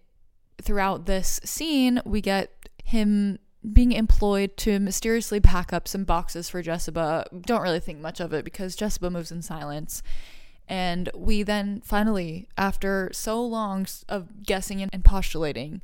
throughout 0.61 1.07
this 1.07 1.41
scene, 1.45 2.01
we 2.05 2.21
get 2.21 2.69
him 2.85 3.39
being 3.73 3.93
employed 3.93 4.57
to 4.59 4.79
mysteriously 4.79 5.41
pack 5.41 5.73
up 5.73 5.89
some 5.89 6.05
boxes 6.05 6.51
for 6.51 6.63
Jesiba. 6.63 7.25
Don't 7.47 7.63
really 7.63 7.81
think 7.81 8.01
much 8.01 8.21
of 8.21 8.33
it 8.33 8.45
because 8.45 8.77
Jesiba 8.77 9.11
moves 9.11 9.33
in 9.33 9.41
silence. 9.41 10.03
And 10.69 11.11
we 11.15 11.43
then 11.43 11.81
finally, 11.85 12.49
after 12.57 13.11
so 13.13 13.43
long 13.43 13.87
of 14.09 14.43
guessing 14.43 14.83
and 14.83 15.05
postulating, 15.05 15.83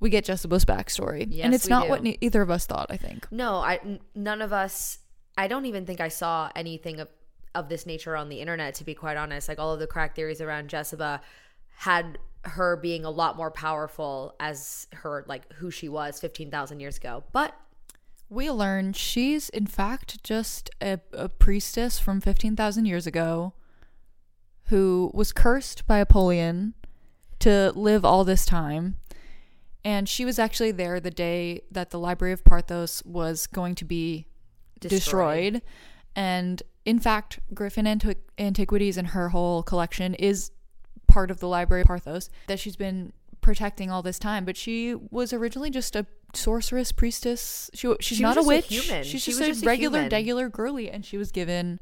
we 0.00 0.10
get 0.10 0.24
Jesiba's 0.24 0.64
backstory. 0.64 1.26
Yes, 1.28 1.44
and 1.44 1.54
it's 1.54 1.68
not 1.68 1.84
do. 1.84 1.90
what 1.90 2.02
ne- 2.02 2.18
either 2.20 2.42
of 2.42 2.50
us 2.50 2.66
thought, 2.66 2.86
I 2.90 2.96
think. 2.96 3.26
No, 3.30 3.56
I 3.56 3.80
n- 3.84 4.00
none 4.14 4.40
of 4.42 4.52
us. 4.52 4.98
I 5.36 5.46
don't 5.46 5.66
even 5.66 5.86
think 5.86 6.00
I 6.00 6.08
saw 6.08 6.50
anything 6.56 7.00
of 7.00 7.08
of 7.54 7.68
this 7.68 7.86
nature 7.86 8.16
on 8.16 8.28
the 8.28 8.40
internet. 8.40 8.74
To 8.76 8.84
be 8.84 8.94
quite 8.94 9.16
honest, 9.16 9.48
like 9.48 9.58
all 9.58 9.72
of 9.72 9.80
the 9.80 9.86
crack 9.86 10.14
theories 10.14 10.40
around 10.40 10.68
Jesiba 10.70 11.20
had 11.76 12.18
her 12.44 12.76
being 12.76 13.04
a 13.04 13.10
lot 13.10 13.36
more 13.36 13.50
powerful 13.50 14.34
as 14.40 14.86
her 14.92 15.24
like 15.28 15.52
who 15.54 15.70
she 15.70 15.88
was 15.88 16.20
fifteen 16.20 16.50
thousand 16.50 16.80
years 16.80 16.96
ago. 16.96 17.24
But 17.32 17.54
We 18.30 18.50
learn 18.50 18.92
she's, 18.92 19.48
in 19.48 19.66
fact, 19.66 20.22
just 20.22 20.70
a, 20.82 21.00
a 21.12 21.28
priestess 21.30 21.98
from 21.98 22.20
15,000 22.20 22.84
years 22.84 23.06
ago 23.06 23.54
who 24.64 25.10
was 25.14 25.32
cursed 25.32 25.86
by 25.86 25.98
Apollyon 25.98 26.74
to 27.38 27.72
live 27.74 28.04
all 28.04 28.24
this 28.24 28.44
time. 28.44 28.96
And 29.84 30.06
she 30.08 30.26
was 30.26 30.38
actually 30.38 30.72
there 30.72 31.00
the 31.00 31.10
day 31.10 31.62
that 31.70 31.88
the 31.90 31.98
Library 31.98 32.32
of 32.34 32.44
Parthos 32.44 33.02
was 33.06 33.46
going 33.46 33.74
to 33.76 33.84
be 33.86 34.26
Destroyed. 34.80 35.54
destroyed. 35.54 35.62
And 36.16 36.62
in 36.84 36.98
fact, 36.98 37.38
Griffin 37.54 37.84
Antiqu- 37.86 38.16
Antiquities 38.38 38.96
and 38.96 39.08
her 39.08 39.28
whole 39.30 39.62
collection 39.62 40.14
is 40.14 40.50
part 41.06 41.30
of 41.30 41.40
the 41.40 41.48
Library 41.48 41.82
of 41.82 41.88
Parthos 41.88 42.28
that 42.48 42.58
she's 42.58 42.76
been 42.76 43.12
protecting 43.40 43.90
all 43.90 44.02
this 44.02 44.18
time. 44.18 44.44
But 44.44 44.56
she 44.56 44.94
was 44.94 45.32
originally 45.32 45.70
just 45.70 45.94
a 45.96 46.06
sorceress 46.34 46.92
priestess. 46.92 47.70
She, 47.74 47.94
she's 48.00 48.18
She 48.18 48.22
not 48.22 48.36
a 48.36 48.40
a 48.40 48.44
witch. 48.44 48.66
human. 48.68 49.04
She's 49.04 49.22
She 49.22 49.30
just 49.30 49.40
was 49.40 49.48
a 49.48 49.52
just 49.52 49.64
a 49.64 49.66
regular, 49.66 49.98
human. 50.00 50.10
regular 50.12 50.48
girly, 50.48 50.90
and 50.90 51.04
she 51.04 51.16
was 51.16 51.30
given 51.32 51.80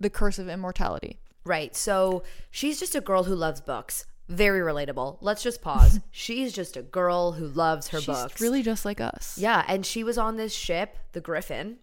the 0.00 0.10
curse 0.10 0.38
of 0.38 0.48
immortality. 0.48 1.18
right, 1.44 1.76
so 1.76 2.22
she's 2.50 2.80
just 2.80 2.94
a 2.94 3.00
girl 3.00 3.24
who 3.24 3.34
loves 3.34 3.60
books. 3.60 4.06
Very 4.28 4.60
relatable. 4.60 5.18
Let's 5.20 5.42
just 5.42 5.60
pause. 5.60 6.00
she's 6.10 6.52
just 6.54 6.76
a 6.78 6.82
girl 6.82 7.32
who 7.32 7.46
loves 7.46 7.88
her 7.88 7.98
She's 7.98 8.06
books. 8.06 8.40
really 8.40 8.62
just 8.62 8.84
like 8.86 8.98
us. 9.00 9.36
Yeah, 9.38 9.62
and 9.68 9.84
she 9.84 10.02
was 10.02 10.16
on 10.16 10.36
this 10.36 10.54
ship, 10.54 10.96
the 11.12 11.20
Griffin, 11.20 11.76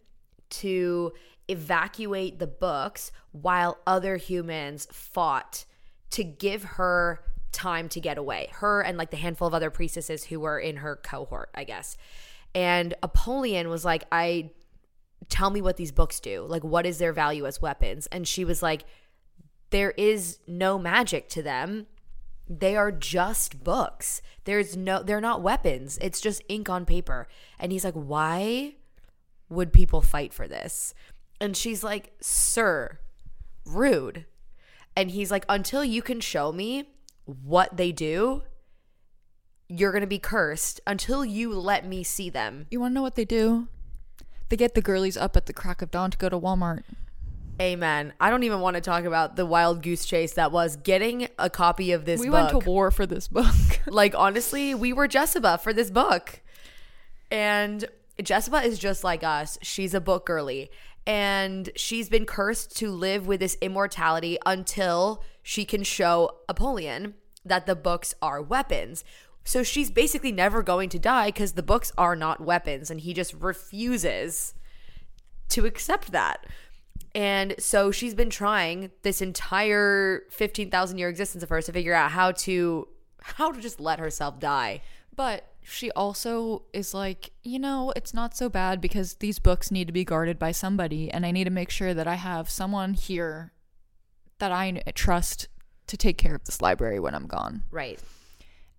to 0.49 1.13
evacuate 1.47 2.39
the 2.39 2.47
books 2.47 3.11
while 3.31 3.79
other 3.85 4.17
humans 4.17 4.87
fought 4.91 5.65
to 6.11 6.23
give 6.23 6.63
her 6.63 7.23
time 7.51 7.89
to 7.89 7.99
get 7.99 8.17
away. 8.17 8.49
Her 8.53 8.81
and 8.81 8.97
like 8.97 9.11
the 9.11 9.17
handful 9.17 9.47
of 9.47 9.53
other 9.53 9.69
priestesses 9.69 10.25
who 10.25 10.39
were 10.39 10.59
in 10.59 10.77
her 10.77 10.95
cohort, 10.95 11.49
I 11.53 11.63
guess. 11.65 11.97
And 12.55 12.93
Apollyon 13.03 13.69
was 13.69 13.83
like, 13.85 14.03
I 14.11 14.51
tell 15.29 15.49
me 15.49 15.61
what 15.61 15.77
these 15.77 15.91
books 15.91 16.19
do. 16.19 16.45
Like 16.47 16.63
what 16.63 16.85
is 16.85 16.97
their 16.97 17.13
value 17.13 17.45
as 17.45 17.61
weapons? 17.61 18.07
And 18.07 18.27
she 18.27 18.43
was 18.45 18.61
like, 18.61 18.83
there 19.69 19.91
is 19.91 20.39
no 20.47 20.77
magic 20.77 21.29
to 21.29 21.41
them. 21.41 21.87
they 22.49 22.75
are 22.75 22.91
just 22.91 23.63
books. 23.63 24.21
There's 24.43 24.75
no 24.75 25.01
they're 25.03 25.21
not 25.21 25.41
weapons. 25.41 25.97
It's 26.01 26.19
just 26.19 26.41
ink 26.49 26.69
on 26.69 26.85
paper. 26.85 27.27
And 27.59 27.71
he's 27.71 27.85
like, 27.85 27.93
"Why 27.93 28.75
would 29.49 29.71
people 29.71 30.01
fight 30.01 30.33
for 30.33 30.47
this?" 30.47 30.93
And 31.41 31.57
she's 31.57 31.83
like, 31.83 32.13
"Sir, 32.21 32.99
rude." 33.65 34.25
And 34.95 35.11
he's 35.11 35.31
like, 35.31 35.43
"Until 35.49 35.83
you 35.83 36.01
can 36.01 36.21
show 36.21 36.53
me 36.53 36.89
what 37.25 37.75
they 37.75 37.91
do, 37.91 38.43
you're 39.67 39.91
going 39.91 40.01
to 40.01 40.07
be 40.07 40.19
cursed 40.19 40.79
until 40.87 41.25
you 41.25 41.53
let 41.53 41.85
me 41.85 42.03
see 42.03 42.29
them." 42.29 42.67
You 42.71 42.79
want 42.79 42.91
to 42.91 42.95
know 42.95 43.01
what 43.01 43.15
they 43.15 43.25
do? 43.25 43.67
They 44.49 44.55
get 44.55 44.75
the 44.75 44.81
girlies 44.81 45.17
up 45.17 45.35
at 45.35 45.45
the 45.47 45.53
crack 45.53 45.81
of 45.81 45.91
dawn 45.91 46.11
to 46.11 46.17
go 46.17 46.29
to 46.29 46.39
Walmart. 46.39 46.83
Amen. 47.61 48.13
I 48.19 48.29
don't 48.29 48.43
even 48.43 48.59
want 48.59 48.75
to 48.75 48.81
talk 48.81 49.03
about 49.03 49.35
the 49.35 49.45
wild 49.45 49.83
goose 49.83 50.03
chase 50.05 50.33
that 50.33 50.51
was 50.51 50.75
getting 50.77 51.27
a 51.37 51.49
copy 51.49 51.91
of 51.91 52.05
this 52.05 52.19
We 52.19 52.27
book. 52.27 52.33
went 52.33 52.49
to 52.63 52.69
war 52.69 52.91
for 52.91 53.05
this 53.05 53.27
book. 53.27 53.45
like 53.87 54.15
honestly, 54.15 54.73
we 54.73 54.93
were 54.93 55.07
Jesiba 55.07 55.59
for 55.59 55.73
this 55.73 55.91
book. 55.91 56.41
And 57.29 57.85
Jesiba 58.19 58.65
is 58.65 58.79
just 58.79 59.03
like 59.03 59.23
us. 59.23 59.57
She's 59.61 59.93
a 59.93 60.01
book 60.01 60.25
girly. 60.25 60.71
And 61.07 61.69
she's 61.75 62.09
been 62.09 62.25
cursed 62.25 62.75
to 62.77 62.91
live 62.91 63.27
with 63.27 63.39
this 63.39 63.57
immortality 63.61 64.37
until 64.45 65.23
she 65.41 65.65
can 65.65 65.83
show 65.83 66.37
Apollyon 66.47 67.15
that 67.43 67.65
the 67.65 67.75
books 67.75 68.13
are 68.21 68.41
weapons. 68.41 69.03
So 69.43 69.63
she's 69.63 69.89
basically 69.89 70.31
never 70.31 70.61
going 70.61 70.89
to 70.89 70.99
die 70.99 71.27
because 71.27 71.53
the 71.53 71.63
books 71.63 71.91
are 71.97 72.15
not 72.15 72.41
weapons. 72.41 72.91
And 72.91 73.01
he 73.01 73.13
just 73.13 73.33
refuses 73.33 74.53
to 75.49 75.65
accept 75.65 76.11
that. 76.11 76.45
And 77.13 77.55
so 77.59 77.91
she's 77.91 78.13
been 78.13 78.29
trying 78.29 78.91
this 79.01 79.21
entire 79.21 80.23
15,000 80.29 80.97
year 80.97 81.09
existence 81.09 81.43
of 81.43 81.49
hers 81.49 81.65
to 81.65 81.73
figure 81.73 81.93
out 81.93 82.11
how 82.11 82.31
to 82.31 82.87
how 83.23 83.51
to 83.51 83.61
just 83.61 83.79
let 83.79 83.99
herself 83.99 84.39
die. 84.39 84.81
But 85.15 85.50
she 85.63 85.91
also 85.91 86.63
is 86.73 86.93
like, 86.93 87.31
you 87.43 87.59
know, 87.59 87.93
it's 87.95 88.13
not 88.13 88.35
so 88.35 88.49
bad 88.49 88.81
because 88.81 89.15
these 89.15 89.39
books 89.39 89.71
need 89.71 89.87
to 89.87 89.93
be 89.93 90.03
guarded 90.03 90.37
by 90.39 90.51
somebody, 90.51 91.09
and 91.11 91.25
I 91.25 91.31
need 91.31 91.45
to 91.45 91.49
make 91.51 91.69
sure 91.69 91.93
that 91.93 92.07
I 92.07 92.15
have 92.15 92.49
someone 92.49 92.93
here 92.93 93.51
that 94.39 94.51
I 94.51 94.81
trust 94.95 95.47
to 95.87 95.97
take 95.97 96.17
care 96.17 96.35
of 96.35 96.43
this 96.45 96.61
library 96.61 96.99
when 96.99 97.13
I'm 97.13 97.27
gone. 97.27 97.63
Right. 97.71 97.99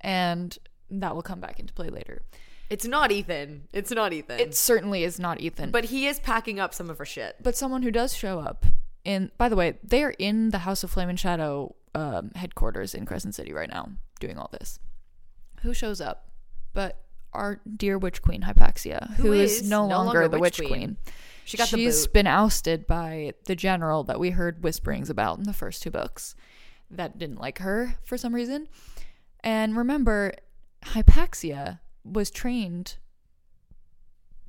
And 0.00 0.56
that 0.90 1.14
will 1.14 1.22
come 1.22 1.40
back 1.40 1.60
into 1.60 1.72
play 1.72 1.88
later. 1.88 2.22
It's 2.68 2.86
not 2.86 3.10
Ithan. 3.10 3.62
It's 3.72 3.90
not 3.90 4.12
Ithan. 4.12 4.38
It 4.40 4.54
certainly 4.54 5.04
is 5.04 5.20
not 5.20 5.38
Ithan. 5.38 5.70
but 5.70 5.84
he 5.84 6.06
is 6.06 6.18
packing 6.18 6.58
up 6.58 6.72
some 6.74 6.88
of 6.90 6.98
her 6.98 7.04
shit. 7.04 7.36
but 7.42 7.54
someone 7.56 7.82
who 7.82 7.90
does 7.90 8.14
show 8.14 8.40
up 8.40 8.64
in 9.04 9.30
by 9.36 9.48
the 9.48 9.56
way 9.56 9.78
they 9.82 10.02
are 10.02 10.14
in 10.18 10.50
the 10.50 10.58
house 10.58 10.82
of 10.84 10.90
flame 10.90 11.08
and 11.08 11.18
shadow 11.20 11.74
um, 11.94 12.30
headquarters 12.34 12.94
in 12.94 13.04
crescent 13.04 13.34
city 13.34 13.52
right 13.52 13.68
now 13.68 13.90
doing 14.20 14.38
all 14.38 14.48
this 14.52 14.78
who 15.62 15.74
shows 15.74 16.00
up 16.00 16.28
but 16.72 16.98
our 17.32 17.60
dear 17.76 17.96
witch 17.98 18.20
queen 18.22 18.42
hypaxia 18.42 19.14
Who 19.16 19.24
who 19.28 19.32
is, 19.32 19.62
is 19.62 19.68
no, 19.70 19.86
no 19.88 19.96
longer, 19.96 20.20
longer 20.20 20.28
the 20.28 20.38
witch 20.38 20.58
queen. 20.58 20.68
queen, 20.68 20.96
She 21.44 21.56
got 21.56 21.70
the 21.70 21.76
She's 21.78 22.06
been 22.06 22.26
ousted 22.26 22.86
by 22.86 23.32
the 23.46 23.56
general 23.56 24.04
that 24.04 24.20
we 24.20 24.30
heard 24.30 24.62
whisperings 24.62 25.08
about 25.10 25.38
in 25.38 25.44
the 25.44 25.52
first 25.54 25.82
two 25.82 25.90
books 25.90 26.34
that 26.90 27.16
didn't 27.18 27.40
like 27.40 27.58
her 27.60 27.94
for 28.04 28.18
some 28.18 28.34
reason 28.34 28.68
and 29.40 29.76
remember 29.76 30.34
hypaxia 30.84 31.80
was 32.04 32.30
trained 32.30 32.96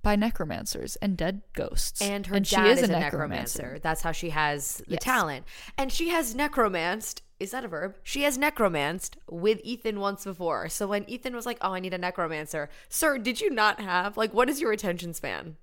by 0.01 0.17
necromancers 0.17 0.97
and 0.97 1.15
dead 1.15 1.41
ghosts 1.53 2.01
And 2.01 2.27
her 2.27 2.43
she 2.43 2.55
dad 2.57 2.77
is, 2.77 2.83
a 2.83 2.87
necromancer. 2.87 3.79
That's 3.81 4.01
how 4.01 4.11
she 4.11 4.31
has 4.31 4.79
the 4.79 4.95
Yes. 4.95 5.03
talent. 5.03 5.45
And 5.77 5.91
she 5.93 6.09
has 6.09 6.35
necromanced. 6.35 7.22
Is 7.39 7.51
that 7.51 7.65
a 7.65 7.67
verb? 7.67 7.95
She 8.03 8.23
has 8.23 8.37
necromanced 8.37 9.17
with 9.29 9.63
Ithan 9.63 9.97
once 9.97 10.23
before. 10.23 10.69
So 10.69 10.87
when 10.87 11.05
Ithan 11.05 11.33
was 11.33 11.45
like, 11.45 11.57
"Oh, 11.61 11.73
I 11.73 11.79
need 11.79 11.93
a 11.93 11.97
necromancer," 11.97 12.69
sir, 12.89 13.17
did 13.17 13.41
you 13.41 13.49
not 13.49 13.81
have 13.81 14.17
like 14.17 14.33
what 14.33 14.49
is 14.49 14.61
your 14.61 14.71
attention 14.71 15.13
span? 15.13 15.57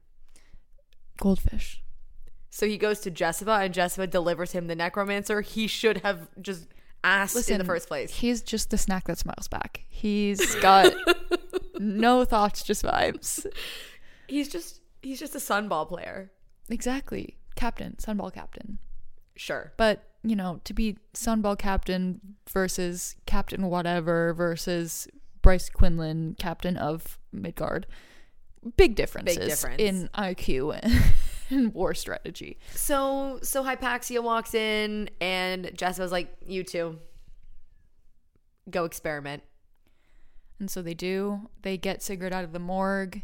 goldfish 1.19 1.83
So 2.49 2.67
he 2.67 2.79
goes 2.79 3.01
to 3.01 3.11
Jesiba, 3.11 3.65
and 3.65 3.75
Jesiba 3.75 4.09
delivers 4.09 4.53
him 4.53 4.67
the 4.67 4.75
necromancer. 4.75 5.43
He 5.43 5.67
should 5.67 5.99
have 5.99 6.29
just 6.41 6.67
asked 7.05 7.51
in 7.51 7.59
the 7.59 7.65
first 7.65 7.89
place. 7.89 8.13
He's 8.13 8.43
just 8.43 8.71
the 8.71 8.79
snack 8.79 9.07
that 9.07 9.19
smiles 9.19 9.49
back. 9.49 9.85
He's 9.89 10.55
got 10.57 10.93
no 11.79 12.25
thoughts, 12.25 12.63
just 12.63 12.83
vibes. 12.83 13.47
He's 14.27 14.49
just 14.49 14.81
he's 15.03 15.21
just 15.21 15.35
a 15.35 15.39
sunball 15.39 15.89
player. 15.89 16.33
Exactly. 16.69 17.37
Captain, 17.57 17.97
Sunball 18.01 18.33
Captain. 18.33 18.79
Sure. 19.37 19.73
But, 19.77 20.03
you 20.23 20.37
know, 20.37 20.61
to 20.65 20.75
be 20.75 20.99
Sunball 21.15 21.59
Captain 21.59 22.21
versus 22.49 23.17
Captain 23.27 23.67
Whatever 23.67 24.35
versus 24.35 25.09
Bryce 25.43 25.71
Quinlan, 25.71 26.37
Captain 26.39 26.77
of 26.77 27.19
Midgard, 27.33 27.87
big 28.77 28.95
differences 28.95 29.39
difference. 29.39 29.81
in 29.81 30.11
IQ 30.15 30.79
and, 30.83 31.03
and 31.51 31.75
war 31.75 31.95
strategy. 31.95 32.59
So 32.75 33.39
so 33.43 33.65
Hypaxia 33.65 34.23
walks 34.23 34.55
in, 34.55 35.09
and 35.21 35.67
Jesiba's 35.67 36.13
like, 36.13 36.37
"You 36.45 36.65
two, 36.65 36.99
go 38.69 38.85
experiment." 38.85 39.43
And 40.59 40.71
so 40.71 40.83
they 40.83 40.95
do. 40.95 41.49
They 41.63 41.79
get 41.79 42.03
Sigrid 42.03 42.35
out 42.35 42.45
of 42.45 42.53
the 42.53 42.59
morgue. 42.59 43.23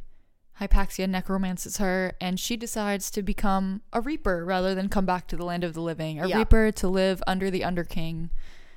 Hypaxia 0.61 1.09
necromances 1.09 1.77
her, 1.78 2.12
and 2.20 2.41
she 2.41 2.57
decides 2.57 3.11
to 3.11 3.23
become 3.23 3.83
a 3.93 4.01
Reaper 4.01 4.45
rather 4.45 4.74
than 4.74 4.89
come 4.89 5.05
back 5.05 5.27
to 5.28 5.37
the 5.37 5.45
land 5.45 5.65
of 5.65 5.74
the 5.74 5.81
living. 5.83 6.19
A 6.20 6.27
Yeah. 6.28 6.39
Reaper 6.39 6.73
to 6.73 6.89
live 6.89 7.23
under 7.27 7.51
the 7.51 7.62
Underking. 7.62 8.31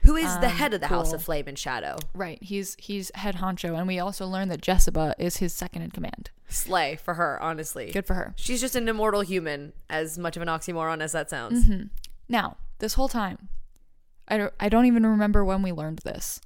Who 0.03 0.15
is 0.15 0.33
the 0.39 0.47
Um, 0.47 0.53
head 0.53 0.73
of 0.73 0.79
the 0.81 0.87
House 0.87 1.11
of 1.13 1.21
Flame 1.23 1.47
and 1.47 1.57
Shadow? 1.59 1.97
Right. 2.13 2.41
He's 2.41 2.75
he's 2.79 3.11
head 3.15 3.35
honcho, 3.35 3.77
and 3.77 3.85
we 3.87 3.99
also 3.99 4.25
learn 4.27 4.47
that 4.49 4.61
Jesiba 4.61 5.13
is 5.17 5.37
his 5.37 5.53
second 5.53 5.81
in 5.81 5.91
command. 5.91 6.31
Slay 6.47 6.95
for 6.95 7.13
her, 7.15 7.41
honestly. 7.41 7.91
Good 7.91 8.07
for 8.07 8.13
her. 8.15 8.33
She's 8.37 8.61
just 8.61 8.75
an 8.75 8.87
immortal 8.87 9.21
human, 9.21 9.73
as 9.89 10.17
much 10.17 10.35
of 10.35 10.41
an 10.41 10.47
oxymoron 10.47 11.01
as 11.01 11.11
that 11.11 11.29
sounds. 11.29 11.65
hmm 11.65 11.83
Now, 12.27 12.57
this 12.79 12.93
whole 12.93 13.09
time, 13.09 13.49
I 14.27 14.37
don't, 14.37 14.53
I 14.59 14.69
don't 14.69 14.85
even 14.85 15.05
remember 15.05 15.43
when 15.45 15.61
we 15.61 15.71
learned 15.71 15.99
this, 15.99 16.39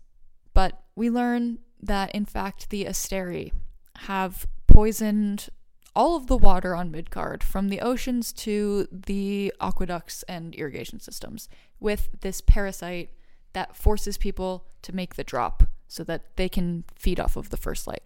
but 0.53 0.81
we 0.95 1.09
learn 1.09 1.59
that 1.81 2.13
in 2.15 2.25
fact 2.25 2.69
the 2.69 2.85
Asteri 2.85 3.51
have 4.07 4.47
poisoned 4.73 5.49
all 5.95 6.15
of 6.15 6.25
the 6.25 6.37
water 6.37 6.75
on 6.75 6.89
Midgard, 6.89 7.43
from 7.43 7.69
the 7.69 7.79
oceans 7.79 8.33
to 8.33 8.87
the 8.91 9.53
aqueducts 9.61 10.23
and 10.23 10.55
irrigation 10.55 10.99
systems, 10.99 11.47
with 11.79 12.09
this 12.21 12.41
parasite 12.41 13.11
that 13.53 13.77
forces 13.77 14.17
people 14.17 14.65
to 14.81 14.95
make 14.95 15.15
the 15.15 15.23
drop 15.23 15.63
so 15.87 16.03
that 16.03 16.35
they 16.35 16.49
can 16.49 16.83
feed 16.95 17.19
off 17.19 17.37
of 17.37 17.51
the 17.51 17.57
first 17.57 17.85
light. 17.85 18.01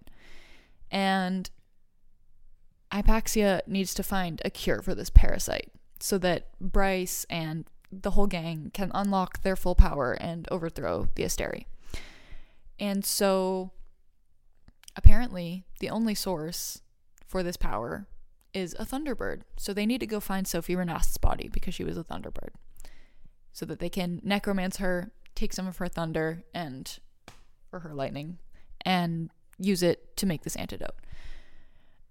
And 0.91 1.49
Hypaxia 2.91 3.61
needs 3.65 3.94
to 3.94 4.03
find 4.03 4.41
a 4.44 4.49
cure 4.49 4.81
for 4.81 4.94
this 4.94 5.10
parasite 5.10 5.72
so 6.02 6.18
that 6.18 6.49
Bryce 6.60 7.26
and 7.30 7.65
the 7.89 8.11
whole 8.11 8.27
gang 8.27 8.72
can 8.73 8.91
unlock 8.94 9.41
their 9.41 9.56
full 9.56 9.76
power 9.76 10.11
and 10.14 10.45
overthrow 10.52 11.07
the 11.15 11.23
Asteri. 11.23 11.64
And 12.77 13.06
so 13.06 13.72
apparently 14.98 15.64
the 15.80 15.90
only 15.90 16.15
source 16.15 16.82
for 17.26 17.44
this 17.44 17.56
power 17.56 18.07
is 18.53 18.76
a 18.80 18.86
Thunderbird. 18.86 19.41
So 19.56 19.74
they 19.74 19.86
need 19.86 19.99
to 19.99 20.07
go 20.07 20.19
find 20.19 20.45
Sofie 20.45 20.76
Renast's 20.76 21.18
body 21.18 21.48
because 21.48 21.76
she 21.76 21.84
was 21.84 21.98
a 21.98 22.03
Thunderbird. 22.03 22.49
So 23.53 23.65
that 23.65 23.80
they 23.80 23.90
can 23.90 24.22
necromance 24.24 24.78
her, 24.78 25.11
take 25.36 25.53
some 25.53 25.68
of 25.68 25.78
her 25.78 25.88
thunder 25.88 26.44
and 26.53 26.99
or 27.72 27.80
her 27.80 27.94
lightning 27.94 28.40
and 28.82 29.30
use 29.60 29.84
it 29.84 30.15
to 30.18 30.26
make 30.26 30.44
this 30.44 30.56
antidote. 30.56 30.95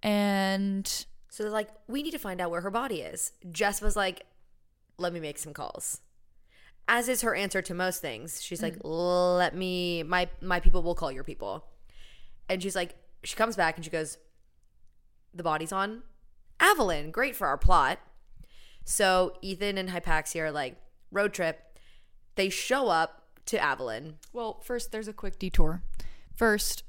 And 0.03 0.87
So 1.29 1.43
they're 1.43 1.51
like, 1.51 1.69
we 1.87 2.03
need 2.03 2.11
to 2.11 2.19
find 2.19 2.39
out 2.39 2.51
where 2.51 2.61
her 2.61 2.71
body 2.71 3.01
is. 3.01 3.33
Jess 3.51 3.81
was 3.81 3.95
like, 3.95 4.25
let 4.97 5.13
me 5.13 5.19
make 5.19 5.37
some 5.37 5.53
calls. 5.53 6.01
As 6.87 7.09
is 7.09 7.21
her 7.21 7.35
answer 7.35 7.61
to 7.61 7.73
most 7.73 8.01
things. 8.01 8.41
She's 8.41 8.61
like, 8.61 8.77
mm. 8.79 9.37
let 9.37 9.55
me 9.55 10.03
my 10.03 10.29
my 10.41 10.59
people 10.59 10.81
will 10.83 10.95
call 10.95 11.11
your 11.11 11.23
people. 11.23 11.65
And 12.49 12.61
she's 12.61 12.75
like, 12.75 12.95
she 13.23 13.35
comes 13.35 13.55
back 13.55 13.75
and 13.75 13.83
she 13.85 13.91
goes, 13.91 14.17
the 15.33 15.43
body's 15.43 15.71
on 15.71 16.03
Avallen. 16.59 17.11
Great 17.11 17.35
for 17.35 17.47
our 17.47 17.57
plot. 17.57 17.99
So 18.85 19.33
Ithan 19.43 19.77
and 19.77 19.89
Hypaxia 19.89 20.43
are 20.43 20.51
like, 20.51 20.77
road 21.11 21.33
trip. 21.33 21.79
They 22.35 22.49
show 22.49 22.87
up 22.87 23.23
to 23.47 23.57
Avallen. 23.57 24.15
Well, 24.33 24.61
first 24.61 24.91
there's 24.91 25.07
a 25.07 25.13
quick 25.13 25.39
detour. 25.39 25.81
First, 26.35 26.83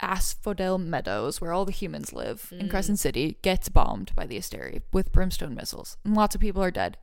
Asphodel 0.00 0.78
Meadows, 0.78 1.40
where 1.40 1.52
all 1.52 1.64
the 1.64 1.72
humans 1.72 2.12
live 2.12 2.48
in 2.52 2.66
mm. 2.66 2.70
Crescent 2.70 2.98
City, 2.98 3.36
gets 3.42 3.68
bombed 3.68 4.14
by 4.14 4.26
the 4.26 4.38
Asteri 4.38 4.82
with 4.92 5.12
brimstone 5.12 5.54
missiles. 5.54 5.98
And 6.04 6.14
lots 6.14 6.34
of 6.34 6.40
people 6.40 6.62
are 6.62 6.70
dead. 6.70 6.96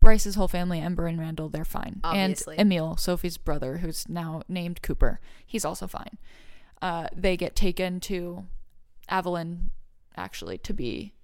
Bryce's 0.00 0.36
whole 0.36 0.48
family, 0.48 0.80
Ember 0.80 1.06
and 1.06 1.18
Randall, 1.18 1.48
they're 1.48 1.64
fine. 1.64 2.00
Obviously. 2.04 2.56
And 2.56 2.72
Emile, 2.72 2.96
Sofie's 2.96 3.36
brother, 3.36 3.78
who's 3.78 4.08
now 4.08 4.42
named 4.48 4.80
Cooper, 4.80 5.20
he's 5.44 5.64
also 5.64 5.86
fine. 5.86 6.18
Uh, 6.80 7.08
they 7.14 7.36
get 7.36 7.56
taken 7.56 8.00
to 8.00 8.46
Avallen, 9.10 9.70
actually, 10.16 10.58
to 10.58 10.72
be 10.74 11.14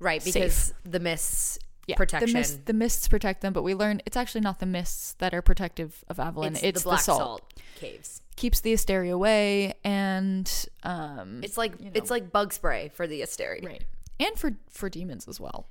Right, 0.00 0.22
Safe. 0.22 0.34
because 0.34 0.74
the 0.84 1.00
mists 1.00 1.58
yeah, 1.86 1.96
protection. 1.96 2.28
The, 2.32 2.38
mist, 2.38 2.66
the 2.66 2.72
mists 2.72 3.08
protect 3.08 3.40
them, 3.40 3.52
but 3.52 3.62
we 3.62 3.74
learn 3.74 4.00
it's 4.06 4.16
actually 4.16 4.42
not 4.42 4.58
the 4.60 4.66
mists 4.66 5.14
that 5.14 5.32
are 5.34 5.42
protective 5.42 6.04
of 6.08 6.18
Avallen. 6.18 6.52
it's, 6.52 6.62
It's, 6.62 6.82
the 6.82 6.88
black 6.90 7.00
salt. 7.00 7.18
salt. 7.18 7.54
caves. 7.76 8.22
Keeps 8.36 8.60
the 8.60 8.72
Asteria 8.72 9.14
away, 9.14 9.74
and 9.84 10.50
um, 10.84 11.40
It's 11.42 11.56
like 11.56 11.72
You 11.80 11.86
know. 11.86 11.90
it's 11.94 12.10
like 12.10 12.30
bug 12.30 12.52
spray 12.52 12.90
for 12.94 13.06
the 13.06 13.22
Asteri. 13.22 13.64
right, 13.64 13.82
and 14.20 14.38
for 14.38 14.52
for 14.70 14.88
demons 14.88 15.26
as 15.26 15.40
well. 15.40 15.66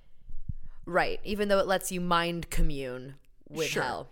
Right. 0.86 1.20
Even 1.24 1.50
though 1.50 1.60
it 1.60 1.68
lets 1.68 1.92
you 1.92 2.00
mind 2.02 2.50
commune 2.50 3.16
with 3.50 3.68
Sure. 3.68 3.84
hell. 3.84 4.08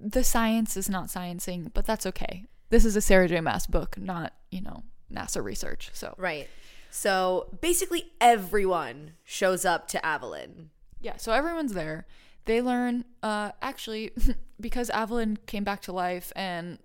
The 0.00 0.22
science 0.24 0.76
is 0.76 0.88
not 0.88 1.06
sciencing, 1.08 1.70
but 1.74 1.84
that's 1.86 2.04
okay. 2.06 2.44
This 2.74 2.84
is 2.84 2.96
a 2.96 3.00
Sarah 3.00 3.28
J. 3.28 3.40
Maas 3.40 3.68
book, 3.68 3.96
not 3.96 4.32
you 4.50 4.60
know 4.60 4.82
NASA 5.08 5.40
research. 5.40 5.90
So 5.92 6.12
Right. 6.18 6.48
So 6.90 7.46
basically 7.60 8.10
everyone 8.20 9.12
shows 9.22 9.64
up 9.64 9.86
to 9.88 9.98
Avallen. 9.98 10.70
Yeah, 11.00 11.16
so 11.16 11.30
everyone's 11.30 11.74
there. 11.74 12.04
They 12.46 12.60
learn, 12.60 13.04
uh, 13.22 13.52
actually, 13.62 14.10
because 14.60 14.90
Avallen 14.90 15.38
came 15.46 15.62
back 15.62 15.82
to 15.82 15.92
life 15.92 16.32
and, 16.34 16.80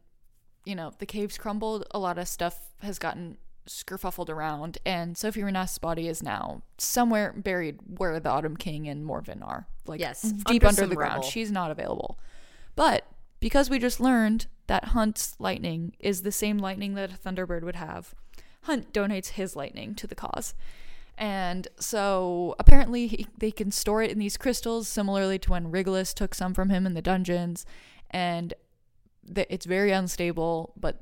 you 0.64 0.76
know, 0.76 0.94
the 1.00 1.08
caves 1.08 1.40
crumbled, 1.40 1.88
a 1.90 1.98
lot 1.98 2.20
of 2.20 2.28
stuff 2.28 2.70
has 2.84 3.00
gotten 3.00 3.38
skerfuffled 3.68 4.30
around, 4.30 4.78
and 4.86 5.16
Sofie 5.16 5.44
Renast's 5.44 5.80
body 5.80 6.08
is 6.08 6.22
now 6.22 6.62
somewhere 6.78 7.34
buried 7.36 7.80
where 7.98 8.20
the 8.20 8.30
Autumn 8.30 8.58
King 8.58 8.88
and 8.88 9.04
Morven 9.04 9.42
are. 9.42 9.66
Like, 9.88 10.00
Yes, 10.00 10.22
deep 10.22 10.64
under 10.64 10.84
under 10.84 10.86
the 10.86 10.96
ground. 10.96 11.14
rubble. 11.16 11.28
She's 11.30 11.52
not 11.52 11.72
available. 11.72 12.20
But 12.76 13.08
because 13.40 13.72
we 13.72 13.80
just 13.80 14.00
learned 14.00 14.46
that 14.70 14.86
Hunt's 14.86 15.36
lightning 15.40 15.94
is 16.00 16.22
the 16.22 16.32
same 16.32 16.60
lightning 16.60 16.94
that 16.94 17.12
a 17.12 17.18
Thunderbird 17.18 17.64
would 17.64 17.76
have, 17.76 18.14
Hunt 18.62 18.94
donates 18.94 19.30
his 19.30 19.56
lightning 19.56 19.96
to 19.96 20.06
the 20.06 20.14
cause. 20.14 20.54
And 21.18 21.68
so 21.80 22.56
apparently 22.60 23.08
he, 23.08 23.28
they 23.36 23.50
can 23.50 23.72
store 23.72 24.04
it 24.04 24.12
in 24.12 24.20
these 24.20 24.38
crystals, 24.38 24.88
similarly 24.88 25.40
to 25.40 25.50
when 25.50 25.72
Rigelus 25.72 26.14
took 26.14 26.36
some 26.36 26.54
from 26.54 26.70
him 26.70 26.86
in 26.86 26.94
the 26.94 27.02
dungeons. 27.02 27.66
And 28.12 28.54
th- 29.34 29.48
it's 29.50 29.66
very 29.66 29.92
unstable, 29.92 30.74
but 30.78 31.00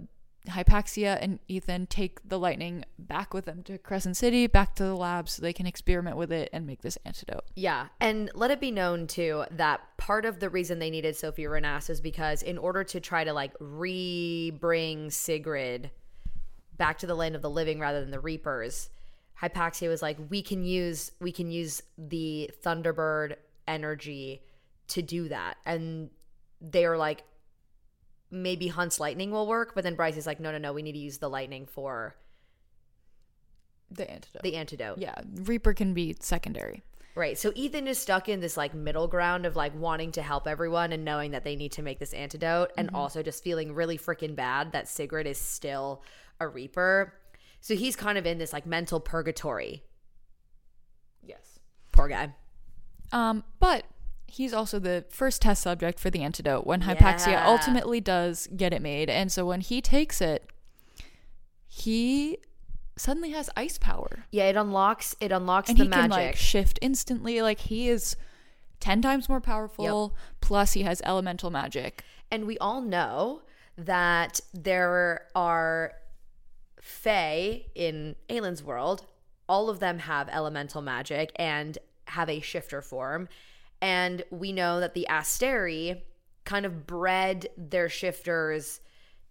Hypaxia 0.47 1.17
and 1.21 1.39
Ithan 1.49 1.87
take 1.89 2.27
the 2.27 2.39
lightning 2.39 2.85
back 2.97 3.33
with 3.33 3.45
them 3.45 3.63
to 3.63 3.77
Crescent 3.77 4.17
City, 4.17 4.47
back 4.47 4.75
to 4.75 4.83
the 4.83 4.95
lab, 4.95 5.29
so 5.29 5.41
they 5.41 5.53
can 5.53 5.65
experiment 5.65 6.17
with 6.17 6.31
it 6.31 6.49
and 6.53 6.65
make 6.65 6.81
this 6.81 6.97
antidote. 7.05 7.45
Yeah. 7.55 7.87
And 7.99 8.31
let 8.33 8.51
it 8.51 8.59
be 8.59 8.71
known 8.71 9.07
too 9.07 9.45
that 9.51 9.81
part 9.97 10.25
of 10.25 10.39
the 10.39 10.49
reason 10.49 10.79
they 10.79 10.89
needed 10.89 11.15
Sofie 11.15 11.47
Renas 11.47 11.89
is 11.89 12.01
because 12.01 12.43
in 12.43 12.57
order 12.57 12.83
to 12.85 12.99
try 12.99 13.23
to 13.23 13.33
like 13.33 13.53
re 13.59 14.51
bring 14.51 15.09
Sigrid 15.09 15.91
back 16.77 16.99
to 16.99 17.07
the 17.07 17.15
land 17.15 17.35
of 17.35 17.41
the 17.41 17.49
living 17.49 17.79
rather 17.79 18.01
than 18.01 18.11
the 18.11 18.19
Reapers, 18.19 18.89
Hypaxia 19.41 19.89
was 19.89 20.01
like, 20.01 20.17
we 20.29 20.41
can 20.41 20.63
use 20.63 21.11
we 21.19 21.31
can 21.31 21.51
use 21.51 21.81
the 21.97 22.49
Thunderbird 22.63 23.35
energy 23.67 24.41
to 24.89 25.01
do 25.01 25.29
that. 25.29 25.57
And 25.65 26.09
they 26.61 26.85
are 26.85 26.97
like, 26.97 27.23
maybe 28.31 28.67
Hunt's 28.67 28.99
lightning 28.99 29.31
will 29.31 29.47
work, 29.47 29.73
but 29.75 29.83
then 29.83 29.95
Bryce 29.95 30.17
is 30.17 30.27
like, 30.27 30.39
no, 30.39 30.51
no, 30.51 30.57
no, 30.57 30.73
we 30.73 30.81
need 30.81 30.93
to 30.93 30.97
use 30.99 31.17
the 31.19 31.29
lightning 31.29 31.65
for 31.65 32.15
The 33.91 34.09
antidote. 34.09 34.43
the 34.43 34.55
antidote. 34.55 34.97
yeah, 34.99 35.15
Reaper 35.43 35.73
can 35.73 35.93
be 35.93 36.15
secondary. 36.19 36.83
Right. 37.15 37.35
So 37.37 37.49
Ithan 37.51 37.87
is 37.87 37.97
stuck 37.97 38.29
in 38.29 38.41
this 38.41 38.57
like 38.57 38.75
middle 38.75 39.07
ground 39.07 39.47
of 39.47 39.55
like 39.55 39.73
wanting 39.75 40.11
to 40.11 40.21
help 40.21 40.47
everyone 40.47 40.91
and 40.93 41.03
knowing 41.03 41.31
that 41.31 41.43
they 41.43 41.55
need 41.55 41.71
to 41.71 41.81
make 41.81 41.97
this 41.97 42.13
antidote 42.13 42.71
and 42.77 42.91
also 42.93 43.23
just 43.23 43.43
feeling 43.43 43.73
really 43.73 43.97
freaking 43.97 44.35
bad 44.35 44.73
that 44.73 44.87
Sigrid 44.87 45.25
is 45.25 45.39
still 45.39 46.03
a 46.39 46.47
reaper. 46.47 47.15
So 47.59 47.73
he's 47.75 47.95
kind 47.95 48.19
of 48.19 48.27
in 48.27 48.37
this 48.37 48.53
like 48.53 48.67
mental 48.67 48.99
purgatory. 48.99 49.81
Yes. 51.23 51.57
Poor 51.91 52.07
guy. 52.07 52.35
Um, 53.11 53.43
but 53.59 53.83
he's 54.27 54.53
also 54.53 54.77
the 54.79 55.05
first 55.09 55.41
test 55.41 55.63
subject 55.63 55.99
for 55.99 56.09
the 56.09 56.21
antidote 56.21 56.65
when 56.67 56.81
Hypaxia 56.83 57.27
Yeah. 57.31 57.47
ultimately 57.47 57.99
does 58.01 58.47
get 58.55 58.73
it 58.73 58.81
made. 58.81 59.09
And 59.09 59.31
so 59.31 59.45
when 59.45 59.61
he 59.61 59.81
takes 59.81 60.21
it, 60.21 60.45
he 61.67 62.37
suddenly 62.97 63.31
has 63.31 63.49
ice 63.55 63.77
power. 63.77 64.25
Yeah, 64.31 64.45
it 64.45 64.55
unlocks 64.55 65.15
it 65.19 65.31
unlocks 65.31 65.69
And 65.69 65.77
the 65.77 65.83
he 65.83 65.89
magic. 65.89 66.11
can 66.11 66.25
like 66.27 66.35
shift 66.35 66.79
instantly. 66.81 67.41
Like 67.41 67.59
he 67.59 67.89
is 67.89 68.15
10 68.79 69.01
times 69.01 69.29
more 69.29 69.41
powerful. 69.41 70.15
Plus 70.41 70.73
he 70.73 70.83
has 70.83 71.01
elemental 71.05 71.49
magic. 71.49 72.03
And 72.31 72.45
we 72.45 72.57
all 72.59 72.81
know 72.81 73.41
that 73.77 74.41
there 74.53 75.27
are 75.35 75.93
Fae 76.81 77.65
in 77.75 78.15
Aelin's 78.29 78.63
world. 78.63 79.05
All 79.47 79.69
of 79.69 79.79
them 79.79 79.99
have 79.99 80.27
elemental 80.29 80.81
magic 80.81 81.31
and 81.35 81.77
have 82.05 82.29
a 82.29 82.39
shifter 82.39 82.81
form. 82.81 83.29
And 83.81 84.23
we 84.31 84.51
know 84.51 84.79
that 84.79 84.93
the 84.93 85.07
Asteri 85.09 86.01
kind 86.45 86.65
of 86.65 86.87
bred 86.87 87.47
their 87.57 87.89
shifters 87.89 88.79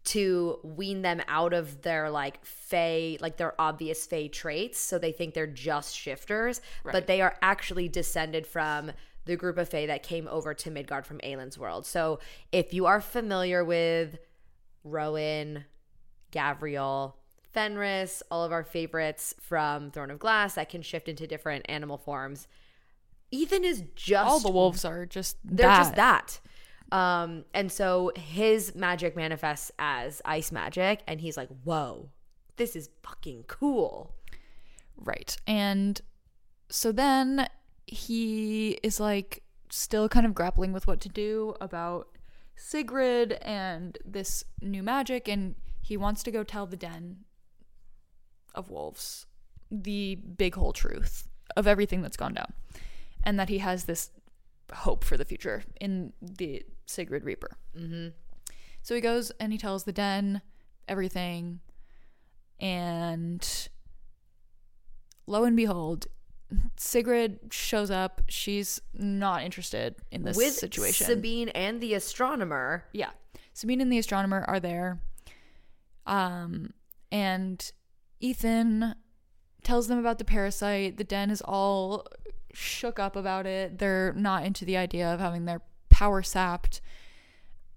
to 0.05 0.61
wean 0.63 1.03
them 1.03 1.21
out 1.27 1.53
of 1.53 1.83
their 1.83 2.11
like 2.11 2.45
fey 2.45 3.19
like 3.21 3.37
their 3.39 3.61
obvious 3.61 4.07
fey 4.07 4.29
traits. 4.29 4.79
So 4.79 4.99
they 4.99 5.13
think 5.13 5.35
they're 5.35 5.47
just 5.49 5.97
shifters, 5.97 6.61
but 6.85 7.07
they 7.09 7.21
are 7.21 7.37
actually 7.43 7.89
descended 7.89 8.47
from 8.47 8.93
the 9.25 9.35
group 9.37 9.59
of 9.59 9.69
fey 9.69 9.87
that 9.87 10.05
came 10.05 10.29
over 10.29 10.55
to 10.55 10.71
Midgard 10.71 11.07
from 11.07 11.21
aelin's 11.25 11.59
world. 11.59 11.85
So 11.85 12.21
if 12.53 12.73
you 12.73 12.87
are 12.87 13.01
familiar 13.01 13.65
with 13.65 14.19
Rowan, 14.85 15.65
Gavriel, 16.31 17.15
Fenrys, 17.55 18.23
all 18.31 18.45
of 18.45 18.53
our 18.53 18.63
favorites 18.63 19.35
from 19.41 19.91
Throne 19.91 20.13
of 20.13 20.21
Glass 20.21 20.55
that 20.55 20.69
can 20.69 20.83
shift 20.83 21.09
into 21.09 21.27
different 21.27 21.67
animal 21.69 21.99
forms, 21.99 22.47
Ithan 23.33 23.65
is 23.65 23.83
just 23.95 24.27
All 24.27 24.41
the 24.41 24.51
wolves 24.51 24.85
are 24.85 25.07
just 25.07 25.37
they're 25.45 25.67
that. 25.67 25.79
just 25.79 25.95
that. 25.97 26.41
Um, 26.93 27.45
and 27.53 27.71
so 27.73 28.13
his 28.15 28.75
magic 28.75 29.17
manifests 29.17 29.73
as 29.79 30.23
ice 30.25 30.53
magic, 30.53 31.03
and 31.09 31.21
he's 31.21 31.37
like, 31.37 31.49
"Whoa, 31.65 32.11
this 32.57 32.77
is 32.77 32.91
fucking 33.03 33.45
cool." 33.49 34.15
Right. 34.97 35.37
And 35.47 36.01
so 36.69 36.93
then 36.93 37.49
he 37.87 38.79
is 38.83 38.99
like 39.01 39.43
still 39.71 40.09
kind 40.09 40.27
of 40.27 40.35
grappling 40.35 40.73
with 40.73 40.87
what 40.87 41.01
to 41.01 41.09
do 41.09 41.55
about 41.61 42.09
Sigrid 42.57 43.33
and 43.43 43.99
this 44.05 44.45
new 44.63 44.83
magic 44.83 45.29
and 45.29 45.55
he 45.83 45.97
wants 45.97 46.23
to 46.25 46.31
go 46.31 46.43
tell 46.43 46.67
the 46.67 46.77
den 46.77 47.19
of 48.55 48.71
wolves 48.71 49.27
the 49.71 50.15
big 50.15 50.55
whole 50.55 50.73
truth 50.73 51.29
of 51.57 51.67
everything 51.67 52.01
that's 52.01 52.17
gone 52.17 52.35
down 52.35 52.53
and 53.27 53.39
that 53.41 53.49
he 53.49 53.59
has 53.59 53.85
this 53.85 54.11
hope 54.73 55.05
for 55.05 55.17
the 55.17 55.25
future 55.25 55.65
in 55.81 56.13
the 56.23 56.63
Sigrid 56.87 57.25
Reaper. 57.25 57.59
Mm-hmm. 57.77 58.09
So 58.83 58.95
he 58.95 59.01
goes 59.01 59.33
and 59.41 59.53
he 59.53 59.59
tells 59.59 59.85
the 59.85 59.93
den 59.93 60.41
everything, 60.89 61.61
and 62.61 63.69
lo 65.27 65.43
and 65.43 65.57
behold, 65.57 66.07
Sigrid 66.77 67.41
shows 67.51 67.91
up. 67.91 68.23
She's 68.29 68.81
not 68.95 69.43
interested 69.43 69.97
in 70.13 70.23
this 70.23 70.37
With 70.37 70.55
situation. 70.55 71.07
Sabine 71.07 71.49
and 71.49 71.81
the 71.81 71.95
astronomer, 71.95 72.85
yeah, 72.93 73.11
Sabine 73.53 73.81
and 73.81 73.93
the 73.93 73.99
astronomer 73.99 74.45
are 74.47 74.61
there, 74.61 75.01
um, 76.07 76.73
and 77.11 77.73
Ithan 78.23 78.95
tells 79.65 79.89
them 79.89 79.99
about 79.99 80.19
the 80.19 80.25
parasite. 80.25 80.97
The 80.97 81.03
den 81.03 81.31
is 81.31 81.43
all 81.43 82.07
shook 82.57 82.99
up 82.99 83.17
about 83.17 83.47
it. 83.47 83.79
They're 83.79 84.13
not 84.15 84.45
into 84.45 84.65
the 84.65 84.77
idea 84.77 85.13
of 85.13 85.21
having 85.21 85.45
their 85.45 85.61
power 85.91 86.23
sapped. 86.23 86.81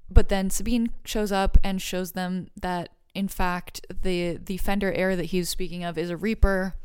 But 0.09 0.29
then 0.29 0.49
Sabine 0.49 0.89
shows 1.05 1.31
up 1.31 1.57
and 1.63 1.81
shows 1.81 2.13
them 2.13 2.47
that 2.59 2.89
in 3.13 3.27
fact 3.27 3.85
the 4.03 4.37
the 4.37 4.57
Fendyr 4.57 4.91
heir 4.95 5.15
that 5.15 5.25
he's 5.25 5.49
speaking 5.49 5.83
of 5.83 5.97
is 5.97 6.09
a 6.09 6.17
Reaper. 6.17 6.75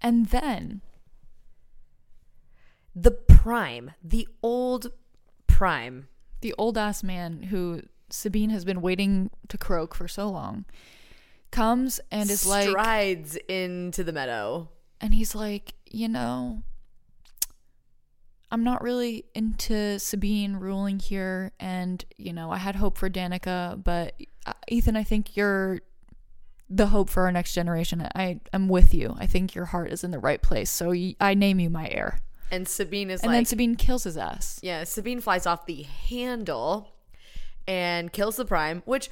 And 0.00 0.26
then 0.26 0.82
the 2.94 3.10
prime, 3.10 3.92
the 4.02 4.28
old 4.42 4.92
prime, 5.46 6.08
the 6.40 6.54
old 6.58 6.76
ass 6.78 7.02
man 7.02 7.44
who 7.44 7.82
Sabine 8.10 8.50
has 8.50 8.64
been 8.64 8.80
waiting 8.80 9.30
to 9.48 9.58
croak 9.58 9.94
for 9.94 10.08
so 10.08 10.28
long 10.28 10.64
comes 11.50 12.00
and 12.10 12.30
is 12.30 12.46
like 12.46 12.68
strides 12.68 13.36
into 13.48 14.04
the 14.04 14.12
meadow. 14.12 14.68
and 15.00 15.14
he's 15.14 15.34
like, 15.34 15.74
you 15.90 16.08
know, 16.08 16.62
I'm 18.50 18.64
not 18.64 18.82
really 18.82 19.24
into 19.34 19.98
Sabine 19.98 20.56
ruling 20.56 20.98
here, 20.98 21.52
and 21.60 22.04
you 22.16 22.32
know, 22.32 22.50
I 22.50 22.58
had 22.58 22.76
hope 22.76 22.96
for 22.96 23.10
Danika, 23.10 23.82
but 23.82 24.14
uh, 24.46 24.54
Ithan, 24.70 24.96
I 24.96 25.04
think 25.04 25.36
you're 25.36 25.80
the 26.70 26.86
hope 26.86 27.10
for 27.10 27.24
our 27.24 27.32
next 27.32 27.52
generation. 27.52 28.06
I 28.14 28.40
am 28.52 28.68
with 28.68 28.94
you. 28.94 29.16
I 29.18 29.26
think 29.26 29.54
your 29.54 29.66
heart 29.66 29.92
is 29.92 30.04
in 30.04 30.10
the 30.10 30.18
right 30.18 30.40
place, 30.40 30.70
so 30.70 30.94
I 31.20 31.34
name 31.34 31.60
you 31.60 31.70
my 31.70 31.88
heir. 31.88 32.20
And 32.50 32.66
Sabine 32.66 33.10
is 33.10 33.22
And 33.22 33.34
then 33.34 33.44
Sabine 33.44 33.74
kills 33.76 34.04
his 34.04 34.16
ass. 34.16 34.58
yeah, 34.62 34.84
Sabine 34.84 35.20
flies 35.20 35.46
off 35.46 35.66
the 35.66 35.82
handle 35.82 36.94
and 37.66 38.12
kills 38.12 38.36
the 38.36 38.44
prime, 38.46 38.82
which 38.86 39.10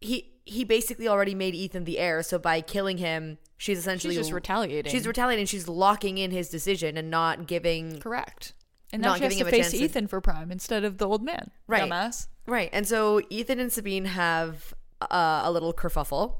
he 0.00 0.32
he 0.44 0.64
basically 0.64 1.06
already 1.08 1.34
made 1.34 1.54
Ithan 1.54 1.84
the 1.84 1.98
heir. 1.98 2.22
So 2.22 2.38
by 2.38 2.60
killing 2.60 2.98
him, 2.98 3.38
she's 3.58 3.78
essentially 3.78 4.14
She's 4.14 4.26
just 4.26 4.32
retaliating. 4.32 4.90
She's 4.90 5.06
retaliating. 5.06 5.46
She's 5.46 5.68
locking 5.68 6.16
in 6.18 6.30
his 6.30 6.48
decision 6.48 6.96
and 6.96 7.10
not 7.10 7.46
giving 7.46 7.98
correct. 7.98 8.54
And 8.92 9.02
now 9.02 9.16
she 9.16 9.24
has 9.24 9.36
to 9.36 9.44
face 9.44 9.74
Ithan 9.74 10.06
for 10.06 10.20
Prime 10.20 10.50
instead 10.50 10.84
of 10.84 10.98
the 10.98 11.06
old 11.06 11.22
man. 11.22 11.50
Right. 11.66 11.82
Dumbass. 11.82 12.28
Right. 12.46 12.70
And 12.72 12.86
so 12.86 13.20
Ithan 13.28 13.60
and 13.60 13.72
Sabine 13.72 14.06
have 14.06 14.72
a 15.00 15.50
little 15.50 15.72
kerfuffle. 15.74 15.82
Ithan 16.10 16.10
and 16.10 16.32
Sabine 16.32 16.32
have 16.32 16.32
uh, 16.32 16.32
a 16.32 16.32
little 16.32 16.32
kerfuffle. 16.32 16.34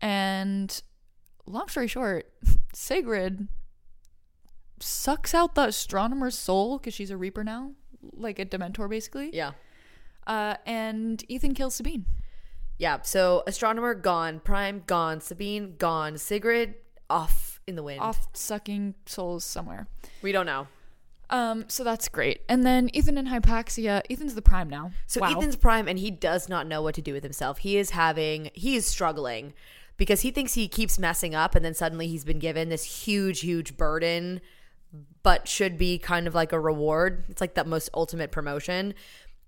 And 0.00 0.82
long 1.46 1.68
story 1.68 1.88
short, 1.88 2.30
Sigrid 2.72 3.48
sucks 4.80 5.34
out 5.34 5.54
the 5.54 5.68
astronomer's 5.68 6.36
soul 6.36 6.78
because 6.78 6.94
she's 6.94 7.10
a 7.10 7.16
Reaper 7.16 7.42
now, 7.42 7.72
like 8.12 8.38
a 8.38 8.44
Dementor 8.44 8.88
basically. 8.88 9.30
Yeah. 9.32 9.52
Uh, 10.26 10.56
and 10.66 11.24
Ithan 11.28 11.54
kills 11.54 11.74
Sabine. 11.74 12.04
Yeah. 12.78 13.00
So 13.02 13.42
astronomer 13.46 13.94
gone, 13.94 14.40
Prime 14.40 14.82
gone, 14.86 15.20
Sabine 15.20 15.76
gone, 15.78 16.18
Sigrid 16.18 16.74
off 17.08 17.60
in 17.66 17.76
the 17.76 17.82
wind. 17.82 18.00
Off 18.00 18.28
sucking 18.32 18.94
souls 19.06 19.44
somewhere. 19.44 19.88
We 20.22 20.32
don't 20.32 20.46
know. 20.46 20.68
Um, 21.28 21.64
so 21.68 21.82
that's 21.82 22.08
great. 22.08 22.42
And 22.48 22.64
then 22.64 22.88
Ithan 22.90 23.18
and 23.18 23.28
Hypaxia. 23.28 24.02
Ithan's 24.08 24.34
the 24.34 24.42
Prime 24.42 24.70
now. 24.70 24.92
So 25.06 25.20
wow. 25.20 25.32
Ithan's 25.32 25.56
prime 25.56 25.88
and 25.88 25.98
he 25.98 26.10
does 26.10 26.48
not 26.48 26.66
know 26.66 26.82
what 26.82 26.94
to 26.96 27.02
do 27.02 27.12
with 27.12 27.22
himself. 27.22 27.58
He 27.58 27.76
is 27.78 27.90
having 27.90 28.50
he 28.54 28.76
is 28.76 28.86
struggling 28.86 29.52
because 29.96 30.20
he 30.20 30.30
thinks 30.30 30.54
he 30.54 30.68
keeps 30.68 30.98
messing 30.98 31.34
up 31.34 31.54
and 31.54 31.64
then 31.64 31.74
suddenly 31.74 32.06
he's 32.06 32.24
been 32.24 32.38
given 32.38 32.68
this 32.68 32.84
huge 32.84 33.40
huge 33.40 33.76
burden 33.76 34.40
but 35.22 35.48
should 35.48 35.76
be 35.76 35.98
kind 35.98 36.26
of 36.26 36.34
like 36.34 36.52
a 36.52 36.60
reward. 36.60 37.24
It's 37.28 37.40
like 37.40 37.54
that 37.54 37.66
most 37.66 37.90
ultimate 37.92 38.30
promotion. 38.30 38.94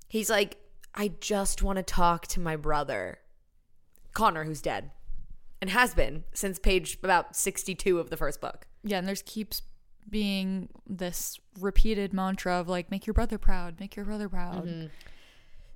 He's 0.08 0.28
like 0.28 0.56
I 0.94 1.12
just 1.20 1.62
want 1.62 1.76
to 1.76 1.84
talk 1.84 2.26
to 2.28 2.40
my 2.40 2.56
brother. 2.56 3.18
Connor 4.14 4.44
who's 4.44 4.60
dead 4.60 4.90
and 5.60 5.70
has 5.70 5.94
been 5.94 6.24
since 6.34 6.58
page 6.58 6.98
about 7.02 7.36
62 7.36 8.00
of 8.00 8.10
the 8.10 8.16
first 8.16 8.40
book. 8.40 8.66
yeah, 8.82 8.98
and 8.98 9.06
there's 9.06 9.22
keeps 9.22 9.62
being 10.10 10.68
this 10.86 11.38
repeated 11.60 12.12
mantra 12.12 12.54
of 12.54 12.68
like, 12.68 12.90
make 12.90 13.06
your 13.06 13.14
brother 13.14 13.38
proud, 13.38 13.80
make 13.80 13.96
your 13.96 14.04
brother 14.04 14.28
proud. 14.28 14.66
Mm-hmm. 14.66 14.86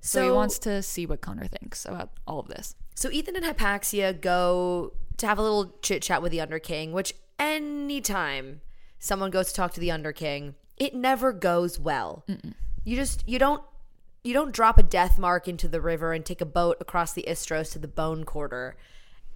So, 0.01 0.23
he 0.23 0.31
wants 0.31 0.59
to 0.59 0.83
see 0.83 1.05
what 1.05 1.21
Connor 1.21 1.47
thinks 1.47 1.85
about 1.85 2.09
all 2.27 2.39
of 2.39 2.49
this. 2.49 2.75
So 2.95 3.09
Ithan 3.09 3.35
and 3.35 3.45
Hypaxia 3.45 4.19
go 4.19 4.93
to 5.17 5.27
have 5.27 5.39
a 5.39 5.41
little 5.41 5.75
chit 5.81 6.01
chat 6.01 6.21
with 6.21 6.31
the 6.31 6.41
Underking, 6.41 6.91
which 6.91 7.13
anytime 7.39 8.61
someone 8.99 9.31
goes 9.31 9.47
to 9.47 9.53
talk 9.53 9.73
to 9.73 9.79
the 9.79 9.91
Underking, 9.91 10.55
it 10.77 10.93
never 10.93 11.31
goes 11.31 11.79
well. 11.79 12.25
You 12.83 12.95
just 12.95 13.27
you 13.27 13.39
don't 13.39 13.63
you 14.23 14.33
don't 14.33 14.51
drop 14.53 14.77
a 14.77 14.83
death 14.83 15.17
mark 15.17 15.47
into 15.47 15.67
the 15.67 15.81
river 15.81 16.13
and 16.13 16.25
take 16.25 16.41
a 16.41 16.45
boat 16.45 16.77
across 16.79 17.13
the 17.13 17.25
Istros 17.27 17.71
to 17.73 17.79
the 17.79 17.87
Bone 17.87 18.23
Quarter 18.23 18.75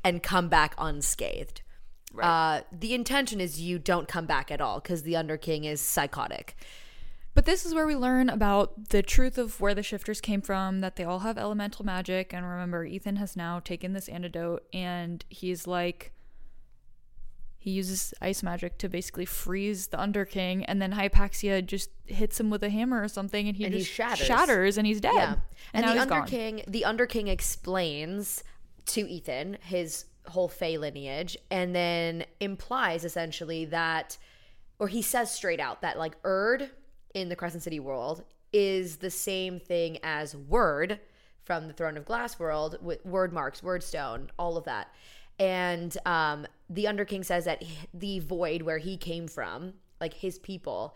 and 0.04 0.24
come 0.24 0.48
back 0.48 0.74
unscathed. 0.78 1.62
Uh, 2.24 2.62
the 2.72 2.94
intention 2.94 3.40
is 3.42 3.60
you 3.62 3.80
don't 3.80 4.08
come 4.08 4.26
back 4.26 4.52
at 4.52 4.62
all 4.62 4.80
because 4.80 5.04
the 5.04 5.16
Underking 5.16 5.66
is 5.66 5.82
psychotic. 5.82 6.56
But 7.34 7.46
this 7.46 7.68
is 7.68 7.76
where 7.76 7.86
we 7.86 7.96
learn 7.96 8.30
about 8.30 8.90
the 8.90 9.04
truth 9.04 9.38
of 9.38 9.62
where 9.62 9.76
the 9.76 9.84
shifters 9.84 10.20
came 10.20 10.42
from, 10.42 10.82
that 10.82 10.96
they 10.96 11.04
all 11.04 11.20
have 11.20 11.38
elemental 11.38 11.86
magic. 11.86 12.34
And 12.34 12.50
remember, 12.50 12.84
Ithan 12.84 13.18
has 13.18 13.38
now 13.38 13.60
taken 13.60 13.94
this 13.94 14.10
antidote 14.10 14.66
and 14.74 15.24
he's 15.30 15.68
like, 15.68 16.14
he 17.60 17.70
uses 17.70 18.14
ice 18.22 18.42
magic 18.42 18.80
to 18.80 18.90
basically 18.90 19.26
freeze 19.26 19.88
the 19.88 19.98
Underking. 19.98 20.66
And 20.66 20.82
then 20.82 20.94
Hypaxia 20.94 21.64
just 21.64 21.92
hits 22.06 22.40
him 22.40 22.50
with 22.50 22.64
a 22.64 22.70
hammer 22.70 23.04
or 23.04 23.08
something 23.08 23.48
and 23.48 23.56
he 23.56 23.66
And 23.66 23.74
he 23.76 23.82
just 23.82 23.92
shatters. 23.92 24.26
shatters 24.26 24.78
and 24.80 24.88
he's 24.88 25.00
dead. 25.00 25.14
Yeah. 25.14 25.36
And, 25.74 25.86
now 25.86 25.94
the 25.94 26.00
he's 26.00 26.10
gone. 26.10 26.18
Underking, 26.22 26.64
the 26.68 26.86
Underking 26.86 27.28
explains 27.28 28.44
to 28.88 29.04
Ithan 29.04 29.62
his 29.62 30.06
whole 30.30 30.48
Fey 30.48 30.78
lineage 30.78 31.38
and 31.50 31.76
then 31.76 32.26
implies 32.40 33.04
essentially 33.06 33.66
that 33.66 34.18
or 34.80 34.88
he 34.88 35.02
says 35.02 35.32
straight 35.32 35.60
out 35.60 35.82
that 35.82 35.98
like 35.98 36.22
Urd 36.24 36.70
in 37.14 37.30
the 37.30 37.36
Crescent 37.36 37.64
City 37.64 37.80
world 37.80 38.24
is 38.54 38.98
the 38.98 39.10
same 39.10 39.60
thing 39.60 39.98
as 40.04 40.36
Wyrd 40.36 41.00
from 41.44 41.68
the 41.68 41.74
Throne 41.74 41.98
of 41.98 42.06
Glass 42.06 42.40
world 42.40 42.78
with 42.82 43.06
Wyrdmarks, 43.06 43.64
word 43.64 43.82
stone, 43.82 44.30
all 44.38 44.58
of 44.58 44.66
that. 44.66 44.94
And 45.40 45.96
um, 46.06 46.46
the 46.70 46.88
Underking 46.88 47.24
says 47.24 47.46
that 47.46 47.64
the 47.94 48.20
void 48.20 48.64
where 48.64 48.80
he 48.80 48.98
came 48.98 49.28
from, 49.28 49.74
like 50.00 50.14
his 50.14 50.40
people, 50.40 50.96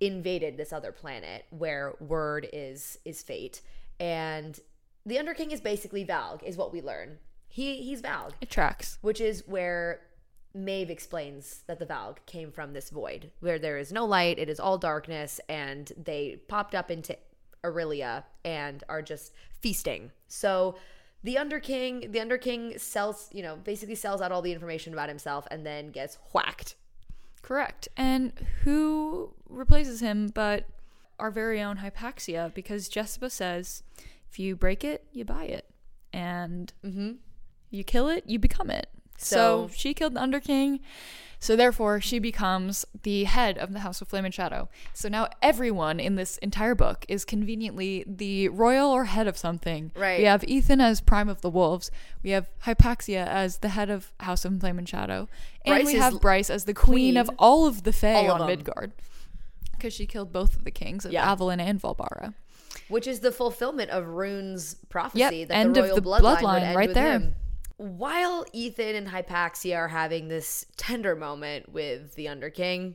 invaded 0.00 0.56
this 0.56 0.72
other 0.72 0.92
planet 0.92 1.44
where 1.50 1.94
word 2.00 2.48
is 2.52 2.98
is 3.04 3.22
fate 3.22 3.60
and 4.00 4.58
the 5.04 5.18
underking 5.18 5.50
is 5.50 5.60
basically 5.60 6.04
valg 6.04 6.42
is 6.42 6.56
what 6.56 6.72
we 6.72 6.80
learn 6.80 7.18
he 7.50 7.82
he's 7.82 8.00
valg 8.00 8.32
It 8.40 8.50
tracks. 8.50 8.98
which 9.02 9.20
is 9.20 9.44
where 9.46 10.00
Maeve 10.54 10.90
explains 10.90 11.62
that 11.66 11.78
the 11.78 11.86
valg 11.86 12.16
came 12.26 12.50
from 12.50 12.72
this 12.72 12.90
void 12.90 13.30
where 13.40 13.58
there 13.58 13.76
is 13.78 13.92
no 13.92 14.04
light 14.04 14.38
it 14.38 14.48
is 14.48 14.58
all 14.58 14.78
darkness 14.78 15.40
and 15.48 15.92
they 16.02 16.40
popped 16.48 16.74
up 16.74 16.90
into 16.90 17.16
Aurelia 17.64 18.24
and 18.44 18.82
are 18.88 19.02
just 19.02 19.32
feasting 19.60 20.10
so 20.28 20.76
the 21.22 21.36
underking 21.36 22.10
the 22.10 22.20
underking 22.20 22.78
sells 22.78 23.28
you 23.32 23.42
know 23.42 23.56
basically 23.56 23.94
sells 23.94 24.20
out 24.22 24.32
all 24.32 24.40
the 24.42 24.52
information 24.52 24.92
about 24.94 25.08
himself 25.08 25.46
and 25.50 25.66
then 25.66 25.90
gets 25.90 26.16
whacked 26.32 26.76
Correct. 27.42 27.88
And 27.96 28.32
who 28.64 29.34
replaces 29.48 30.00
him 30.00 30.28
but 30.28 30.66
our 31.18 31.30
very 31.30 31.60
own 31.60 31.78
Hypaxia? 31.78 32.52
Because 32.54 32.88
Jesiba 32.88 33.30
says, 33.30 33.82
if 34.30 34.38
you 34.38 34.56
break 34.56 34.84
it, 34.84 35.06
you 35.12 35.24
buy 35.24 35.44
it. 35.44 35.66
And 36.12 36.72
mm-hmm. 36.84 37.12
You 37.70 37.84
kill 37.84 38.08
it, 38.08 38.24
you 38.26 38.38
become 38.38 38.70
it. 38.70 38.88
So, 39.16 39.68
So- 39.68 39.70
she 39.74 39.94
killed 39.94 40.14
the 40.14 40.20
Underking. 40.20 40.80
So 41.42 41.56
therefore, 41.56 42.02
she 42.02 42.18
becomes 42.18 42.84
the 43.02 43.24
head 43.24 43.56
of 43.56 43.72
the 43.72 43.78
House 43.78 44.02
of 44.02 44.08
Flame 44.08 44.26
and 44.26 44.34
Shadow. 44.34 44.68
So 44.92 45.08
now 45.08 45.26
everyone 45.40 45.98
in 45.98 46.16
this 46.16 46.36
entire 46.38 46.74
book 46.74 47.06
is 47.08 47.24
conveniently 47.24 48.04
the 48.06 48.50
royal 48.50 48.90
or 48.90 49.04
head 49.06 49.26
of 49.26 49.38
something. 49.38 49.90
Right. 49.96 50.18
We 50.18 50.24
have 50.26 50.42
Ithan 50.42 50.82
as 50.82 51.00
Prime 51.00 51.30
of 51.30 51.40
the 51.40 51.48
Wolves. 51.48 51.90
We 52.22 52.30
have 52.30 52.50
Hypaxia 52.66 53.26
as 53.26 53.58
the 53.58 53.70
head 53.70 53.88
of 53.88 54.12
House 54.20 54.44
of 54.44 54.60
Flame 54.60 54.78
and 54.78 54.86
Shadow. 54.86 55.28
And 55.64 55.76
Bryce 55.82 55.86
we 55.86 55.94
have 55.94 56.20
Bryce 56.20 56.50
as 56.50 56.66
the 56.66 56.74
queen, 56.74 57.16
of 57.16 57.30
all 57.38 57.64
of 57.66 57.84
the 57.84 57.92
Fae 57.94 58.28
on 58.28 58.40
them. 58.40 58.46
Midgard. 58.48 58.92
Because 59.72 59.94
she 59.94 60.04
killed 60.04 60.34
both 60.34 60.54
of 60.56 60.64
the 60.64 60.70
kings 60.70 61.06
of 61.06 61.12
Yeah. 61.12 61.26
Avallen 61.34 61.58
and 61.58 61.80
Valbara. 61.80 62.34
which 62.88 63.06
is 63.06 63.20
the 63.20 63.32
fulfillment 63.32 63.90
of 63.90 64.04
Ruhn's 64.04 64.74
prophecy 64.90 65.20
Yep, 65.20 65.48
that 65.48 65.54
end 65.56 65.74
the 65.74 65.88
of 65.90 65.94
the 65.96 66.02
bloodline, 66.02 66.38
bloodline 66.40 66.74
right 66.74 66.92
there. 66.92 67.12
him. 67.12 67.34
While 67.80 68.44
Ithan 68.54 68.94
and 68.94 69.08
Hypaxia 69.08 69.74
are 69.74 69.88
having 69.88 70.28
this 70.28 70.66
tender 70.76 71.16
moment 71.16 71.72
with 71.72 72.14
the 72.14 72.28
Underking, 72.28 72.94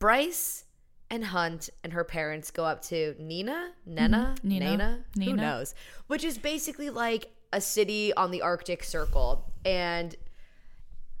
Bryce 0.00 0.64
and 1.08 1.24
Hunt 1.24 1.70
and 1.84 1.92
her 1.92 2.02
parents 2.02 2.50
go 2.50 2.64
up 2.64 2.82
to 2.86 3.14
Nina, 3.20 3.70
Nena, 3.86 4.34
Mm-hmm. 4.38 4.48
Nina. 4.48 5.04
Nina, 5.14 5.30
who 5.30 5.36
knows, 5.36 5.76
which 6.08 6.24
is 6.24 6.38
basically 6.38 6.90
like 6.90 7.30
a 7.52 7.60
city 7.60 8.12
on 8.14 8.32
the 8.32 8.42
Arctic 8.42 8.82
Circle, 8.82 9.48
and 9.64 10.16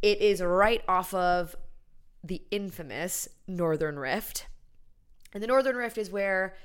it 0.02 0.20
is 0.20 0.42
right 0.42 0.82
off 0.88 1.14
of 1.14 1.54
the 2.24 2.42
infamous 2.50 3.28
Northern 3.46 4.00
Rift. 4.00 4.48
And 5.32 5.40
the 5.40 5.46
Northern 5.46 5.76
Rift 5.76 5.96
is 5.96 6.10
where 6.10 6.56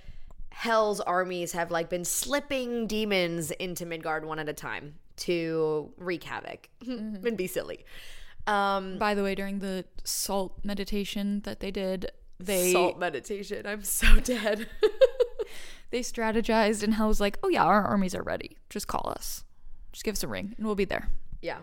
Hell's 0.49 1.01
armies 1.01 1.51
have 1.51 1.69
like 1.69 1.87
been 1.87 2.03
slipping 2.03 2.87
demons 2.87 3.51
into 3.51 3.85
Midgard 3.85 4.25
one 4.25 4.39
at 4.39 4.49
a 4.49 4.53
time 4.53 4.95
to 5.19 5.91
wreak 5.97 6.23
havoc 6.23 6.69
and 6.87 7.37
be 7.37 7.47
silly. 7.47 7.85
Um, 8.47 8.97
By 8.97 9.13
the 9.13 9.23
way, 9.23 9.35
during 9.35 9.59
the 9.59 9.85
salt 10.03 10.59
meditation 10.63 11.41
that 11.41 11.59
they 11.59 11.71
did, 11.71 12.11
they 12.39 12.71
salt 12.71 12.97
meditation. 12.97 13.65
I'm 13.65 13.83
so 13.83 14.15
dead. 14.23 14.67
they 15.91 15.99
strategized 15.99 16.83
and 16.83 16.95
Hell 16.95 17.09
was 17.09 17.19
like, 17.19 17.37
"Oh 17.43 17.49
yeah, 17.49 17.63
our 17.63 17.83
armies 17.83 18.15
are 18.15 18.23
ready. 18.23 18.57
Just 18.69 18.87
call 18.87 19.09
us. 19.09 19.43
Just 19.91 20.03
give 20.03 20.13
us 20.13 20.23
a 20.23 20.27
ring 20.27 20.55
and 20.57 20.65
we'll 20.65 20.75
be 20.75 20.85
there." 20.85 21.09
yeah. 21.41 21.59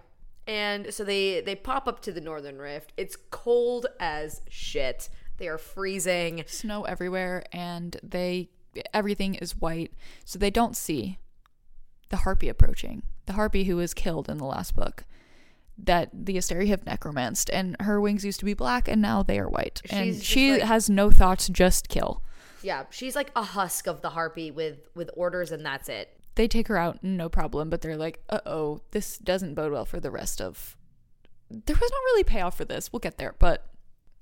And 0.49 0.95
so 0.95 1.03
they 1.03 1.41
they 1.41 1.57
pop 1.57 1.89
up 1.89 2.01
to 2.03 2.13
the 2.13 2.21
Northern 2.21 2.59
Rift. 2.59 2.93
It's 2.97 3.17
cold 3.17 3.87
as 3.99 4.43
shit. 4.49 5.09
They 5.39 5.49
are 5.49 5.59
freezing. 5.59 6.45
Snow 6.47 6.85
everywhere 6.85 7.45
and 7.53 7.97
they 8.03 8.51
everything 8.95 9.35
is 9.37 9.57
white, 9.57 9.93
so 10.25 10.39
they 10.39 10.51
don't 10.51 10.77
see 10.77 11.19
the 12.09 12.19
harpy 12.19 12.49
approaching. 12.49 13.03
The 13.27 13.33
harpy 13.35 13.65
who 13.65 13.77
was 13.77 13.95
killed 13.95 14.29
in 14.29 14.39
the 14.39 14.45
last 14.45 14.75
book. 14.75 15.05
That 15.79 16.09
the 16.13 16.37
Asteri 16.37 16.69
have 16.69 16.87
necromanced, 16.87 17.51
and 17.51 17.77
her 17.81 18.01
wings 18.01 18.25
used 18.25 18.39
to 18.39 18.47
be 18.47 18.55
black, 18.55 18.89
and 18.89 19.03
now 19.03 19.23
they 19.23 19.39
are 19.39 19.49
white. 19.49 19.83
and 19.91 20.07
She's 20.07 20.19
just 20.21 20.31
she 20.31 20.53
like- 20.53 20.63
has 20.63 20.89
no 20.89 21.11
thoughts, 21.11 21.49
just 21.49 21.89
kill. 21.89 22.23
Yeah, 22.63 22.85
she's 22.91 23.15
like 23.15 23.31
a 23.37 23.43
husk 23.43 23.87
of 23.87 24.01
the 24.01 24.11
harpy 24.11 24.51
with 24.51 24.89
with 24.95 25.11
orders, 25.15 25.53
and 25.53 25.65
that's 25.67 25.89
it. 25.89 26.09
they 26.37 26.49
take 26.49 26.69
her 26.69 26.77
out 26.77 26.99
no 27.03 27.29
problem 27.31 27.71
but 27.71 27.81
they're 27.81 27.97
like 27.97 28.23
uh-oh 28.29 28.79
this 28.91 29.17
doesn't 29.19 29.55
bode 29.55 29.73
well 29.73 29.87
for 29.87 29.99
the 30.01 30.11
rest 30.11 30.39
of 30.41 30.77
there 31.49 31.75
was 31.77 31.91
not 31.91 32.05
really 32.09 32.25
payoff 32.25 32.55
for 32.57 32.67
this 32.67 32.93
we'll 32.93 33.01
get 33.01 33.17
there 33.17 33.35
but 33.39 33.69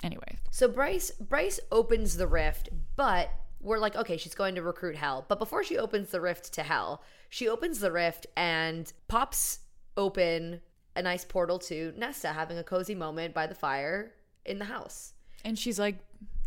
anyway 0.04 0.38
So 0.52 0.68
Bryce 0.68 1.10
Bryce 1.12 1.58
opens 1.72 2.16
the 2.16 2.26
rift, 2.28 2.68
but 2.96 3.30
we're 3.64 3.78
like, 3.78 3.96
okay, 3.96 4.16
she's 4.16 4.34
going 4.34 4.54
to 4.54 4.62
recruit 4.62 4.94
Hell. 4.96 5.24
But 5.26 5.38
before 5.38 5.64
she 5.64 5.78
opens 5.78 6.10
the 6.10 6.20
rift 6.20 6.52
to 6.54 6.62
Hell, 6.62 7.02
she 7.30 7.48
opens 7.48 7.80
the 7.80 7.90
rift 7.90 8.26
and 8.36 8.92
pops 9.08 9.60
open 9.96 10.60
a 10.94 11.02
nice 11.02 11.24
portal 11.24 11.58
to 11.58 11.92
Nesta 11.96 12.28
having 12.28 12.58
a 12.58 12.62
cozy 12.62 12.94
moment 12.94 13.34
by 13.34 13.46
the 13.46 13.54
fire 13.54 14.12
in 14.44 14.58
the 14.58 14.66
house. 14.66 15.14
and 15.44 15.58
she's 15.58 15.78
like 15.78 15.96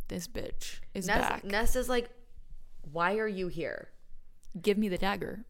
this 0.07 0.27
bitch 0.27 0.79
is 0.93 1.07
Nest, 1.07 1.19
back. 1.29 1.43
Nesta's 1.43 1.89
like, 1.89 2.09
why 2.93 3.17
are 3.17 3.27
you 3.27 3.49
here? 3.49 3.89
Give 4.61 4.77
me 4.77 4.87
the 4.87 4.97
dagger. 4.97 5.43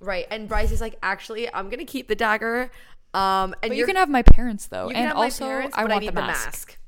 Right. 0.00 0.26
And 0.30 0.48
Bryce 0.48 0.70
is 0.70 0.82
like, 0.82 0.98
actually, 1.02 1.52
I'm 1.54 1.70
gonna 1.70 1.86
keep 1.86 2.08
the 2.08 2.14
dagger. 2.14 2.70
Um, 3.14 3.54
and 3.62 3.72
you 3.72 3.78
you're- 3.78 3.86
can 3.86 3.96
have 3.96 4.10
my 4.10 4.22
parents 4.22 4.66
though, 4.66 4.90
and 4.90 5.12
also 5.12 5.46
parents, 5.46 5.76
I 5.76 5.82
want 5.82 5.92
I 5.94 5.98
need 6.00 6.08
the 6.08 6.12
mask. 6.20 6.78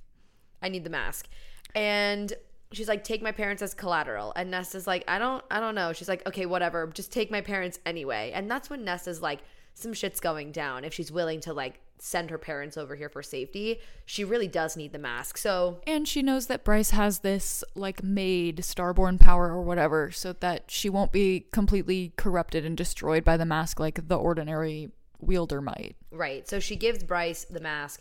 I 0.61 0.69
need 0.69 0.85
the 0.85 0.91
mask. 0.91 1.29
And 1.75 2.33
she's 2.77 2.89
like, 2.89 3.05
take 3.05 3.23
my 3.23 3.33
parents 3.33 3.63
as 3.63 3.75
collateral. 3.75 4.33
And 4.37 4.51
Nesta's 4.51 4.87
like, 4.87 5.05
I 5.09 5.19
don't, 5.19 5.45
I 5.51 5.61
don't 5.61 5.75
know. 5.75 5.93
She's 5.93 6.09
like, 6.09 6.27
okay, 6.27 6.47
whatever. 6.47 6.87
Just 6.89 7.13
take 7.13 7.31
my 7.31 7.41
parents 7.41 7.79
anyway. 7.87 8.33
And 8.35 8.51
that's 8.51 8.71
when 8.71 8.85
Nesta's 8.85 9.23
like, 9.23 9.41
some 9.75 9.93
shit's 9.93 10.21
going 10.21 10.53
down. 10.53 10.85
If 10.85 10.95
she's 10.95 11.11
willing 11.11 11.41
to 11.41 11.53
like 11.53 11.81
send 11.99 12.31
her 12.31 12.39
parents 12.39 12.77
over 12.77 12.95
here 12.95 13.09
for 13.09 13.23
safety, 13.23 13.81
she 14.07 14.25
really 14.25 14.49
does 14.49 14.77
need 14.77 14.93
the 14.93 14.99
mask. 14.99 15.37
So 15.37 15.81
And 15.87 16.07
she 16.07 16.23
knows 16.23 16.47
that 16.47 16.65
Bryce 16.65 16.91
has 16.91 17.21
this 17.21 17.65
like 17.75 18.03
made 18.03 18.59
starborn 18.59 19.19
power 19.19 19.49
or 19.49 19.63
whatever, 19.63 20.11
so 20.13 20.33
that 20.35 20.71
she 20.71 20.89
won't 20.89 21.13
be 21.13 21.47
completely 21.51 22.13
corrupted 22.17 22.65
and 22.65 22.77
destroyed 22.77 23.25
by 23.25 23.37
the 23.37 23.45
mask 23.45 23.81
like 23.81 24.09
the 24.09 24.17
ordinary 24.17 24.91
wielder 25.21 25.61
might. 25.61 25.97
Right. 26.11 26.49
So 26.49 26.61
she 26.61 26.77
gives 26.77 27.03
Bryce 27.03 27.45
the 27.45 27.61
mask. 27.61 28.01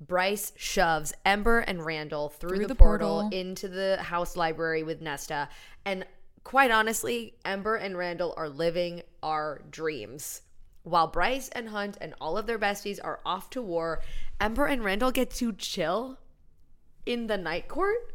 Bryce 0.00 0.52
shoves 0.56 1.12
Ember 1.26 1.58
and 1.60 1.84
Randall 1.84 2.30
through, 2.30 2.48
Through 2.50 2.58
the, 2.60 2.68
the 2.68 2.74
portal, 2.74 3.22
portal. 3.22 3.38
into 3.38 3.68
the 3.68 3.98
house 4.00 4.36
library 4.36 4.82
with 4.82 5.02
Nesta. 5.02 5.48
And 5.84 6.06
quite 6.42 6.70
honestly, 6.70 7.34
Ember 7.44 7.76
and 7.76 7.96
Randall 7.98 8.32
are 8.36 8.48
living 8.48 9.02
our 9.22 9.60
dreams. 9.70 10.42
While 10.82 11.08
Bryce 11.08 11.50
and 11.50 11.68
Hunt 11.68 11.98
and 12.00 12.14
all 12.20 12.38
of 12.38 12.46
their 12.46 12.58
besties 12.58 12.98
are 13.02 13.20
off 13.26 13.50
to 13.50 13.60
war, 13.60 14.00
Ember 14.40 14.64
and 14.66 14.82
Randall 14.82 15.10
get 15.10 15.30
to 15.32 15.52
chill 15.52 16.18
in 17.04 17.26
the 17.26 17.36
night 17.36 17.68
court 17.68 18.14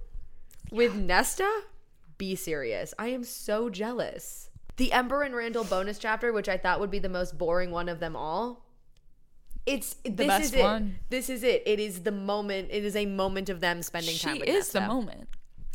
with 0.71 0.95
Nesta? 0.95 1.61
Be 2.17 2.35
serious. 2.35 2.95
I 2.97 3.09
am 3.09 3.23
so 3.23 3.69
jealous. 3.69 4.49
The 4.77 4.91
Ember 4.91 5.21
and 5.21 5.35
Randall 5.35 5.63
bonus 5.63 5.99
chapter, 5.99 6.33
which 6.33 6.49
I 6.49 6.57
thought 6.57 6.79
would 6.79 6.91
be 6.91 6.99
the 6.99 7.07
most 7.07 7.37
boring 7.37 7.69
one 7.69 7.87
of 7.87 7.99
them 7.99 8.15
all, 8.15 8.64
it's 9.65 9.95
this 10.03 10.27
best 10.27 10.43
is 10.45 10.53
it. 10.53 11.09
This 11.09 11.29
is 11.29 11.43
it. 11.43 11.63
It 11.65 11.79
is 11.79 12.03
the 12.03 12.11
moment. 12.11 12.69
It 12.71 12.83
is 12.83 12.95
a 12.95 13.05
moment 13.05 13.49
of 13.49 13.59
them 13.61 13.81
spending 13.81 14.13
She 14.15 14.27
time 14.27 14.39
with 14.39 14.49
is 14.49 14.69
the 14.69 14.81
moment. 14.81 15.29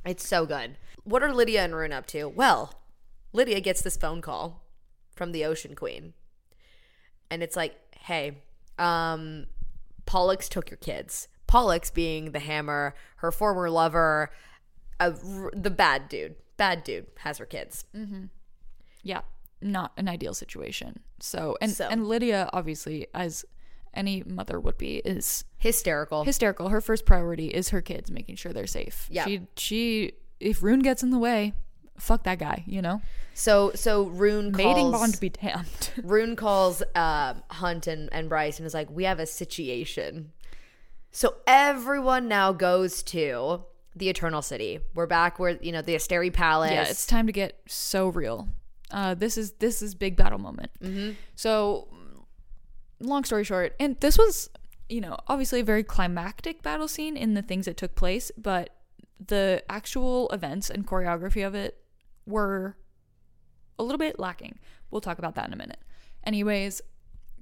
It's 0.05 0.27
so 0.27 0.47
good. 0.47 0.77
What 1.05 1.23
are 1.23 1.33
Lidia 1.33 1.65
and 1.65 1.73
Ruhn 1.75 1.93
up 1.93 2.07
to? 2.09 2.29
Well, 2.29 2.73
Lidia 3.33 3.61
gets 3.61 3.83
this 3.83 3.97
phone 3.97 4.21
call 4.21 4.63
from 5.15 5.33
the 5.33 5.45
Ocean 5.45 5.75
Queen. 5.75 6.15
And 7.31 7.43
it's 7.43 7.57
like, 7.57 7.77
hey, 7.99 8.39
um, 8.79 9.47
Pollux 10.07 10.49
took 10.49 10.71
your 10.71 10.79
kids. 10.79 11.29
Pollux 11.47 11.91
being 11.91 12.33
the 12.33 12.39
hammer, 12.39 12.95
her 13.17 13.33
former 13.33 13.69
lover, 13.71 14.31
r- 14.99 15.51
the 15.53 15.71
bad 15.71 16.09
dude. 16.09 16.37
Bad 16.57 16.85
dude 16.85 17.07
has 17.19 17.39
her 17.39 17.47
kids. 17.47 17.85
Mm-hmm. 17.97 18.25
Yeah, 19.03 19.23
not 19.63 19.93
an 19.97 20.09
ideal 20.09 20.35
situation. 20.35 21.01
So 21.21 21.57
and 21.61 21.73
So. 21.73 21.89
and 21.89 22.07
Lidia 22.07 22.51
obviously 22.53 23.07
as 23.15 23.45
any 23.95 24.23
mother 24.25 24.59
would 24.61 24.79
be 24.79 24.97
is 24.99 25.45
Hysterical. 25.59 26.25
hysterical. 26.25 26.69
Her 26.69 26.81
first 26.81 27.05
priority 27.05 27.49
is 27.49 27.71
her 27.71 27.83
kids, 27.83 28.11
making 28.11 28.37
sure 28.37 28.53
they're 28.53 28.67
safe. 28.67 29.07
Yeah. 29.11 29.25
She 29.27 29.41
she 29.57 30.13
if 30.39 30.61
Ruhn 30.61 30.83
gets 30.83 31.03
in 31.03 31.11
the 31.11 31.19
way, 31.19 31.53
fuck 31.99 32.23
that 32.25 32.39
guy, 32.39 32.65
you 32.67 32.81
know? 32.83 33.01
so 33.35 33.73
so 33.75 34.07
Ruhn 34.07 34.53
calls 34.53 34.57
Mating 34.57 34.91
bond 34.93 35.21
be 35.21 35.29
damned. 35.31 35.91
Ruhn 36.03 36.37
calls 36.37 36.83
uh, 36.95 37.35
Hunt 37.51 37.87
and, 37.87 38.09
and 38.13 38.29
Bryce 38.29 38.59
and 38.59 38.67
is 38.67 38.75
like, 38.75 38.91
We 38.91 39.05
have 39.05 39.19
a 39.21 39.27
situation. 39.27 40.33
So 41.13 41.35
everyone 41.47 42.29
now 42.29 42.53
goes 42.53 43.03
to 43.05 43.65
the 43.97 44.09
Eternal 44.09 44.43
City. 44.43 44.79
We're 44.95 45.07
back 45.07 45.39
where, 45.39 45.59
you 45.61 45.73
know, 45.73 45.83
the 45.83 45.95
Asteri 45.97 46.33
Palace. 46.33 46.71
yeah, 46.71 46.85
it's 46.85 47.07
time 47.07 47.27
to 47.27 47.33
get 47.33 47.59
so 47.67 48.09
real. 48.09 48.49
Uh, 48.91 49.15
this 49.15 49.37
is 49.37 49.53
this 49.53 49.83
is 49.83 49.95
big 49.95 50.17
battle 50.17 50.39
moment. 50.39 50.71
Mm-hmm. 50.83 51.13
So, 51.35 51.89
long 53.01 53.25
story 53.25 53.45
short, 53.45 53.75
and 53.81 53.99
this 54.01 54.19
was, 54.19 54.51
you 54.89 55.01
know, 55.01 55.17
obviously 55.27 55.61
a 55.61 55.65
very 55.65 55.83
climactic 55.83 56.63
battle 56.63 56.89
scene 56.89 57.17
in 57.17 57.35
the 57.35 57.43
things 57.43 57.67
that 57.67 57.77
took 57.77 57.95
place, 57.95 58.31
but 58.37 58.71
the 59.25 59.63
actual 59.69 60.29
events 60.31 60.71
and 60.71 60.87
choreography 60.87 61.47
of 61.47 61.55
it 61.55 61.79
were 62.27 62.77
a 63.79 63.83
little 63.83 63.99
bit 63.99 64.19
lacking. 64.19 64.59
We'll 64.91 65.01
talk 65.01 65.19
about 65.19 65.35
that 65.35 65.47
in 65.49 65.53
a 65.53 65.57
minute. 65.57 65.81
Anyways, 66.25 66.83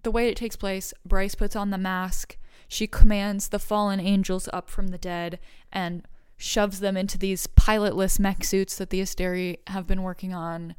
the 0.03 0.11
way 0.11 0.29
it 0.29 0.37
takes 0.37 0.57
place, 0.57 0.95
Bryce 1.05 1.35
puts 1.35 1.57
on 1.57 1.71
the 1.71 1.79
mask. 1.79 2.37
She 2.69 2.87
commands 2.87 3.49
the 3.49 3.59
fallen 3.59 4.01
angels 4.01 4.49
up 4.53 4.69
from 4.69 4.89
the 4.89 4.99
dead 4.99 5.39
and 5.73 6.07
shoves 6.37 6.81
them 6.81 6.97
into 6.97 7.19
these 7.19 7.47
pilotless 7.49 8.21
mech 8.21 8.45
suits 8.45 8.77
that 8.77 8.91
the 8.91 9.01
Asteri 9.01 9.59
have 9.67 9.87
been 9.87 10.03
working 10.03 10.33
on 10.33 10.77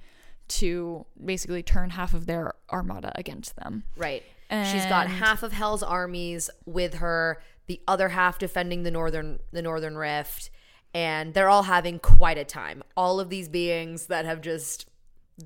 to 0.48 1.06
basically 1.24 1.62
turn 1.62 1.92
half 1.92 2.14
of 2.14 2.26
their 2.26 2.54
armada 2.72 3.12
against 3.16 3.56
them. 3.58 3.84
Right. 3.98 4.24
She's 4.52 4.86
got 4.86 5.08
half 5.08 5.44
of 5.44 5.54
Hell's 5.54 5.84
armies 5.84 6.50
with 6.66 6.96
her, 6.96 7.42
the 7.68 7.82
other 7.88 8.10
half 8.10 8.40
defending 8.40 8.84
the 8.84 8.92
northern 8.92 9.40
the 9.52 9.62
northern 9.62 9.96
rift, 9.96 10.50
and 10.94 11.34
they're 11.34 11.50
all 11.50 11.64
having 11.64 12.00
quite 12.00 12.38
a 12.38 12.46
time. 12.46 12.84
All 12.98 13.20
of 13.20 13.30
these 13.30 13.48
beings 13.48 14.08
that 14.08 14.26
have 14.26 14.42
just 14.42 14.90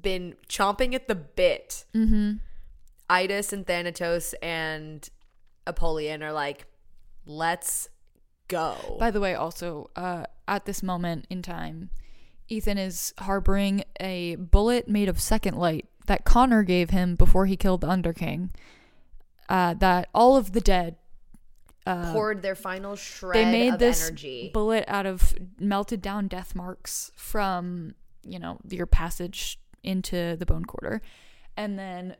been 0.01 0.35
chomping 0.47 0.93
at 0.93 1.07
the 1.07 1.15
bit. 1.15 1.85
Mm-hmm. 1.93 2.33
Aidas 3.09 3.53
and 3.53 3.67
Thanatos 3.67 4.33
and 4.41 5.07
Apollyon 5.67 6.23
are 6.23 6.31
like, 6.31 6.65
let's 7.25 7.89
go. 8.47 8.97
By 8.99 9.11
the 9.11 9.19
way, 9.19 9.35
also, 9.35 9.89
uh, 9.95 10.25
at 10.47 10.65
this 10.65 10.81
moment 10.81 11.27
in 11.29 11.41
time, 11.41 11.89
Ithan 12.49 12.77
is 12.77 13.13
harboring 13.19 13.83
a 13.99 14.35
bullet 14.35 14.87
made 14.87 15.09
of 15.09 15.19
second 15.19 15.57
light 15.57 15.87
that 16.07 16.25
Connor 16.25 16.63
gave 16.63 16.89
him 16.89 17.15
before 17.15 17.45
he 17.45 17.55
killed 17.55 17.81
the 17.81 17.87
Underking. 17.87 18.51
Uh, 19.53 19.75
that 19.75 20.09
all 20.15 20.35
of 20.35 20.53
the 20.53 20.61
dead 20.61 20.95
uh, 21.85 22.11
Poured 22.11 22.41
their 22.41 22.55
final 22.55 22.95
shred 22.95 23.35
they 23.35 23.45
made 23.51 23.73
of 23.73 23.79
this 23.79 24.07
energy. 24.07 24.49
bullet 24.51 24.83
out 24.87 25.05
of 25.05 25.35
melted 25.59 26.01
down 26.01 26.27
death 26.27 26.55
marks 26.55 27.11
from 27.15 27.93
you 28.25 28.39
know 28.39 28.57
your 28.67 28.87
passage 28.87 29.59
into 29.83 30.35
the 30.37 30.45
bone 30.47 30.65
quarter 30.65 31.01
and 31.55 31.77
then 31.77 32.15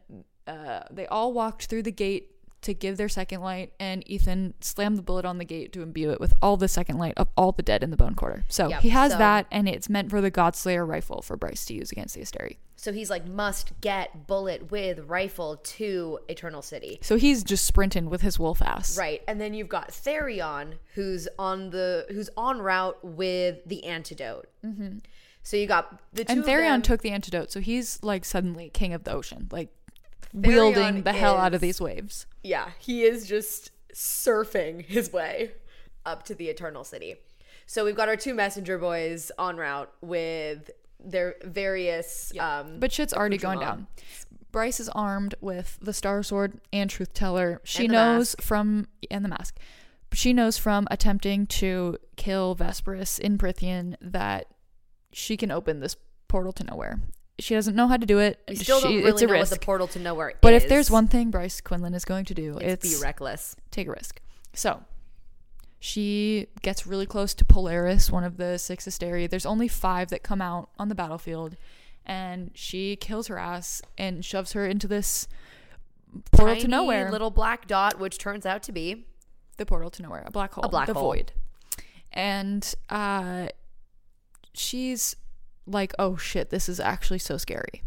uh, 0.45 0.81
they 0.91 1.07
all 1.07 1.33
walked 1.33 1.65
through 1.65 1.81
the 1.81 1.91
gate 1.91 2.32
to 2.63 2.73
give 2.73 2.97
their 2.97 3.09
second 3.09 3.41
light 3.41 3.71
and 3.79 4.03
ithan 4.05 4.53
slammed 4.61 4.97
the 4.97 5.01
bullet 5.01 5.25
on 5.25 5.37
the 5.37 5.45
gate 5.45 5.71
to 5.73 5.81
imbue 5.81 6.09
it 6.11 6.19
with 6.19 6.33
all 6.41 6.57
the 6.57 6.67
second 6.67 6.97
light 6.97 7.13
of 7.17 7.27
all 7.37 7.51
the 7.51 7.63
dead 7.63 7.83
in 7.83 7.89
the 7.91 7.97
bone 7.97 8.15
quarter 8.15 8.43
so 8.49 8.69
Yep, 8.69 8.81
he 8.81 8.89
has 8.89 9.11
so- 9.13 9.17
that 9.19 9.45
and 9.51 9.67
it's 9.69 9.89
meant 9.89 10.09
for 10.09 10.21
the 10.21 10.31
godslayer 10.31 10.87
rifle 10.87 11.21
for 11.21 11.37
bryce 11.37 11.65
to 11.65 11.73
use 11.73 11.91
against 11.91 12.15
the 12.15 12.21
asteri 12.21 12.57
so 12.75 12.91
he's 12.91 13.09
like, 13.09 13.25
must 13.25 13.79
get 13.79 14.27
bullet 14.27 14.69
with 14.69 14.99
rifle 15.07 15.55
to 15.63 16.19
Eternal 16.27 16.61
City. 16.61 16.99
so 17.01 17.15
he's 17.15 17.41
just 17.41 17.63
sprinting 17.63 18.09
with 18.09 18.19
his 18.21 18.37
wolf 18.37 18.61
ass 18.61 18.97
Right. 18.97 19.21
And 19.25 19.39
then 19.39 19.53
you've 19.53 19.69
got 19.69 19.89
Tharion 19.91 20.73
who's 20.95 21.27
on 21.39 21.69
the 21.69 22.05
who's 22.09 22.29
on 22.35 22.59
route 22.61 22.97
with 23.01 23.59
the 23.65 23.85
antidote. 23.85 24.47
Mm-hmm. 24.65 24.97
So 25.43 25.55
you 25.55 25.65
got 25.67 26.01
the 26.13 26.25
two 26.25 26.33
and 26.33 26.43
Tharion 26.43 26.83
took 26.83 27.01
the 27.01 27.11
antidote 27.11 27.51
so 27.51 27.61
he's 27.61 28.03
like 28.03 28.25
suddenly 28.25 28.69
king 28.69 28.91
of 28.93 29.03
the 29.05 29.11
ocean 29.13 29.47
like 29.51 29.69
wielding 30.33 31.03
the 31.03 31.13
hell 31.13 31.37
out 31.37 31.53
of 31.53 31.61
these 31.61 31.81
waves 31.81 32.25
Yeah, 32.43 32.69
he 32.79 33.03
is 33.03 33.27
just 33.27 33.71
surfing 33.93 34.85
his 34.85 35.11
way 35.13 35.51
up 36.05 36.23
to 36.23 36.35
the 36.35 36.49
Eternal 36.49 36.83
City. 36.83 37.15
So 37.65 37.85
we've 37.85 37.95
got 37.95 38.09
our 38.09 38.17
two 38.17 38.33
messenger 38.33 38.77
boys 38.77 39.31
en 39.39 39.57
route 39.57 39.91
with 40.01 40.69
their 41.03 41.35
various 41.43 42.31
um 42.39 42.79
But 42.79 42.91
shit's 42.91 43.13
already 43.13 43.37
going 43.37 43.59
down. 43.59 43.87
Bryce 44.51 44.79
is 44.79 44.89
armed 44.89 45.33
with 45.41 45.79
the 45.81 45.93
Star 45.93 46.21
Sword 46.21 46.59
and 46.71 46.89
Truth 46.89 47.13
Teller. 47.13 47.59
She 47.63 47.87
knows 47.87 48.35
mask. 48.37 48.41
from 48.41 48.87
and 49.09 49.25
the 49.25 49.29
mask. 49.29 49.57
She 50.13 50.31
knows 50.31 50.59
from 50.59 50.87
attempting 50.91 51.47
to 51.47 51.97
kill 52.17 52.55
Vesperus 52.55 53.17
in 53.17 53.37
Prythian 53.39 53.95
that 53.99 54.45
she 55.11 55.37
can 55.37 55.49
open 55.49 55.79
this 55.79 55.95
portal 56.27 56.51
to 56.53 56.63
nowhere. 56.63 57.01
She 57.39 57.55
doesn't 57.55 57.75
know 57.75 57.87
how 57.87 57.97
to 57.97 58.05
do 58.05 58.19
it. 58.19 58.39
we 58.47 58.55
still 58.55 58.79
She- 58.81 59.01
don't 59.01 59.07
it's 59.07 59.21
a 59.21 59.25
know 59.27 59.33
risk. 59.33 59.51
what 59.51 59.59
the 59.59 59.65
portal 59.65 59.87
to 59.87 59.99
nowhere 59.99 60.29
is. 60.29 60.35
but 60.41 60.53
if 60.53 60.67
there's 60.69 60.91
one 60.91 61.07
thing 61.07 61.31
Bryce 61.31 61.61
Quinlan 61.61 61.93
is 61.95 62.05
going 62.05 62.25
to 62.25 62.33
do, 62.33 62.57
it's, 62.59 62.85
it's, 62.85 62.97
be 62.99 63.01
reckless. 63.03 63.55
take 63.71 63.87
a 63.87 63.91
risk. 63.91 64.21
So 64.53 64.83
she 65.79 66.47
gets 66.61 66.85
really 66.85 67.05
close 67.07 67.33
to 67.33 67.43
Polaris, 67.45 68.09
one 68.11 68.23
of 68.23 68.37
the 68.37 68.57
six 68.57 68.85
Asteri. 68.87 69.29
There's 69.29 69.45
only 69.45 69.67
five 69.67 70.09
that 70.09 70.21
come 70.23 70.41
out 70.41 70.69
on 70.77 70.89
the 70.89 70.95
battlefield, 70.95 71.57
and 72.05 72.51
she 72.53 72.95
kills 72.95 73.27
her 73.27 73.37
ass 73.39 73.81
and 73.97 74.23
shoves 74.23 74.53
her 74.53 74.65
into 74.67 74.87
this 74.87 75.27
portal 76.31 76.55
to 76.57 76.67
nowhere. 76.67 77.09
little 77.11 77.31
black 77.31 77.67
dot, 77.67 77.99
which 77.99 78.19
turns 78.19 78.45
out 78.45 78.61
to 78.63 78.71
be 78.71 79.07
the 79.57 79.65
portal 79.65 79.89
to 79.89 80.03
nowhere, 80.03 80.23
a 80.27 80.31
black 80.31 80.53
hole, 80.53 80.63
A 80.63 80.69
black 80.69 80.85
the 80.87 80.93
hole. 80.93 81.03
void. 81.13 81.31
And 82.11 82.73
uh, 82.91 83.47
she's 84.53 85.15
like, 85.65 85.93
"Oh 85.99 86.17
shit, 86.17 86.49
this 86.49 86.67
is 86.69 86.79
actually 86.79 87.19
so 87.19 87.37
scary. 87.37 87.83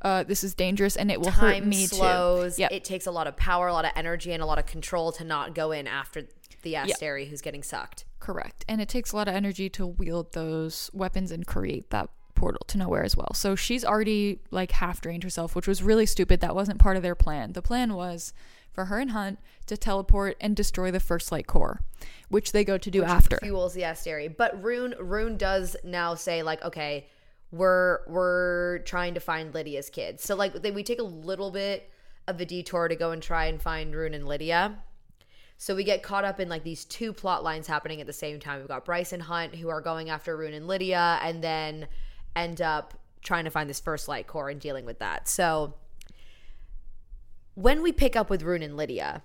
Uh, 0.00 0.24
this 0.24 0.42
is 0.42 0.54
dangerous, 0.54 0.96
and 0.96 1.10
it 1.10 1.20
will 1.20 1.30
hurt 1.30 1.64
me 1.64 1.86
slows. 1.86 2.56
too." 2.56 2.62
Yeah, 2.62 2.68
It 2.70 2.84
takes 2.84 3.06
a 3.06 3.10
lot 3.12 3.26
of 3.26 3.36
power, 3.36 3.68
a 3.68 3.72
lot 3.72 3.84
of 3.84 3.92
energy, 3.96 4.32
and 4.32 4.42
a 4.42 4.46
lot 4.46 4.58
of 4.58 4.66
control 4.66 5.12
to 5.12 5.24
not 5.24 5.54
go 5.54 5.72
in 5.72 5.86
after 5.86 6.22
the 6.62 6.74
Asteri 6.74 7.28
who's 7.28 7.40
getting 7.40 7.62
sucked. 7.62 8.04
Correct. 8.20 8.64
And 8.68 8.80
it 8.80 8.88
takes 8.88 9.12
a 9.12 9.16
lot 9.16 9.26
of 9.28 9.34
energy 9.34 9.68
to 9.70 9.86
wield 9.86 10.32
those 10.32 10.90
weapons 10.92 11.32
and 11.32 11.44
create 11.46 11.90
that 11.90 12.08
portal 12.34 12.64
to 12.68 12.78
nowhere 12.78 13.02
as 13.04 13.16
well. 13.16 13.32
So 13.34 13.54
she's 13.56 13.84
already 13.84 14.40
like 14.50 14.72
half 14.72 15.00
drained 15.00 15.24
herself, 15.24 15.54
which 15.56 15.66
was 15.68 15.82
really 15.82 16.06
stupid. 16.06 16.40
That 16.40 16.54
wasn't 16.54 16.78
part 16.78 16.96
of 16.96 17.02
their 17.02 17.14
plan. 17.14 17.52
The 17.52 17.62
plan 17.62 17.94
was 17.94 18.32
for 18.72 18.86
her 18.86 18.98
and 18.98 19.10
Hunt 19.10 19.38
to 19.66 19.76
teleport 19.76 20.36
and 20.40 20.56
destroy 20.56 20.90
the 20.90 21.00
first 21.00 21.30
light 21.30 21.46
core, 21.46 21.80
which 22.28 22.52
they 22.52 22.64
go 22.64 22.78
to 22.78 22.90
do 22.90 23.02
after. 23.04 23.38
Fuels 23.42 23.74
the 23.74 23.82
Asteri. 23.82 24.34
But 24.34 24.60
Ruhn 24.62 24.94
Ruhn 24.98 25.36
does 25.36 25.76
now 25.84 26.14
say 26.14 26.42
like, 26.42 26.62
okay, 26.64 27.08
we're 27.52 28.00
we're 28.08 28.78
trying 28.78 29.14
to 29.14 29.20
find 29.20 29.52
Lidia's 29.52 29.90
kids. 29.90 30.24
So 30.24 30.34
like 30.34 30.54
we 30.74 30.82
take 30.82 30.98
a 30.98 31.04
little 31.04 31.50
bit 31.50 31.90
of 32.26 32.40
a 32.40 32.44
detour 32.44 32.88
to 32.88 32.96
go 32.96 33.10
and 33.10 33.22
try 33.22 33.46
and 33.46 33.60
find 33.60 33.94
Ruhn 33.94 34.14
and 34.14 34.26
Lidia. 34.26 34.78
So 35.58 35.76
we 35.76 35.84
get 35.84 36.02
caught 36.02 36.24
up 36.24 36.40
in 36.40 36.48
like 36.48 36.64
these 36.64 36.84
two 36.84 37.12
plot 37.12 37.44
lines 37.44 37.66
happening 37.66 38.00
at 38.00 38.06
the 38.06 38.12
same 38.12 38.40
time. 38.40 38.58
We've 38.58 38.68
got 38.68 38.84
Bryce 38.84 39.12
and 39.12 39.22
Hunt 39.22 39.54
who 39.54 39.68
are 39.68 39.80
going 39.80 40.10
after 40.10 40.36
Ruhn 40.36 40.54
and 40.54 40.66
Lidia 40.66 41.20
and 41.22 41.44
then 41.44 41.86
end 42.34 42.60
up 42.60 42.94
trying 43.22 43.44
to 43.44 43.50
find 43.50 43.70
this 43.70 43.78
first 43.78 44.08
light 44.08 44.26
core 44.26 44.48
and 44.48 44.60
dealing 44.60 44.84
with 44.84 44.98
that. 44.98 45.28
So 45.28 45.74
when 47.54 47.82
we 47.82 47.92
pick 47.92 48.16
up 48.16 48.30
with 48.30 48.42
Ruhn 48.42 48.64
and 48.64 48.76
Lidia, 48.76 49.22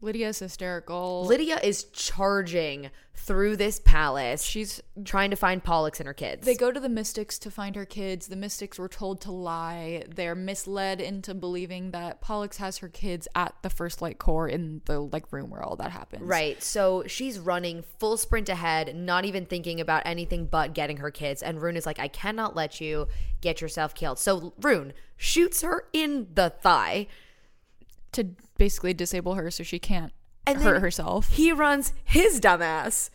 Lidia's 0.00 0.38
hysterical. 0.38 1.24
Lidia 1.26 1.58
is 1.62 1.84
charging 1.84 2.90
through 3.14 3.56
this 3.56 3.80
palace. 3.80 4.42
She's 4.42 4.82
trying 5.04 5.30
to 5.30 5.36
find 5.36 5.64
Pollux 5.64 5.98
and 6.00 6.06
her 6.06 6.12
kids. 6.12 6.44
They 6.44 6.54
go 6.54 6.70
to 6.70 6.78
the 6.78 6.88
Mystics 6.88 7.38
to 7.40 7.50
find 7.50 7.74
her 7.74 7.86
kids. 7.86 8.28
The 8.28 8.36
Mystics 8.36 8.78
were 8.78 8.88
told 8.88 9.22
to 9.22 9.32
lie. 9.32 10.04
They're 10.06 10.34
misled 10.34 11.00
into 11.00 11.34
believing 11.34 11.92
that 11.92 12.20
Pollux 12.20 12.58
has 12.58 12.78
her 12.78 12.88
kids 12.88 13.26
at 13.34 13.54
the 13.62 13.70
First 13.70 14.02
Light 14.02 14.18
Core 14.18 14.48
in 14.48 14.82
the 14.84 15.00
like 15.00 15.32
room 15.32 15.48
where 15.48 15.62
all 15.62 15.76
that 15.76 15.92
happens. 15.92 16.22
Right. 16.22 16.62
So 16.62 17.04
she's 17.06 17.38
running 17.38 17.82
full 17.98 18.18
sprint 18.18 18.50
ahead, 18.50 18.94
not 18.94 19.24
even 19.24 19.46
thinking 19.46 19.80
about 19.80 20.02
anything 20.04 20.46
but 20.46 20.74
getting 20.74 20.98
her 20.98 21.10
kids. 21.10 21.42
And 21.42 21.58
Ruhn 21.58 21.74
is 21.74 21.86
like, 21.86 21.98
I 21.98 22.08
cannot 22.08 22.54
let 22.54 22.82
you 22.82 23.08
get 23.40 23.62
yourself 23.62 23.94
killed. 23.94 24.18
So 24.18 24.52
Ruhn 24.60 24.92
shoots 25.16 25.62
her 25.62 25.86
in 25.94 26.28
the 26.34 26.50
thigh 26.50 27.06
to 28.16 28.26
basically 28.58 28.94
disable 28.94 29.34
her 29.34 29.50
so 29.50 29.62
she 29.62 29.78
can't 29.78 30.12
And 30.46 30.58
hurt 30.58 30.80
herself. 30.80 31.30
He 31.30 31.52
runs 31.52 31.92
his 32.04 32.40
dumbass 32.40 33.10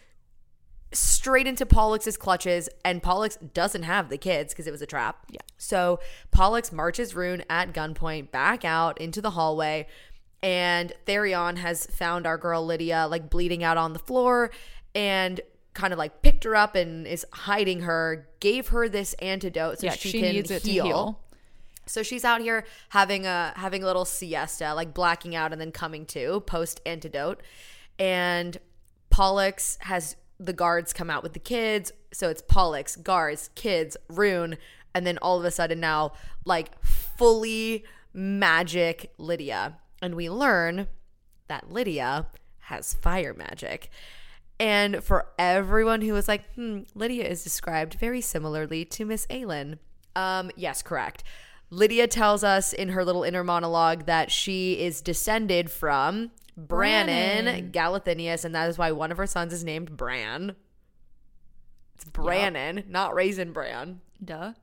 straight 0.94 1.48
into 1.48 1.66
Pollux's 1.66 2.18
clutches, 2.18 2.70
and 2.84 3.02
Pollux 3.02 3.38
doesn't 3.54 3.84
have 3.84 4.10
the 4.10 4.18
kids 4.18 4.54
because 4.54 4.68
it 4.68 4.72
was 4.72 4.82
a 4.82 4.86
trap. 4.86 5.26
Yeah. 5.30 5.40
So 5.58 6.00
Pollux 6.32 6.72
marches 6.72 7.14
Ruhn 7.14 7.44
at 7.50 7.74
gunpoint 7.74 8.32
back 8.32 8.66
out 8.66 9.00
into 9.00 9.22
the 9.22 9.32
hallway, 9.32 9.88
and 10.44 10.94
Tharion 11.06 11.58
has 11.58 11.86
found 11.86 12.26
our 12.26 12.38
girl 12.38 12.66
Lidia 12.66 13.08
like 13.08 13.30
bleeding 13.30 13.64
out 13.64 13.78
on 13.78 13.94
the 13.94 14.00
floor, 14.00 14.52
and 14.94 15.40
kind 15.74 15.94
of 15.94 16.00
like 16.00 16.22
picked 16.22 16.44
her 16.44 16.56
up 16.56 16.76
and 16.76 17.08
is 17.08 17.26
hiding 17.32 17.82
her. 17.82 18.28
Gave 18.40 18.70
her 18.70 18.90
this 18.90 19.14
antidote 19.16 19.80
so 19.80 19.88
yeah, 19.88 19.94
she, 19.94 20.10
she, 20.10 20.22
can 20.22 20.60
heal. 20.60 20.86
heal. 20.86 21.20
So 21.86 22.04
she's 22.04 22.24
out 22.24 22.42
here 22.42 22.66
having 22.90 23.26
a 23.26 23.54
having 23.56 23.84
a 23.84 23.86
little 23.86 24.06
siesta, 24.06 24.74
like 24.74 24.94
blacking 24.94 25.36
out 25.36 25.52
and 25.52 25.60
then 25.60 25.72
coming 25.72 26.06
to 26.08 26.42
post 26.42 26.82
antidote. 26.86 27.42
And 28.00 28.58
Pollux 29.10 29.78
has 29.82 30.16
the 30.40 30.54
guards 30.54 30.94
come 30.94 31.10
out 31.10 31.24
with 31.24 31.34
the 31.34 31.40
kids. 31.40 31.92
So 32.14 32.30
it's 32.30 32.42
Pollux, 32.42 32.96
guards, 32.96 33.50
kids, 33.56 33.98
Ruhn, 34.10 34.58
and 34.94 35.06
then 35.06 35.18
all 35.20 35.40
of 35.40 35.46
a 35.46 35.52
sudden 35.52 35.80
now 35.80 36.14
like 36.46 36.82
fully 36.84 37.86
magic 38.14 39.14
Lidia. 39.18 39.78
And 40.02 40.16
we 40.16 40.30
learn 40.30 40.88
that 41.48 41.72
Lidia 41.72 42.28
has 42.62 42.94
fire 42.94 43.34
magic. 43.34 43.90
And 44.60 45.04
for 45.04 45.28
everyone 45.38 46.02
who 46.02 46.14
was 46.14 46.28
like, 46.28 46.44
hmm, 46.54 46.82
Lidia 46.96 47.28
is 47.28 47.44
described 47.44 47.96
very 47.96 48.22
similarly 48.22 48.86
to 48.86 49.06
Miss 49.06 49.26
Aelin. 49.28 49.80
Um, 50.16 50.52
yes, 50.56 50.82
correct. 50.82 51.24
Lidia 51.72 52.06
tells 52.06 52.44
us 52.44 52.74
in 52.74 52.90
her 52.90 53.04
little 53.04 53.24
inner 53.24 53.44
monologue 53.44 54.06
that 54.06 54.30
she 54.30 54.74
is 54.74 55.02
descended 55.02 55.72
from 55.72 56.32
Brannon, 56.58 57.46
Brannon. 57.46 57.72
Galathynius, 57.72 58.44
and 58.46 58.54
that 58.54 58.70
is 58.70 58.78
why 58.78 58.92
one 58.92 59.12
of 59.12 59.18
her 59.18 59.26
sons 59.26 59.54
is 59.54 59.64
named 59.64 59.96
Bran. 59.96 60.56
It's 61.96 62.04
Brannon, 62.06 62.84
not 62.90 63.16
Raisin 63.16 63.54
Bran. 63.54 64.02
Duh. 64.24 64.54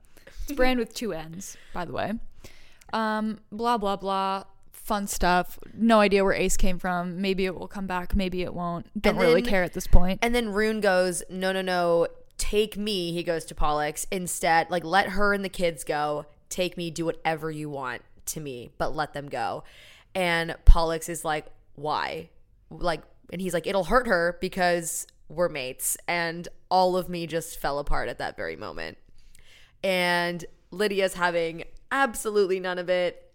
It's 0.43 0.53
Bran 0.53 0.77
with 0.77 0.93
two 0.93 1.11
N's, 1.13 1.57
by 1.73 1.85
the 1.85 1.93
way. 1.93 2.13
Um, 2.93 3.39
blah 3.51 3.77
blah 3.77 3.95
blah. 3.95 4.43
Fun 4.71 5.07
stuff. 5.07 5.59
No 5.73 5.99
idea 5.99 6.23
where 6.23 6.33
Ace 6.33 6.57
came 6.57 6.79
from. 6.79 7.21
Maybe 7.21 7.45
it 7.45 7.57
will 7.57 7.67
come 7.67 7.85
back. 7.85 8.15
Maybe 8.15 8.41
it 8.41 8.53
won't. 8.53 8.87
Don't 8.99 9.15
And 9.15 9.21
really 9.21 9.41
care 9.41 9.63
at 9.63 9.73
this 9.73 9.85
point. 9.85 10.19
And 10.23 10.33
then 10.33 10.47
Ruhn 10.47 10.81
goes, 10.81 11.21
no, 11.29 11.51
no, 11.51 11.61
no, 11.61 12.07
take 12.39 12.75
me. 12.75 13.11
He 13.11 13.21
goes 13.21 13.45
to 13.45 13.55
Pollux 13.55 14.07
instead. 14.11 14.71
Like, 14.71 14.83
let 14.83 15.09
her 15.09 15.33
and 15.33 15.45
the 15.45 15.49
kids 15.49 15.83
go. 15.83 16.25
Take 16.49 16.77
me. 16.77 16.91
Do 16.91 17.05
whatever 17.05 17.51
you 17.51 17.69
want 17.69 18.01
to 18.27 18.39
me, 18.39 18.71
but 18.77 18.95
let 18.95 19.13
them 19.13 19.29
go. 19.29 19.63
And 20.15 20.55
Pollux 20.65 21.09
is 21.09 21.23
like, 21.23 21.45
why? 21.75 22.29
Like, 22.69 23.01
and 23.31 23.41
he's 23.41 23.53
like, 23.53 23.67
it'll 23.67 23.85
hurt 23.85 24.07
her 24.07 24.37
because 24.41 25.07
we're 25.27 25.49
mates. 25.49 25.97
And 26.07 26.47
all 26.69 26.97
of 26.97 27.09
me 27.09 27.27
just 27.27 27.59
fell 27.59 27.79
apart 27.79 28.09
at 28.09 28.17
that 28.17 28.35
very 28.35 28.55
moment. 28.55 28.97
And 29.83 30.43
Lidia's 30.71 31.13
having 31.13 31.63
absolutely 31.91 32.59
none 32.59 32.77
of 32.79 32.89
it. 32.89 33.31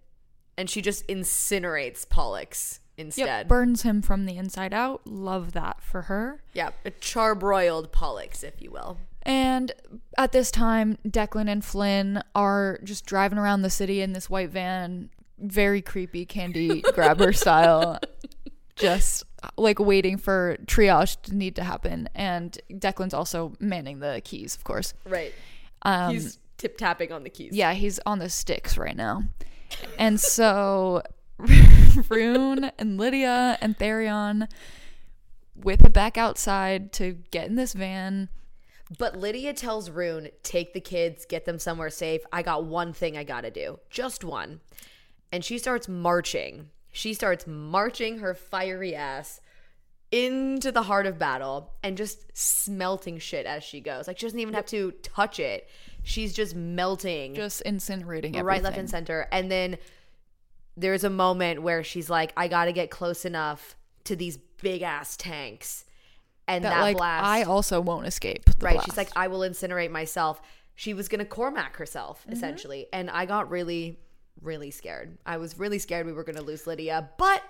And 0.56 0.70
she 0.70 0.82
just 0.82 1.06
incinerates 1.08 2.08
Pollux 2.08 2.80
instead. 2.96 3.26
Yep, 3.26 3.48
burns 3.48 3.82
him 3.82 4.02
from 4.02 4.26
the 4.26 4.36
inside 4.36 4.72
out. 4.72 5.06
Love 5.06 5.52
that 5.52 5.82
for 5.82 6.02
her. 6.02 6.42
Yeah, 6.52 6.70
a 6.84 6.90
charbroiled 6.92 7.90
Pollux, 7.90 8.44
if 8.44 8.60
you 8.62 8.70
will. 8.70 8.98
And 9.26 9.72
at 10.18 10.32
this 10.32 10.50
time, 10.50 10.98
Declan 11.06 11.48
and 11.48 11.64
Flynn 11.64 12.22
are 12.34 12.78
just 12.84 13.06
driving 13.06 13.38
around 13.38 13.62
the 13.62 13.70
city 13.70 14.00
in 14.02 14.12
this 14.12 14.28
white 14.28 14.50
van, 14.50 15.08
very 15.38 15.80
creepy 15.80 16.26
candy 16.26 16.82
grabber 16.94 17.32
style, 17.32 17.98
just 18.76 19.24
like 19.56 19.78
waiting 19.78 20.18
for 20.18 20.56
triage 20.66 21.20
to 21.22 21.34
need 21.34 21.56
to 21.56 21.64
happen. 21.64 22.08
And 22.14 22.58
Declan's 22.70 23.14
also 23.14 23.54
manning 23.60 24.00
the 24.00 24.20
keys, 24.24 24.54
of 24.56 24.64
course. 24.64 24.92
Right. 25.06 25.32
Um, 25.82 26.12
He's 26.12 26.38
tip 26.58 26.76
tapping 26.76 27.12
on 27.12 27.24
the 27.24 27.30
keys. 27.30 27.54
yeah, 27.54 27.72
he's 27.72 27.98
on 28.06 28.18
the 28.18 28.28
sticks 28.28 28.76
right 28.78 28.96
now. 28.96 29.24
And 29.98 30.20
so 30.20 31.02
Ruhn 31.40 32.70
and 32.78 32.98
Lidia 32.98 33.58
and 33.60 33.76
Tharion 33.78 34.48
whip 35.54 35.82
it 35.84 35.92
back 35.92 36.16
outside 36.18 36.92
to 36.94 37.18
get 37.30 37.46
in 37.46 37.54
this 37.56 37.72
van. 37.72 38.28
But 38.98 39.18
Lidia 39.18 39.54
tells 39.54 39.90
Ruhn, 39.90 40.30
take 40.42 40.74
the 40.74 40.80
kids, 40.80 41.24
get 41.24 41.44
them 41.44 41.58
somewhere 41.58 41.90
safe. 41.90 42.22
I 42.32 42.42
got 42.42 42.64
one 42.64 42.92
thing 42.92 43.16
I 43.16 43.24
gotta 43.24 43.50
do. 43.50 43.78
Just 43.90 44.24
one. 44.24 44.60
And 45.32 45.44
she 45.44 45.58
starts 45.58 45.88
marching. 45.88 46.70
She 46.92 47.14
starts 47.14 47.46
marching 47.46 48.18
her 48.18 48.34
fiery 48.34 48.94
ass 48.94 49.40
into 50.12 50.70
the 50.70 50.82
heart 50.82 51.06
of 51.06 51.18
battle 51.18 51.72
and 51.82 51.96
just 51.96 52.36
smelting 52.36 53.18
shit 53.18 53.46
as 53.46 53.64
she 53.64 53.80
goes. 53.80 54.06
Like 54.06 54.18
she 54.18 54.26
doesn't 54.26 54.38
even 54.38 54.54
have 54.54 54.66
to 54.66 54.92
touch 55.02 55.40
it. 55.40 55.68
She's 56.04 56.34
just 56.34 56.54
melting. 56.54 57.34
just 57.34 57.64
incinerating 57.64 58.36
everything. 58.36 58.44
right, 58.44 58.62
left, 58.62 58.76
and 58.76 58.88
center. 58.88 59.26
And 59.32 59.50
then 59.50 59.78
there's 60.76 61.02
a 61.02 61.10
moment 61.10 61.62
where 61.62 61.82
she's 61.82 62.10
like, 62.10 62.32
I 62.36 62.46
got 62.46 62.66
to 62.66 62.72
get 62.72 62.90
close 62.90 63.24
enough 63.24 63.74
to 64.04 64.14
these 64.14 64.36
big 64.36 64.82
ass 64.82 65.16
tanks. 65.16 65.84
And 66.46 66.64
that, 66.64 66.70
that, 66.70 66.80
like 66.82 66.96
blast. 66.98 67.24
I 67.24 67.42
also 67.44 67.80
won't 67.80 68.06
escape. 68.06 68.48
right. 68.60 68.80
She's 68.84 68.96
like, 68.96 69.10
I 69.16 69.28
will 69.28 69.40
incinerate 69.40 69.90
myself. 69.90 70.42
She 70.74 70.92
was 70.92 71.08
going 71.08 71.20
to 71.20 71.24
Cormac 71.24 71.76
herself, 71.76 72.20
Mm-hmm. 72.22 72.32
essentially. 72.32 72.86
And 72.92 73.08
I 73.10 73.24
got 73.26 73.50
really, 73.50 73.98
really 74.42 74.70
scared. 74.70 75.16
I 75.24 75.36
was 75.38 75.58
really 75.58 75.78
scared 75.78 76.04
we 76.06 76.12
were 76.12 76.24
going 76.24 76.36
to 76.36 76.42
lose 76.42 76.66
Lidia. 76.66 77.08
But 77.16 77.42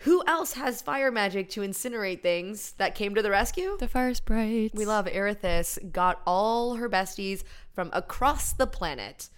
who 0.00 0.22
else 0.26 0.52
has 0.54 0.82
fire 0.82 1.10
magic 1.10 1.48
to 1.50 1.62
incinerate 1.62 2.20
things 2.22 2.72
that 2.72 2.94
came 2.94 3.14
to 3.14 3.22
the 3.22 3.30
rescue? 3.30 3.76
the 3.80 3.88
fire 3.88 4.12
sprites. 4.12 4.74
We 4.74 4.84
love 4.84 5.06
Irithys 5.06 5.90
got 5.90 6.20
all 6.26 6.74
her 6.74 6.88
besties 6.90 7.44
from 7.72 7.88
across 7.94 8.52
the 8.52 8.66
planet. 8.66 9.30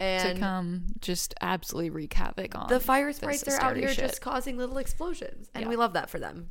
to 0.00 0.36
come 0.38 0.84
just 1.00 1.34
absolutely 1.40 1.90
wreak 1.90 2.12
havoc 2.14 2.54
on 2.54 2.68
the 2.68 2.78
fire 2.80 3.12
sprites 3.14 3.46
are 3.48 3.60
out 3.62 3.76
here 3.76 3.88
shit. 3.88 3.98
just 3.98 4.20
causing 4.20 4.56
little 4.58 4.76
explosions 4.78 5.48
and 5.54 5.64
Yeah. 5.64 5.68
we 5.70 5.76
love 5.76 5.94
that 5.94 6.10
for 6.10 6.18
them 6.18 6.50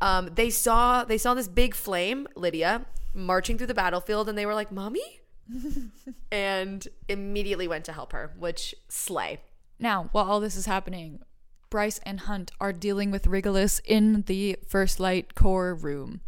um, 0.00 0.30
they 0.34 0.50
saw 0.50 1.04
they 1.04 1.18
saw 1.18 1.34
this 1.34 1.48
big 1.48 1.74
flame 1.74 2.26
lidia 2.36 2.86
marching 3.14 3.58
through 3.58 3.66
the 3.66 3.74
battlefield 3.74 4.28
and 4.28 4.38
they 4.38 4.46
were 4.46 4.54
like 4.54 4.70
mommy 4.70 5.20
and 6.32 6.86
immediately 7.08 7.66
went 7.66 7.84
to 7.84 7.92
help 7.92 8.12
her 8.12 8.32
which 8.38 8.74
slay 8.88 9.40
Now, 9.78 10.10
while 10.12 10.30
all 10.30 10.40
this 10.40 10.56
is 10.56 10.66
happening, 10.66 11.20
Bryce 11.70 12.00
and 12.04 12.20
Hunt 12.20 12.50
are 12.60 12.72
dealing 12.72 13.10
with 13.10 13.24
Rigelus 13.24 13.80
in 13.84 14.22
the 14.22 14.58
First 14.68 15.00
Light 15.00 15.34
core 15.34 15.74
room. 15.74 16.20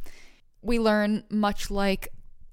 We 0.62 0.78
learn, 0.78 1.24
much 1.28 1.70
like 1.70 2.08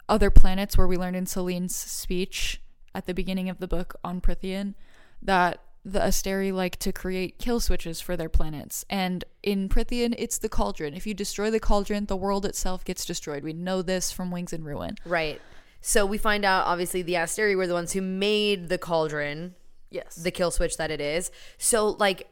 other 0.10 0.30
planets 0.30 0.78
where 0.78 0.88
we 0.88 0.98
learned 0.98 1.16
in 1.16 1.26
Silene's 1.28 1.76
speech 1.76 2.62
at 2.94 3.06
the 3.06 3.14
beginning 3.14 3.48
of 3.48 3.60
the 3.60 3.68
book 3.68 3.96
on 4.04 4.20
Prythian, 4.20 4.74
that 5.22 5.62
the 5.86 6.00
Asteri 6.00 6.52
like 6.54 6.78
to 6.80 6.92
create 6.92 7.40
kill 7.40 7.60
switches 7.60 8.02
for 8.02 8.18
their 8.18 8.30
planets. 8.30 8.84
And 8.90 9.24
in 9.44 9.70
Prythian, 9.70 10.14
it's 10.18 10.38
the 10.38 10.50
cauldron. 10.50 10.94
If 10.94 11.08
you 11.08 11.14
destroy 11.14 11.50
the 11.50 11.60
cauldron, 11.60 12.06
the 12.06 12.18
world 12.18 12.46
itself 12.46 12.84
gets 12.84 13.06
destroyed. 13.06 13.44
We 13.44 13.54
know 13.54 13.82
this 13.82 14.12
from 14.12 14.30
Wings 14.32 14.54
and 14.54 14.66
Ruin. 14.66 14.96
Right. 15.06 15.42
So 15.82 16.06
we 16.06 16.18
find 16.18 16.44
out 16.44 16.68
obviously 16.68 17.02
the 17.02 17.14
Asteri 17.14 17.56
were 17.56 17.68
the 17.68 17.74
ones 17.74 17.94
who 17.94 18.02
made 18.02 18.68
the 18.70 18.78
cauldron, 18.78 19.56
Yes. 19.90 20.16
the 20.16 20.32
kill 20.32 20.52
switch 20.52 20.76
that 20.78 20.92
it 20.92 21.00
is. 21.02 21.32
So 21.58 21.90
like 21.92 22.28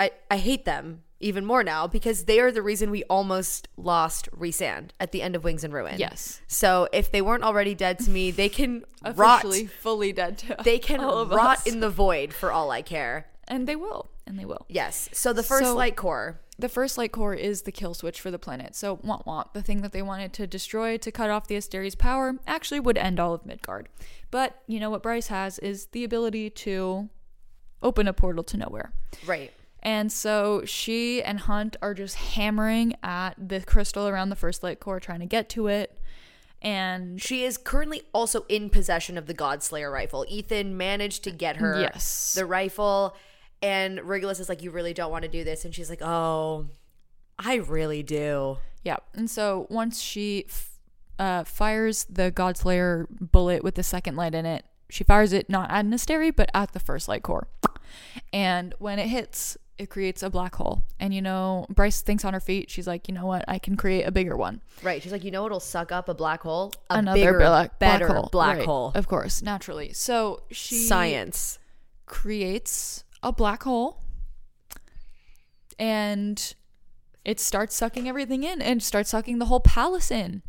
I 0.00 0.10
I 0.30 0.38
hate 0.38 0.64
them 0.64 1.04
even 1.20 1.44
more 1.44 1.62
now 1.62 1.86
because 1.86 2.24
they 2.24 2.40
are 2.40 2.50
the 2.50 2.62
reason 2.62 2.90
we 2.90 3.04
almost 3.04 3.68
lost 3.76 4.28
Rhysand 4.32 4.90
at 4.98 5.12
the 5.12 5.20
end 5.22 5.36
of 5.36 5.44
Wings 5.44 5.62
and 5.64 5.72
Ruin. 5.72 5.96
Yes. 5.98 6.40
So 6.46 6.88
if 6.92 7.12
they 7.12 7.20
weren't 7.22 7.44
already 7.44 7.74
dead 7.74 7.98
to 8.00 8.10
me, 8.10 8.30
they 8.30 8.48
can 8.48 8.84
rot. 9.14 9.40
Officially 9.44 9.66
fully 9.66 10.12
dead 10.12 10.38
to 10.38 10.58
us. 10.58 10.64
They 10.64 10.78
can 10.78 11.00
rot 11.00 11.58
us. 11.58 11.66
in 11.66 11.80
the 11.80 11.90
void 11.90 12.32
for 12.32 12.50
all 12.52 12.70
I 12.70 12.82
care. 12.82 13.26
and 13.48 13.66
they 13.66 13.76
will. 13.76 14.10
And 14.26 14.38
they 14.38 14.44
will. 14.44 14.64
Yes. 14.68 15.08
So 15.12 15.32
the 15.32 15.42
first 15.42 15.64
So- 15.64 15.76
light 15.76 15.96
core. 15.96 16.40
The 16.58 16.68
first 16.68 16.98
light 16.98 17.10
core 17.10 17.32
is 17.34 17.62
the 17.62 17.72
kill 17.72 17.94
switch 17.94 18.20
for 18.20 18.30
the 18.30 18.38
planet. 18.38 18.74
So 18.76 18.98
want 19.02 19.26
want 19.26 19.54
the 19.54 19.62
thing 19.62 19.80
that 19.80 19.92
they 19.92 20.02
wanted 20.02 20.34
to 20.34 20.46
destroy 20.46 20.98
to 20.98 21.10
cut 21.10 21.30
off 21.30 21.48
the 21.48 21.56
Asteri's 21.56 21.94
power 21.94 22.34
actually 22.46 22.80
would 22.80 22.98
end 22.98 23.18
all 23.18 23.32
of 23.32 23.46
Midgard. 23.46 23.88
But 24.30 24.60
you 24.66 24.78
know 24.78 24.90
what 24.90 25.02
Bryce 25.02 25.28
has 25.28 25.58
is 25.60 25.86
the 25.86 26.04
ability 26.04 26.50
to 26.50 27.08
open 27.82 28.06
a 28.06 28.12
portal 28.12 28.44
to 28.44 28.58
nowhere. 28.58 28.92
Right. 29.26 29.52
And 29.82 30.12
so 30.12 30.62
she 30.64 31.22
and 31.22 31.40
Hunt 31.40 31.76
are 31.80 31.94
just 31.94 32.14
hammering 32.16 32.94
at 33.02 33.32
the 33.38 33.60
crystal 33.60 34.06
around 34.08 34.28
the 34.28 34.36
first 34.36 34.62
light 34.62 34.78
core, 34.80 35.00
trying 35.00 35.20
to 35.20 35.26
get 35.26 35.48
to 35.50 35.68
it. 35.68 35.98
And 36.62 37.20
She 37.20 37.44
is 37.44 37.56
currently 37.56 38.02
also 38.12 38.44
in 38.48 38.68
possession 38.68 39.16
of 39.16 39.26
the 39.26 39.32
Godslayer 39.34 39.90
rifle. 39.90 40.26
Ithan 40.30 40.72
managed 40.72 41.24
to 41.24 41.30
get 41.30 41.56
her 41.56 41.80
Yes. 41.80 42.34
the 42.34 42.44
rifle, 42.44 43.16
and 43.62 43.98
Rigelus 44.00 44.40
is 44.40 44.48
like, 44.50 44.62
"You 44.62 44.70
really 44.70 44.92
don't 44.92 45.10
want 45.10 45.22
to 45.22 45.28
do 45.28 45.42
this," 45.44 45.64
and 45.64 45.74
she's 45.74 45.88
like, 45.88 46.02
"Oh, 46.02 46.66
I 47.38 47.54
really 47.56 48.02
do." 48.02 48.58
yeah, 48.82 48.96
and 49.14 49.30
so 49.30 49.66
once 49.70 50.00
she 50.00 50.44
f- 50.48 50.78
uh, 51.18 51.44
fires 51.44 52.04
the 52.04 52.30
Godslayer 52.32 53.06
bullet 53.10 53.62
with 53.62 53.74
the 53.74 53.82
second 53.82 54.16
light 54.16 54.34
in 54.34 54.44
it, 54.46 54.64
she 54.90 55.04
fires 55.04 55.32
it 55.34 55.48
not 55.50 55.70
at 55.70 55.84
an 55.84 56.32
but 56.36 56.50
at 56.54 56.72
the 56.72 56.80
first 56.80 57.06
light 57.08 57.22
core. 57.22 57.46
And 58.32 58.74
when 58.78 58.98
it 58.98 59.08
hits, 59.08 59.56
it 59.80 59.88
creates 59.90 60.22
a 60.22 60.30
black 60.30 60.54
hole. 60.56 60.84
And 61.00 61.12
you 61.14 61.22
know, 61.22 61.66
Bryce 61.70 62.02
thinks 62.02 62.24
on 62.24 62.34
her 62.34 62.40
feet. 62.40 62.70
She's 62.70 62.86
like, 62.86 63.08
you 63.08 63.14
know 63.14 63.26
what? 63.26 63.44
I 63.48 63.58
can 63.58 63.76
create 63.76 64.02
a 64.04 64.10
bigger 64.10 64.36
one. 64.36 64.60
Right? 64.82 65.02
She's 65.02 65.12
like, 65.12 65.24
"You 65.24 65.30
know 65.30 65.46
it'll 65.46 65.58
suck 65.60 65.90
up 65.90 66.08
a 66.08 66.14
black 66.14 66.42
hole? 66.42 66.72
A 66.90 66.98
Another 66.98 67.18
bigger, 67.20 67.38
black, 67.38 67.78
better 67.78 68.06
black 68.06 68.16
hole. 68.16 68.28
black 68.30 68.56
Right, 68.58 68.66
hole." 68.66 68.92
Of 68.94 69.08
course, 69.08 69.42
naturally. 69.42 69.92
So 69.92 70.42
she 70.50 70.76
Science. 70.76 71.58
creates 72.06 73.04
a 73.22 73.32
black 73.32 73.62
hole 73.62 74.02
and 75.78 76.54
it 77.24 77.38
starts 77.40 77.74
sucking 77.74 78.08
everything 78.08 78.44
in 78.44 78.60
and 78.62 78.82
starts 78.82 79.10
sucking 79.10 79.38
the 79.38 79.46
whole 79.46 79.60
palace 79.60 80.10
in 80.10 80.42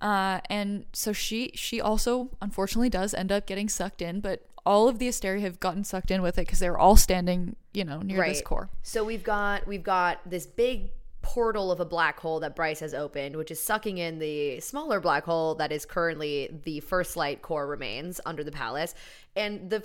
uh, 0.00 0.40
and 0.50 0.84
so 0.92 1.12
she 1.12 1.50
she 1.54 1.80
also 1.80 2.30
unfortunately 2.42 2.90
does 2.90 3.14
end 3.14 3.32
up 3.32 3.46
getting 3.46 3.68
sucked 3.68 4.02
in 4.02 4.20
but 4.20 4.42
all 4.64 4.88
of 4.88 4.98
the 4.98 5.08
Asteri 5.08 5.40
have 5.42 5.60
gotten 5.60 5.84
sucked 5.84 6.10
in 6.10 6.20
with 6.22 6.38
it 6.38 6.42
because 6.46 6.58
they're 6.58 6.76
all 6.76 6.96
standing 6.96 7.54
you 7.76 7.84
know 7.84 8.00
near 8.00 8.24
this 8.26 8.40
core. 8.40 8.70
So 8.82 9.04
we've 9.04 9.22
got 9.22 9.66
we've 9.66 9.82
got 9.82 10.18
this 10.28 10.46
big 10.46 10.90
portal 11.20 11.70
of 11.70 11.80
a 11.80 11.84
black 11.84 12.18
hole 12.20 12.40
that 12.40 12.56
Bryce 12.56 12.80
has 12.80 12.94
opened, 12.94 13.36
which 13.36 13.50
is 13.50 13.60
sucking 13.62 13.98
in 13.98 14.18
the 14.18 14.60
smaller 14.60 15.00
black 15.00 15.24
hole 15.24 15.56
that 15.56 15.72
is 15.72 15.84
currently 15.84 16.48
the 16.64 16.80
first 16.80 17.16
light 17.16 17.42
core 17.42 17.66
remains 17.66 18.20
under 18.24 18.42
the 18.42 18.52
palace, 18.52 18.94
and 19.34 19.68
the 19.68 19.82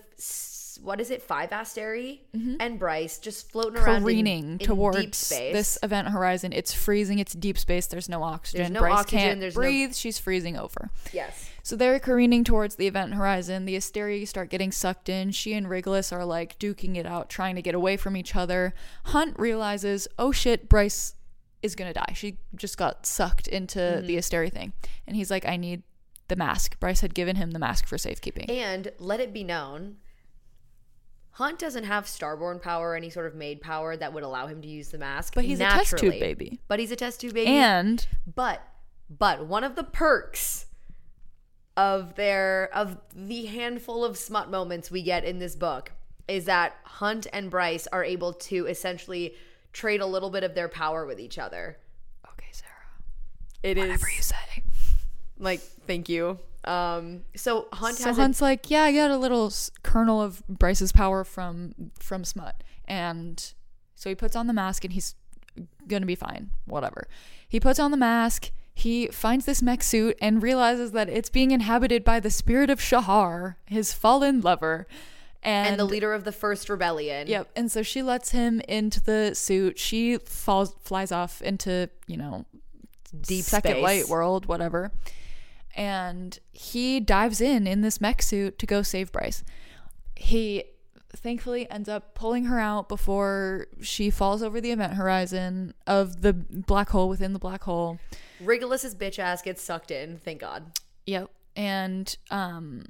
what 0.81 1.01
is 1.01 1.11
it, 1.11 1.21
five 1.21 1.49
Asteri 1.49 2.19
mm-hmm. 2.35 2.55
and 2.61 2.79
Bryce 2.79 3.19
just 3.19 3.51
floating 3.51 3.77
around 3.77 3.97
in- 3.97 4.03
careening 4.03 4.51
in, 4.53 4.59
towards 4.59 5.29
this 5.29 5.77
event 5.83 6.07
horizon. 6.07 6.53
It's 6.53 6.73
freezing. 6.73 7.19
It's 7.19 7.33
deep 7.33 7.57
space. 7.57 7.87
There's 7.87 8.07
no 8.07 8.23
oxygen. 8.23 8.71
No 8.71 8.79
Bryce 8.79 8.99
oxygen, 9.01 9.19
can't 9.19 9.39
there's 9.41 9.55
no- 9.55 9.61
breathe. 9.61 9.93
She's 9.93 10.17
freezing 10.17 10.57
over. 10.57 10.89
Yes, 11.11 11.49
So 11.63 11.75
they're 11.75 11.99
careening 11.99 12.43
towards 12.43 12.75
the 12.75 12.87
event 12.87 13.13
horizon. 13.13 13.65
The 13.65 13.75
Asteri 13.77 14.27
start 14.27 14.49
getting 14.49 14.71
sucked 14.71 15.09
in. 15.09 15.31
She 15.31 15.53
and 15.53 15.67
Rigelus 15.67 16.11
are 16.11 16.25
like 16.25 16.57
duking 16.59 16.95
it 16.97 17.05
out, 17.05 17.29
trying 17.29 17.55
to 17.55 17.61
get 17.61 17.75
away 17.75 17.97
from 17.97 18.17
each 18.17 18.35
other. 18.35 18.73
Hunt 19.05 19.37
realizes, 19.39 20.07
oh 20.17 20.31
shit, 20.31 20.67
Bryce 20.69 21.15
is 21.61 21.75
gonna 21.75 21.93
die. 21.93 22.13
She 22.15 22.37
just 22.55 22.77
got 22.77 23.05
sucked 23.05 23.47
into 23.47 23.79
Mm-hmm. 23.79 24.07
the 24.07 24.17
Asteri 24.17 24.51
thing. 24.51 24.73
And 25.05 25.15
he's 25.15 25.29
like, 25.29 25.45
I 25.47 25.57
need 25.57 25.83
the 26.27 26.35
mask. 26.35 26.79
Bryce 26.79 27.01
had 27.01 27.13
given 27.13 27.35
him 27.35 27.51
the 27.51 27.59
mask 27.59 27.85
for 27.85 27.97
safekeeping. 27.97 28.49
and 28.49 28.91
let 28.99 29.19
it 29.19 29.31
be 29.33 29.43
known. 29.43 29.97
Hunt 31.35 31.59
doesn't 31.59 31.85
have 31.85 32.05
starborn 32.05 32.61
power 32.61 32.93
any 32.95 33.09
sort 33.09 33.25
of 33.25 33.35
maid 33.35 33.61
power 33.61 33.95
that 33.95 34.11
would 34.13 34.23
allow 34.23 34.47
him 34.47 34.61
to 34.61 34.67
use 34.67 34.89
the 34.89 34.97
mask. 34.97 35.33
But 35.33 35.45
he's 35.45 35.59
a 35.59 35.63
test 35.63 35.97
tube 35.97 36.19
baby. 36.19 36.59
But 36.67 36.79
he's 36.79 36.91
a 36.91 36.95
test 36.95 37.21
tube 37.21 37.33
baby. 37.33 37.49
And 37.51 38.05
But 38.35 38.61
but 39.09 39.45
one 39.45 39.63
of 39.63 39.75
the 39.75 39.83
perks 39.83 40.65
of 41.77 42.15
their 42.15 42.69
of 42.73 42.97
the 43.15 43.45
handful 43.45 44.03
of 44.03 44.17
smut 44.17 44.49
moments 44.51 44.91
we 44.91 45.01
get 45.01 45.23
in 45.23 45.39
this 45.39 45.55
book 45.55 45.91
is 46.27 46.45
that 46.45 46.75
Hunt 46.83 47.27
and 47.33 47.49
Bryce 47.49 47.87
are 47.87 48.03
able 48.03 48.33
to 48.33 48.67
essentially 48.67 49.35
trade 49.73 50.01
a 50.01 50.05
little 50.05 50.29
bit 50.29 50.43
of 50.43 50.53
their 50.53 50.67
power 50.67 51.05
with 51.05 51.19
each 51.19 51.37
other. 51.37 51.77
okay, 52.33 52.47
Sarah, 52.51 52.71
It 53.63 53.77
is 53.77 53.83
whatever 53.85 54.07
you 54.15 54.21
say. 54.21 54.35
like 55.39 55.61
thank 55.61 56.09
you. 56.09 56.39
Um 56.65 57.21
so 57.35 57.67
Hunt 57.73 57.97
So 57.97 58.05
has 58.05 58.17
a, 58.17 58.21
Hunt's 58.21 58.41
like, 58.41 58.69
yeah, 58.69 58.83
I 58.83 58.93
got 58.93 59.09
a 59.11 59.17
little 59.17 59.51
kernel 59.83 60.21
of 60.21 60.45
Bryce's 60.47 60.91
power 60.91 61.23
from 61.23 61.73
from 61.99 62.23
Smut, 62.25 62.63
and 62.85 63.53
so 63.95 64.09
he 64.09 64.15
puts 64.15 64.35
on 64.35 64.47
the 64.47 64.53
mask 64.53 64.83
and 64.83 64.93
he's 64.93 65.15
gonna 65.87 66.05
be 66.05 66.15
fine. 66.15 66.51
Whatever. 66.65 67.07
He 67.47 67.59
puts 67.59 67.79
on 67.79 67.91
the 67.91 67.97
mask. 67.97 68.51
He 68.73 69.07
finds 69.07 69.45
this 69.45 69.61
mech 69.61 69.83
suit 69.83 70.17
and 70.21 70.41
realizes 70.41 70.91
that 70.93 71.09
it's 71.09 71.29
being 71.29 71.51
inhabited 71.51 72.03
by 72.03 72.19
the 72.19 72.29
spirit 72.29 72.69
of 72.69 72.81
Shahar, 72.81 73.57
his 73.65 73.93
fallen 73.93 74.41
lover, 74.41 74.87
and, 75.43 75.69
and 75.69 75.79
the 75.79 75.85
leader 75.85 76.13
of 76.13 76.23
the 76.23 76.31
first 76.31 76.69
rebellion. 76.69 77.27
Yep. 77.27 77.49
And 77.55 77.71
so 77.71 77.83
she 77.83 78.01
lets 78.01 78.31
him 78.31 78.61
into 78.61 79.01
the 79.01 79.35
suit. 79.35 79.77
She 79.77 80.17
falls, 80.17 80.73
flies 80.81 81.11
off 81.11 81.41
into 81.41 81.89
you 82.07 82.17
know 82.17 82.45
Deep 83.19 83.43
second 83.43 83.73
space. 83.73 83.83
light 83.83 84.07
world, 84.07 84.45
whatever. 84.45 84.91
And 85.75 86.37
he 86.51 86.99
dives 86.99 87.41
in 87.41 87.67
in 87.67 87.81
this 87.81 88.01
mech 88.01 88.21
suit 88.21 88.59
to 88.59 88.65
go 88.65 88.81
save 88.81 89.11
Bryce. 89.11 89.43
He 90.15 90.63
thankfully 91.15 91.69
ends 91.69 91.89
up 91.89 92.15
pulling 92.15 92.45
her 92.45 92.59
out 92.59 92.87
before 92.89 93.67
she 93.81 94.09
falls 94.09 94.41
over 94.41 94.61
the 94.61 94.71
event 94.71 94.93
horizon 94.93 95.73
of 95.85 96.21
the 96.21 96.33
black 96.33 96.89
hole 96.89 97.09
within 97.09 97.33
the 97.33 97.39
black 97.39 97.63
hole. 97.63 97.99
Rigelus's 98.43 98.95
bitch 98.95 99.19
ass 99.19 99.41
gets 99.41 99.61
sucked 99.61 99.91
in, 99.91 100.17
thank 100.17 100.41
God. 100.41 100.71
Yep. 101.05 101.29
And 101.55 102.15
um 102.29 102.85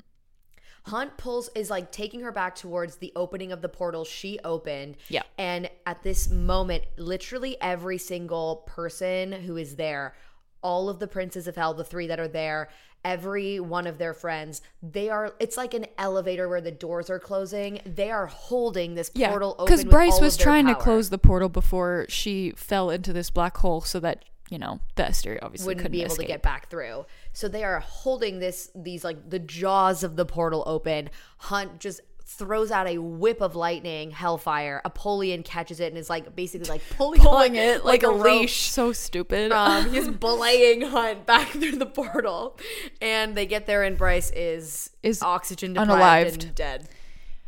Hunt 0.86 1.16
pulls 1.18 1.50
is 1.56 1.70
like 1.70 1.92
taking 1.92 2.22
her 2.22 2.32
back 2.32 2.56
towards 2.56 2.96
the 2.96 3.12
opening 3.16 3.52
of 3.52 3.62
the 3.62 3.70
portal 3.70 4.04
she 4.04 4.40
opened. 4.44 4.98
Yeah. 5.10 5.22
And 5.38 5.70
at 5.86 6.02
this 6.02 6.30
moment, 6.30 6.84
literally 6.98 7.56
every 7.62 8.00
single 8.00 8.64
person 8.68 9.32
who 9.32 9.58
is 9.58 9.76
there, 9.76 10.16
all 10.64 10.90
of 10.90 11.00
the 11.00 11.08
princes 11.08 11.48
of 11.48 11.56
hell, 11.56 11.74
the 11.74 11.84
three 11.84 12.08
that 12.08 12.20
are 12.20 12.28
there, 12.28 12.70
every 13.04 13.60
one 13.60 13.88
of 13.88 13.98
their 13.98 14.14
friends, 14.14 14.62
they 14.82 15.10
are 15.10 15.34
it's 15.40 15.58
like 15.58 15.74
an 15.74 15.86
elevator 15.98 16.48
where 16.48 16.62
the 16.62 16.72
doors 16.72 17.10
are 17.10 17.20
closing. 17.20 17.82
They 17.86 18.12
are 18.12 18.28
holding 18.28 18.96
this 18.96 19.12
yeah, 19.14 19.30
portal 19.30 19.56
open. 19.58 19.66
because 19.66 19.84
Bryce 19.86 20.20
was 20.20 20.38
trying 20.38 20.68
to 20.68 20.76
close 20.76 21.10
the 21.10 21.18
portal 21.18 21.50
before 21.50 22.06
she 22.10 22.52
fell 22.56 22.90
into 22.90 23.14
this 23.14 23.30
black 23.30 23.58
hole, 23.58 23.82
so 23.82 24.00
that 24.00 24.26
you 24.50 24.58
know 24.58 24.80
the 24.96 25.08
Asteria 25.08 25.40
obviously 25.42 25.68
wouldn't 25.68 25.84
couldn't 25.84 25.92
be 25.94 26.02
able 26.02 26.12
escape. 26.12 26.28
to 26.28 26.34
get 26.34 26.42
back 26.42 26.70
through. 26.70 27.06
So 27.34 27.48
they 27.48 27.64
are 27.64 27.80
holding 27.80 28.40
this 28.40 28.70
these 28.76 29.04
like 29.04 29.30
the 29.30 29.40
jaws 29.40 30.04
of 30.04 30.16
the 30.16 30.26
portal 30.26 30.64
open. 30.68 31.10
Hunt 31.38 31.80
just 31.80 32.02
throws 32.38 32.72
out 32.72 32.88
a 32.88 32.98
whip 32.98 33.42
of 33.42 33.56
lightning, 33.56 34.12
hellfire. 34.12 34.82
Apollyon 34.86 35.44
catches 35.44 35.80
it 35.80 35.88
and 35.88 35.98
is 35.98 36.10
like 36.10 36.36
basically 36.36 36.70
like 36.70 36.82
pulling, 36.98 37.20
pulling 37.20 37.52
on 37.52 37.56
it 37.58 37.86
like, 37.86 38.04
a, 38.04 38.08
rope. 38.10 38.24
leash. 38.42 38.70
So 38.72 38.92
stupid. 38.94 39.52
Um, 39.52 39.90
he's 39.92 40.08
belaying 40.28 40.82
Hunt 40.82 41.26
back 41.26 41.50
through 41.50 41.78
the 41.78 41.86
portal, 41.86 42.58
and 43.02 43.36
they 43.36 43.46
get 43.46 43.66
there, 43.68 43.84
and 43.84 43.98
Bryce 43.98 44.32
is 44.36 44.90
Is 45.04 45.22
oxygen 45.22 45.74
deprived 45.74 46.44
and 46.44 46.56
dead. 46.56 46.90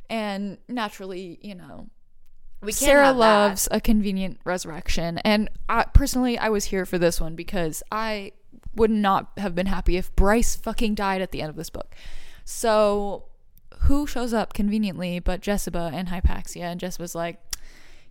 and 0.10 0.58
naturally, 0.68 1.40
you 1.42 1.56
know, 1.56 1.88
We 2.62 2.68
can't 2.72 2.76
Sarah 2.76 3.06
have 3.06 3.16
that. 3.16 3.20
loves 3.20 3.68
a 3.72 3.80
convenient 3.82 4.40
resurrection, 4.44 5.18
and 5.20 5.50
I, 5.70 5.86
personally, 5.94 6.38
I 6.38 6.50
was 6.50 6.66
here 6.66 6.86
for 6.86 6.98
this 6.98 7.20
one 7.22 7.36
because 7.36 7.82
I 7.92 8.34
would 8.76 8.92
not 8.92 9.32
have 9.38 9.54
been 9.56 9.68
happy 9.68 9.98
if 9.98 10.16
Bryce 10.16 10.56
fucking 10.56 10.96
died 10.96 11.22
at 11.22 11.32
the 11.32 11.42
end 11.42 11.50
of 11.50 11.56
this 11.56 11.70
book. 11.70 11.96
So, 12.46 13.26
who 13.82 14.08
shows 14.08 14.34
up 14.34 14.54
conveniently 14.54 15.20
but 15.20 15.42
Jesiba 15.42 15.92
and 15.94 16.08
Hypaxia? 16.10 16.64
And 16.64 16.80
Jess 16.80 16.98
was 17.00 17.16
like, 17.16 17.40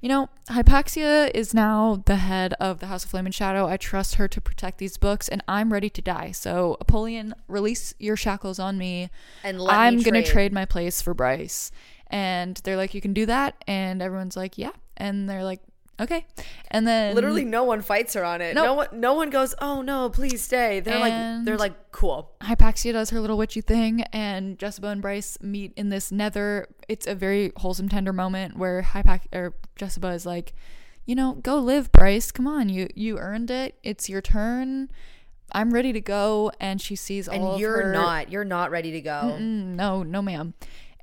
you 0.00 0.08
know, 0.08 0.28
Hypaxia 0.48 1.30
is 1.32 1.54
now 1.54 2.02
the 2.06 2.16
head 2.16 2.54
of 2.54 2.80
the 2.80 2.86
House 2.86 3.04
of 3.04 3.10
Flame 3.10 3.26
and 3.26 3.34
Shadow. 3.34 3.68
I 3.68 3.76
trust 3.76 4.16
her 4.16 4.26
to 4.26 4.40
protect 4.40 4.78
these 4.78 4.96
books, 4.96 5.28
and 5.28 5.44
I'm 5.46 5.72
ready 5.72 5.88
to 5.90 6.02
die. 6.02 6.32
So, 6.32 6.76
Apollyon, 6.80 7.34
release 7.46 7.94
your 8.00 8.16
shackles 8.16 8.58
on 8.58 8.76
me. 8.78 9.10
and 9.44 9.60
let 9.60 9.78
I'm 9.78 10.00
gonna 10.02 10.22
trade. 10.22 10.32
trade 10.32 10.52
my 10.52 10.64
place 10.64 11.00
for 11.00 11.14
Bryce. 11.14 11.70
And 12.08 12.56
they're 12.64 12.76
like, 12.76 12.94
you 12.94 13.00
can 13.00 13.12
do 13.12 13.26
that. 13.26 13.62
And 13.68 14.02
everyone's 14.02 14.36
like, 14.36 14.58
yeah. 14.58 14.72
And 14.96 15.30
they're 15.30 15.44
like, 15.44 15.60
okay. 16.00 16.26
And 16.70 16.86
then 16.86 17.14
Literally, 17.14 17.44
no 17.44 17.64
one 17.64 17.80
fights 17.82 18.14
her 18.14 18.24
on 18.24 18.40
it. 18.40 18.54
No. 18.54 18.64
No, 18.64 18.74
one, 18.74 18.88
no 18.92 19.14
one 19.14 19.30
goes, 19.30 19.54
"Oh 19.60 19.82
no, 19.82 20.08
please 20.10 20.42
stay." 20.42 20.80
They're 20.80 20.98
like, 20.98 21.44
they're 21.44 21.58
like, 21.58 21.92
"Cool." 21.92 22.30
Hypaxia 22.42 22.92
does 22.92 23.10
her 23.10 23.20
little 23.20 23.36
witchy 23.38 23.60
thing, 23.60 24.02
and 24.12 24.58
Jesiba 24.58 24.92
and 24.92 25.02
Bryce 25.02 25.38
meet 25.40 25.72
in 25.76 25.88
this 25.90 26.10
nether. 26.12 26.68
It's 26.88 27.06
a 27.06 27.14
very 27.14 27.52
wholesome, 27.56 27.88
tender 27.88 28.12
moment 28.12 28.56
where 28.56 28.82
Hypax 28.82 29.22
or 29.32 29.54
Jesiba 29.78 30.14
is 30.14 30.24
like, 30.26 30.52
you 31.04 31.14
know, 31.14 31.34
go 31.34 31.58
live, 31.58 31.90
Bryce. 31.92 32.30
Come 32.32 32.46
on, 32.46 32.68
you 32.68 32.88
you 32.94 33.18
earned 33.18 33.50
it. 33.50 33.76
It's 33.82 34.08
your 34.08 34.20
turn. 34.20 34.90
I'm 35.54 35.74
ready 35.74 35.92
to 35.92 36.00
go. 36.00 36.50
And 36.60 36.80
she 36.80 36.96
sees 36.96 37.28
all 37.28 37.52
And 37.52 37.60
you're 37.60 37.82
her- 37.82 37.92
not. 37.92 38.32
You're 38.32 38.44
not 38.44 38.70
ready 38.70 38.92
to 38.92 39.00
go. 39.02 39.36
Mm, 39.38 39.74
no, 39.76 40.02
no, 40.02 40.22
ma'am. 40.22 40.54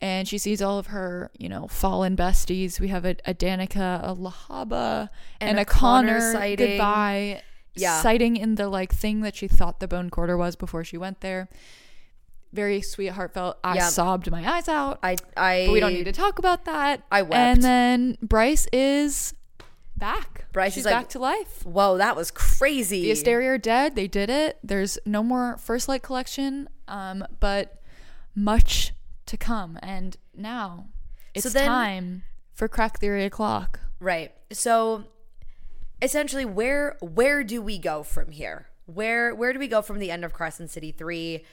And 0.02 0.28
she 0.28 0.38
sees 0.38 0.62
all 0.62 0.80
of 0.80 0.88
her, 0.88 1.30
you 1.38 1.50
know, 1.50 1.68
fallen 1.68 2.16
besties. 2.16 2.80
We 2.80 2.88
have 2.88 3.04
a, 3.06 3.16
a 3.26 3.34
Danika, 3.34 4.00
a 4.02 4.14
Lehabah, 4.14 5.10
and, 5.42 5.50
And 5.50 5.60
a, 5.60 5.64
a 5.64 5.66
Connor 5.66 6.20
Connor 6.20 6.32
sighting. 6.34 6.68
goodbye 6.70 7.42
Yeah. 7.76 8.02
sighting 8.02 8.38
in 8.38 8.56
the 8.56 8.70
like 8.70 8.94
thing 8.94 9.22
that 9.22 9.36
she 9.36 9.48
thought 9.50 9.80
the 9.82 9.88
bone 9.90 10.10
quarter 10.10 10.38
was 10.38 10.56
before 10.56 10.84
she 10.86 10.98
went 10.98 11.20
there. 11.20 11.50
Very 12.54 12.82
sweet, 12.82 13.08
heartfelt. 13.10 13.58
I 13.64 13.76
Yeah. 13.76 13.90
sobbed 13.90 14.32
my 14.32 14.50
eyes 14.50 14.68
out. 14.70 15.00
I, 15.04 15.18
I. 15.38 15.66
but 15.68 15.74
we 15.74 15.80
don't 15.82 15.94
need 15.94 16.06
to 16.06 16.12
talk 16.14 16.40
about 16.40 16.64
that. 16.66 17.04
I 17.12 17.22
wept. 17.22 17.36
And 17.36 17.62
then 17.64 18.18
Bryce 18.22 18.68
is 18.74 19.34
back. 19.98 20.46
Bryce 20.54 20.74
She's 20.76 20.82
is 20.82 20.86
like- 20.86 20.96
back 20.96 21.10
to 21.10 21.20
life. 21.20 21.66
Whoa, 21.66 21.98
that 21.98 22.16
was 22.16 22.32
crazy. 22.32 23.02
The 23.04 23.12
Asteria 23.12 23.50
are 23.52 23.58
dead. 23.58 23.96
They 23.96 24.08
did 24.08 24.30
it. 24.30 24.58
There's 24.64 24.98
no 25.06 25.22
more 25.24 25.58
First 25.58 25.88
Light 25.90 26.02
collection, 26.02 26.70
um, 26.88 27.24
but 27.42 27.82
much 28.34 28.94
to 29.30 29.38
come. 29.38 29.78
And 29.82 30.18
now 30.36 30.88
it's 31.34 31.52
then- 31.54 31.66
time 31.66 32.24
for 32.54 32.68
Crack 32.68 33.00
Theory 33.00 33.26
o'clock. 33.26 33.80
Right. 34.00 34.34
So 34.52 35.06
essentially 36.02 36.46
where 36.46 36.98
where 37.02 37.44
do 37.44 37.62
we 37.62 37.78
go 37.78 38.04
from 38.04 38.32
here? 38.32 38.68
Where 38.86 39.34
where 39.36 39.54
do 39.54 39.60
we 39.60 39.68
go 39.68 39.82
from 39.82 40.00
the 40.00 40.12
end 40.12 40.26
of 40.26 40.34
Crescent 40.34 40.72
City 40.72 40.92
3? 40.92 41.46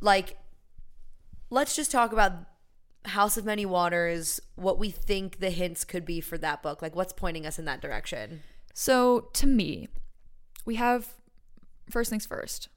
Like 0.00 0.36
let's 1.50 1.76
just 1.76 1.90
talk 1.90 2.12
about 2.12 2.32
House 3.04 3.36
of 3.36 3.44
Many 3.44 3.66
Waters, 3.66 4.40
what 4.54 4.78
we 4.78 4.90
think 4.90 5.40
the 5.40 5.50
hints 5.50 5.84
could 5.84 6.04
be 6.04 6.20
for 6.20 6.38
that 6.38 6.62
book. 6.62 6.80
Like 6.80 6.94
what's 6.94 7.12
pointing 7.12 7.46
us 7.46 7.58
in 7.58 7.64
that 7.64 7.80
direction? 7.80 8.42
So 8.74 9.28
to 9.34 9.46
me, 9.46 9.88
we 10.64 10.76
have 10.76 11.14
first 11.90 12.10
things 12.10 12.26
first. 12.26 12.68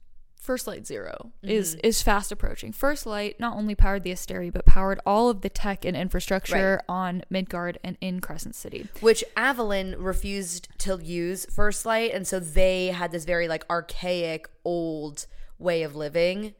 First 0.45 0.67
Light 0.67 0.85
0 0.85 1.31
is 1.41 1.75
mm-hmm. 1.75 1.87
is 1.87 2.01
fast 2.01 2.31
approaching. 2.31 2.71
First 2.71 3.05
Light 3.05 3.39
not 3.39 3.57
only 3.57 3.75
powered 3.75 4.03
the 4.03 4.11
Asteri, 4.11 4.53
but 4.53 4.65
powered 4.65 4.99
all 5.05 5.29
of 5.29 5.41
the 5.41 5.49
tech 5.49 5.83
and 5.83 5.97
infrastructure 5.97 6.81
on 6.87 7.23
Midgard 7.29 7.79
and 7.83 7.97
in 7.99 8.21
Crescent 8.21 8.55
City. 8.55 8.87
Which 9.01 9.23
Avallen 9.35 9.95
refused 9.97 10.69
to 10.79 10.99
use 11.01 11.45
First 11.45 11.85
Light 11.85 12.13
and 12.13 12.27
so 12.27 12.39
they 12.39 12.87
had 12.87 13.11
this 13.11 13.25
very 13.25 13.47
like 13.47 13.65
archaic 13.69 14.47
old 14.63 15.25
way 15.57 15.83
of 15.83 15.95
living 15.95 16.53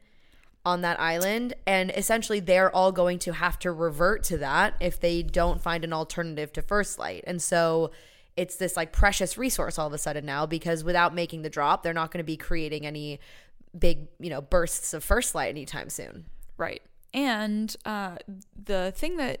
on 0.64 0.80
that 0.80 0.98
island 0.98 1.54
and 1.64 1.92
essentially 1.92 2.40
they're 2.40 2.74
all 2.74 2.90
going 2.90 3.20
to 3.20 3.32
have 3.32 3.56
to 3.56 3.70
revert 3.70 4.24
to 4.24 4.36
that 4.38 4.74
if 4.80 4.98
they 4.98 5.22
don't 5.22 5.62
find 5.62 5.84
an 5.84 5.92
alternative 5.92 6.52
to 6.52 6.60
first 6.60 6.98
light 6.98 7.22
and 7.24 7.40
so 7.40 7.92
it's 8.36 8.56
this 8.56 8.76
like 8.76 8.92
precious 8.92 9.38
resource 9.38 9.78
all 9.78 9.86
of 9.86 9.92
a 9.92 9.98
sudden 9.98 10.26
now 10.26 10.44
because 10.44 10.82
without 10.82 11.14
making 11.14 11.42
the 11.42 11.48
drop 11.48 11.84
they're 11.84 11.94
not 11.94 12.10
going 12.10 12.18
to 12.18 12.24
be 12.24 12.36
creating 12.36 12.84
any 12.84 13.20
big 13.78 14.08
you 14.18 14.30
know 14.30 14.40
bursts 14.40 14.94
of 14.94 15.04
first 15.04 15.34
light 15.34 15.48
anytime 15.48 15.88
soon 15.90 16.24
Right. 16.56 16.82
And 17.12 17.74
uh, 17.84 18.16
the 18.64 18.92
thing 18.94 19.16
that 19.16 19.40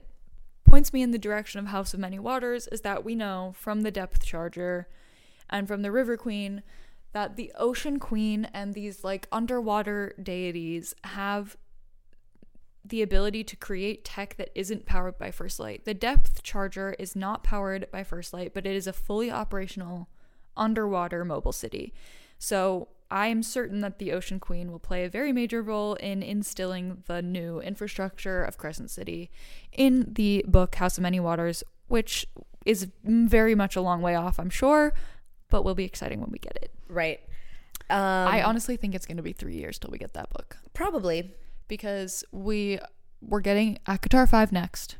points 0.64 0.92
me 0.92 1.02
in 1.02 1.10
the 1.10 1.18
direction 1.18 1.60
of 1.60 1.66
House 1.66 1.94
of 1.94 2.00
Many 2.00 2.18
Waters 2.18 2.68
is 2.68 2.82
that 2.82 3.04
we 3.04 3.14
know 3.14 3.54
from 3.56 3.82
the 3.82 3.90
Depth 3.90 4.24
Charger 4.24 4.88
and 5.48 5.68
from 5.68 5.82
the 5.82 5.92
River 5.92 6.16
Queen 6.16 6.62
that 7.12 7.36
the 7.36 7.52
Ocean 7.56 7.98
Queen 7.98 8.48
and 8.52 8.74
these 8.74 9.04
like 9.04 9.28
underwater 9.30 10.14
deities 10.22 10.94
have 11.04 11.56
the 12.84 13.02
ability 13.02 13.42
to 13.42 13.56
create 13.56 14.04
tech 14.04 14.36
that 14.36 14.50
isn't 14.54 14.86
powered 14.86 15.18
by 15.18 15.30
First 15.30 15.58
Light. 15.58 15.84
The 15.84 15.94
Depth 15.94 16.42
Charger 16.42 16.94
is 16.98 17.16
not 17.16 17.42
powered 17.42 17.90
by 17.90 18.04
First 18.04 18.32
Light, 18.32 18.52
but 18.54 18.66
it 18.66 18.76
is 18.76 18.86
a 18.86 18.92
fully 18.92 19.30
operational 19.30 20.08
underwater 20.56 21.24
mobile 21.24 21.52
city. 21.52 21.92
So 22.38 22.88
I 23.10 23.28
am 23.28 23.42
certain 23.42 23.80
that 23.80 23.98
the 23.98 24.12
Ocean 24.12 24.40
Queen 24.40 24.70
will 24.70 24.78
play 24.78 25.04
a 25.04 25.08
very 25.08 25.32
major 25.32 25.62
role 25.62 25.94
in 25.94 26.22
instilling 26.22 27.02
the 27.06 27.22
new 27.22 27.60
infrastructure 27.60 28.42
of 28.42 28.58
Crescent 28.58 28.90
City 28.90 29.30
in 29.72 30.12
the 30.14 30.44
book 30.48 30.74
House 30.76 30.98
of 30.98 31.02
Many 31.02 31.20
Waters, 31.20 31.62
which 31.88 32.26
is 32.64 32.88
very 33.04 33.54
much 33.54 33.76
a 33.76 33.80
long 33.80 34.02
way 34.02 34.14
off, 34.14 34.40
I'm 34.40 34.50
sure, 34.50 34.92
but 35.50 35.64
will 35.64 35.76
be 35.76 35.84
exciting 35.84 36.20
when 36.20 36.30
we 36.30 36.38
get 36.38 36.58
it. 36.60 36.72
right 36.88 37.20
um 37.88 37.98
I 37.98 38.42
honestly 38.42 38.76
think 38.76 38.96
it's 38.96 39.06
going 39.06 39.18
to 39.18 39.22
be 39.22 39.32
three 39.32 39.56
years 39.56 39.78
till 39.78 39.90
we 39.92 39.98
get 39.98 40.14
that 40.14 40.28
book 40.30 40.56
probably 40.74 41.32
because 41.68 42.24
we 42.32 42.80
we're 43.20 43.40
getting 43.40 43.78
ACOTAR 43.86 44.28
5 44.28 44.52
next. 44.52 44.96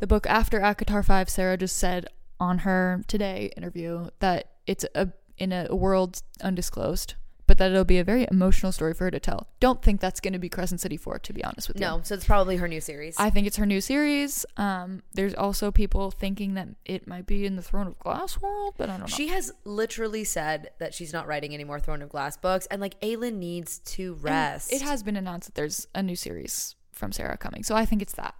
The 0.00 0.06
book 0.06 0.26
after 0.26 0.60
ACOTAR 0.60 1.04
5, 1.04 1.30
Sarah 1.30 1.56
just 1.56 1.76
said 1.76 2.06
on 2.40 2.58
her 2.58 3.02
today 3.06 3.52
interview 3.56 4.08
that 4.18 4.50
it's 4.66 4.84
a 4.94 5.12
in 5.38 5.52
a 5.52 5.74
world 5.74 6.22
undisclosed, 6.42 7.14
but 7.52 7.58
that 7.58 7.70
it'll 7.70 7.84
be 7.84 7.98
a 7.98 8.04
very 8.04 8.26
emotional 8.30 8.72
story 8.72 8.94
for 8.94 9.04
her 9.04 9.10
to 9.10 9.20
tell. 9.20 9.46
Don't 9.60 9.82
think 9.82 10.00
that's 10.00 10.20
going 10.20 10.32
to 10.32 10.38
be 10.38 10.48
Crescent 10.48 10.80
City 10.80 10.96
4 10.96 11.18
to 11.18 11.34
be 11.34 11.44
honest 11.44 11.68
with 11.68 11.76
you. 11.76 11.82
no 11.82 12.00
so 12.02 12.14
it's 12.14 12.24
probably 12.24 12.56
her 12.56 12.66
new 12.66 12.80
series 12.80 13.14
I 13.18 13.28
think 13.28 13.46
it's 13.46 13.58
her 13.58 13.66
new 13.66 13.82
series. 13.82 14.46
Um, 14.56 15.02
there's 15.12 15.34
also 15.34 15.70
people 15.70 16.10
thinking 16.10 16.54
that 16.54 16.68
it 16.86 17.06
might 17.06 17.26
be 17.26 17.44
in 17.44 17.56
the 17.56 17.62
Throne 17.62 17.86
of 17.86 17.98
Glass 17.98 18.40
world, 18.40 18.76
but 18.78 18.88
I 18.88 18.92
don't 18.96 19.00
know. 19.00 19.06
She 19.14 19.28
has 19.28 19.52
literally 19.64 20.24
said 20.24 20.70
that 20.78 20.94
she's 20.94 21.12
not 21.12 21.26
writing 21.26 21.52
any 21.52 21.64
more 21.64 21.78
Throne 21.78 22.00
of 22.00 22.08
Glass 22.08 22.38
books, 22.38 22.66
and 22.70 22.80
like 22.80 22.98
Aelin 23.02 23.34
needs 23.34 23.80
to 23.80 24.14
And 24.14 24.24
rest. 24.24 24.72
It 24.72 24.80
has 24.80 25.02
been 25.02 25.16
announced 25.16 25.48
that 25.48 25.54
there's 25.54 25.86
a 25.94 26.02
new 26.02 26.16
series 26.16 26.74
from 26.92 27.12
Sarah 27.12 27.36
coming, 27.36 27.64
so 27.64 27.74
I 27.74 27.84
think 27.84 28.00
it's 28.00 28.14
that. 28.14 28.34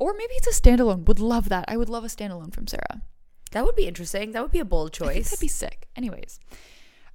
Or 0.00 0.12
maybe 0.12 0.34
it's 0.34 0.48
a 0.48 0.60
standalone. 0.60 1.04
Would 1.06 1.20
love 1.20 1.50
that. 1.50 1.66
I 1.68 1.76
would 1.76 1.88
love 1.88 2.02
a 2.02 2.08
standalone 2.08 2.52
from 2.52 2.66
Sarah. 2.66 3.02
That 3.52 3.64
would 3.64 3.76
be 3.76 3.86
interesting. 3.86 4.32
That 4.32 4.42
would 4.42 4.50
be 4.50 4.58
a 4.58 4.64
bold 4.64 4.92
choice. 4.92 5.30
that'd 5.30 5.40
be 5.40 5.46
sick. 5.46 5.86
Anyways, 5.94 6.40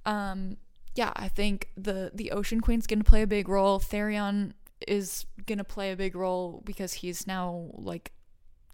um, 0.06 0.56
yeah, 0.94 1.12
I 1.16 1.28
think 1.28 1.68
the 1.76 2.10
the 2.14 2.30
Ocean 2.32 2.60
Queen's 2.60 2.86
gonna 2.86 3.04
play 3.04 3.22
a 3.22 3.26
big 3.26 3.48
role. 3.48 3.78
Tharion 3.80 4.52
is 4.88 5.26
gonna 5.46 5.64
play 5.64 5.92
a 5.92 5.96
big 5.96 6.14
role 6.16 6.62
because 6.64 6.94
he's 6.94 7.26
now 7.26 7.66
like 7.74 8.12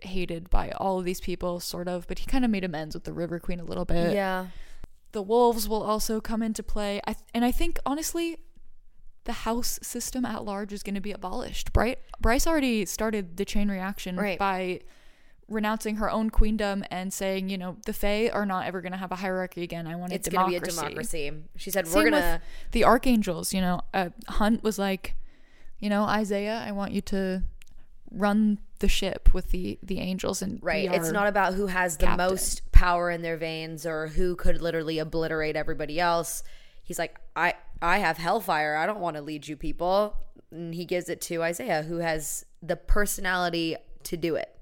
hated 0.00 0.50
by 0.50 0.70
all 0.72 0.98
of 0.98 1.04
these 1.04 1.20
people, 1.20 1.60
sort 1.60 1.88
of. 1.88 2.06
But 2.06 2.18
he 2.20 2.26
kind 2.26 2.44
of 2.44 2.50
made 2.50 2.64
amends 2.64 2.94
with 2.94 3.04
the 3.04 3.12
River 3.12 3.38
Queen 3.40 3.60
a 3.60 3.64
little 3.64 3.84
bit. 3.84 4.14
yeah. 4.14 4.46
The 5.12 5.22
wolves 5.22 5.66
will 5.68 5.82
also 5.82 6.20
come 6.20 6.42
into 6.42 6.62
play. 6.62 7.00
I 7.06 7.14
th- 7.14 7.24
and 7.34 7.44
I 7.44 7.50
think 7.52 7.78
honestly, 7.86 8.36
the 9.24 9.32
house 9.32 9.78
system 9.82 10.24
at 10.26 10.44
large 10.44 10.72
is 10.72 10.82
going 10.82 10.94
to 10.94 11.00
be 11.00 11.12
abolished. 11.12 11.72
Bryce 11.72 11.96
Bryce 12.20 12.46
already 12.46 12.84
started 12.86 13.36
the 13.38 13.44
chain 13.46 13.68
reaction 13.70 14.16
Right. 14.16 14.38
by 14.38 14.80
renouncing 15.48 15.96
her 15.96 16.10
own 16.10 16.30
queendom 16.30 16.84
and 16.90 17.12
saying, 17.12 17.48
you 17.48 17.58
know, 17.58 17.76
the 17.86 17.92
Fae 17.92 18.28
are 18.28 18.46
not 18.46 18.66
ever 18.66 18.80
going 18.80 18.92
to 18.92 18.98
have 18.98 19.12
a 19.12 19.16
hierarchy 19.16 19.62
again. 19.62 19.86
I 19.86 19.94
want 19.96 20.12
a 20.12 20.16
It's 20.16 20.28
going 20.28 20.44
to 20.44 20.50
be 20.50 20.56
a 20.56 20.60
democracy. 20.60 21.32
She 21.56 21.70
said, 21.70 21.86
Same 21.86 21.94
we're 21.96 22.10
going 22.10 22.22
to. 22.22 22.40
the 22.72 22.84
archangels. 22.84 23.54
You 23.54 23.60
know, 23.60 23.80
uh, 23.94 24.10
Hunt 24.28 24.62
was 24.62 24.78
like, 24.78 25.14
you 25.78 25.88
know, 25.88 26.04
Isaiah, 26.04 26.64
I 26.66 26.72
want 26.72 26.92
you 26.92 27.00
to 27.02 27.42
run 28.10 28.58
the 28.78 28.88
ship 28.88 29.32
with 29.32 29.50
the 29.50 29.78
the 29.82 30.00
angels 30.00 30.42
and 30.42 30.58
Right. 30.62 30.92
It's 30.92 31.10
not 31.10 31.28
about 31.28 31.54
who 31.54 31.66
has 31.66 31.96
the 31.96 32.06
captain. 32.06 32.26
most 32.26 32.70
power 32.72 33.10
in 33.10 33.22
their 33.22 33.36
veins 33.36 33.86
or 33.86 34.08
who 34.08 34.36
could 34.36 34.60
literally 34.60 34.98
obliterate 34.98 35.56
everybody 35.56 35.98
else. 35.98 36.42
He's 36.82 36.98
like, 36.98 37.18
I, 37.34 37.54
I 37.82 37.98
have 37.98 38.16
hellfire. 38.16 38.76
I 38.76 38.86
don't 38.86 39.00
want 39.00 39.16
to 39.16 39.22
lead 39.22 39.48
you 39.48 39.56
people. 39.56 40.16
And 40.50 40.74
he 40.74 40.84
gives 40.84 41.08
it 41.08 41.20
to 41.22 41.42
Isaiah, 41.42 41.82
who 41.82 41.98
has 41.98 42.44
the 42.62 42.76
personality 42.76 43.76
to 44.04 44.16
do 44.16 44.36
it 44.36 44.55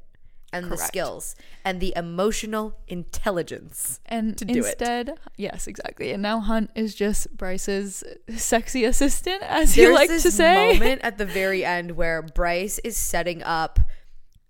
and 0.55 0.71
the 0.73 0.77
skills 0.77 1.35
and 1.65 1.81
the 1.81 1.93
emotional 1.97 2.77
intelligence. 2.89 4.01
and 4.07 4.37
to 4.39 4.45
do 4.45 4.55
it. 4.55 4.57
instead, 4.67 5.19
yes, 5.37 5.67
exactly. 5.67 6.13
And 6.13 6.23
now 6.23 6.41
Hunt 6.41 6.71
is 6.75 6.95
just 6.95 7.37
Bryce's 7.37 8.03
sexy 8.37 8.85
assistant, 8.85 9.43
as 9.43 9.75
he 9.75 9.83
There's 9.83 9.95
likes 9.95 10.11
this 10.11 10.23
to 10.25 10.31
say. 10.31 10.75
moment 10.79 11.03
at 11.03 11.19
the 11.19 11.27
very 11.41 11.65
end 11.65 11.93
where 11.93 12.23
Bryce 12.23 12.79
is 12.85 12.97
setting 12.97 13.43
up 13.43 13.79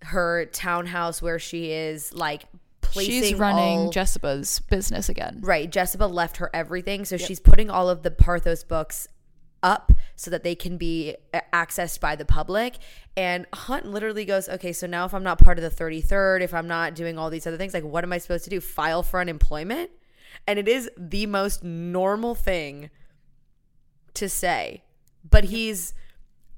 her 0.03 0.47
townhouse 0.47 1.23
where 1.23 1.39
she 1.39 1.71
is 1.71 2.13
like 2.13 2.43
placing 2.83 3.23
She's 3.23 3.35
running 3.35 3.79
all, 3.79 3.91
Jesiba's 3.93 4.61
business 4.61 5.09
again. 5.09 5.41
right. 5.43 5.71
Jesiba 5.71 6.11
left 6.13 6.37
her 6.37 6.51
everything, 6.53 7.05
so 7.05 7.17
she's 7.17 7.41
putting 7.41 7.71
all 7.71 7.89
of 7.89 8.03
the 8.03 8.11
Parthos 8.11 8.67
books 8.67 9.09
up 9.65 9.91
so 10.15 10.31
that 10.31 10.45
they 10.45 10.55
can 10.55 10.77
be 10.77 11.17
uh, 11.33 11.41
accessed 11.53 11.99
by 11.99 12.15
the 12.15 12.25
public. 12.25 12.77
And 13.17 13.47
Hunt 13.53 13.87
literally 13.87 14.25
goes, 14.25 14.49
"Okay, 14.49 14.73
so 14.73 14.87
now 14.87 15.05
if 15.05 15.15
I'm 15.15 15.25
not 15.25 15.39
part 15.39 15.59
of 15.59 15.65
the 15.65 15.85
33rd, 15.85 16.43
if 16.43 16.55
I'm 16.55 16.69
not 16.69 16.95
doing 16.95 17.19
all 17.19 17.31
these 17.31 17.47
other 17.47 17.57
things, 17.57 17.75
like 17.75 17.83
what 17.83 18.05
am 18.05 18.13
I 18.13 18.19
supposed 18.19 18.45
to 18.45 18.51
do? 18.51 18.61
File 18.61 19.03
for 19.03 19.19
unemployment?" 19.19 19.91
And 20.47 20.59
it 20.59 20.69
is 20.69 20.91
the 20.97 21.27
most 21.27 21.65
normal 21.65 22.35
thing 22.35 22.91
to 24.15 24.29
say. 24.29 24.85
But 25.29 25.45
he's 25.45 25.95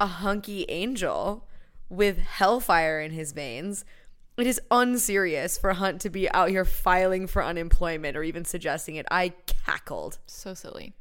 a 0.01 0.07
hunky 0.07 0.67
angel 0.69 1.47
with 1.89 2.19
hellfire 2.19 3.01
in 3.01 3.13
his 3.13 3.33
veins. 3.33 3.85
It 4.37 4.47
is 4.47 4.61
unserious 4.71 5.57
for 5.57 5.73
Hunt 5.73 6.01
to 6.03 6.11
be 6.11 6.31
out 6.33 6.51
here 6.51 6.65
filing 6.65 7.27
for 7.27 7.43
unemployment 7.43 8.17
or 8.17 8.23
even 8.23 8.45
suggesting 8.45 8.97
it. 8.97 9.07
I 9.11 9.33
cackled. 9.47 10.19
So 10.27 10.53
silly. 10.53 10.93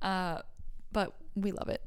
Uh, 0.00 0.40
but 0.92 1.14
we 1.34 1.52
love 1.52 1.68
it. 1.68 1.82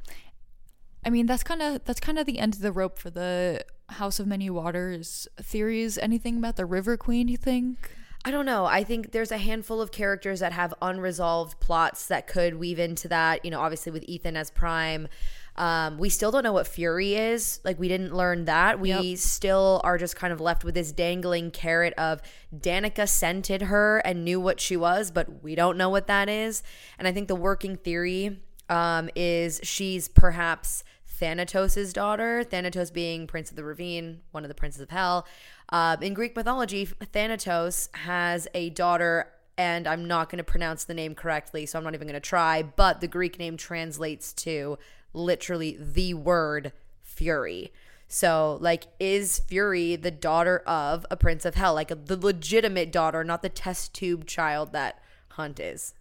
I 1.05 1.09
mean, 1.09 1.25
that's 1.25 1.43
kind 1.43 1.61
of 1.61 1.83
that's 1.83 1.99
kind 1.99 2.17
of 2.17 2.25
the 2.25 2.39
end 2.39 2.53
of 2.55 2.61
the 2.61 2.71
rope 2.71 2.97
for 2.97 3.09
the 3.09 3.65
House 3.89 4.19
of 4.19 4.27
Many 4.27 4.49
Waters 4.49 5.27
theories. 5.41 5.97
Anything 5.97 6.37
about 6.37 6.55
the 6.55 6.65
River 6.65 6.97
Queen? 6.97 7.27
You 7.27 7.37
think? 7.37 7.91
I 8.25 8.31
don't 8.31 8.45
know. 8.45 8.63
I 8.65 8.85
think 8.85 9.11
there's 9.11 9.31
a 9.33 9.37
handful 9.37 9.81
of 9.81 9.91
characters 9.91 10.39
that 10.39 10.53
have 10.53 10.73
unresolved 10.81 11.59
plots 11.59 12.07
that 12.07 12.25
could 12.25 12.55
weave 12.55 12.79
into 12.79 13.09
that. 13.09 13.43
You 13.43 13.51
know, 13.51 13.59
obviously 13.59 13.91
with 13.91 14.07
Ithan 14.07 14.35
as 14.37 14.49
Prime. 14.49 15.09
Um, 15.55 15.99
we 15.99 16.09
still 16.09 16.31
don't 16.31 16.43
know 16.43 16.53
what 16.53 16.65
Fury 16.65 17.13
is. 17.13 17.59
Like, 17.63 17.77
we 17.77 17.87
didn't 17.87 18.15
learn 18.15 18.45
that. 18.45 18.79
We 18.79 18.89
Yep. 18.89 19.17
still 19.19 19.81
are 19.83 19.99
just 19.99 20.15
kind 20.15 20.33
of 20.33 20.41
left 20.41 20.63
with 20.63 20.73
this 20.73 20.91
dangling 20.91 21.51
carrot 21.51 21.93
of 21.93 22.21
Danika 22.55 23.07
scented 23.07 23.63
her 23.63 23.99
and 23.99 24.25
knew 24.25 24.39
what 24.39 24.59
she 24.59 24.75
was, 24.75 25.11
but 25.11 25.43
we 25.43 25.53
don't 25.53 25.77
know 25.77 25.89
what 25.89 26.07
that 26.07 26.27
is. 26.27 26.63
And 26.97 27.07
I 27.07 27.11
think 27.11 27.27
the 27.27 27.35
working 27.35 27.75
theory 27.75 28.39
um, 28.69 29.09
is 29.15 29.59
she's 29.63 30.07
perhaps 30.07 30.83
Thanatos' 31.05 31.93
daughter, 31.93 32.43
Thanatos 32.43 32.91
being 32.91 33.27
Prince 33.27 33.49
of 33.49 33.55
the 33.55 33.63
Ravine, 33.63 34.21
one 34.31 34.43
of 34.43 34.49
the 34.49 34.55
princes 34.55 34.81
of 34.81 34.89
hell. 34.89 35.27
Um, 35.69 36.01
in 36.01 36.13
Greek 36.13 36.35
mythology, 36.35 36.85
Thanatos 36.85 37.89
has 37.93 38.47
a 38.53 38.71
daughter, 38.71 39.27
and 39.57 39.87
I'm 39.87 40.05
not 40.05 40.29
going 40.29 40.39
to 40.39 40.43
pronounce 40.43 40.83
the 40.83 40.93
name 40.93 41.15
correctly, 41.15 41.65
so 41.65 41.77
I'm 41.77 41.83
not 41.83 41.93
even 41.93 42.07
going 42.07 42.13
to 42.13 42.19
try, 42.19 42.63
but 42.63 42.99
the 42.99 43.07
Greek 43.07 43.39
name 43.39 43.57
translates 43.57 44.33
to 44.33 44.77
literally 45.13 45.77
the 45.79 46.15
word 46.15 46.73
fury. 47.01 47.71
So, 48.07 48.57
like, 48.61 48.85
is 48.99 49.39
Fury 49.39 49.95
the 49.95 50.11
daughter 50.11 50.59
of 50.67 51.05
a 51.09 51.17
prince 51.17 51.45
of 51.45 51.55
hell? 51.55 51.73
Like, 51.73 51.87
the 51.87 52.17
legitimate 52.17 52.91
daughter, 52.91 53.23
not 53.23 53.41
the 53.41 53.49
test 53.49 53.95
tube 53.95 54.27
child 54.27 54.71
that 54.73 54.99
Hunt 55.29 55.59
is. 55.59 55.95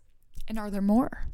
And 0.46 0.58
are 0.58 0.70
there 0.70 0.82
more? 0.82 1.26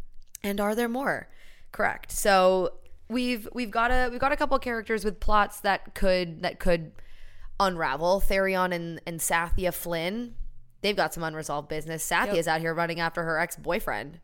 And 0.42 0.60
are 0.60 0.74
there 0.74 0.88
more? 0.88 1.28
Correct. 1.72 2.10
So 2.12 2.72
we've 3.08 3.48
we've 3.52 3.70
got 3.70 3.90
a 3.90 4.08
we've 4.10 4.20
got 4.20 4.32
a 4.32 4.36
couple 4.36 4.58
characters 4.58 5.04
with 5.04 5.18
plots 5.20 5.60
that 5.60 5.94
could 5.94 6.42
that 6.42 6.58
could 6.60 6.92
unravel. 7.60 8.20
Tharion 8.26 8.72
and 8.74 9.00
and 9.06 9.20
Sathia 9.20 9.72
Flynn, 9.74 10.34
they've 10.82 10.96
got 10.96 11.12
some 11.14 11.22
unresolved 11.22 11.68
business. 11.68 12.08
Sathia's 12.08 12.46
out 12.48 12.60
here 12.60 12.72
running 12.74 13.00
after 13.00 13.24
her 13.24 13.38
ex 13.38 13.56
boyfriend, 13.56 14.20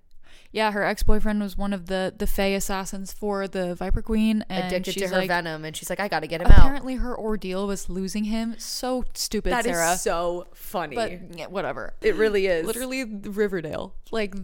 Yeah, 0.53 0.71
her 0.71 0.85
ex 0.85 1.03
boyfriend 1.03 1.41
was 1.43 1.59
one 1.59 1.73
of 1.73 1.87
the 1.87 2.15
the 2.17 2.27
Fae 2.29 2.55
assassins 2.55 3.13
for 3.13 3.49
the 3.49 3.75
Viper 3.75 4.01
Queen, 4.03 4.45
and 4.49 4.67
addicted 4.67 4.93
to 4.95 5.01
she's 5.01 5.11
her 5.11 5.19
like, 5.19 5.29
venom, 5.29 5.65
and 5.65 5.77
she's 5.77 5.91
like, 5.91 5.99
I 6.01 6.07
got 6.09 6.21
to 6.21 6.27
get 6.29 6.41
him 6.41 6.47
out. 6.47 6.59
apparently 6.59 6.95
her 6.95 7.19
ordeal 7.19 7.67
was 7.67 7.89
losing 7.91 8.25
him. 8.25 8.55
So 8.59 9.05
stupid, 9.15 9.53
That 9.53 9.67
is 9.67 9.77
Sarah. 9.77 9.97
so 9.97 10.47
funny. 10.55 10.95
but 10.95 11.37
yeah, 11.37 11.47
whatever. 11.49 11.95
it 12.01 12.15
really 12.15 12.47
is. 12.47 12.65
literally 12.67 13.05
Riverdale. 13.05 13.95
Like, 14.13 14.35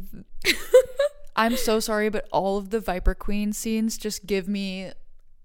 I'm 1.37 1.57
so 1.57 1.81
sorry, 1.81 2.09
but 2.09 2.29
all 2.33 2.59
of 2.59 2.71
the 2.71 2.81
Viper 2.81 3.15
Queen 3.15 3.53
scenes 3.53 3.97
just 3.97 4.27
give 4.27 4.49
me 4.49 4.93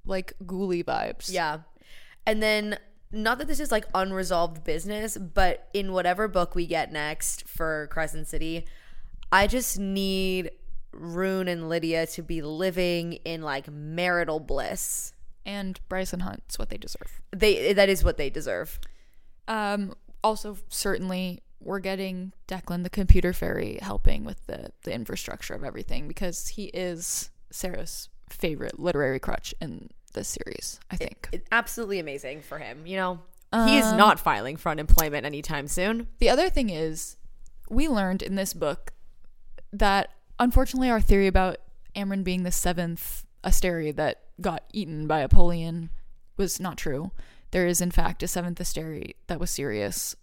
like 0.06 0.34
ghouly 0.46 0.84
vibes. 0.84 1.32
Yeah. 1.32 1.60
And 2.26 2.42
then 2.42 2.78
not 3.12 3.38
that 3.38 3.48
this 3.48 3.60
is 3.60 3.72
like 3.72 3.86
unresolved 3.94 4.64
business, 4.64 5.18
but 5.18 5.70
in 5.74 5.94
whatever 5.94 6.28
book 6.28 6.56
we 6.56 6.66
get 6.66 6.92
next 6.92 7.48
for 7.48 7.88
Crescent 7.92 8.28
City, 8.28 8.66
I 9.32 9.48
just 9.48 9.80
need 9.80 10.52
Ruhn 10.94 11.48
and 11.50 11.70
Lidia 11.70 12.08
to 12.08 12.22
be 12.22 12.42
living 12.42 13.14
in 13.26 13.42
like 13.42 13.70
marital 13.70 14.40
bliss. 14.40 15.14
And 15.46 15.80
Bryson 15.90 16.22
Hunt's 16.22 16.58
what 16.58 16.70
they 16.70 16.78
deserve. 16.78 17.22
They 17.32 17.74
that 17.74 17.88
is 17.88 18.04
what 18.04 18.18
they 18.18 18.32
deserve. 18.32 18.80
Um, 19.48 19.94
also, 20.24 20.58
certainly, 20.70 21.44
we're 21.66 21.80
getting 21.80 22.32
Declan 22.48 22.84
the 22.84 22.90
computer 22.90 23.34
fairy 23.34 23.80
helping 23.82 24.24
with 24.24 24.46
the 24.46 24.72
the 24.84 24.94
infrastructure 24.94 25.54
of 25.54 25.64
everything 25.64 26.08
because 26.08 26.50
he 26.50 26.66
is 26.66 27.32
Sarah's 27.52 28.08
favorite 28.30 28.80
literary 28.80 29.20
crutch 29.20 29.54
in 29.60 29.90
this 30.14 30.30
series. 30.30 30.80
I 30.90 30.96
think. 30.96 31.28
It's 31.34 31.48
absolutely 31.52 32.00
amazing 32.00 32.42
for 32.42 32.60
him, 32.60 32.86
you 32.86 32.96
know. 32.96 33.20
he 33.66 33.78
is 33.78 33.86
um, 33.88 33.98
not 33.98 34.20
filing 34.20 34.56
for 34.56 34.70
unemployment 34.70 35.26
anytime 35.26 35.68
soon. 35.68 36.08
The 36.20 36.30
other 36.30 36.50
thing 36.50 36.70
is, 36.70 37.18
we 37.70 37.88
learned 37.90 38.22
in 38.22 38.36
this 38.36 38.54
book 38.54 38.94
that 39.74 40.10
unfortunately 40.40 40.90
our 40.90 41.02
theory 41.02 41.28
about 41.28 41.58
Amren 41.96 42.24
being 42.24 42.44
the 42.44 42.52
seventh 42.52 43.26
Asteri 43.44 43.96
that 43.96 44.22
got 44.40 44.64
eaten 44.72 45.08
by 45.08 45.20
Apollyon 45.20 45.90
was 46.38 46.60
not 46.60 46.78
true. 46.78 47.12
There 47.52 47.68
is 47.68 47.82
in 47.82 47.92
fact 47.92 48.24
a 48.24 48.28
seventh 48.28 48.60
Asteri 48.60 49.16
that 49.28 49.40
was 49.40 49.52
Sirius. 49.52 50.16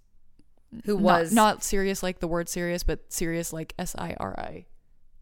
Who 0.85 0.97
was 0.97 1.32
not, 1.32 1.62
serious 1.62 2.03
like 2.03 2.20
the 2.20 2.28
word 2.28 2.49
serious, 2.49 2.82
but 2.82 3.12
serious 3.12 3.53
like 3.53 3.74
S 3.78 3.94
I 3.99 4.15
R 4.19 4.35
I 4.39 4.66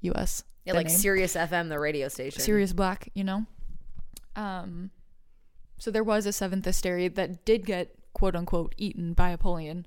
U 0.02 0.12
S. 0.14 0.44
yeah, 0.64 0.74
like 0.74 0.86
name. 0.86 0.96
Sirius 0.96 1.34
FM, 1.34 1.68
the 1.68 1.78
radio 1.78 2.08
station. 2.08 2.40
Sirius 2.40 2.72
Black, 2.72 3.10
you 3.14 3.24
know? 3.24 3.46
Um 4.36 4.90
so 5.78 5.90
there 5.90 6.04
was 6.04 6.26
a 6.26 6.32
seventh 6.32 6.66
Asteri 6.66 7.12
that 7.14 7.44
did 7.44 7.66
get 7.66 7.94
quote 8.12 8.36
unquote 8.36 8.74
eaten 8.76 9.12
by 9.12 9.30
Apollyon. 9.30 9.86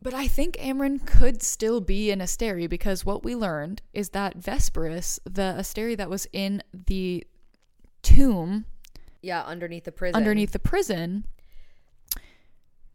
But 0.00 0.14
I 0.14 0.26
think 0.26 0.56
Amren 0.56 1.06
could 1.06 1.42
still 1.42 1.80
be 1.80 2.10
an 2.10 2.18
Asteri 2.18 2.68
because 2.68 3.06
what 3.06 3.24
we 3.24 3.36
learned 3.36 3.82
is 3.92 4.10
that 4.10 4.36
Vesperus, 4.36 5.20
the 5.24 5.54
Asteri 5.56 5.96
that 5.96 6.10
was 6.10 6.26
in 6.32 6.62
the 6.72 7.24
tomb 8.02 8.66
yeah, 9.22 9.42
underneath 9.44 9.84
the 9.84 9.92
prison. 9.92 10.16
underneath 10.16 10.50
the 10.50 10.58
prison, 10.58 11.24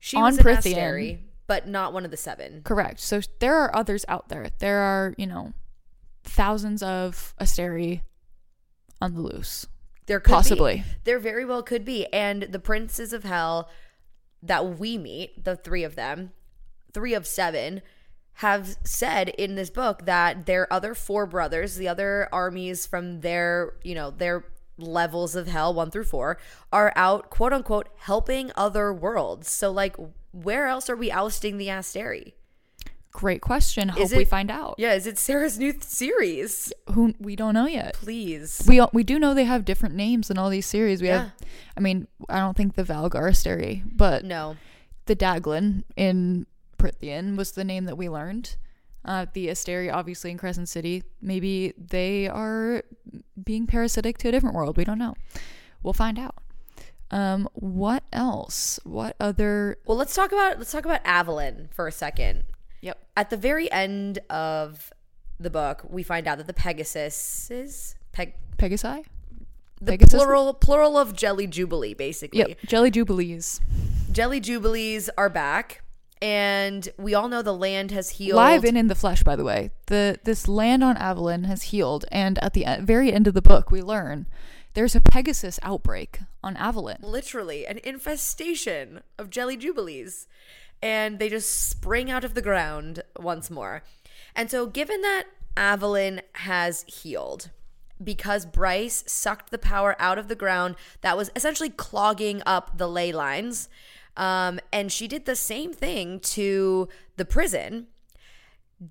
she 0.07 0.17
on 0.17 0.23
was 0.23 0.37
an 0.37 0.43
Prythian. 0.43 0.75
Asteri, 0.75 1.19
but 1.47 1.67
not 1.67 1.93
one 1.93 2.05
of 2.05 2.11
the 2.11 2.17
seven. 2.17 2.61
correct. 2.63 2.99
So 2.99 3.21
there 3.39 3.55
are 3.55 3.75
others 3.75 4.05
out 4.07 4.29
there. 4.29 4.49
There 4.59 4.79
are, 4.79 5.13
you 5.17 5.27
know, 5.27 5.53
thousands 6.23 6.81
of 6.81 7.33
Asteri 7.39 8.01
on 9.01 9.13
the 9.13 9.21
loose. 9.21 9.67
There 10.05 10.19
could 10.21 10.31
Possibly. 10.31 10.77
be. 10.77 10.83
There 11.03 11.19
very 11.19 11.43
well 11.43 11.61
could 11.63 11.83
be. 11.83 12.05
And 12.13 12.43
the 12.43 12.59
princes 12.59 13.11
of 13.11 13.23
hell 13.23 13.69
that 14.41 14.79
we 14.79 14.97
meet, 14.97 15.43
the 15.43 15.55
three 15.57 15.83
of 15.83 15.95
them, 15.95 16.31
three 16.93 17.13
of 17.13 17.27
seven, 17.27 17.81
have 18.35 18.77
said 18.85 19.29
in 19.29 19.55
this 19.55 19.69
book 19.69 20.05
that 20.05 20.45
their 20.45 20.71
other 20.71 20.93
four 20.93 21.25
brothers, 21.25 21.75
the 21.75 21.87
other 21.87 22.29
armies 22.31 22.85
from 22.85 23.19
their, 23.21 23.73
you 23.83 23.95
know, 23.95 24.11
their 24.11 24.45
levels 24.77 25.35
of 25.35 25.47
hell, 25.47 25.73
one 25.73 25.91
through 25.91 26.05
four, 26.05 26.37
are 26.71 26.93
out, 26.95 27.29
quote 27.29 27.53
unquote, 27.53 27.89
helping 27.97 28.51
other 28.55 28.93
worlds. 28.93 29.49
So, 29.49 29.71
like, 29.71 29.95
where 30.31 30.67
else 30.67 30.89
are 30.89 30.95
we 30.95 31.11
ousting 31.11 31.57
the 31.57 31.67
Asteri? 31.67 32.33
Great 33.11 33.41
question. 33.41 33.89
Hope 33.89 34.01
Is 34.01 34.13
we 34.13 34.25
find 34.25 34.51
out. 34.51 34.75
Yeah, 34.77 34.93
is 34.93 35.07
it 35.07 35.17
Sarah's 35.17 35.57
new 35.57 35.71
th- 35.71 35.83
series? 35.83 36.71
Who 36.93 37.15
we 37.19 37.35
don't 37.35 37.55
know 37.55 37.65
yet. 37.65 37.95
Please. 37.95 38.63
We 38.67 38.79
we 38.93 39.03
do 39.03 39.17
know 39.17 39.33
they 39.33 39.45
have 39.45 39.65
different 39.65 39.95
names 39.95 40.29
in 40.29 40.37
all 40.37 40.51
these 40.51 40.67
series. 40.67 41.01
We 41.01 41.07
Yeah. 41.07 41.17
have, 41.23 41.31
I 41.75 41.79
mean, 41.79 42.07
I 42.29 42.39
don't 42.39 42.55
think 42.55 42.75
the 42.75 42.83
Valgar 42.83 43.23
Asteri, 43.31 43.81
but 43.95 44.23
No. 44.23 44.57
the 45.07 45.15
Daglan 45.15 45.83
in 45.95 46.45
Prythian 46.77 47.35
was 47.37 47.53
the 47.53 47.63
name 47.63 47.85
that 47.85 47.97
we 47.97 48.07
learned. 48.07 48.55
Uh, 49.05 49.25
the 49.33 49.47
Asteri, 49.47 49.93
obviously 49.93 50.31
in 50.31 50.37
Crescent 50.37 50.67
City, 50.67 51.03
maybe 51.21 51.73
they 51.77 52.27
are 52.27 52.83
being 53.41 53.65
parasitic 53.65 54.17
to 54.19 54.29
a 54.29 54.31
different 54.31 54.55
world. 54.55 54.75
We 54.77 54.83
don't 54.83 54.99
know. 54.99 55.15
We'll 55.81 55.93
find 55.93 56.19
out. 56.19 56.35
Um, 57.09 57.47
what 57.53 58.03
else? 58.11 58.79
What 58.83 59.15
other? 59.19 59.77
Well, 59.85 59.97
let's 59.97 60.13
talk 60.13 60.31
about 60.33 60.57
let's 60.57 60.71
talk 60.71 60.83
about 60.83 61.03
Avallen 61.05 61.73
for 61.73 61.87
a 61.87 61.91
second. 61.91 62.43
Yep. 62.81 62.97
At 63.15 63.29
the 63.29 63.37
very 63.37 63.71
end 63.71 64.19
of 64.29 64.91
the 65.39 65.49
book, 65.49 65.83
we 65.87 66.03
find 66.03 66.27
out 66.27 66.37
that 66.39 66.47
the 66.47 66.53
Pegasus 66.53 67.49
is 67.49 67.95
Peg, 68.11 68.33
Pegasi. 68.57 69.05
the 69.79 69.93
Pegasus? 69.93 70.15
plural 70.15 70.53
plural 70.53 70.97
of 70.97 71.15
Jelly 71.15 71.47
Jubilee, 71.47 71.93
basically. 71.93 72.39
Yep. 72.39 72.57
Jelly 72.65 72.91
Jubilees. 72.91 73.61
Jelly 74.11 74.39
Jubilees 74.41 75.09
are 75.17 75.29
back, 75.29 75.83
and 76.21 76.89
we 76.97 77.13
all 77.13 77.27
know 77.27 77.41
the 77.41 77.53
land 77.53 77.91
has 77.91 78.11
healed. 78.11 78.37
live 78.37 78.63
and 78.63 78.77
in 78.77 78.87
the 78.87 78.95
flesh 78.95 79.23
by 79.23 79.35
the 79.35 79.43
way 79.43 79.71
the 79.87 80.19
this 80.23 80.47
land 80.47 80.83
on 80.83 80.95
avallen 80.97 81.45
has 81.45 81.63
healed 81.63 82.05
and 82.11 82.39
at 82.39 82.53
the 82.53 82.65
very 82.81 83.13
end 83.13 83.27
of 83.27 83.33
the 83.33 83.41
book 83.41 83.69
we 83.71 83.81
learn 83.81 84.27
there's 84.73 84.95
a 84.95 85.01
pegasus 85.01 85.59
outbreak 85.63 86.19
on 86.43 86.55
avallen 86.55 86.97
literally 87.01 87.65
an 87.65 87.79
infestation 87.83 89.01
of 89.17 89.29
Jelly 89.29 89.57
Jubilees, 89.57 90.27
and 90.81 91.19
they 91.19 91.29
just 91.29 91.69
spring 91.69 92.09
out 92.11 92.23
of 92.23 92.33
the 92.33 92.41
ground 92.41 93.03
once 93.19 93.49
more. 93.49 93.83
And 94.35 94.49
so, 94.51 94.65
given 94.67 95.01
that 95.01 95.25
Avallen 95.55 96.21
has 96.33 96.83
healed, 96.83 97.49
because 98.03 98.45
Bryce 98.45 99.03
sucked 99.07 99.49
the 99.49 99.57
power 99.57 99.95
out 99.97 100.19
of 100.19 100.27
the 100.27 100.35
ground 100.35 100.75
that 101.01 101.17
was 101.17 101.31
essentially 101.35 101.69
clogging 101.69 102.43
up 102.45 102.77
the 102.77 102.87
ley 102.87 103.11
lines, 103.11 103.69
um, 104.17 104.59
and 104.73 104.91
she 104.91 105.07
did 105.07 105.25
the 105.25 105.35
same 105.35 105.71
thing 105.71 106.19
to 106.19 106.89
the 107.15 107.25
prison 107.25 107.87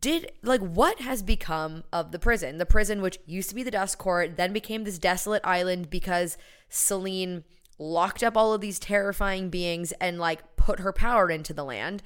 did 0.00 0.32
like 0.42 0.60
what 0.60 1.00
has 1.00 1.22
become 1.22 1.84
of 1.92 2.10
the 2.10 2.18
prison 2.18 2.58
the 2.58 2.66
prison 2.66 3.00
which 3.00 3.18
used 3.24 3.48
to 3.48 3.54
be 3.54 3.62
the 3.62 3.70
dust 3.70 3.98
court 3.98 4.36
then 4.36 4.52
became 4.52 4.82
this 4.82 4.98
desolate 4.98 5.42
island 5.44 5.88
because 5.88 6.36
silene 6.68 7.44
locked 7.78 8.22
up 8.22 8.36
all 8.36 8.52
of 8.52 8.60
these 8.60 8.78
terrifying 8.78 9.50
beings 9.50 9.92
and 10.00 10.18
like 10.18 10.56
put 10.56 10.80
her 10.80 10.92
power 10.92 11.30
into 11.30 11.52
the 11.52 11.64
land. 11.64 12.02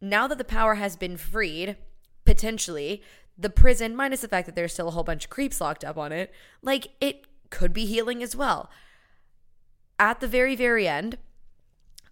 Now 0.00 0.26
that 0.26 0.38
the 0.38 0.44
power 0.44 0.76
has 0.76 0.96
been 0.96 1.16
freed, 1.16 1.76
potentially, 2.24 3.02
the 3.36 3.50
prison, 3.50 3.96
minus 3.96 4.20
the 4.20 4.28
fact 4.28 4.46
that 4.46 4.54
there's 4.54 4.72
still 4.72 4.88
a 4.88 4.92
whole 4.92 5.04
bunch 5.04 5.24
of 5.24 5.30
creeps 5.30 5.60
locked 5.60 5.84
up 5.84 5.98
on 5.98 6.12
it, 6.12 6.32
like 6.62 6.88
it 7.00 7.26
could 7.50 7.72
be 7.72 7.86
healing 7.86 8.22
as 8.22 8.36
well. 8.36 8.70
At 9.98 10.20
the 10.20 10.28
very, 10.28 10.56
very 10.56 10.88
end 10.88 11.18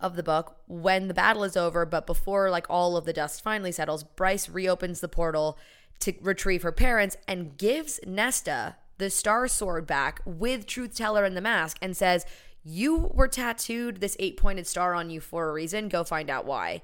of 0.00 0.16
the 0.16 0.22
book, 0.22 0.56
when 0.66 1.08
the 1.08 1.14
battle 1.14 1.44
is 1.44 1.56
over, 1.56 1.84
but 1.84 2.06
before 2.06 2.50
like 2.50 2.66
all 2.68 2.96
of 2.96 3.04
the 3.04 3.12
dust 3.12 3.42
finally 3.42 3.72
settles, 3.72 4.04
Bryce 4.04 4.48
reopens 4.48 5.00
the 5.00 5.08
portal 5.08 5.58
to 6.00 6.12
retrieve 6.20 6.62
her 6.62 6.72
parents 6.72 7.16
and 7.26 7.56
gives 7.56 7.98
Nesta 8.06 8.76
the 8.98 9.10
star 9.10 9.48
sword 9.48 9.86
back 9.86 10.20
with 10.24 10.66
Truth 10.66 10.96
Teller 10.96 11.24
and 11.24 11.36
the 11.36 11.40
mask 11.40 11.78
and 11.82 11.96
says, 11.96 12.24
You 12.64 13.10
were 13.12 13.28
tattooed 13.28 14.00
this 14.00 14.16
eight 14.18 14.36
pointed 14.36 14.66
star 14.66 14.94
on 14.94 15.10
you 15.10 15.20
for 15.20 15.48
a 15.48 15.52
reason. 15.52 15.88
Go 15.88 16.04
find 16.04 16.30
out 16.30 16.44
why. 16.44 16.82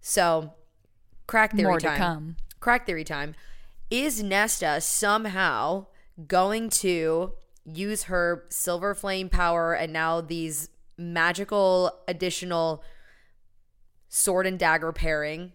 So, 0.00 0.54
crack 1.26 1.52
theory 1.52 1.68
More 1.68 1.80
time. 1.80 1.98
come. 1.98 2.36
Crack 2.60 2.86
theory 2.86 3.04
time. 3.04 3.34
Is 3.90 4.22
Nesta 4.22 4.80
somehow 4.80 5.86
going 6.26 6.70
to 6.70 7.32
use 7.64 8.04
her 8.04 8.44
silver 8.50 8.94
flame 8.94 9.28
power 9.28 9.72
and 9.74 9.92
now 9.92 10.20
these 10.20 10.68
magical 10.96 11.92
additional 12.06 12.82
sword 14.08 14.46
and 14.46 14.58
dagger 14.58 14.92
pairing 14.92 15.52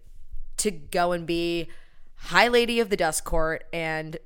to 0.58 0.72
go 0.72 1.12
and 1.12 1.26
be 1.26 1.70
High 2.16 2.50
Lady 2.50 2.80
of 2.80 2.90
the 2.90 2.98
Dust 2.98 3.24
Court 3.24 3.64
and 3.72 4.18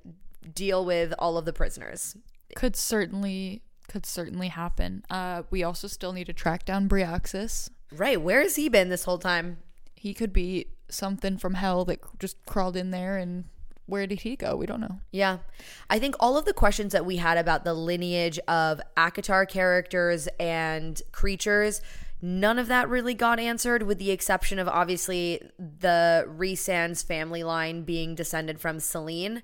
deal 0.53 0.83
with 0.83 1.13
all 1.19 1.37
of 1.37 1.45
the 1.45 1.53
prisoners? 1.53 2.17
Could 2.55 2.75
certainly 2.75 3.61
could 3.87 4.05
certainly 4.05 4.47
happen. 4.47 5.03
Uh, 5.09 5.43
we 5.51 5.63
also 5.63 5.87
still 5.87 6.13
need 6.13 6.25
to 6.25 6.33
track 6.33 6.65
down 6.65 6.87
Bryaxis. 6.87 7.69
Right. 7.91 8.19
Where 8.19 8.41
has 8.41 8.55
he 8.55 8.69
been 8.69 8.89
this 8.89 9.03
whole 9.03 9.19
time? 9.19 9.57
He 9.93 10.13
could 10.13 10.33
be 10.33 10.67
something 10.89 11.37
from 11.37 11.55
hell 11.55 11.85
that 11.85 11.99
just 12.19 12.43
crawled 12.45 12.75
in 12.75 12.91
there 12.91 13.17
and 13.17 13.45
where 13.85 14.07
did 14.07 14.21
he 14.21 14.35
go? 14.35 14.55
We 14.55 14.65
don't 14.65 14.81
know. 14.81 14.99
Yeah. 15.11 15.39
I 15.89 15.99
think 15.99 16.15
all 16.19 16.37
of 16.37 16.45
the 16.45 16.53
questions 16.53 16.93
that 16.93 17.05
we 17.05 17.17
had 17.17 17.37
about 17.37 17.63
the 17.63 17.73
lineage 17.73 18.39
of 18.47 18.79
ACOTAR 18.95 19.47
characters 19.47 20.27
and 20.39 21.01
creatures, 21.11 21.81
none 22.21 22.57
of 22.57 22.67
that 22.67 22.87
really 22.87 23.13
got 23.13 23.39
answered, 23.39 23.83
with 23.83 23.99
the 23.99 24.11
exception 24.11 24.57
of 24.57 24.67
obviously 24.69 25.41
the 25.57 26.25
Rhysand's 26.27 27.03
family 27.03 27.43
line 27.43 27.83
being 27.83 28.15
descended 28.15 28.59
from 28.59 28.79
Celine. 28.79 29.43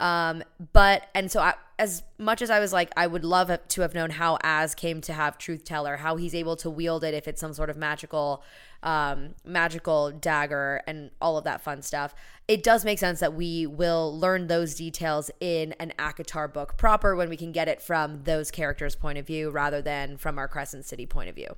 Um, 0.00 0.42
but, 0.72 1.08
and 1.14 1.30
so 1.30 1.40
I, 1.40 1.54
as 1.78 2.02
much 2.18 2.42
as 2.42 2.50
I 2.50 2.58
was 2.58 2.72
like, 2.72 2.90
I 2.96 3.06
would 3.06 3.24
love 3.24 3.50
to 3.68 3.80
have 3.82 3.94
known 3.94 4.10
how 4.10 4.38
Az 4.42 4.74
came 4.74 5.00
to 5.02 5.12
have 5.12 5.38
Truth 5.38 5.64
Teller, 5.64 5.98
how 5.98 6.16
he's 6.16 6.34
able 6.34 6.56
to 6.56 6.70
wield 6.70 7.04
it 7.04 7.14
if 7.14 7.28
it's 7.28 7.40
some 7.40 7.54
sort 7.54 7.70
of 7.70 7.76
magical 7.76 8.42
um, 8.82 9.34
magical 9.44 10.10
dagger 10.10 10.80
and 10.86 11.10
all 11.20 11.36
of 11.36 11.44
that 11.44 11.60
fun 11.60 11.82
stuff. 11.82 12.14
It 12.48 12.62
does 12.62 12.84
make 12.84 12.98
sense 12.98 13.20
that 13.20 13.34
we 13.34 13.66
will 13.66 14.18
learn 14.18 14.46
those 14.46 14.74
details 14.74 15.30
in 15.38 15.72
an 15.74 15.92
ACOTAR 15.98 16.52
book 16.52 16.76
proper 16.78 17.14
when 17.14 17.28
we 17.28 17.36
can 17.36 17.52
get 17.52 17.68
it 17.68 17.82
from 17.82 18.22
those 18.24 18.50
characters' 18.50 18.96
point 18.96 19.18
of 19.18 19.26
view 19.26 19.50
rather 19.50 19.82
than 19.82 20.16
from 20.16 20.38
our 20.38 20.48
Crescent 20.48 20.86
City 20.86 21.04
point 21.04 21.28
of 21.28 21.34
view. 21.34 21.56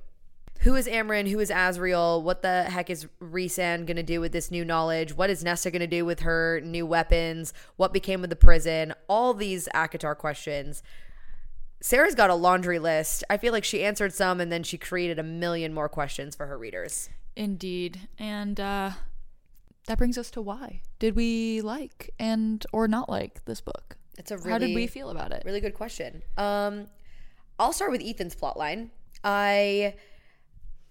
Who 0.63 0.75
is 0.75 0.87
Amren? 0.87 1.27
Who 1.27 1.39
is 1.39 1.49
Azriel? 1.49 2.23
What 2.23 2.41
the 2.41 2.63
heck 2.63 2.89
is 2.89 3.05
Rhysand 3.21 3.85
going 3.85 3.97
to 3.97 4.03
do 4.03 4.21
with 4.21 4.31
this 4.31 4.49
new 4.49 4.63
knowledge? 4.63 5.13
What 5.13 5.29
is 5.29 5.43
Nesta 5.43 5.69
going 5.69 5.81
to 5.81 5.87
do 5.87 6.05
with 6.05 6.21
her 6.21 6.61
new 6.63 6.85
weapons? 6.85 7.53
What 7.75 7.91
became 7.91 8.23
of 8.23 8.29
the 8.29 8.37
prison? 8.37 8.93
All 9.09 9.33
these 9.33 9.67
ACOTAR 9.75 10.17
questions. 10.17 10.81
Sarah's 11.81 12.15
got 12.15 12.29
a 12.29 12.35
laundry 12.35 12.79
list. 12.79 13.25
I 13.29 13.35
feel 13.35 13.51
like 13.51 13.65
she 13.65 13.83
answered 13.83 14.13
some 14.13 14.39
and 14.39 14.53
then 14.53 14.63
she 14.63 14.77
created 14.77 15.19
a 15.19 15.23
million 15.23 15.73
more 15.73 15.89
questions 15.89 16.33
for 16.33 16.47
her 16.47 16.57
readers. 16.57 17.09
Indeed. 17.35 18.07
And 18.17 18.57
uh 18.57 18.91
that 19.87 19.97
brings 19.97 20.17
us 20.17 20.31
to 20.31 20.41
why. 20.41 20.81
Did 20.97 21.17
we 21.17 21.59
like 21.59 22.11
and 22.17 22.65
or 22.71 22.87
not 22.87 23.09
like 23.09 23.43
this 23.43 23.59
book? 23.59 23.97
It's 24.17 24.31
a 24.31 24.37
really 24.37 24.51
How 24.51 24.57
did 24.59 24.75
we 24.75 24.87
feel 24.87 25.09
about 25.09 25.33
it? 25.33 25.43
really 25.45 25.59
good 25.59 25.73
question. 25.73 26.23
Um 26.37 26.87
I'll 27.59 27.73
start 27.73 27.91
with 27.91 27.99
Ithan's 27.99 28.33
plotline. 28.33 28.91
I 29.25 29.95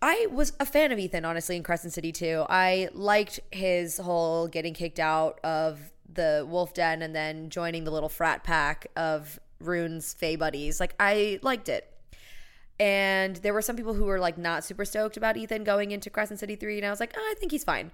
I 0.02 0.26
was 0.32 0.52
a 0.58 0.66
fan 0.66 0.90
of 0.90 0.98
Ithan, 0.98 1.24
honestly, 1.24 1.56
in 1.56 1.62
Crescent 1.62 1.92
City 1.92 2.10
too. 2.10 2.44
I 2.48 2.88
liked 2.92 3.38
his 3.52 3.98
whole 3.98 4.48
getting 4.48 4.74
kicked 4.74 4.98
out 4.98 5.38
of 5.44 5.92
the 6.12 6.44
Wolf 6.48 6.74
Den 6.74 7.02
and 7.02 7.14
then 7.14 7.48
joining 7.50 7.84
the 7.84 7.92
little 7.92 8.08
frat 8.08 8.42
pack 8.42 8.88
of 8.96 9.38
Ruhn's 9.62 10.12
Fae 10.14 10.36
buddies. 10.36 10.80
Like 10.80 10.94
I 10.98 11.38
liked 11.42 11.68
it. 11.68 11.88
And 12.80 13.36
there 13.36 13.54
were 13.54 13.62
some 13.62 13.76
people 13.76 13.94
who 13.94 14.04
were 14.04 14.18
like 14.18 14.36
not 14.36 14.64
super 14.64 14.84
stoked 14.84 15.16
about 15.16 15.36
Ithan 15.36 15.64
going 15.64 15.92
into 15.92 16.10
Crescent 16.10 16.40
City 16.40 16.56
3 16.56 16.78
and 16.78 16.86
I 16.86 16.90
was 16.90 16.98
like, 16.98 17.14
oh, 17.16 17.28
I 17.30 17.34
think 17.38 17.52
he's 17.52 17.64
fine. 17.64 17.92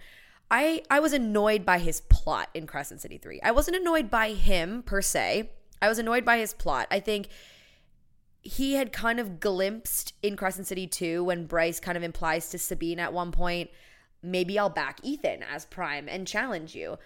I 0.51 0.83
I 0.91 1.01
was 1.01 1.13
annoyed 1.13 1.67
by 1.67 1.79
his 1.79 2.01
plot 2.01 2.49
in 2.55 2.67
Crescent 2.67 3.03
City 3.03 3.19
3. 3.19 3.41
I 3.43 3.51
wasn't 3.51 3.77
annoyed 3.77 4.11
by 4.11 4.33
him 4.33 4.83
per 4.83 5.03
se. 5.03 5.51
I 5.83 5.89
was 5.89 5.99
annoyed 5.99 6.25
by 6.25 6.39
his 6.39 6.55
plot. 6.55 6.89
I 6.91 7.01
think 7.01 7.29
he 8.49 8.75
had 8.75 8.95
kind 8.95 9.21
of 9.21 9.41
glimpsed 9.41 10.15
in 10.23 10.35
Crescent 10.35 10.67
City 10.67 10.87
2 10.87 11.23
when 11.23 11.45
Bryce 11.45 11.81
kind 11.81 11.99
of 11.99 12.03
implies 12.03 12.49
to 12.49 12.59
Sabine 12.59 12.99
at 12.99 13.13
one 13.13 13.31
point, 13.31 13.69
maybe 14.23 14.59
I'll 14.59 14.71
back 14.71 15.03
Ithan 15.03 15.43
as 15.53 15.67
Prime 15.67 16.09
and 16.09 16.27
challenge 16.27 16.75
you. 16.75 16.97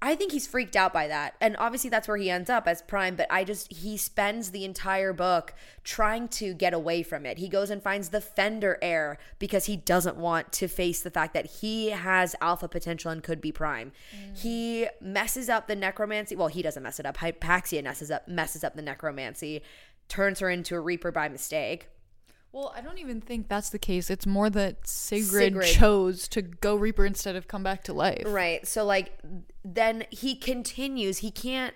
I 0.00 0.14
think 0.14 0.30
he's 0.30 0.46
freaked 0.46 0.76
out 0.76 0.92
by 0.92 1.08
that. 1.08 1.34
And 1.40 1.56
obviously 1.56 1.90
that's 1.90 2.06
where 2.06 2.16
he 2.16 2.30
ends 2.30 2.48
up 2.48 2.68
as 2.68 2.82
Prime, 2.82 3.16
but 3.16 3.26
I 3.30 3.44
just 3.44 3.72
he 3.72 3.96
spends 3.96 4.50
the 4.50 4.64
entire 4.64 5.12
book 5.12 5.54
trying 5.82 6.28
to 6.28 6.54
get 6.54 6.72
away 6.72 7.02
from 7.02 7.26
it. 7.26 7.38
He 7.38 7.48
goes 7.48 7.70
and 7.70 7.82
finds 7.82 8.10
the 8.10 8.20
Fendyr 8.20 8.76
heir 8.80 9.18
because 9.38 9.66
he 9.66 9.76
doesn't 9.76 10.16
want 10.16 10.52
to 10.52 10.68
face 10.68 11.02
the 11.02 11.10
fact 11.10 11.34
that 11.34 11.46
he 11.46 11.90
has 11.90 12.36
alpha 12.40 12.68
potential 12.68 13.10
and 13.10 13.22
could 13.22 13.40
be 13.40 13.50
Prime. 13.50 13.92
Mm. 14.14 14.38
He 14.38 14.88
messes 15.00 15.48
up 15.48 15.66
the 15.66 15.76
necromancy. 15.76 16.36
Well, 16.36 16.48
he 16.48 16.62
doesn't 16.62 16.82
mess 16.82 17.00
it 17.00 17.06
up. 17.06 17.18
Hypaxia 17.18 17.82
messes 17.82 18.10
up 18.10 18.28
messes 18.28 18.62
up 18.62 18.76
the 18.76 18.82
necromancy, 18.82 19.62
turns 20.08 20.40
her 20.40 20.50
into 20.50 20.74
a 20.74 20.80
reaper 20.80 21.12
by 21.12 21.28
mistake. 21.28 21.88
Well, 22.52 22.72
I 22.74 22.80
don't 22.80 22.98
even 22.98 23.20
think 23.20 23.48
that's 23.48 23.68
the 23.70 23.78
case. 23.78 24.08
It's 24.08 24.26
more 24.26 24.48
that 24.50 24.86
Sigrid, 24.86 25.52
Sigrid. 25.52 25.66
chose 25.66 26.28
to 26.28 26.42
go 26.42 26.76
Reaper 26.76 27.04
instead 27.04 27.36
of 27.36 27.46
come 27.46 27.62
back 27.62 27.84
to 27.84 27.92
life. 27.92 28.24
Right. 28.26 28.66
So 28.66 28.84
like 28.84 29.18
then 29.64 30.06
he 30.10 30.34
continues. 30.34 31.18
He 31.18 31.30
can't 31.30 31.74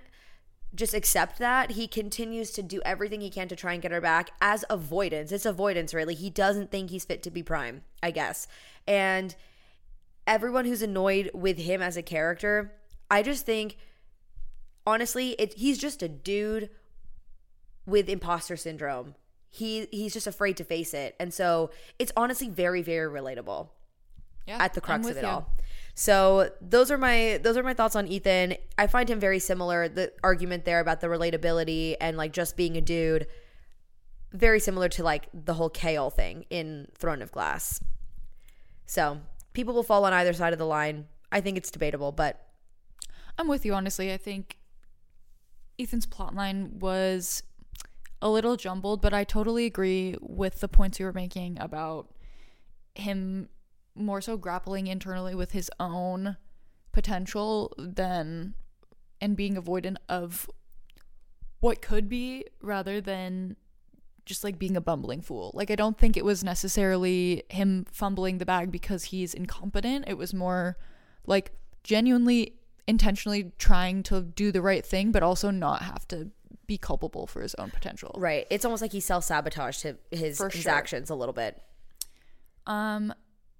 just 0.74 0.94
accept 0.94 1.38
that. 1.38 1.72
He 1.72 1.86
continues 1.86 2.50
to 2.52 2.62
do 2.62 2.80
everything 2.86 3.20
he 3.20 3.28
can 3.28 3.48
to 3.48 3.56
try 3.56 3.74
and 3.74 3.82
get 3.82 3.92
her 3.92 4.00
back 4.00 4.30
as 4.40 4.64
avoidance. 4.70 5.30
It's 5.30 5.44
avoidance 5.44 5.92
really. 5.92 6.14
He 6.14 6.30
doesn't 6.30 6.70
think 6.70 6.88
he's 6.88 7.04
fit 7.04 7.22
to 7.24 7.30
be 7.30 7.42
prime, 7.42 7.82
I 8.02 8.10
guess. 8.10 8.48
And 8.88 9.36
everyone 10.26 10.64
who's 10.64 10.80
annoyed 10.80 11.30
with 11.34 11.59
him 11.59 11.82
as 11.82 11.98
a 11.98 12.02
character, 12.02 12.72
I 13.10 13.22
just 13.22 13.44
think 13.44 13.76
honestly, 14.86 15.32
it 15.32 15.54
he's 15.54 15.76
just 15.76 16.02
a 16.02 16.09
dude 16.09 16.70
with 17.86 18.09
imposter 18.09 18.56
syndrome. 18.56 19.14
He 19.48 19.86
he's 19.90 20.12
just 20.12 20.26
afraid 20.26 20.56
to 20.59 20.64
face 20.64 20.94
it. 20.94 21.14
And 21.20 21.32
so 21.32 21.70
it's 21.98 22.12
honestly 22.16 22.48
very 22.48 22.82
very 22.82 23.10
relatable 23.10 23.68
Yeah, 24.46 24.62
at 24.62 24.74
the 24.74 24.80
crux 24.80 25.09
of 25.09 25.16
it 25.16 25.22
you. 25.22 25.28
all. 25.28 25.52
So 25.94 26.50
those 26.60 26.90
are 26.90 26.96
my 26.98 27.38
those 27.42 27.56
are 27.56 27.62
my 27.62 27.74
thoughts 27.74 27.94
on 27.94 28.09
Ithan. 28.09 28.56
I 28.78 28.86
find 28.86 29.10
him 29.10 29.20
very 29.20 29.38
similar. 29.38 29.88
The 29.88 30.12
argument 30.24 30.64
there 30.64 30.80
about 30.80 31.00
the 31.00 31.09
relatability 31.09 31.96
and 32.00 32.16
like 32.16 32.32
just 32.32 32.56
being 32.56 32.76
a 32.76 32.80
dude, 32.80 33.26
very 34.32 34.59
similar 34.59 34.88
to 34.90 35.02
like 35.02 35.28
the 35.34 35.54
whole 35.54 35.68
Chaol 35.70 36.10
thing 36.12 36.46
in 36.48 36.88
Throne 36.96 37.20
of 37.20 37.30
Glass. 37.30 37.80
So 38.86 39.20
people 39.52 39.74
will 39.74 39.82
fall 39.82 40.04
on 40.06 40.14
either 40.14 40.32
side 40.32 40.54
of 40.54 40.59
the 40.59 40.66
line. 40.66 41.09
I 41.30 41.40
think 41.42 41.59
it's 41.59 41.70
debatable, 41.70 42.12
but 42.12 42.46
I'm 43.38 43.48
with 43.48 43.64
you, 43.66 43.74
honestly. 43.74 44.12
I 44.12 44.16
think 44.16 44.56
Ithan's 45.78 46.06
plotline 46.06 46.74
was 46.80 47.42
a 48.23 48.31
little 48.31 48.57
jumbled, 48.57 49.03
but 49.03 49.12
I 49.12 49.24
totally 49.24 49.66
agree 49.66 50.16
with 50.20 50.61
the 50.61 50.69
points 50.69 50.99
you 50.99 51.05
were 51.05 51.12
making 51.12 51.59
about 51.61 52.09
him 52.94 53.49
more 53.94 54.20
so 54.20 54.36
grappling 54.36 54.86
internally 54.86 55.35
with 55.35 55.51
his 55.53 55.70
own 55.78 56.36
potential 56.93 57.74
than 57.77 58.55
and 59.20 59.36
being 59.36 59.57
avoidant 59.57 59.97
of 60.09 60.49
what 61.61 61.82
could 61.82 62.09
be 62.09 62.44
rather 62.61 63.01
than 63.01 63.57
just 64.24 64.44
like 64.44 64.59
being 64.59 64.77
a 64.77 64.81
bumbling 64.81 65.20
fool. 65.20 65.51
Like 65.53 65.70
I 65.70 65.74
don't 65.74 65.99
think 65.99 66.16
it 66.16 66.24
was 66.24 66.44
necessarily 66.44 67.43
him 67.51 67.86
fumbling 67.90 68.39
the 68.39 68.47
bag 68.47 68.70
because 68.70 69.05
he's 69.05 69.35
incompetent. 69.35 70.05
It 70.07 70.16
was 70.16 70.32
more 70.32 70.78
like 71.27 71.53
genuinely 71.82 72.55
intentionally 72.86 73.53
trying 73.59 74.03
to 74.03 74.20
do 74.23 74.51
the 74.51 74.61
right 74.61 74.85
thing 74.85 75.12
but 75.12 75.23
also 75.23 75.51
not 75.51 75.82
have 75.82 76.07
to 76.09 76.31
be 76.73 76.78
culpable 76.78 77.27
for 77.27 77.43
his 77.43 77.55
own 77.57 77.70
potential. 77.70 78.15
right, 78.16 78.47
it's 78.51 78.65
almost 78.65 78.82
like 78.82 78.93
he 78.93 79.01
self 79.01 79.24
sabotaged 79.24 79.82
his, 79.82 79.97
his 80.11 80.36
sure. 80.39 80.73
actions 80.73 81.11
a 81.11 81.15
little 81.15 81.35
bit. 81.35 81.61
Um 82.66 83.12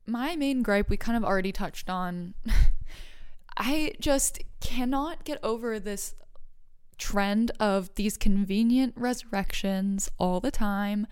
my 0.07 0.35
main 0.37 0.63
gripe 0.63 0.89
we 0.89 0.97
kind 0.97 1.17
of 1.17 1.25
already 1.25 1.53
touched 1.53 1.89
on. 1.91 2.35
I 3.57 3.93
just 4.01 4.41
cannot 4.61 5.25
get 5.25 5.39
over 5.43 5.79
this 5.79 6.15
trend 6.99 7.51
of 7.61 7.95
these 7.97 8.17
convenient 8.17 8.95
resurrections 8.97 10.09
all 10.19 10.41
the 10.41 10.51
time. 10.51 11.07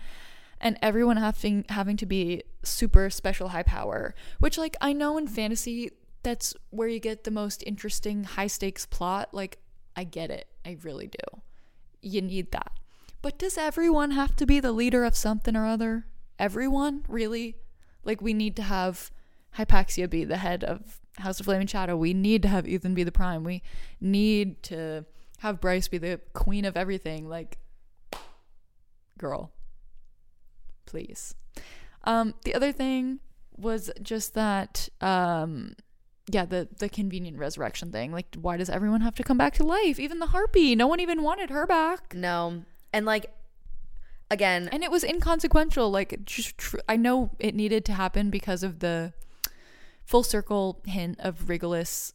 and 0.63 0.77
everyone 0.81 1.17
having 1.17 1.65
having 1.69 1.97
to 1.97 2.05
be 2.05 2.43
super 2.63 3.09
special 3.09 3.49
high 3.49 3.63
power, 3.63 4.13
which 4.39 4.57
like 4.57 4.75
I 4.81 4.93
know 4.93 5.17
in 5.17 5.27
fantasy 5.27 5.91
that's 6.23 6.53
where 6.69 6.87
you 6.87 6.99
get 6.99 7.23
the 7.23 7.31
most 7.31 7.63
interesting 7.65 8.23
high 8.23 8.47
stakes 8.47 8.85
plot. 8.85 9.29
Like 9.33 9.57
I 9.95 10.03
get 10.03 10.29
it. 10.31 10.47
I 10.65 10.77
really 10.83 11.07
do. 11.07 11.41
You 12.01 12.21
need 12.21 12.51
that. 12.51 12.71
But 13.21 13.37
does 13.37 13.57
everyone 13.57 14.11
have 14.11 14.35
to 14.37 14.45
be 14.45 14.59
the 14.59 14.71
leader 14.71 15.03
of 15.03 15.15
something 15.15 15.55
or 15.55 15.65
other? 15.67 16.05
Everyone? 16.39 17.05
Really? 17.07 17.55
Like 18.03 18.21
we 18.21 18.33
need 18.33 18.55
to 18.55 18.63
have 18.63 19.11
Hypaxia 19.57 20.09
be 20.09 20.23
the 20.23 20.37
head 20.37 20.63
of 20.63 20.99
House 21.17 21.39
of 21.39 21.45
Flame 21.45 21.61
and 21.61 21.69
Shadow. 21.69 21.95
We 21.95 22.13
need 22.13 22.41
to 22.43 22.47
have 22.47 22.65
Ithan 22.65 22.95
be 22.95 23.03
the 23.03 23.11
prime. 23.11 23.43
We 23.43 23.61
need 23.99 24.63
to 24.63 25.05
have 25.39 25.61
Bryce 25.61 25.87
be 25.87 25.97
the 25.97 26.19
queen 26.33 26.65
of 26.65 26.75
everything. 26.75 27.29
Like 27.29 27.59
girl. 29.17 29.51
Please. 30.85 31.35
Um, 32.03 32.33
the 32.43 32.55
other 32.55 32.71
thing 32.71 33.19
was 33.55 33.91
just 34.01 34.33
that 34.33 34.89
um 35.01 35.75
yeah, 36.29 36.45
the 36.45 36.67
the 36.77 36.89
convenient 36.89 37.37
resurrection 37.37 37.91
thing. 37.91 38.11
Like 38.11 38.35
why 38.39 38.57
does 38.57 38.69
everyone 38.69 39.01
have 39.01 39.15
to 39.15 39.23
come 39.23 39.37
back 39.37 39.53
to 39.55 39.63
life? 39.63 39.99
Even 39.99 40.19
the 40.19 40.27
harpy. 40.27 40.75
No 40.75 40.87
one 40.87 40.99
even 40.99 41.23
wanted 41.23 41.49
her 41.49 41.65
back. 41.65 42.13
No. 42.13 42.63
And 42.93 43.05
like 43.05 43.33
again, 44.29 44.69
And 44.71 44.83
it 44.83 44.91
was 44.91 45.03
inconsequential. 45.03 45.89
Like 45.91 46.23
just 46.25 46.57
tr- 46.57 46.77
I 46.87 46.95
know 46.95 47.31
it 47.39 47.55
needed 47.55 47.85
to 47.85 47.93
happen 47.93 48.29
because 48.29 48.63
of 48.63 48.79
the 48.79 49.13
full 50.05 50.23
circle 50.23 50.81
hint 50.85 51.19
of 51.19 51.47
Rigelus 51.47 52.13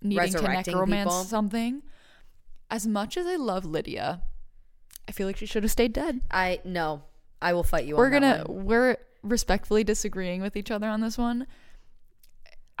needing 0.00 0.32
to 0.32 0.42
necromance 0.42 1.04
people. 1.04 1.24
something. 1.24 1.82
As 2.70 2.86
much 2.86 3.16
as 3.16 3.26
I 3.26 3.36
love 3.36 3.64
Lidia, 3.64 4.22
I 5.06 5.12
feel 5.12 5.26
like 5.26 5.36
she 5.36 5.46
should 5.46 5.62
have 5.62 5.72
stayed 5.72 5.92
dead. 5.92 6.20
I 6.30 6.60
no. 6.64 7.02
I 7.40 7.52
will 7.52 7.64
fight 7.64 7.84
you 7.84 7.96
we're 7.96 8.06
on 8.06 8.12
gonna 8.12 8.44
we're 8.48 8.96
respectfully 9.22 9.84
disagreeing 9.84 10.40
with 10.40 10.56
each 10.56 10.70
other 10.70 10.88
on 10.88 11.00
this 11.00 11.18
one 11.18 11.46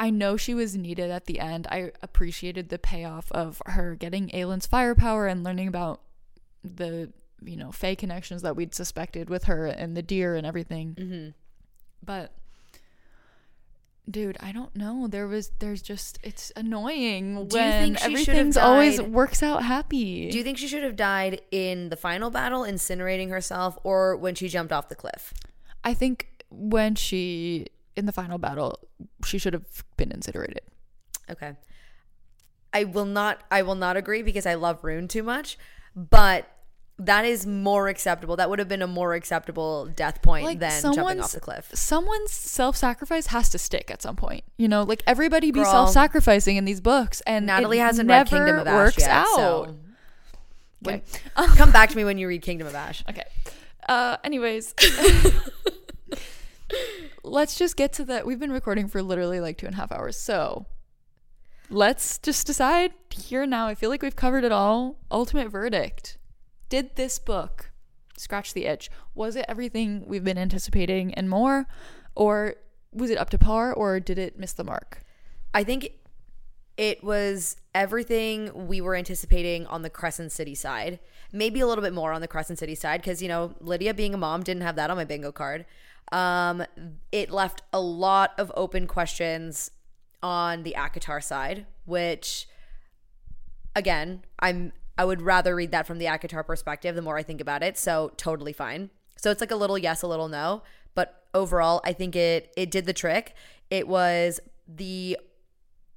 i 0.02 0.10
know 0.10 0.36
she 0.36 0.52
was 0.52 0.76
needed 0.76 1.10
at 1.12 1.26
the 1.26 1.38
end. 1.38 1.68
I 1.70 1.92
appreciated 2.02 2.68
the 2.68 2.78
payoff 2.78 3.30
of 3.30 3.62
her 3.66 3.94
getting 3.94 4.34
Aelin's 4.34 4.66
firepower 4.66 5.28
and 5.28 5.44
learning 5.44 5.68
about 5.68 6.00
the 6.64 7.12
you 7.40 7.56
know 7.56 7.70
fae 7.70 7.94
connections 7.94 8.42
that 8.42 8.56
we'd 8.56 8.74
suspected 8.74 9.30
with 9.30 9.44
her 9.44 9.66
and 9.66 9.96
the 9.96 10.02
deer 10.02 10.34
and 10.34 10.44
everything. 10.44 10.96
Mm-hmm. 10.98 11.28
but 12.04 12.32
dude 14.10 14.36
i 14.40 14.50
don't 14.50 14.74
know. 14.74 15.06
There 15.06 15.28
was 15.28 15.52
there's 15.60 15.80
just 15.80 16.18
it's 16.24 16.50
annoying 16.56 17.46
Do 17.46 17.56
you 17.56 17.62
when 17.62 17.82
think 17.82 17.98
she 17.98 18.02
should 18.02 18.10
have 18.10 18.28
everything's 18.28 18.56
always 18.56 19.00
works 19.00 19.40
out 19.40 19.62
happy. 19.62 20.28
Do 20.30 20.36
you 20.36 20.42
think 20.42 20.58
she 20.58 20.66
should 20.66 20.82
have 20.82 20.96
died 20.96 21.40
in 21.52 21.90
the 21.90 21.96
final 21.96 22.28
battle, 22.28 22.62
incinerating 22.62 23.30
herself, 23.30 23.78
or 23.84 24.16
when 24.16 24.34
she 24.34 24.48
jumped 24.48 24.72
off 24.72 24.88
the 24.88 24.96
cliff? 24.96 25.32
I 25.84 25.94
think 25.94 26.44
when 26.50 26.96
she 26.96 27.68
in 27.96 28.06
the 28.06 28.12
final 28.12 28.38
battle, 28.38 28.78
she 29.24 29.38
should 29.38 29.52
have 29.52 29.84
been 29.96 30.10
incinerated. 30.12 30.62
Okay. 31.30 31.52
I 32.72 32.84
will 32.84 33.04
not 33.04 33.42
I 33.50 33.62
will 33.62 33.74
not 33.74 33.96
agree 33.96 34.22
because 34.22 34.46
I 34.46 34.54
love 34.54 34.80
Ruhn 34.82 35.08
too 35.08 35.22
much, 35.22 35.58
but 35.94 36.48
that 36.98 37.24
is 37.24 37.46
more 37.46 37.88
acceptable. 37.88 38.36
That 38.36 38.48
would 38.48 38.58
have 38.58 38.68
been 38.68 38.82
a 38.82 38.86
more 38.86 39.14
acceptable 39.14 39.86
death 39.86 40.22
point 40.22 40.44
Like, 40.44 40.58
than 40.58 40.80
jumping 40.94 41.20
off 41.20 41.32
the 41.32 41.40
cliff. 41.40 41.70
Someone's 41.74 42.30
self-sacrifice 42.30 43.26
has 43.28 43.48
to 43.50 43.58
stick 43.58 43.90
at 43.90 44.02
some 44.02 44.14
point. 44.14 44.44
You 44.56 44.68
know, 44.68 44.82
like 44.84 45.02
everybody 45.06 45.50
be 45.50 45.60
Girl. 45.60 45.70
self-sacrificing 45.70 46.56
in 46.56 46.64
these 46.64 46.80
books, 46.80 47.20
and 47.26 47.46
Natalie 47.46 47.78
hasn't 47.78 48.08
read 48.08 48.28
Kingdom 48.28 48.58
of 48.58 48.66
Ash 48.66 48.74
works 48.74 48.98
yet, 49.00 49.10
out. 49.10 49.26
so 49.34 49.76
Okay. 50.86 51.02
come 51.56 51.72
back 51.72 51.90
to 51.90 51.96
me 51.96 52.04
when 52.04 52.18
you 52.18 52.28
read 52.28 52.42
Kingdom 52.42 52.66
of 52.66 52.74
Ash. 52.74 53.02
Okay. 53.08 53.24
Uh, 53.88 54.16
anyways, 54.22 54.74
let's 57.22 57.56
just 57.56 57.76
get 57.76 57.92
to 57.94 58.04
the. 58.04 58.22
We've 58.24 58.40
been 58.40 58.52
recording 58.52 58.88
for 58.88 59.02
literally 59.02 59.40
like 59.40 59.58
two 59.58 59.66
and 59.66 59.74
a 59.74 59.78
half 59.78 59.92
hours, 59.92 60.16
so 60.16 60.66
let's 61.70 62.18
just 62.18 62.46
decide 62.46 62.92
here 63.10 63.46
now. 63.46 63.66
I 63.66 63.74
feel 63.74 63.90
like 63.90 64.02
we've 64.02 64.16
covered 64.16 64.44
it 64.44 64.52
all. 64.52 64.98
Ultimate 65.10 65.48
verdict: 65.48 66.18
Did 66.68 66.96
this 66.96 67.18
book 67.18 67.70
scratch 68.16 68.54
the 68.54 68.66
itch? 68.66 68.90
Was 69.14 69.36
it 69.36 69.46
everything 69.48 70.04
we've 70.06 70.24
been 70.24 70.38
anticipating 70.38 71.14
and 71.14 71.28
more, 71.28 71.66
or 72.14 72.56
was 72.92 73.10
it 73.10 73.18
up 73.18 73.30
to 73.30 73.38
par, 73.38 73.72
or 73.72 74.00
did 74.00 74.18
it 74.18 74.38
miss 74.38 74.52
the 74.52 74.64
mark? 74.64 75.02
I 75.54 75.64
think 75.64 75.90
it 76.76 77.04
was 77.04 77.56
everything 77.74 78.66
we 78.66 78.80
were 78.80 78.94
anticipating 78.94 79.66
on 79.66 79.82
the 79.82 79.90
Crescent 79.90 80.32
City 80.32 80.54
side. 80.54 80.98
Maybe 81.32 81.60
a 81.60 81.66
little 81.66 81.82
bit 81.82 81.92
more 81.92 82.12
on 82.12 82.20
the 82.20 82.28
Crescent 82.28 82.58
City 82.58 82.74
side 82.74 83.00
because, 83.00 83.22
you 83.22 83.28
know, 83.28 83.54
Lidia 83.60 83.94
being 83.94 84.14
a 84.14 84.18
mom 84.18 84.42
didn't 84.42 84.62
have 84.62 84.76
that 84.76 84.90
on 84.90 84.96
my 84.96 85.04
bingo 85.04 85.32
card. 85.32 85.66
Um, 86.12 86.64
it 87.10 87.30
left 87.30 87.62
a 87.72 87.80
lot 87.80 88.32
of 88.38 88.52
open 88.54 88.86
questions 88.86 89.70
on 90.22 90.62
the 90.62 90.74
ACOTAR 90.76 91.22
side, 91.22 91.66
which 91.84 92.46
again, 93.74 94.22
I'm 94.38 94.72
I 94.98 95.04
would 95.04 95.22
rather 95.22 95.56
read 95.56 95.72
that 95.72 95.86
from 95.86 95.98
the 95.98 96.04
ACOTAR 96.06 96.46
perspective 96.46 96.94
the 96.94 97.02
more 97.02 97.16
I 97.16 97.22
think 97.22 97.40
about 97.40 97.62
it. 97.62 97.78
So 97.78 98.12
totally 98.16 98.52
fine. 98.52 98.90
So 99.16 99.30
it's 99.30 99.40
like 99.40 99.50
a 99.50 99.56
little 99.56 99.78
yes, 99.78 100.02
a 100.02 100.06
little 100.06 100.28
no. 100.28 100.62
But 100.94 101.24
overall, 101.32 101.80
I 101.84 101.92
think 101.92 102.14
it 102.14 102.52
it 102.56 102.70
did 102.70 102.86
the 102.86 102.92
trick. 102.92 103.34
It 103.70 103.88
was 103.88 104.38
the 104.68 105.16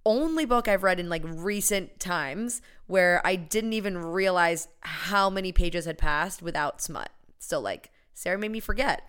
only 0.05 0.45
book 0.45 0.67
I've 0.67 0.83
read 0.83 0.99
in 0.99 1.09
like 1.09 1.23
recent 1.25 1.99
times 1.99 2.61
where 2.87 3.21
I 3.25 3.35
didn't 3.35 3.73
even 3.73 3.97
realize 3.97 4.67
how 4.81 5.29
many 5.29 5.51
pages 5.51 5.85
had 5.85 5.97
passed 5.97 6.41
without 6.41 6.81
smut. 6.81 7.09
So 7.39 7.59
like 7.59 7.91
Sarah 8.13 8.37
made 8.37 8.51
me 8.51 8.59
forget. 8.59 9.03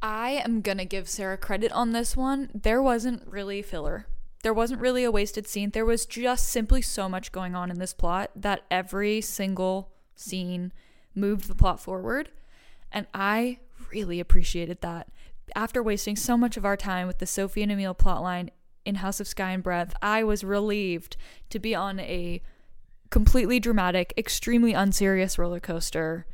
I 0.00 0.42
am 0.44 0.60
gonna 0.60 0.84
give 0.84 1.08
Sarah 1.08 1.36
credit 1.36 1.72
on 1.72 1.92
this 1.92 2.16
one. 2.16 2.50
There 2.54 2.82
wasn't 2.82 3.26
really 3.26 3.62
filler. 3.62 4.06
There 4.42 4.54
wasn't 4.54 4.80
really 4.80 5.02
a 5.02 5.10
wasted 5.10 5.46
scene. 5.46 5.70
There 5.70 5.84
was 5.84 6.06
just 6.06 6.48
simply 6.48 6.82
so 6.82 7.08
much 7.08 7.32
going 7.32 7.56
on 7.56 7.70
in 7.70 7.78
this 7.78 7.92
plot 7.92 8.30
that 8.36 8.62
every 8.70 9.20
single 9.20 9.90
scene 10.14 10.72
moved 11.14 11.48
the 11.48 11.54
plot 11.54 11.80
forward. 11.80 12.30
And 12.92 13.06
I 13.12 13.58
really 13.90 14.20
appreciated 14.20 14.80
that. 14.82 15.08
After 15.56 15.82
wasting 15.82 16.14
so 16.14 16.36
much 16.36 16.56
of 16.56 16.64
our 16.64 16.76
time 16.76 17.06
with 17.06 17.18
the 17.18 17.26
Sofie 17.26 17.62
and 17.62 17.72
Emile 17.72 17.94
plotline 17.94 18.50
in 18.84 18.96
House 18.96 19.18
of 19.18 19.26
Sky 19.26 19.50
and 19.50 19.62
Breath, 19.62 19.94
I 20.00 20.22
was 20.22 20.44
relieved 20.44 21.16
to 21.50 21.58
be 21.58 21.74
on 21.74 21.98
a 21.98 22.40
completely 23.10 23.58
dramatic, 23.58 24.14
extremely 24.16 24.72
unserious 24.72 25.38
roller 25.38 25.60
coaster 25.60 26.26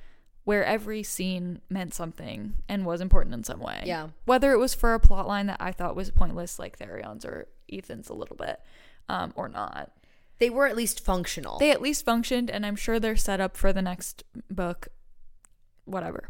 where 0.44 0.64
every 0.64 1.02
scene 1.02 1.60
meant 1.68 1.94
something 1.94 2.54
and 2.68 2.84
was 2.84 3.00
important 3.00 3.34
in 3.34 3.42
some 3.44 3.60
way. 3.60 3.82
Yeah. 3.84 4.08
Whether 4.26 4.52
it 4.52 4.58
was 4.58 4.74
for 4.74 4.94
a 4.94 5.00
plot 5.00 5.26
line 5.26 5.46
that 5.46 5.56
I 5.60 5.72
thought 5.72 5.96
was 5.96 6.10
pointless, 6.10 6.58
like 6.58 6.78
Tharion's 6.78 7.24
or 7.24 7.48
Ithan's 7.68 8.10
a 8.10 8.14
little 8.14 8.36
bit, 8.36 8.60
um, 9.08 9.32
or 9.36 9.48
not. 9.48 9.90
They 10.38 10.50
were 10.50 10.66
at 10.66 10.76
least 10.76 11.00
functional. 11.02 11.58
They 11.58 11.70
at 11.70 11.80
least 11.80 12.04
functioned, 12.04 12.50
and 12.50 12.66
I'm 12.66 12.76
sure 12.76 13.00
they're 13.00 13.16
set 13.16 13.40
up 13.40 13.56
for 13.56 13.72
the 13.72 13.82
next 13.82 14.24
book. 14.50 14.88
Whatever. 15.84 16.28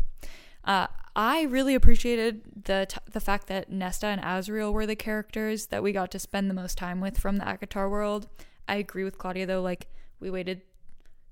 Uh, 0.64 0.86
I 1.16 1.42
really 1.42 1.74
appreciated 1.74 2.42
the 2.64 2.86
t- 2.88 2.98
the 3.10 3.20
fact 3.20 3.46
that 3.48 3.70
Nesta 3.70 4.06
and 4.06 4.20
Azriel 4.20 4.72
were 4.72 4.86
the 4.86 4.96
characters 4.96 5.66
that 5.66 5.82
we 5.82 5.92
got 5.92 6.10
to 6.12 6.18
spend 6.18 6.50
the 6.50 6.54
most 6.54 6.76
time 6.76 7.00
with 7.00 7.18
from 7.18 7.36
the 7.36 7.44
ACOTAR 7.44 7.90
world. 7.90 8.28
I 8.68 8.76
agree 8.76 9.04
with 9.04 9.18
Claudia 9.18 9.46
though, 9.46 9.62
like 9.62 9.88
we 10.20 10.30
waited 10.30 10.62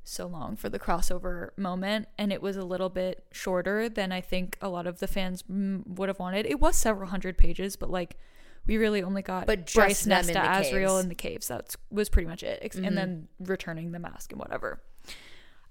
so 0.05 0.27
long 0.27 0.57
for 0.57 0.69
the 0.69 0.79
crossover 0.79 1.51
moment, 1.57 2.09
and 2.19 2.33
it 2.33 2.43
was 2.43 2.57
a 2.57 2.65
little 2.65 2.89
bit 2.89 3.25
shorter 3.33 3.89
than 3.89 4.13
I 4.13 4.21
think 4.21 4.57
a 4.61 4.69
lot 4.69 4.87
of 4.87 4.99
the 4.99 5.07
fans 5.07 5.43
mm, 5.45 5.87
would 5.87 6.09
have 6.09 6.19
wanted. 6.19 6.47
It 6.47 6.59
was 6.61 6.77
several 6.77 7.09
hundred 7.11 7.39
pages, 7.39 7.77
but 7.77 7.91
like 7.91 8.17
we 8.67 8.77
really 8.77 9.03
only 9.03 9.23
got 9.23 9.47
But 9.47 9.67
just 9.67 9.75
Bryce, 9.77 10.03
them 10.05 10.11
Nesta, 10.27 10.33
the 10.35 10.39
Azriel 10.39 11.01
in 11.03 11.09
the 11.09 11.15
caves. 11.15 11.49
That 11.49 11.75
was 11.91 12.09
pretty 12.09 12.29
much 12.29 12.43
it, 12.43 12.63
Mhm. 12.63 12.87
and 12.87 12.97
then 12.99 13.29
returning 13.41 13.93
the 13.93 13.99
mask 13.99 14.33
and 14.33 14.41
whatever. 14.41 14.83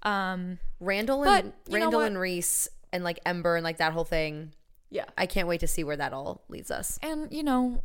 Um, 0.02 0.58
Randall 0.80 1.22
and 1.24 1.52
Randall 1.70 2.00
and 2.00 2.18
Rhys 2.18 2.68
and 2.92 3.04
like 3.04 3.20
Ember 3.24 3.56
and 3.56 3.64
like 3.64 3.78
that 3.78 3.92
whole 3.92 4.04
thing. 4.04 4.52
yeah, 4.90 5.06
I 5.16 5.24
can't 5.26 5.48
wait 5.48 5.60
to 5.60 5.66
see 5.66 5.84
where 5.84 5.96
that 5.96 6.12
all 6.12 6.44
leads 6.48 6.70
us. 6.70 6.98
and 7.02 7.32
you 7.32 7.42
know, 7.42 7.82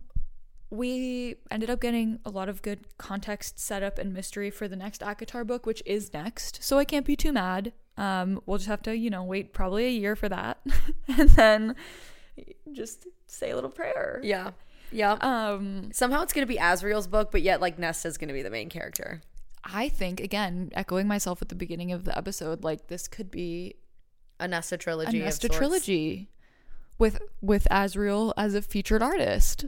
we 0.70 1.36
ended 1.50 1.70
up 1.70 1.80
getting 1.80 2.20
a 2.26 2.30
lot 2.30 2.50
of 2.50 2.62
good 2.62 2.80
context, 2.98 3.60
setup, 3.60 3.98
and 3.98 4.14
mystery 4.14 4.50
for 4.50 4.68
the 4.68 4.76
next 4.76 5.02
ACOTAR 5.02 5.46
book, 5.46 5.66
which 5.66 5.82
is 5.86 6.14
next. 6.14 6.64
So 6.64 6.78
I 6.78 6.86
can't 6.86 7.06
be 7.06 7.16
too 7.16 7.32
mad. 7.32 7.74
Um, 7.96 8.42
we'll 8.46 8.58
just 8.58 8.68
have 8.68 8.82
to, 8.84 8.96
you 8.96 9.10
know, 9.10 9.24
wait 9.24 9.54
probably 9.54 9.86
a 9.86 9.90
year 9.90 10.16
for 10.16 10.30
that, 10.30 10.60
and 11.08 11.30
then 11.30 11.76
just 12.72 13.08
say 13.26 13.52
a 13.52 13.56
little 13.56 13.70
prayer. 13.70 14.20
Yeah. 14.24 14.52
Yeah. 14.92 15.14
Um, 15.22 15.90
Somehow 15.94 16.22
it's 16.22 16.34
going 16.34 16.46
to 16.46 16.52
be 16.52 16.60
Azriel's 16.60 17.08
book, 17.08 17.32
but 17.32 17.42
yet 17.42 17.60
like 17.60 17.80
Nesta's 17.80 18.18
going 18.18 18.28
to 18.30 18.34
be 18.34 18.42
the 18.44 18.50
main 18.50 18.70
character. 18.70 19.22
I 19.64 19.90
think 19.90 20.20
again, 20.22 20.70
echoing 20.74 21.08
myself 21.08 21.42
at 21.42 21.50
the 21.50 21.56
beginning 21.56 21.92
of 21.92 22.06
the 22.06 22.18
episode, 22.18 22.64
like 22.64 22.88
this 22.88 23.08
could 23.08 23.30
be 23.32 23.76
A 24.40 24.48
Nesta 24.48 24.76
a 24.76 24.78
trilogy. 24.78 25.20
of 25.20 25.26
Nesta 25.26 25.50
trilogy 25.50 26.30
with 26.98 27.20
with 27.42 27.68
Azriel 27.70 28.34
as 28.38 28.54
a 28.54 28.62
featured 28.62 29.02
artist. 29.02 29.66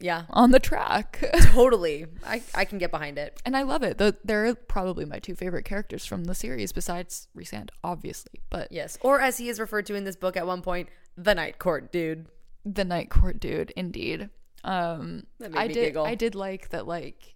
Yeah. 0.00 0.24
on 0.30 0.50
the 0.52 0.60
track. 0.60 1.24
Totally. 1.40 2.06
I, 2.26 2.42
I 2.54 2.64
can 2.64 2.78
get 2.78 2.90
behind 2.90 3.18
it. 3.18 3.40
and 3.44 3.56
I 3.56 3.62
love 3.62 3.82
it. 3.82 3.98
The, 3.98 4.16
they're 4.24 4.54
probably 4.54 5.04
my 5.04 5.18
two 5.18 5.34
favorite 5.34 5.64
characters 5.64 6.04
from 6.06 6.24
the 6.24 6.34
series, 6.34 6.72
besides 6.72 7.28
Rhysand, 7.36 7.70
obviously. 7.82 8.40
But 8.50 8.70
Yes. 8.70 8.96
Or 9.00 9.20
as 9.20 9.38
he 9.38 9.48
is 9.48 9.58
referred 9.58 9.86
to 9.86 9.94
in 9.94 10.04
this 10.04 10.16
book 10.16 10.36
at 10.36 10.46
one 10.46 10.62
point, 10.62 10.88
the 11.16 11.34
Night 11.34 11.58
Court 11.58 11.90
dude. 11.90 12.26
the 12.64 12.84
Night 12.84 13.10
Court 13.10 13.40
dude, 13.40 13.72
indeed. 13.76 14.30
Um, 14.64 15.24
I 15.56 15.66
did. 15.68 15.74
giggle. 15.74 16.04
I 16.04 16.14
did 16.14 16.34
like 16.34 16.68
that. 16.70 16.86
Like 16.86 17.34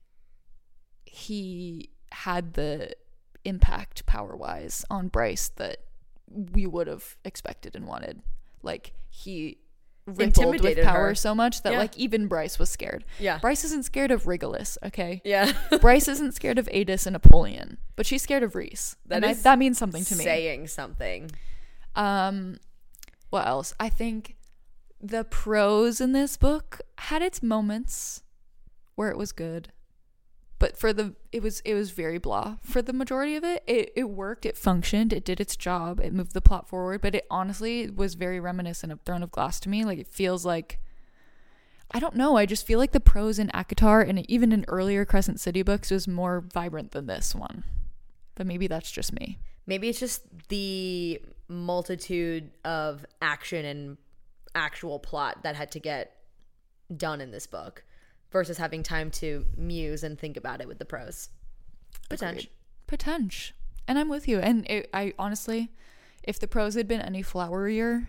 he 1.05 1.91
had 2.11 2.55
the 2.55 2.95
impact 3.45 4.07
power 4.07 4.37
wise 4.37 4.85
on 4.91 5.09
Bryce 5.09 5.49
that 5.57 5.79
we 6.31 6.67
would 6.67 6.87
have 6.87 7.17
expected 7.25 7.75
and 7.77 7.87
wanted. 7.87 8.23
Like 8.63 8.93
he 9.09 9.59
rippled 10.07 10.61
with 10.63 10.83
power 10.83 11.09
her. 11.09 11.15
so 11.15 11.35
much 11.35 11.63
that 11.63 11.73
Yeah. 11.75 11.79
like 11.79 11.97
even 11.97 12.27
Bryce 12.27 12.59
was 12.59 12.71
scared. 12.71 13.05
Yeah. 13.19 13.39
Bryce 13.39 13.65
isn't 13.65 13.85
scared 13.85 14.11
of 14.11 14.25
Rigelus, 14.25 14.77
okay? 14.85 15.23
Yeah. 15.25 15.53
Bryce 15.81 16.09
isn't 16.09 16.35
scared 16.35 16.59
of 16.59 16.67
Aidas 16.69 17.07
and 17.07 17.15
Apollyon, 17.15 17.79
but 17.97 18.05
she's 18.07 18.23
scared 18.23 18.43
of 18.43 18.55
Rhys. 18.55 18.97
That 19.07 19.17
and 19.17 19.27
I- 19.27 19.35
that 19.35 19.59
means 19.59 19.79
something 19.79 20.05
to 20.05 20.17
me. 20.17 20.25
Saying 20.25 20.67
something. 20.69 21.31
Um, 21.95 22.59
what 23.31 23.47
else? 23.47 23.75
I 23.79 23.89
think 23.89 24.37
the 25.01 25.25
prose 25.25 26.01
in 26.01 26.13
this 26.13 26.37
book 26.37 26.81
had 26.99 27.23
its 27.23 27.43
moments 27.43 28.23
where 28.95 29.11
it 29.11 29.17
was 29.17 29.33
good, 29.33 29.73
but 30.63 30.77
for 30.77 30.93
the 30.93 31.13
it 31.33 31.43
was 31.43 31.59
it 31.65 31.75
was 31.75 31.91
very 31.91 32.19
blah 32.19 32.55
for 32.63 32.81
the 32.81 32.93
majority 32.93 33.35
of 33.35 33.43
it. 33.43 33.65
It 33.67 33.93
it 33.97 34.05
worked, 34.05 34.47
it 34.47 34.57
functioned, 34.57 35.13
it 35.13 35.25
did 35.25 35.41
its 35.41 35.57
job, 35.57 35.99
it 35.99 36.13
moved 36.13 36.35
the 36.35 36.41
plot 36.41 36.69
forward, 36.69 37.01
but 37.01 37.17
it 37.17 37.27
honestly 37.29 37.91
was 37.91 38.15
very 38.15 38.39
reminiscent 38.39 38.93
of 38.93 39.01
Throne 39.01 39.25
of 39.25 39.33
Glass 39.33 39.59
to 39.59 39.69
me. 39.69 39.85
Like 39.85 39.99
it 39.99 40.07
feels 40.07 40.47
like. 40.47 40.79
I 41.91 41.99
don't 41.99 42.15
know. 42.15 42.37
I 42.37 42.47
just 42.47 42.65
feel 42.65 42.79
like 42.79 42.93
the 42.93 43.01
prose 43.01 43.41
in 43.41 43.49
ACOTAR 43.49 44.09
and 44.09 44.31
even 44.31 44.53
in 44.53 44.65
earlier 44.69 45.05
Crescent 45.05 45.41
City 45.41 45.63
books 45.63 45.91
was 45.91 46.07
more 46.07 46.45
vibrant 46.55 46.93
than 46.93 47.07
this 47.07 47.35
one. 47.35 47.65
But 48.37 48.47
maybe 48.47 48.69
that's 48.69 48.91
just 48.93 49.13
me. 49.13 49.41
Maybe 49.67 49.89
it's 49.89 49.99
just 49.99 50.23
the 50.49 51.21
multitude 51.49 52.53
of 52.65 53.05
action 53.21 53.65
and 53.67 53.99
actual 54.55 55.01
plot 55.01 55.43
that 55.43 55.57
had 55.57 55.73
to 55.73 55.81
get 55.81 56.17
done 56.97 57.21
in 57.21 57.33
this 57.33 57.49
book 57.49 57.85
versus 58.33 58.59
having 58.59 58.83
time 58.83 59.11
to 59.13 59.47
muse 59.57 60.03
and 60.03 60.19
think 60.19 60.37
about 60.37 60.61
it 60.61 60.69
with 60.69 60.79
the 60.79 60.85
prose. 60.85 61.29
Potential. 62.09 62.51
Potential. 62.87 63.55
And 63.87 63.99
I'm 63.99 64.09
with 64.09 64.27
you. 64.29 64.39
And 64.39 64.69
it, 64.69 64.89
I 64.95 65.13
honestly, 65.19 65.71
if 66.23 66.39
the 66.39 66.49
prose 66.49 66.75
had 66.75 66.89
been 66.89 67.01
any 67.01 67.23
flowerier, 67.23 68.07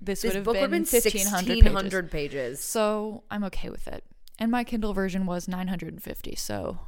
this, 0.00 0.22
This 0.22 0.30
would 0.30 0.36
have 0.36 0.44
book 0.44 0.54
would 0.54 0.70
been, 0.70 0.84
have 0.84 0.92
been 0.92 1.02
1500 1.02 1.48
1600 1.64 2.10
pages. 2.10 2.32
pages. 2.58 2.60
So 2.60 3.24
I'm 3.30 3.44
okay 3.44 3.70
with 3.70 3.88
it. 3.88 4.04
And 4.38 4.50
my 4.50 4.64
Kindle 4.64 4.92
version 4.92 5.24
was 5.26 5.48
950. 5.48 6.34
So 6.36 6.78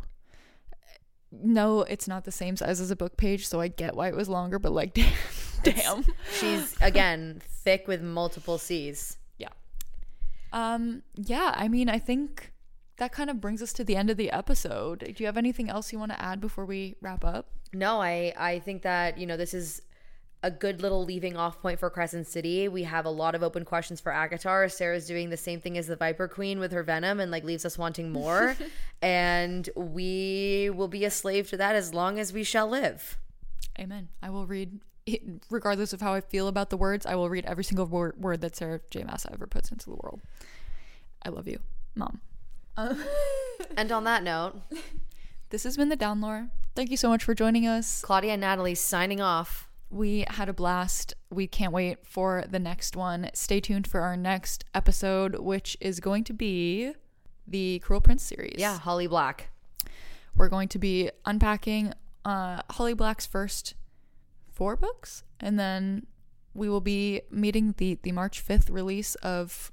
no, 1.31 1.83
it's 1.83 2.09
not 2.09 2.25
the 2.25 2.33
same 2.33 2.57
size 2.57 2.81
as 2.81 2.91
a 2.91 2.97
book 2.97 3.17
page. 3.17 3.47
So 3.47 3.61
I 3.61 3.69
get 3.69 3.95
why 3.95 4.09
it 4.09 4.17
was 4.17 4.29
longer, 4.29 4.59
but 4.59 4.73
like, 4.73 4.95
damn. 4.95 5.13
damn. 5.63 6.05
She's, 6.39 6.77
again, 6.81 7.41
thick 7.65 7.87
with 7.89 8.03
multiple 8.03 8.59
C's. 8.59 9.19
Yeah. 9.39 9.49
Um, 10.53 11.03
yeah, 11.15 11.53
I 11.57 11.69
mean, 11.69 11.89
I 11.89 11.99
think 11.99 12.53
that 12.99 13.12
kind 13.12 13.31
of 13.31 13.41
brings 13.41 13.62
us 13.62 13.73
to 13.75 13.85
the 13.85 13.97
end 13.97 14.11
of 14.11 14.16
the 14.16 14.31
episode. 14.31 15.01
Do 15.01 15.15
you 15.16 15.27
have 15.27 15.37
anything 15.37 15.70
else 15.70 15.93
you 15.93 15.99
want 15.99 16.12
to 16.12 16.20
add 16.20 16.41
before 16.41 16.65
we 16.65 16.97
wrap 17.01 17.25
up? 17.25 17.49
No, 17.73 18.01
I 18.01 18.33
I 18.37 18.59
think 18.61 18.83
that 18.83 19.19
you 19.19 19.27
know 19.27 19.37
this 19.37 19.55
is 19.55 19.83
a 20.43 20.51
good 20.51 20.81
little 20.81 21.05
leaving 21.05 21.37
off 21.37 21.61
point 21.61 21.81
for 21.81 21.91
Crescent 21.91 22.27
City. 22.27 22.69
We 22.69 22.85
have 22.85 23.07
a 23.07 23.11
lot 23.11 23.35
of 23.35 23.43
open 23.43 23.65
questions 23.65 24.01
for 24.01 24.12
ACOTAR. 24.12 24.70
Sarah's 24.70 25.07
doing 25.07 25.31
the 25.31 25.37
same 25.37 25.61
thing 25.61 25.77
as 25.77 25.89
the 25.89 25.97
Viper 25.97 26.29
Queen 26.29 26.61
with 26.61 26.70
her 26.70 26.85
venom 26.85 27.19
and 27.19 27.31
like 27.31 27.43
leaves 27.43 27.65
us 27.65 27.77
wanting 27.77 28.12
more. 28.12 28.57
and 29.03 29.69
we 29.75 30.70
will 30.73 30.87
be 30.87 31.05
a 31.05 31.11
slave 31.11 31.49
to 31.51 31.57
that 31.57 31.75
as 31.75 31.93
long 31.93 32.20
as 32.20 32.33
we 32.33 32.45
shall 32.45 32.69
live. 32.69 33.19
Amen. 33.81 34.09
I 34.23 34.31
will 34.31 34.47
read, 34.47 34.81
regardless 35.51 35.93
of 35.93 36.01
how 36.01 36.15
I 36.15 36.20
feel 36.20 36.47
about 36.47 36.70
the 36.70 36.77
words, 36.77 37.05
I 37.05 37.16
will 37.16 37.29
read 37.29 37.45
every 37.45 37.65
single 37.65 37.87
word, 37.87 38.15
word 38.23 38.41
that 38.43 38.55
Sarah 38.55 38.81
J. 38.91 39.03
Massa 39.03 39.33
ever 39.33 39.47
puts 39.49 39.73
into 39.73 39.87
the 39.87 39.97
world. 39.97 40.20
I 41.25 41.31
love 41.31 41.49
you, 41.49 41.59
Mom. 41.97 42.20
And 43.77 43.93
on 43.93 44.05
that 44.05 44.23
note, 44.23 44.57
This 45.51 45.65
has 45.65 45.77
been 45.77 45.89
the 45.89 45.97
Downlore. 45.97 46.51
Thank 46.75 46.91
you 46.91 46.97
so 46.97 47.09
much 47.09 47.25
for 47.25 47.35
joining 47.35 47.67
us. 47.67 48.03
Claudia 48.03 48.33
and 48.33 48.41
Natalie 48.41 48.75
signing 48.75 49.21
off. 49.21 49.69
We 49.91 50.25
had 50.29 50.49
a 50.49 50.53
blast. 50.53 51.15
We 51.31 51.47
can't 51.47 51.73
wait 51.73 52.07
for 52.07 52.45
the 52.49 52.59
next 52.59 52.97
one. 52.97 53.31
Stay 53.35 53.61
tuned 53.61 53.87
for 53.87 54.01
our 54.01 54.17
next 54.17 54.65
episode, 54.75 55.37
which 55.39 55.77
is 55.81 56.01
going 56.01 56.25
to 56.25 56.33
be 56.33 56.93
the 57.47 57.79
Cruel 57.81 58.01
Prince 58.01 58.23
series. 58.23 58.57
Yeah, 58.59 58.79
Holly 58.79 59.07
Black. 59.07 59.51
We're 60.37 60.49
going 60.49 60.69
to 60.69 60.79
be 60.79 61.11
unpacking 61.25 61.95
uh, 62.25 62.63
Holly 62.71 62.95
Black's 62.95 63.27
first 63.27 63.75
four 64.53 64.77
books, 64.77 65.25
and 65.41 65.59
then 65.59 66.07
we 66.53 66.69
will 66.69 66.81
be 66.81 67.23
meeting 67.31 67.75
the 67.79 67.99
the 68.03 68.13
March 68.13 68.41
fifth 68.41 68.71
release 68.71 69.15
of 69.17 69.73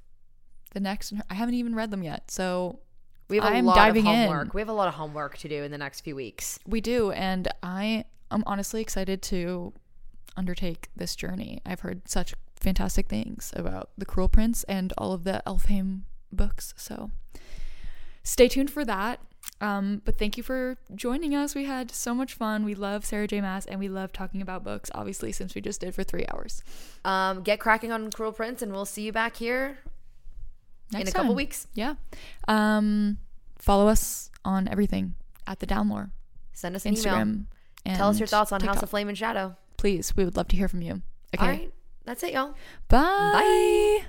the 0.72 0.80
next. 0.80 1.12
I 1.28 1.34
haven't 1.34 1.54
even 1.54 1.74
read 1.74 1.90
them 1.90 2.02
yet, 2.02 2.30
so 2.30 2.80
We 3.28 3.36
have 3.36 3.44
a 3.44 3.48
I'm 3.48 3.64
lot 3.66 3.76
diving 3.76 4.06
of 4.06 4.14
in. 4.14 4.28
homework. 4.28 4.54
We 4.54 4.60
have 4.60 4.68
a 4.68 4.72
lot 4.72 4.88
of 4.88 4.94
homework 4.94 5.38
to 5.38 5.48
do 5.48 5.62
in 5.62 5.70
the 5.70 5.78
next 5.78 6.02
few 6.02 6.14
weeks. 6.14 6.58
we 6.66 6.80
do, 6.80 7.10
and 7.12 7.48
I 7.62 8.04
am 8.30 8.42
honestly 8.46 8.80
excited 8.80 9.22
to 9.22 9.72
undertake 10.36 10.88
this 10.94 11.16
journey. 11.16 11.60
I've 11.66 11.80
heard 11.80 12.08
such 12.08 12.34
fantastic 12.56 13.08
things 13.08 13.52
about 13.56 13.90
the 13.98 14.04
Cruel 14.06 14.28
Prince 14.28 14.64
and 14.64 14.92
all 14.98 15.12
of 15.12 15.24
the 15.24 15.42
Elfhame 15.46 16.02
books, 16.32 16.74
so 16.76 17.10
stay 18.22 18.48
tuned 18.48 18.70
for 18.70 18.84
that. 18.84 19.20
Um, 19.60 20.02
but 20.04 20.18
thank 20.18 20.36
you 20.36 20.42
for 20.42 20.76
joining 20.94 21.34
us. 21.34 21.54
We 21.54 21.64
had 21.64 21.90
so 21.90 22.14
much 22.14 22.34
fun. 22.34 22.64
We 22.64 22.74
love 22.74 23.04
Sarah 23.06 23.28
J. 23.28 23.40
Maas 23.40 23.64
and 23.64 23.78
we 23.78 23.88
love 23.88 24.12
talking 24.12 24.42
about 24.42 24.64
books, 24.64 24.90
obviously, 24.94 25.30
since 25.32 25.54
we 25.54 25.60
just 25.60 25.80
did 25.80 25.94
for 25.94 26.02
three 26.02 26.26
hours. 26.34 26.62
Um, 27.04 27.42
get 27.42 27.60
cracking 27.60 27.92
on 27.92 28.10
Cruel 28.10 28.32
Prince, 28.32 28.60
and 28.60 28.72
we'll 28.72 28.84
see 28.84 29.02
you 29.02 29.12
back 29.12 29.36
here 29.36 29.78
Next 30.92 31.02
in 31.02 31.08
a 31.08 31.12
couple 31.12 31.34
weeks. 31.34 31.66
Yeah. 31.74 31.94
Um, 32.48 33.18
follow 33.58 33.88
us 33.88 34.30
on 34.44 34.68
everything 34.68 35.14
at 35.46 35.60
the 35.60 35.66
Downlore, 35.66 36.10
Send 36.52 36.76
us 36.76 36.86
an 36.86 36.96
email. 36.96 37.14
Instagram. 37.14 37.44
And 37.84 37.96
Tell 37.96 38.08
us 38.08 38.18
your 38.18 38.26
thoughts 38.26 38.50
on 38.52 38.60
House 38.62 38.82
of 38.82 38.90
Flame 38.90 39.08
and 39.08 39.16
Shadow. 39.16 39.56
Please, 39.76 40.16
we 40.16 40.24
would 40.24 40.36
love 40.36 40.48
to 40.48 40.56
hear 40.56 40.68
from 40.68 40.82
you. 40.82 41.02
Okay. 41.34 41.44
All 41.44 41.48
right. 41.48 41.72
That's 42.04 42.22
it, 42.22 42.32
y'all. 42.32 42.54
Bye. 42.88 44.00
Bye. 44.02 44.06